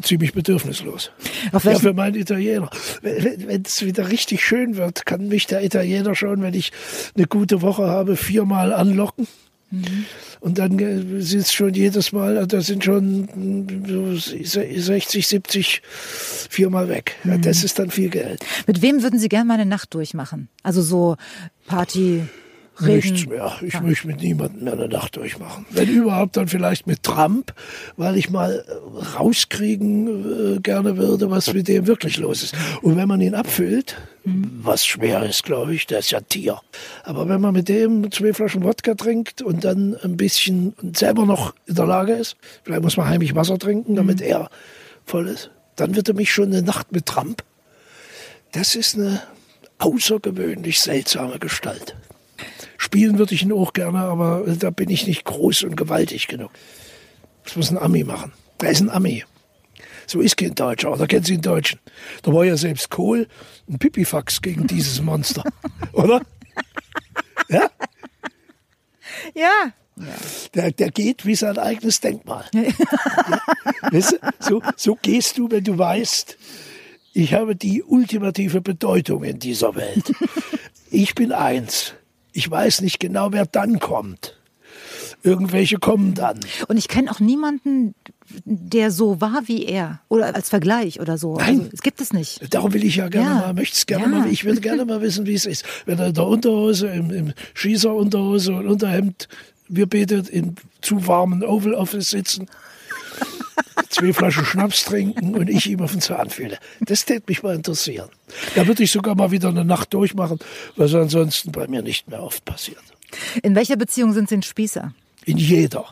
ziemlich 0.02 0.32
bedürfnislos. 0.32 1.10
Auf 1.52 1.64
Ja, 1.64 1.78
für 1.78 1.92
meinen 1.94 2.16
Italiener. 2.16 2.70
Wenn 3.02 3.62
es 3.64 3.84
wieder 3.84 4.08
richtig 4.10 4.44
schön 4.44 4.76
wird, 4.76 5.06
kann 5.06 5.28
mich 5.28 5.46
der 5.46 5.64
Italiener 5.64 6.14
schon, 6.14 6.42
wenn 6.42 6.54
ich 6.54 6.72
eine 7.16 7.26
gute 7.26 7.62
Woche 7.62 7.86
habe, 7.86 8.16
viermal 8.16 8.72
anlocken. 8.72 9.26
Und 10.40 10.58
dann 10.58 10.78
äh, 10.78 11.20
sind 11.20 11.40
es 11.40 11.52
schon 11.52 11.74
jedes 11.74 12.12
Mal, 12.12 12.36
äh, 12.36 12.46
da 12.46 12.60
sind 12.60 12.84
schon 12.84 13.22
mm, 13.22 13.86
so 13.86 14.14
60, 14.14 15.26
70 15.26 15.82
viermal 15.84 16.88
weg. 16.88 17.16
Ja, 17.24 17.36
das 17.36 17.64
ist 17.64 17.78
dann 17.78 17.90
viel 17.90 18.08
Geld. 18.08 18.44
mit 18.68 18.80
wem 18.80 19.02
würden 19.02 19.18
Sie 19.18 19.28
gerne 19.28 19.46
mal 19.46 19.54
eine 19.54 19.66
Nacht 19.66 19.92
durchmachen? 19.92 20.48
Also 20.62 20.82
so 20.82 21.16
Party, 21.66 22.22
Regen. 22.80 23.12
Nichts 23.12 23.26
mehr. 23.26 23.52
Ich 23.62 23.80
möchte 23.80 24.06
mit 24.06 24.20
niemandem 24.20 24.64
mehr 24.64 24.74
eine 24.74 24.88
Nacht 24.88 25.16
durchmachen. 25.16 25.66
Wenn 25.70 25.88
überhaupt, 25.88 26.36
dann 26.36 26.48
vielleicht 26.48 26.86
mit 26.86 27.02
Trump, 27.02 27.54
weil 27.96 28.16
ich 28.16 28.30
mal 28.30 28.64
äh, 28.66 29.04
rauskriegen 29.16 30.56
äh, 30.56 30.60
gerne 30.60 30.96
würde, 30.96 31.30
was 31.30 31.52
mit 31.52 31.68
dem 31.68 31.86
wirklich 31.86 32.18
los 32.18 32.42
ist. 32.42 32.54
Und 32.82 32.96
wenn 32.96 33.08
man 33.08 33.20
ihn 33.20 33.34
abfüllt, 33.34 33.96
was 34.24 34.84
schwer 34.84 35.22
ist, 35.22 35.44
glaube 35.44 35.74
ich, 35.74 35.86
der 35.86 36.00
ist 36.00 36.10
ja 36.10 36.20
Tier. 36.20 36.60
Aber 37.04 37.28
wenn 37.28 37.40
man 37.40 37.54
mit 37.54 37.68
dem 37.68 38.10
zwei 38.10 38.32
Flaschen 38.32 38.64
Wodka 38.64 38.94
trinkt 38.94 39.40
und 39.40 39.64
dann 39.64 39.96
ein 40.02 40.16
bisschen 40.16 40.74
selber 40.94 41.24
noch 41.24 41.54
in 41.66 41.76
der 41.76 41.86
Lage 41.86 42.12
ist, 42.12 42.36
vielleicht 42.64 42.82
muss 42.82 42.96
man 42.96 43.08
heimlich 43.08 43.34
Wasser 43.34 43.58
trinken, 43.58 43.94
damit 43.94 44.20
er 44.20 44.50
voll 45.04 45.28
ist, 45.28 45.50
dann 45.76 45.94
wird 45.94 46.08
er 46.08 46.14
mich 46.14 46.32
schon 46.32 46.46
eine 46.46 46.62
Nacht 46.62 46.90
mit 46.90 47.06
Trump. 47.06 47.44
Das 48.52 48.74
ist 48.74 48.96
eine 48.96 49.22
außergewöhnlich 49.78 50.80
seltsame 50.80 51.38
Gestalt. 51.38 51.96
Spielen 52.78 53.18
würde 53.18 53.34
ich 53.34 53.42
ihn 53.42 53.52
auch 53.52 53.72
gerne, 53.72 54.00
aber 54.00 54.44
da 54.58 54.70
bin 54.70 54.90
ich 54.90 55.06
nicht 55.06 55.24
groß 55.24 55.64
und 55.64 55.76
gewaltig 55.76 56.28
genug. 56.28 56.50
Das 57.44 57.56
muss 57.56 57.70
ein 57.70 57.78
Ami 57.78 58.04
machen. 58.04 58.32
Der 58.60 58.70
ist 58.70 58.80
ein 58.80 58.90
Ami. 58.90 59.24
So 60.06 60.20
ist 60.20 60.36
kein 60.36 60.54
Deutscher, 60.54 60.92
oder 60.92 61.06
kennen 61.06 61.24
Sie 61.24 61.34
einen 61.34 61.42
Deutschen? 61.42 61.80
Da 62.22 62.32
war 62.32 62.44
ja 62.44 62.56
selbst 62.56 62.90
Kohl 62.90 63.26
ein 63.68 63.78
Pipifax 63.78 64.40
gegen 64.40 64.66
dieses 64.66 65.02
Monster, 65.02 65.42
oder? 65.92 66.22
Ja? 67.48 67.70
Ja. 69.34 69.72
Der, 70.54 70.70
der 70.72 70.90
geht 70.90 71.24
wie 71.24 71.34
sein 71.34 71.58
eigenes 71.58 72.00
Denkmal. 72.00 72.44
Ja? 72.52 72.62
Weißt 73.90 74.12
du, 74.12 74.16
so, 74.40 74.62
so 74.76 74.98
gehst 75.00 75.38
du, 75.38 75.50
wenn 75.50 75.64
du 75.64 75.78
weißt, 75.78 76.36
Ich 77.18 77.32
habe 77.32 77.56
die 77.56 77.82
ultimative 77.82 78.60
Bedeutung 78.60 79.24
in 79.24 79.38
dieser 79.38 79.74
Welt. 79.74 80.12
Ich 80.90 81.14
bin 81.14 81.32
eins. 81.32 81.94
Ich 82.36 82.50
weiß 82.50 82.82
nicht 82.82 83.00
genau, 83.00 83.32
wer 83.32 83.46
dann 83.46 83.78
kommt. 83.78 84.36
Irgendwelche 85.22 85.78
kommen 85.78 86.12
dann. 86.12 86.38
Und 86.68 86.76
ich 86.76 86.86
kenne 86.86 87.10
auch 87.10 87.18
niemanden, 87.18 87.94
der 88.44 88.90
so 88.90 89.22
war 89.22 89.44
wie 89.46 89.64
er. 89.64 90.00
Oder 90.08 90.34
als 90.34 90.50
Vergleich 90.50 91.00
oder 91.00 91.16
so. 91.16 91.36
Nein. 91.36 91.60
Also, 91.60 91.70
es 91.72 91.80
gibt 91.80 92.00
es 92.02 92.12
nicht. 92.12 92.52
Darum 92.52 92.74
will 92.74 92.84
ich 92.84 92.96
ja 92.96 93.08
gerne 93.08 93.30
Ja. 93.30 93.34
mal, 93.36 93.54
möchte 93.54 93.74
es 93.74 93.86
gerne 93.86 94.04
Ja. 94.04 94.08
mal, 94.20 94.30
ich 94.30 94.44
würde 94.44 94.60
gerne 94.60 94.84
mal 94.84 95.00
wissen, 95.00 95.24
wie 95.26 95.32
es 95.34 95.46
ist. 95.46 95.64
Wenn 95.86 95.98
er 95.98 96.08
in 96.08 96.14
der 96.14 96.26
Unterhose, 96.26 96.88
im, 96.88 97.10
im 97.10 97.32
Schießerunterhose 97.54 98.52
und 98.54 98.66
Unterhemd, 98.66 99.28
wir 99.68 99.86
betet 99.86 100.28
in 100.28 100.56
zu 100.82 101.06
warmen 101.06 101.42
Oval 101.42 101.72
Office 101.72 102.10
sitzen, 102.10 102.48
zwei 103.90 104.12
Flaschen 104.12 104.44
Schnaps 104.44 104.84
trinken 104.84 105.34
und 105.34 105.48
ich 105.48 105.66
ihm 105.68 105.80
auf 105.80 105.92
den 105.92 106.00
Zahn 106.00 106.30
fühle. 106.30 106.58
Das 106.80 107.04
täte 107.04 107.24
mich 107.28 107.42
mal 107.42 107.54
interessieren. 107.54 108.08
Da 108.54 108.66
würde 108.66 108.82
ich 108.82 108.90
sogar 108.90 109.14
mal 109.14 109.30
wieder 109.30 109.48
eine 109.48 109.64
Nacht 109.64 109.94
durchmachen, 109.94 110.38
was 110.76 110.94
ansonsten 110.94 111.52
bei 111.52 111.66
mir 111.68 111.82
nicht 111.82 112.08
mehr 112.08 112.22
oft 112.22 112.44
passiert. 112.44 112.82
In 113.42 113.54
welcher 113.54 113.76
Beziehung 113.76 114.12
sind 114.12 114.28
Sie 114.28 114.36
ein 114.36 114.42
Spießer? 114.42 114.92
In 115.24 115.38
jeder. 115.38 115.86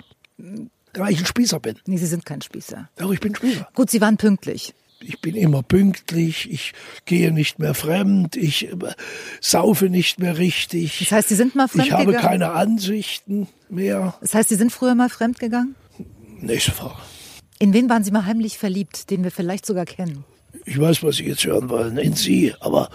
Weil 0.96 1.12
ich 1.12 1.20
ein 1.20 1.26
Spießer 1.26 1.60
bin. 1.60 1.76
Nee, 1.86 1.96
Sie 1.96 2.06
sind 2.06 2.24
kein 2.24 2.42
Spießer. 2.42 2.88
Doch, 2.96 3.12
ich 3.12 3.20
bin 3.20 3.34
Spießer. 3.34 3.68
Gut, 3.74 3.90
Sie 3.90 4.00
waren 4.00 4.16
pünktlich. 4.16 4.74
Ich 5.00 5.20
bin 5.20 5.34
immer 5.34 5.62
pünktlich, 5.62 6.50
ich 6.50 6.72
gehe 7.04 7.30
nicht 7.30 7.58
mehr 7.58 7.74
fremd, 7.74 8.36
ich 8.36 8.70
äh, 8.70 8.76
saufe 9.40 9.90
nicht 9.90 10.18
mehr 10.18 10.38
richtig. 10.38 10.98
Das 11.00 11.12
heißt, 11.12 11.28
Sie 11.28 11.34
sind 11.34 11.54
mal 11.54 11.66
ich 11.66 11.92
habe 11.92 12.04
fremdgegangen? 12.04 12.20
keine 12.20 12.52
Ansichten 12.52 13.48
mehr. 13.68 14.14
Das 14.22 14.34
heißt, 14.34 14.48
Sie 14.48 14.54
sind 14.54 14.72
früher 14.72 14.94
mal 14.94 15.10
fremdgegangen? 15.10 15.74
Nächste 16.40 16.70
Frage. 16.70 16.96
In 17.58 17.72
wen 17.72 17.88
waren 17.88 18.04
Sie 18.04 18.10
mal 18.10 18.26
heimlich 18.26 18.58
verliebt, 18.58 19.10
den 19.10 19.24
wir 19.24 19.30
vielleicht 19.30 19.64
sogar 19.66 19.84
kennen? 19.84 20.24
Ich 20.66 20.80
weiß, 20.80 21.02
was 21.02 21.16
Sie 21.16 21.24
jetzt 21.24 21.44
hören 21.44 21.68
wollen. 21.68 21.98
In 21.98 22.14
Sie, 22.14 22.54
aber, 22.60 22.88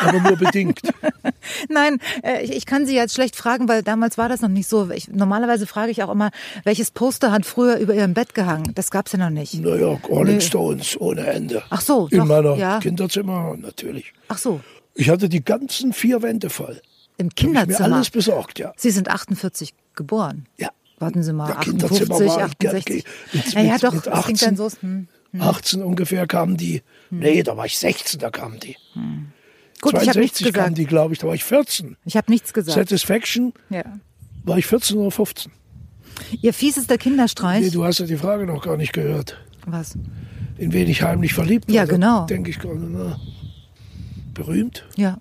aber 0.00 0.20
nur 0.20 0.36
bedingt. 0.36 0.80
Nein, 1.68 1.98
äh, 2.22 2.44
ich, 2.44 2.64
kann 2.66 2.86
Sie 2.86 2.94
jetzt 2.94 3.14
schlecht 3.14 3.34
fragen, 3.34 3.66
weil 3.68 3.82
damals 3.82 4.18
war 4.18 4.28
das 4.28 4.40
noch 4.40 4.48
nicht 4.50 4.68
so. 4.68 4.88
Ich, 4.90 5.08
normalerweise 5.08 5.66
frage 5.66 5.90
ich 5.90 6.02
auch 6.02 6.10
immer, 6.10 6.30
welches 6.64 6.90
Poster 6.90 7.32
hat 7.32 7.44
früher 7.46 7.78
über 7.78 7.94
Ihrem 7.94 8.14
Bett 8.14 8.34
gehangen? 8.34 8.72
Das 8.74 8.90
gab's 8.90 9.12
ja 9.12 9.18
noch 9.18 9.30
nicht. 9.30 9.54
Naja, 9.54 9.98
Rolling 10.08 10.36
Nee. 10.36 10.40
Stones 10.42 11.00
ohne 11.00 11.26
Ende. 11.26 11.62
Ach 11.70 11.80
so, 11.80 12.08
In 12.10 12.18
doch, 12.18 12.26
meiner 12.26 12.56
ja. 12.56 12.78
Kinderzimmer 12.78 13.56
natürlich. 13.58 14.12
Ach 14.28 14.38
so, 14.38 14.60
Ich 14.94 15.08
hatte 15.08 15.28
die 15.28 15.44
ganzen 15.44 15.92
vier 15.92 16.22
Wände 16.22 16.50
voll. 16.50 16.80
im 17.16 17.26
Hab 17.30 17.38
ich 17.38 17.44
mir 17.46 17.52
Kinderzimmer. 17.64 17.96
alles 17.96 18.10
besorgt, 18.10 18.58
ja. 18.60 18.72
Sie 18.76 18.90
sind 18.90 19.08
48 19.08 19.74
geboren. 19.96 20.46
Ja. 20.58 20.70
Warten 21.02 21.22
Sie 21.22 21.32
mal, 21.32 21.52
Kinderzimmer 21.60 22.14
58, 22.14 22.28
war 22.28 22.46
ich 22.48 22.58
gern- 22.58 22.76
68. 22.76 23.04
mit- 23.32 23.54
naja, 23.54 23.72
mit- 23.74 23.82
doch, 23.84 23.92
mit 23.94 24.06
das 24.06 24.24
klingt 24.24 24.42
dann 24.42 24.54
18. 24.54 24.56
so. 24.56 24.70
Hm. 24.80 25.06
18 25.40 25.82
ungefähr 25.82 26.26
kamen 26.26 26.56
die. 26.56 26.82
Nee, 27.10 27.42
da 27.42 27.56
war 27.56 27.66
ich 27.66 27.78
16, 27.78 28.20
da 28.20 28.30
kamen 28.30 28.60
die. 28.60 28.76
Gut, 29.80 29.94
ich 30.00 30.08
habe 30.08 30.20
nichts 30.20 30.38
62 30.38 30.52
kamen 30.52 30.74
die, 30.74 30.84
glaube 30.86 31.12
ich, 31.14 31.18
da 31.20 31.26
war 31.26 31.34
ich 31.34 31.44
14. 31.44 31.96
Ich 32.04 32.16
habe 32.16 32.30
nichts 32.30 32.52
gesagt. 32.52 32.74
Satisfaction 32.78 33.52
Ja. 33.70 33.82
war 34.44 34.58
ich 34.58 34.66
14 34.66 34.96
oder 34.98 35.10
15. 35.10 35.50
Ihr 36.40 36.52
fiesester 36.52 36.98
Kinderstreich. 36.98 37.62
Nee, 37.62 37.70
du 37.70 37.84
hast 37.84 37.98
ja 37.98 38.06
die 38.06 38.16
Frage 38.16 38.46
noch 38.46 38.62
gar 38.62 38.76
nicht 38.76 38.92
gehört. 38.92 39.38
Was? 39.66 39.96
In 40.58 40.72
wen 40.72 40.88
ich 40.88 41.02
heimlich 41.02 41.34
verliebt 41.34 41.66
war. 41.68 41.74
Ja, 41.74 41.84
genau. 41.86 42.26
Denke 42.26 42.50
ich 42.50 42.58
gerade, 42.58 42.78
na, 42.78 43.18
berühmt, 44.34 44.86
Ja. 44.96 45.18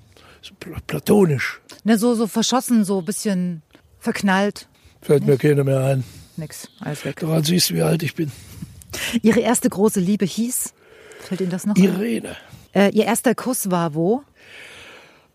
platonisch. 0.88 1.62
Ne, 1.84 1.98
so, 1.98 2.14
so 2.16 2.28
verschossen, 2.28 2.84
so 2.84 3.00
ein 3.00 3.06
bisschen 3.06 3.62
verknallt. 4.00 4.68
Fällt 5.02 5.26
mir 5.26 5.38
keiner 5.38 5.64
mehr 5.64 5.84
ein. 5.84 6.04
Nix, 6.38 6.70
alles 6.80 7.04
weg. 7.06 7.20
Daran 7.20 7.44
siehst 7.44 7.70
du, 7.70 7.76
wie 7.76 7.82
alt 7.82 8.04
ich 8.04 8.16
bin. 8.16 8.32
Ihre 9.22 9.40
erste 9.40 9.70
große 9.70 10.00
Liebe 10.00 10.26
hieß? 10.26 10.74
Fällt 11.22 11.42
Ihnen 11.42 11.50
das 11.50 11.66
noch? 11.66 11.76
Irene. 11.76 12.36
Äh, 12.74 12.90
Ihr 12.94 13.06
erster 13.06 13.36
Kuss 13.36 13.70
war 13.72 13.94
wo? 13.94 14.24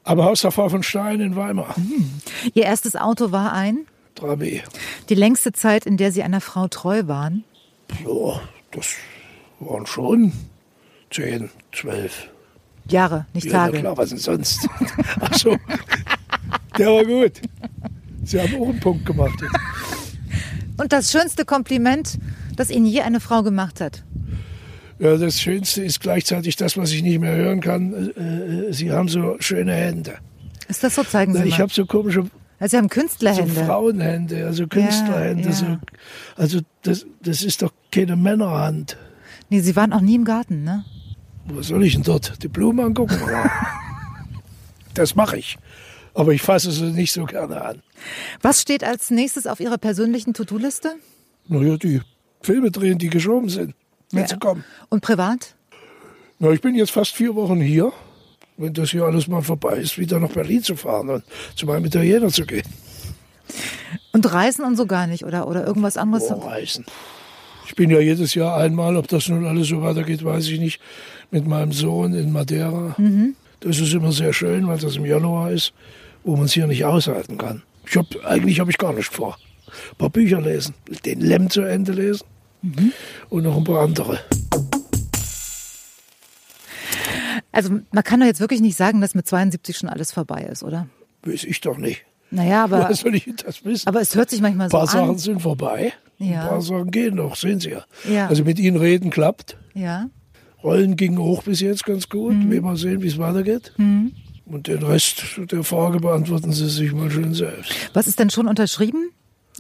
Am 0.05 0.23
Haus 0.23 0.43
der 0.43 0.53
Frau 0.53 0.69
von 0.69 0.83
Stein 0.83 1.21
in 1.21 1.35
Weimar. 1.37 1.75
Ihr 2.55 2.65
erstes 2.65 2.95
Auto 2.97 3.33
war 3.33 3.53
ein? 3.53 3.87
3B. 4.17 4.63
Die 5.09 5.15
längste 5.15 5.53
Zeit, 5.53 5.85
in 5.85 5.97
der 5.97 6.13
Sie 6.13 6.23
einer 6.23 6.41
Frau 6.41 6.69
treu 6.69 7.03
waren? 7.07 7.45
Ja, 8.07 8.41
das 8.71 8.95
waren 9.61 9.85
schon 9.87 10.33
10, 11.11 11.51
12. 11.73 12.29
Jahre, 12.89 13.27
nicht 13.35 13.47
Ja, 13.47 13.67
Tage. 13.67 13.81
klar, 13.81 13.97
was 13.97 14.11
denn 14.11 14.19
sonst? 14.19 14.69
Ach 15.21 15.35
so, 15.35 15.57
der 16.79 16.87
war 16.87 17.05
gut. 17.05 17.33
Sie 18.27 18.41
haben 18.41 18.55
auch 18.61 18.69
einen 18.69 18.81
Punkt 18.81 19.07
gemacht. 19.07 19.41
Jetzt. 19.41 19.55
Und 20.79 20.93
das 20.93 21.11
schönste 21.13 21.45
Kompliment, 21.45 22.19
das 22.57 22.71
Ihnen 22.71 22.87
je 22.87 23.01
eine 23.03 23.21
Frau 23.21 23.43
gemacht 23.43 23.81
hat? 23.81 24.05
Ja, 24.99 25.17
das 25.17 25.41
Schönste 25.41 25.83
ist 25.85 26.01
gleichzeitig 26.01 26.57
das, 26.57 26.77
was 26.77 26.91
ich 26.93 27.03
nicht 27.03 27.21
mehr 27.21 27.35
hören 27.37 27.61
kann. 27.61 27.93
Äh, 28.17 28.69
äh, 28.69 28.73
Sie 28.73 28.91
haben 28.93 29.09
so 29.09 29.37
schöne 29.41 29.75
Hände. 29.75 30.15
Ist 30.69 30.83
das 30.83 30.95
so? 30.95 31.05
Zeigen 31.05 31.33
Sie 31.35 31.39
Na, 31.41 31.45
ich 31.45 31.53
mal. 31.53 31.59
habe 31.61 31.73
so 31.73 31.87
komische 31.87 32.27
Also 32.59 32.73
Sie 32.73 32.77
haben 32.79 32.85
so 32.85 33.01
Künstlerhände. 33.01 33.65
Frauenhände, 33.65 34.47
also 34.47 34.67
Künstlerhände. 34.67 35.49
ja. 35.51 35.55
So, 35.55 35.79
also 36.37 36.61
das, 36.83 37.07
das 37.23 37.43
ist 37.43 37.63
doch 37.63 37.73
keine 37.93 38.17
Männerhand. 38.17 38.97
nee, 39.51 39.61
Sie 39.61 39.77
waren 39.77 39.93
auch 39.93 40.01
nie 40.01 40.15
im 40.17 40.25
Garten, 40.25 40.65
ne? 40.65 40.85
Wo 41.47 41.63
soll 41.63 41.85
ich 41.85 41.93
denn 41.95 42.03
dort? 42.03 42.43
Die 42.43 42.49
Blumen 42.49 42.85
angucken? 42.85 43.19
das 44.95 45.15
mache 45.15 45.37
ich. 45.39 45.59
Aber 46.17 46.33
ich 46.33 46.41
fasse 46.43 46.71
sie 46.73 46.93
nicht 46.93 47.13
so 47.13 47.25
gerne 47.27 47.61
an. 47.63 47.83
Was 48.41 48.63
steht 48.63 48.83
als 48.83 49.11
nächstes 49.11 49.47
auf 49.47 49.61
Ihrer 49.61 49.77
persönlichen 49.79 50.33
To-Do-Liste? 50.35 50.95
Naja, 51.47 51.77
die 51.77 52.01
Filme 52.41 52.71
drehen, 52.71 52.99
die 52.99 53.11
geschoben 53.11 53.51
sind, 53.51 53.75
wenn 54.13 54.23
Ja. 54.23 54.29
sie 54.29 54.39
kommen. 54.39 54.65
Und 54.89 55.03
privat? 55.03 55.55
Na, 56.39 56.51
ich 56.51 56.61
bin 56.63 56.75
jetzt 56.75 56.91
fast 56.91 57.13
vier 57.15 57.35
Wochen 57.35 57.61
hier. 57.61 57.93
Wenn 58.57 58.73
das 58.73 58.91
hier 58.91 59.05
alles 59.05 59.29
mal 59.29 59.43
vorbei 59.43 59.77
ist, 59.77 59.99
wieder 59.99 60.19
nach 60.19 60.31
Berlin 60.31 60.63
zu 60.63 60.75
fahren 60.77 61.11
und 61.11 61.25
zu 61.55 61.67
meinem 61.67 61.85
Italiener 61.85 62.29
zu 62.29 62.47
gehen. 62.47 62.65
Und 64.13 64.33
reisen 64.33 64.65
und 64.65 64.77
so 64.77 64.87
gar 64.87 65.07
nicht 65.07 65.25
oder, 65.25 65.47
oder 65.47 65.67
irgendwas 65.67 65.99
anderes? 65.99 66.25
Oh, 66.31 66.39
reisen. 66.39 66.87
Ich 67.67 67.75
bin 67.77 67.91
ja 67.91 68.01
jedes 68.01 68.35
Jahr 68.35 68.57
einmal, 68.57 68.97
ob 68.97 69.09
das 69.09 69.29
nun 69.29 69.45
alles 69.45 69.69
so 69.69 69.83
weitergeht, 69.83 70.25
weiß 70.25 70.49
ich 70.49 70.59
nicht, 70.61 70.81
mit 71.31 71.47
meinem 71.47 71.73
Sohn 71.73 72.15
in 72.15 72.33
Madeira. 72.33 72.97
Das 73.61 73.79
ist 73.79 73.93
immer 73.93 74.13
sehr 74.13 74.33
schön, 74.33 74.67
weil 74.69 74.79
das 74.79 74.97
im 74.97 75.05
Januar 75.05 75.51
ist, 75.51 75.75
wo 76.27 76.37
man 76.37 76.47
es 76.47 76.53
hier 76.53 76.67
nicht 76.67 76.85
aushalten 76.85 77.39
kann. 77.39 77.63
Ich 77.87 77.97
hab, 77.97 78.07
eigentlich 78.25 78.59
habe 78.61 78.71
ich 78.71 78.79
gar 78.79 78.93
nicht 78.93 79.09
vor. 79.13 79.39
Ein 79.93 79.97
paar 79.99 80.11
Bücher 80.11 80.41
lesen, 80.41 80.75
den 81.05 81.21
Lem 81.21 81.49
zu 81.51 81.63
Ende 81.63 81.93
lesen 81.93 82.25
und 83.31 83.45
noch 83.45 83.57
ein 83.57 83.65
paar 83.65 83.81
andere. 83.83 84.19
Also 87.53 87.71
man 87.93 88.05
kann 88.05 88.21
doch 88.21 88.27
jetzt 88.27 88.41
wirklich 88.41 88.61
nicht 88.61 88.77
sagen, 88.77 89.01
dass 89.01 89.15
mit 89.15 89.27
72 89.27 89.77
schon 89.77 89.89
alles 89.89 90.13
vorbei 90.13 90.43
ist, 90.51 90.63
oder? 90.63 90.89
Weiß 91.23 91.45
ich 91.45 91.61
doch 91.61 91.79
nicht. 91.79 92.05
Naja, 92.31 92.65
aber, 92.65 92.79
Woher 92.83 92.95
soll 92.95 93.15
ich 93.15 93.29
das 93.45 93.65
wissen? 93.65 93.87
aber 93.89 94.01
es 94.01 94.15
hört 94.15 94.31
sich 94.31 94.41
manchmal 94.41 94.67
Ein 94.67 94.71
so 94.71 94.77
paar 94.79 94.87
Sachen 94.87 95.11
an. 95.11 95.19
sind 95.19 95.41
vorbei, 95.41 95.93
Ja. 96.19 96.43
ein 96.43 96.49
paar 96.49 96.63
Sachen 96.63 96.91
gehen 96.91 97.15
noch, 97.15 97.37
sehen 97.37 97.61
Sie 97.61 97.71
ja. 97.71 97.85
Ja. 98.11 98.27
Also 98.27 98.45
mit 98.45 98.59
Ihnen 98.59 98.77
reden 98.77 99.11
klappt. 99.11 99.57
Ja. 99.75 100.09
Rollen 100.63 100.97
gingen 100.97 101.19
hoch 101.19 101.45
bis 101.45 101.61
jetzt 101.61 101.85
ganz 101.85 102.09
gut. 102.09 102.35
Mhm. 102.35 102.51
Wir 102.51 102.63
mal 102.63 102.77
sehen, 102.77 103.03
wie 103.03 103.07
es 103.09 103.19
weitergeht. 103.19 103.73
Und 104.47 104.69
den 104.69 104.83
Rest 104.83 105.25
der 105.51 105.65
Frage 105.65 105.99
beantworten 105.99 106.53
Sie 106.53 106.69
sich 106.69 106.93
mal 106.93 107.11
schön 107.11 107.35
selbst. 107.35 107.73
Was 107.95 108.07
ist 108.07 108.19
denn 108.21 108.31
schon 108.31 108.47
unterschrieben 108.47 109.11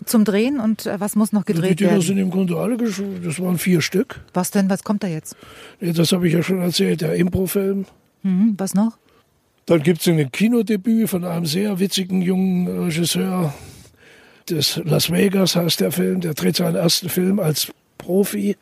zum 0.05 0.25
Drehen 0.25 0.61
und 0.61 0.87
äh, 0.87 1.01
was 1.01 1.17
muss 1.17 1.33
noch 1.33 1.43
Die 1.45 1.53
gedreht 1.55 1.81
Dinger 1.81 1.91
werden? 1.93 2.03
sind 2.03 2.19
im 2.19 2.31
Grunde 2.31 2.57
alle 2.57 2.77
geschrieben. 2.77 3.21
Das 3.25 3.41
waren 3.41 3.59
vier 3.59 3.81
Stück. 3.81 4.21
Was 4.33 4.51
denn? 4.53 4.71
Was 4.71 4.85
kommt 4.85 5.03
da 5.03 5.09
jetzt? 5.09 5.37
Ja, 5.81 5.93
das 5.93 6.13
habe 6.13 6.29
ich 6.29 6.35
ja 6.35 6.43
schon 6.43 6.61
erzählt, 6.61 7.01
der 7.01 7.15
Improfilm. 7.15 7.87
Mhm, 8.23 8.55
was 8.59 8.75
noch? 8.75 8.97
Dann 9.67 9.83
gibt 9.83 10.01
es 10.01 10.07
ein 10.07 10.31
Kinodebüt 10.31 11.09
von 11.09 11.25
einem 11.25 11.47
sehr 11.47 11.81
witzigen 11.81 12.23
jungen 12.23 12.69
Regisseur. 12.85 13.53
Das 14.47 14.81
Las 14.85 15.11
Vegas 15.11 15.57
heißt 15.57 15.81
der 15.81 15.91
Film. 15.91 16.21
Der 16.21 16.35
dreht 16.35 16.55
seinen 16.57 16.77
ersten 16.77 17.09
Film 17.09 17.41
als 17.41 17.73
Profi. 17.99 18.57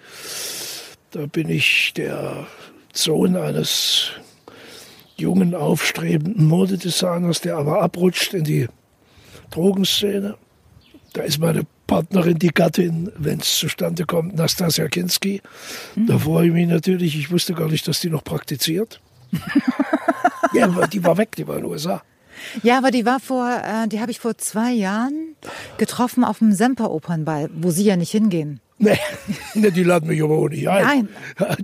Da 1.11 1.27
bin 1.27 1.51
ich 1.51 1.93
der 1.95 2.47
Sohn 2.95 3.37
eines 3.37 4.13
jungen, 5.17 5.55
aufstrebenden 5.55 6.47
Modedesigners, 6.47 7.41
der 7.41 7.57
aber 7.57 7.83
abrutscht 7.83 8.35
in 8.35 8.45
die 8.45 8.69
Drogenszene. 9.51 10.37
Da 11.13 11.23
ist 11.23 11.39
meine 11.39 11.65
Partnerin, 11.87 12.39
die 12.39 12.49
Gattin, 12.49 13.13
wenn 13.17 13.41
es 13.41 13.59
zustande 13.59 14.05
kommt, 14.05 14.35
Nastasia 14.35 14.89
Kinski. 14.89 15.43
Da 15.95 16.19
freue 16.19 16.49
ich 16.49 16.53
mich 16.53 16.67
natürlich. 16.67 17.17
Ich 17.17 17.31
wusste 17.31 17.55
gar 17.55 17.69
nicht, 17.69 17.87
dass 17.87 18.01
die 18.01 18.11
noch 18.11 18.25
praktiziert. 18.25 19.01
ja, 20.55 20.65
aber 20.65 20.87
die 20.87 21.05
war 21.05 21.17
weg, 21.17 21.37
die 21.37 21.47
war 21.47 21.57
in 21.57 21.63
den 21.63 21.71
USA. 21.71 22.03
Ja, 22.63 22.79
aber 22.79 22.91
die 22.91 23.07
war 23.07 23.21
vor, 23.21 23.49
äh, 23.49 23.89
die 23.89 24.01
habe 24.01 24.11
ich 24.11 24.19
vor 24.19 24.37
zwei 24.39 24.73
Jahren 24.73 25.37
getroffen 25.79 26.25
auf 26.25 26.39
dem 26.39 26.53
Semper-Opernball, 26.53 27.51
wo 27.55 27.71
Sie 27.71 27.85
ja 27.85 27.97
nicht 27.97 28.11
hingehen. 28.11 28.61
Nee, 28.79 28.99
nee, 29.55 29.71
die 29.71 29.85
laden 29.85 30.09
mich 30.09 30.23
aber 30.23 30.37
auch 30.37 30.49
nicht 30.49 30.69
ein. 30.69 30.85
Nein. 30.85 31.09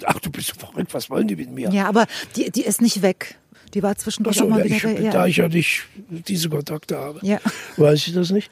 Ach, 0.07 0.21
du 0.21 0.31
bist 0.31 0.53
verrückt, 0.53 0.95
was 0.95 1.11
wollen 1.11 1.27
die 1.27 1.37
mit 1.37 1.51
mir? 1.51 1.71
Ja, 1.71 1.89
aber 1.89 2.07
die, 2.37 2.51
die 2.51 2.63
ist 2.63 2.81
nicht 2.81 3.03
weg. 3.03 3.37
Die 3.75 3.83
war 3.83 3.97
zwischendurch 3.97 4.37
so, 4.37 4.45
auch 4.45 4.49
mal 4.49 4.59
ja, 4.61 4.65
wieder 4.65 4.77
ich, 4.77 4.83
bei 4.83 5.11
da 5.11 5.27
ich 5.27 5.37
ja 5.37 5.49
nicht 5.49 5.83
diese 6.09 6.49
Kontakte 6.49 6.99
habe, 6.99 7.21
Ja. 7.23 7.39
weiß 7.77 8.07
ich 8.07 8.15
das 8.15 8.31
nicht. 8.31 8.51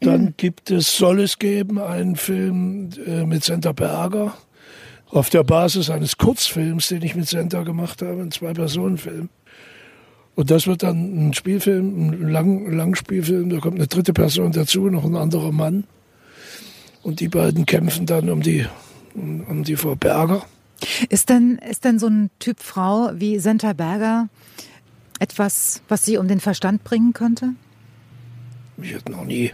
Dann 0.00 0.34
gibt 0.36 0.70
es, 0.70 0.96
soll 0.96 1.20
es 1.20 1.38
geben, 1.38 1.80
einen 1.80 2.16
Film 2.16 2.90
äh, 3.06 3.24
mit 3.24 3.44
Senta 3.44 3.72
Berger, 3.72 4.34
auf 5.10 5.28
der 5.28 5.42
Basis 5.44 5.90
eines 5.90 6.16
Kurzfilms, 6.16 6.88
den 6.88 7.02
ich 7.02 7.14
mit 7.14 7.28
Senta 7.28 7.62
gemacht 7.62 8.00
habe, 8.00 8.22
ein 8.22 8.30
Zwei-Personen-Film. 8.30 9.28
Und 10.34 10.50
das 10.50 10.66
wird 10.66 10.82
dann 10.82 11.28
ein 11.28 11.34
Spielfilm, 11.34 12.08
ein 12.08 12.28
Lang 12.30 12.72
Langspielfilm, 12.72 13.50
da 13.50 13.58
kommt 13.58 13.76
eine 13.76 13.86
dritte 13.86 14.14
Person 14.14 14.52
dazu, 14.52 14.88
noch 14.88 15.04
ein 15.04 15.16
anderer 15.16 15.52
Mann. 15.52 15.84
Und 17.02 17.20
die 17.20 17.28
beiden 17.28 17.66
kämpfen 17.66 18.06
dann 18.06 18.30
um 18.30 18.40
die, 18.40 18.64
um, 19.14 19.40
um 19.42 19.64
die 19.64 19.76
Frau 19.76 19.94
Berger. 19.94 20.46
Ist 21.08 21.28
denn, 21.28 21.58
ist 21.58 21.84
denn 21.84 21.98
so 21.98 22.08
ein 22.08 22.30
Typ 22.38 22.60
Frau 22.60 23.10
wie 23.14 23.38
Senta 23.38 23.72
Berger 23.72 24.28
etwas, 25.18 25.82
was 25.88 26.04
sie 26.04 26.18
um 26.18 26.28
den 26.28 26.40
Verstand 26.40 26.84
bringen 26.84 27.12
könnte? 27.12 27.54
Ich 28.78 28.92
hätte 28.92 29.12
noch 29.12 29.24
nie 29.24 29.52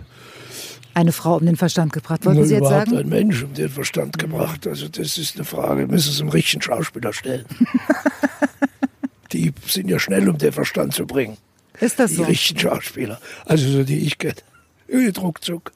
eine 0.94 1.12
Frau 1.12 1.36
um 1.36 1.46
den 1.46 1.56
Verstand 1.56 1.92
gebracht. 1.92 2.24
Wollten 2.26 2.44
Sie 2.44 2.54
jetzt 2.54 2.68
sagen? 2.68 2.96
ein 2.96 3.08
Mensch 3.08 3.42
um 3.42 3.54
den 3.54 3.68
Verstand 3.68 4.18
gebracht. 4.18 4.66
Also 4.66 4.88
das 4.88 5.16
ist 5.16 5.36
eine 5.36 5.44
Frage, 5.44 5.86
müssen 5.86 6.12
Sie 6.12 6.22
einem 6.22 6.30
richtigen 6.30 6.60
Schauspieler 6.60 7.12
stellen. 7.12 7.44
die 9.32 9.52
sind 9.66 9.88
ja 9.88 10.00
schnell, 10.00 10.28
um 10.28 10.38
den 10.38 10.52
Verstand 10.52 10.94
zu 10.94 11.06
bringen. 11.06 11.36
Ist 11.80 12.00
das 12.00 12.10
die 12.10 12.16
so? 12.16 12.24
Die 12.24 12.30
richtigen 12.30 12.58
Schauspieler. 12.58 13.20
Also 13.44 13.68
so 13.70 13.84
die 13.84 13.98
ich 13.98 14.18
kenne. 14.18 14.34
Ruckzuck. 14.90 15.72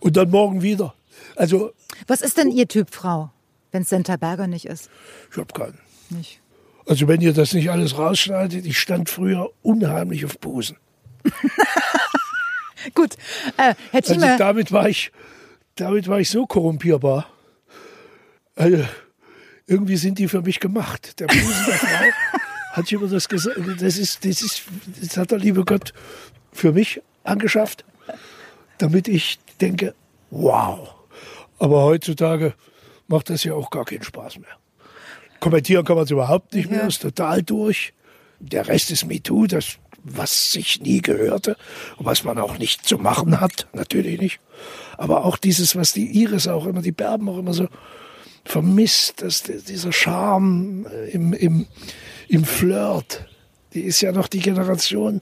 Und 0.00 0.16
dann 0.16 0.30
morgen 0.30 0.62
wieder. 0.62 0.94
Also. 1.36 1.72
Was 2.06 2.22
ist 2.22 2.38
denn 2.38 2.50
Ihr 2.50 2.68
Typ 2.68 2.88
Frau, 2.90 3.30
wenn 3.74 3.82
es 3.82 3.88
Senta 3.88 4.16
Berger 4.16 4.46
nicht 4.46 4.66
ist? 4.66 4.88
Ich 5.32 5.36
habe 5.36 5.52
keinen. 5.52 5.78
Nicht. 6.08 6.40
Also 6.86 7.08
wenn 7.08 7.20
ihr 7.20 7.32
das 7.32 7.52
nicht 7.52 7.70
alles 7.70 7.98
rausschneidet, 7.98 8.64
ich 8.64 8.78
stand 8.78 9.10
früher 9.10 9.50
unheimlich 9.62 10.24
auf 10.24 10.38
Busen. 10.38 10.76
Gut, 12.94 13.14
äh, 13.56 13.74
Herr 13.90 14.02
Thieme. 14.02 14.26
Also 14.26 14.38
damit 14.38 14.70
war 14.70 14.88
ich, 14.88 15.10
damit 15.74 16.06
war 16.06 16.20
ich 16.20 16.30
so 16.30 16.46
korrumpierbar. 16.46 17.26
Also, 18.54 18.84
irgendwie 19.66 19.96
sind 19.96 20.18
die 20.18 20.28
für 20.28 20.42
mich 20.42 20.60
gemacht. 20.60 21.18
Der 21.18 21.26
Busen 21.26 21.64
der 21.66 21.74
Frau 21.74 22.04
hat 22.72 22.92
immer 22.92 23.08
das 23.08 23.28
gesagt. 23.28 23.58
Das 23.80 23.96
ist, 23.96 24.24
das 24.24 24.42
ist, 24.42 24.62
das 25.00 25.16
hat 25.16 25.32
der 25.32 25.38
liebe 25.38 25.64
Gott 25.64 25.92
für 26.52 26.72
mich 26.72 27.02
angeschafft, 27.24 27.84
damit 28.78 29.08
ich 29.08 29.40
denke, 29.60 29.94
wow. 30.30 30.94
Aber 31.58 31.82
heutzutage 31.82 32.54
macht 33.08 33.30
das 33.30 33.44
ja 33.44 33.54
auch 33.54 33.70
gar 33.70 33.84
keinen 33.84 34.02
Spaß 34.02 34.38
mehr. 34.38 34.56
Kommentieren 35.40 35.84
kann 35.84 35.96
man 35.96 36.04
es 36.04 36.10
überhaupt 36.10 36.54
nicht 36.54 36.70
mehr, 36.70 36.86
ist 36.86 37.02
total 37.02 37.42
durch. 37.42 37.92
Der 38.40 38.66
Rest 38.66 38.90
ist 38.90 39.06
MeToo, 39.06 39.46
das 39.46 39.78
was 40.04 40.52
sich 40.52 40.80
nie 40.82 41.00
gehörte 41.00 41.56
und 41.96 42.04
was 42.04 42.24
man 42.24 42.38
auch 42.38 42.58
nicht 42.58 42.86
zu 42.86 42.98
machen 42.98 43.40
hat, 43.40 43.66
natürlich 43.72 44.20
nicht. 44.20 44.40
Aber 44.98 45.24
auch 45.24 45.38
dieses, 45.38 45.74
was 45.74 45.92
die 45.92 46.06
Iris 46.20 46.46
auch 46.46 46.66
immer, 46.66 46.82
die 46.82 46.92
Berben 46.92 47.28
auch 47.28 47.38
immer 47.38 47.54
so 47.54 47.68
vermisst, 48.44 49.22
dass 49.22 49.42
dieser 49.42 49.92
Charme 49.92 50.86
im, 51.10 51.32
im, 51.32 51.66
im 52.28 52.44
Flirt, 52.44 53.26
die 53.72 53.80
ist 53.80 54.02
ja 54.02 54.12
noch 54.12 54.28
die 54.28 54.40
Generation, 54.40 55.20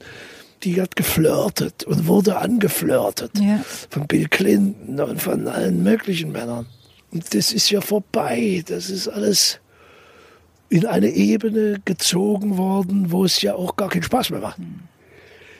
die 0.63 0.81
hat 0.81 0.95
geflirtet 0.95 1.85
und 1.85 2.07
wurde 2.07 2.37
angeflirtet 2.37 3.31
ja. 3.39 3.63
von 3.89 4.07
Bill 4.07 4.27
Clinton 4.27 4.99
und 4.99 5.21
von 5.21 5.47
allen 5.47 5.83
möglichen 5.83 6.31
Männern. 6.31 6.67
Und 7.13 7.35
das 7.35 7.53
ist 7.53 7.69
ja 7.69 7.79
vorbei, 7.79 8.63
das 8.65 8.89
ist 8.89 9.07
alles 9.07 9.59
in 10.69 10.87
eine 10.87 11.09
Ebene 11.09 11.79
gezogen 11.85 12.57
worden, 12.57 13.11
wo 13.11 13.23
es 13.23 13.39
ja 13.43 13.53
auch 13.53 13.75
gar 13.75 13.89
keinen 13.89 14.01
Spaß 14.01 14.31
mehr 14.31 14.39
macht. 14.39 14.57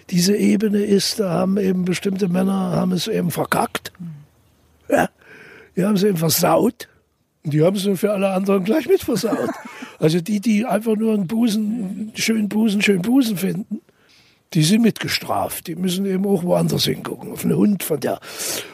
Diese 0.10 0.36
Ebene 0.36 0.80
ist, 0.80 1.20
da 1.20 1.30
haben 1.30 1.58
eben 1.58 1.86
bestimmte 1.86 2.28
Männer 2.28 2.54
haben 2.54 2.92
es 2.92 3.08
eben 3.08 3.30
verkackt. 3.30 3.94
Ja, 4.90 5.10
die 5.76 5.86
haben 5.86 5.96
es 5.96 6.04
eben 6.04 6.18
versaut. 6.18 6.90
Und 7.44 7.54
die 7.54 7.62
haben 7.62 7.76
es 7.76 7.88
für 8.00 8.12
alle 8.12 8.32
anderen 8.32 8.64
gleich 8.64 8.88
mit 8.88 9.02
versaut. 9.02 9.52
Also 10.00 10.20
die, 10.20 10.42
die 10.42 10.66
einfach 10.66 10.98
nur 10.98 11.14
einen 11.14 11.28
Busen, 11.28 12.12
schönen 12.16 12.50
Busen, 12.50 12.82
schönen 12.82 13.04
Busen 13.04 13.38
finden, 13.38 13.80
die 14.54 14.64
sind 14.64 14.82
mitgestraft. 14.82 15.68
Die 15.68 15.76
müssen 15.76 16.06
eben 16.06 16.26
auch 16.26 16.44
woanders 16.44 16.86
hingucken. 16.86 17.32
Auf 17.32 17.44
einen 17.44 17.56
Hund 17.56 17.84
von 17.84 18.00
der, 18.00 18.20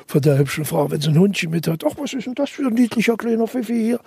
von 0.07 0.21
der 0.21 0.37
hübschen 0.37 0.65
Frau. 0.65 0.91
Wenn 0.91 1.01
sie 1.01 1.09
ein 1.09 1.17
Hundchen 1.17 1.51
mit 1.51 1.67
hat, 1.67 1.83
ach, 1.85 1.95
was 1.97 2.13
ist 2.13 2.25
denn 2.27 2.35
das 2.35 2.49
für 2.49 2.67
ein 2.67 2.73
niedlicher 2.73 3.17
kleiner 3.17 3.47
Pfiffi 3.47 3.73
hier? 3.73 3.99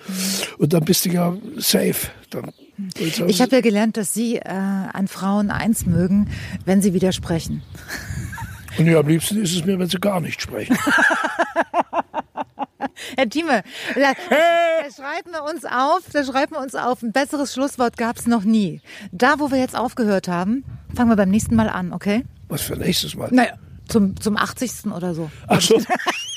Und 0.58 0.72
dann 0.72 0.84
bist 0.84 1.04
du 1.04 1.10
ja 1.10 1.36
safe. 1.56 2.08
Dann, 2.30 2.52
ich 2.98 3.40
habe 3.40 3.56
ja 3.56 3.60
gelernt, 3.60 3.96
dass 3.96 4.14
Sie 4.14 4.36
äh, 4.36 4.42
an 4.48 5.08
Frauen 5.08 5.50
eins 5.50 5.86
mögen, 5.86 6.28
wenn 6.64 6.82
sie 6.82 6.94
widersprechen. 6.94 7.62
Und 8.78 8.86
ja, 8.86 9.00
am 9.00 9.08
liebsten 9.08 9.42
ist 9.42 9.54
es 9.54 9.64
mir, 9.64 9.78
wenn 9.78 9.88
sie 9.88 10.00
gar 10.00 10.20
nicht 10.20 10.40
sprechen. 10.40 10.76
Herr 13.16 13.28
Thieme, 13.28 13.62
da, 13.94 14.12
da, 14.30 14.90
schreiben 14.94 15.32
wir 15.32 15.44
uns 15.44 15.64
auf, 15.64 16.02
da 16.12 16.24
schreiben 16.24 16.52
wir 16.52 16.60
uns 16.60 16.74
auf. 16.74 17.02
Ein 17.02 17.12
besseres 17.12 17.52
Schlusswort 17.52 17.96
gab 17.96 18.16
es 18.16 18.26
noch 18.26 18.44
nie. 18.44 18.80
Da, 19.10 19.38
wo 19.38 19.50
wir 19.50 19.58
jetzt 19.58 19.76
aufgehört 19.76 20.28
haben, 20.28 20.64
fangen 20.94 21.10
wir 21.10 21.16
beim 21.16 21.30
nächsten 21.30 21.54
Mal 21.54 21.68
an, 21.68 21.92
okay? 21.92 22.24
Was 22.48 22.62
für 22.62 22.76
nächstes 22.76 23.14
Mal? 23.14 23.28
Naja, 23.32 23.54
zum, 23.88 24.18
zum 24.20 24.36
80. 24.36 24.86
oder 24.86 25.14
so. 25.14 25.30
Ach 25.46 25.60
so. 25.60 25.80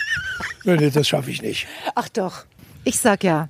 nee, 0.64 0.90
das 0.90 1.08
schaffe 1.08 1.32
ich 1.32 1.42
nicht. 1.42 1.68
Ach 1.96 2.10
doch. 2.10 2.46
Ich 2.84 3.00
sag 3.00 3.24
ja. 3.24 3.50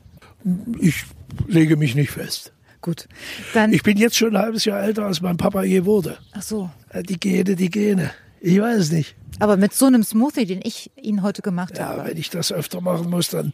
Ich 0.80 1.03
lege 1.48 1.76
mich 1.76 1.95
nicht 1.95 2.11
fest. 2.11 2.53
Gut. 2.82 3.07
Dann 3.53 3.73
ich 3.73 3.82
bin 3.82 3.98
jetzt 3.98 4.15
schon 4.15 4.36
ein 4.36 4.41
halbes 4.41 4.65
Jahr 4.65 4.82
älter, 4.82 5.06
als 5.06 5.22
mein 5.22 5.38
Papa 5.38 5.64
je 5.64 5.86
wurde. 5.86 6.18
Ach 6.34 6.41
so. 6.41 6.69
Die 7.10 7.19
Gene, 7.19 7.56
die 7.56 7.69
Gene. 7.69 8.11
Ich 8.41 8.60
weiß 8.60 8.77
es 8.77 8.91
nicht. 8.91 9.15
Aber 9.40 9.57
mit 9.57 9.73
so 9.73 9.88
einem 9.88 10.03
Smoothie, 10.03 10.45
den 10.45 10.61
ich 10.64 10.91
Ihnen 10.95 11.23
heute 11.23 11.41
gemacht 11.41 11.77
ja, 11.77 11.88
habe. 11.88 12.02
Ja, 12.02 12.07
wenn 12.07 12.18
ich 12.18 12.30
das 12.30 12.52
öfter 12.52 12.82
machen 12.82 13.10
muss, 13.10 13.30
dann 13.30 13.53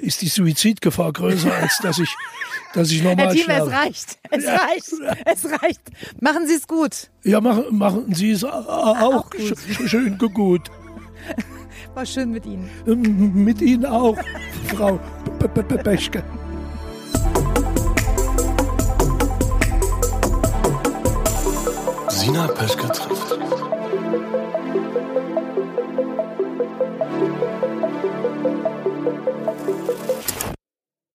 ist 0.00 0.22
die 0.22 0.28
Suizidgefahr 0.28 1.12
größer, 1.12 1.52
als 1.52 1.78
dass 1.78 1.98
ich, 1.98 2.14
dass 2.72 2.90
ich 2.90 3.02
normal 3.02 3.26
Herr 3.26 3.34
Thieme, 3.34 3.54
es 3.54 3.70
reicht. 3.70 4.18
Es 4.30 4.44
ja. 4.44 4.56
reicht. 4.56 4.92
Es 5.24 5.62
reicht. 5.62 5.82
Machen 6.20 6.46
Sie 6.46 6.54
es 6.54 6.66
gut. 6.66 7.10
Ja, 7.22 7.40
machen, 7.40 7.64
machen 7.70 8.14
Sie 8.14 8.30
es 8.30 8.44
auch, 8.44 8.66
auch 8.66 9.30
gut. 9.30 9.58
schön 9.86 10.18
gut. 10.18 10.70
War 11.94 12.06
schön 12.06 12.30
mit 12.30 12.44
Ihnen. 12.44 12.68
Mit 13.34 13.60
Ihnen 13.60 13.86
auch, 13.86 14.16
Frau 14.74 14.98
Peschke. 15.84 16.24
Sina 22.08 22.48
Peschke 22.48 22.86
trifft. 22.88 23.63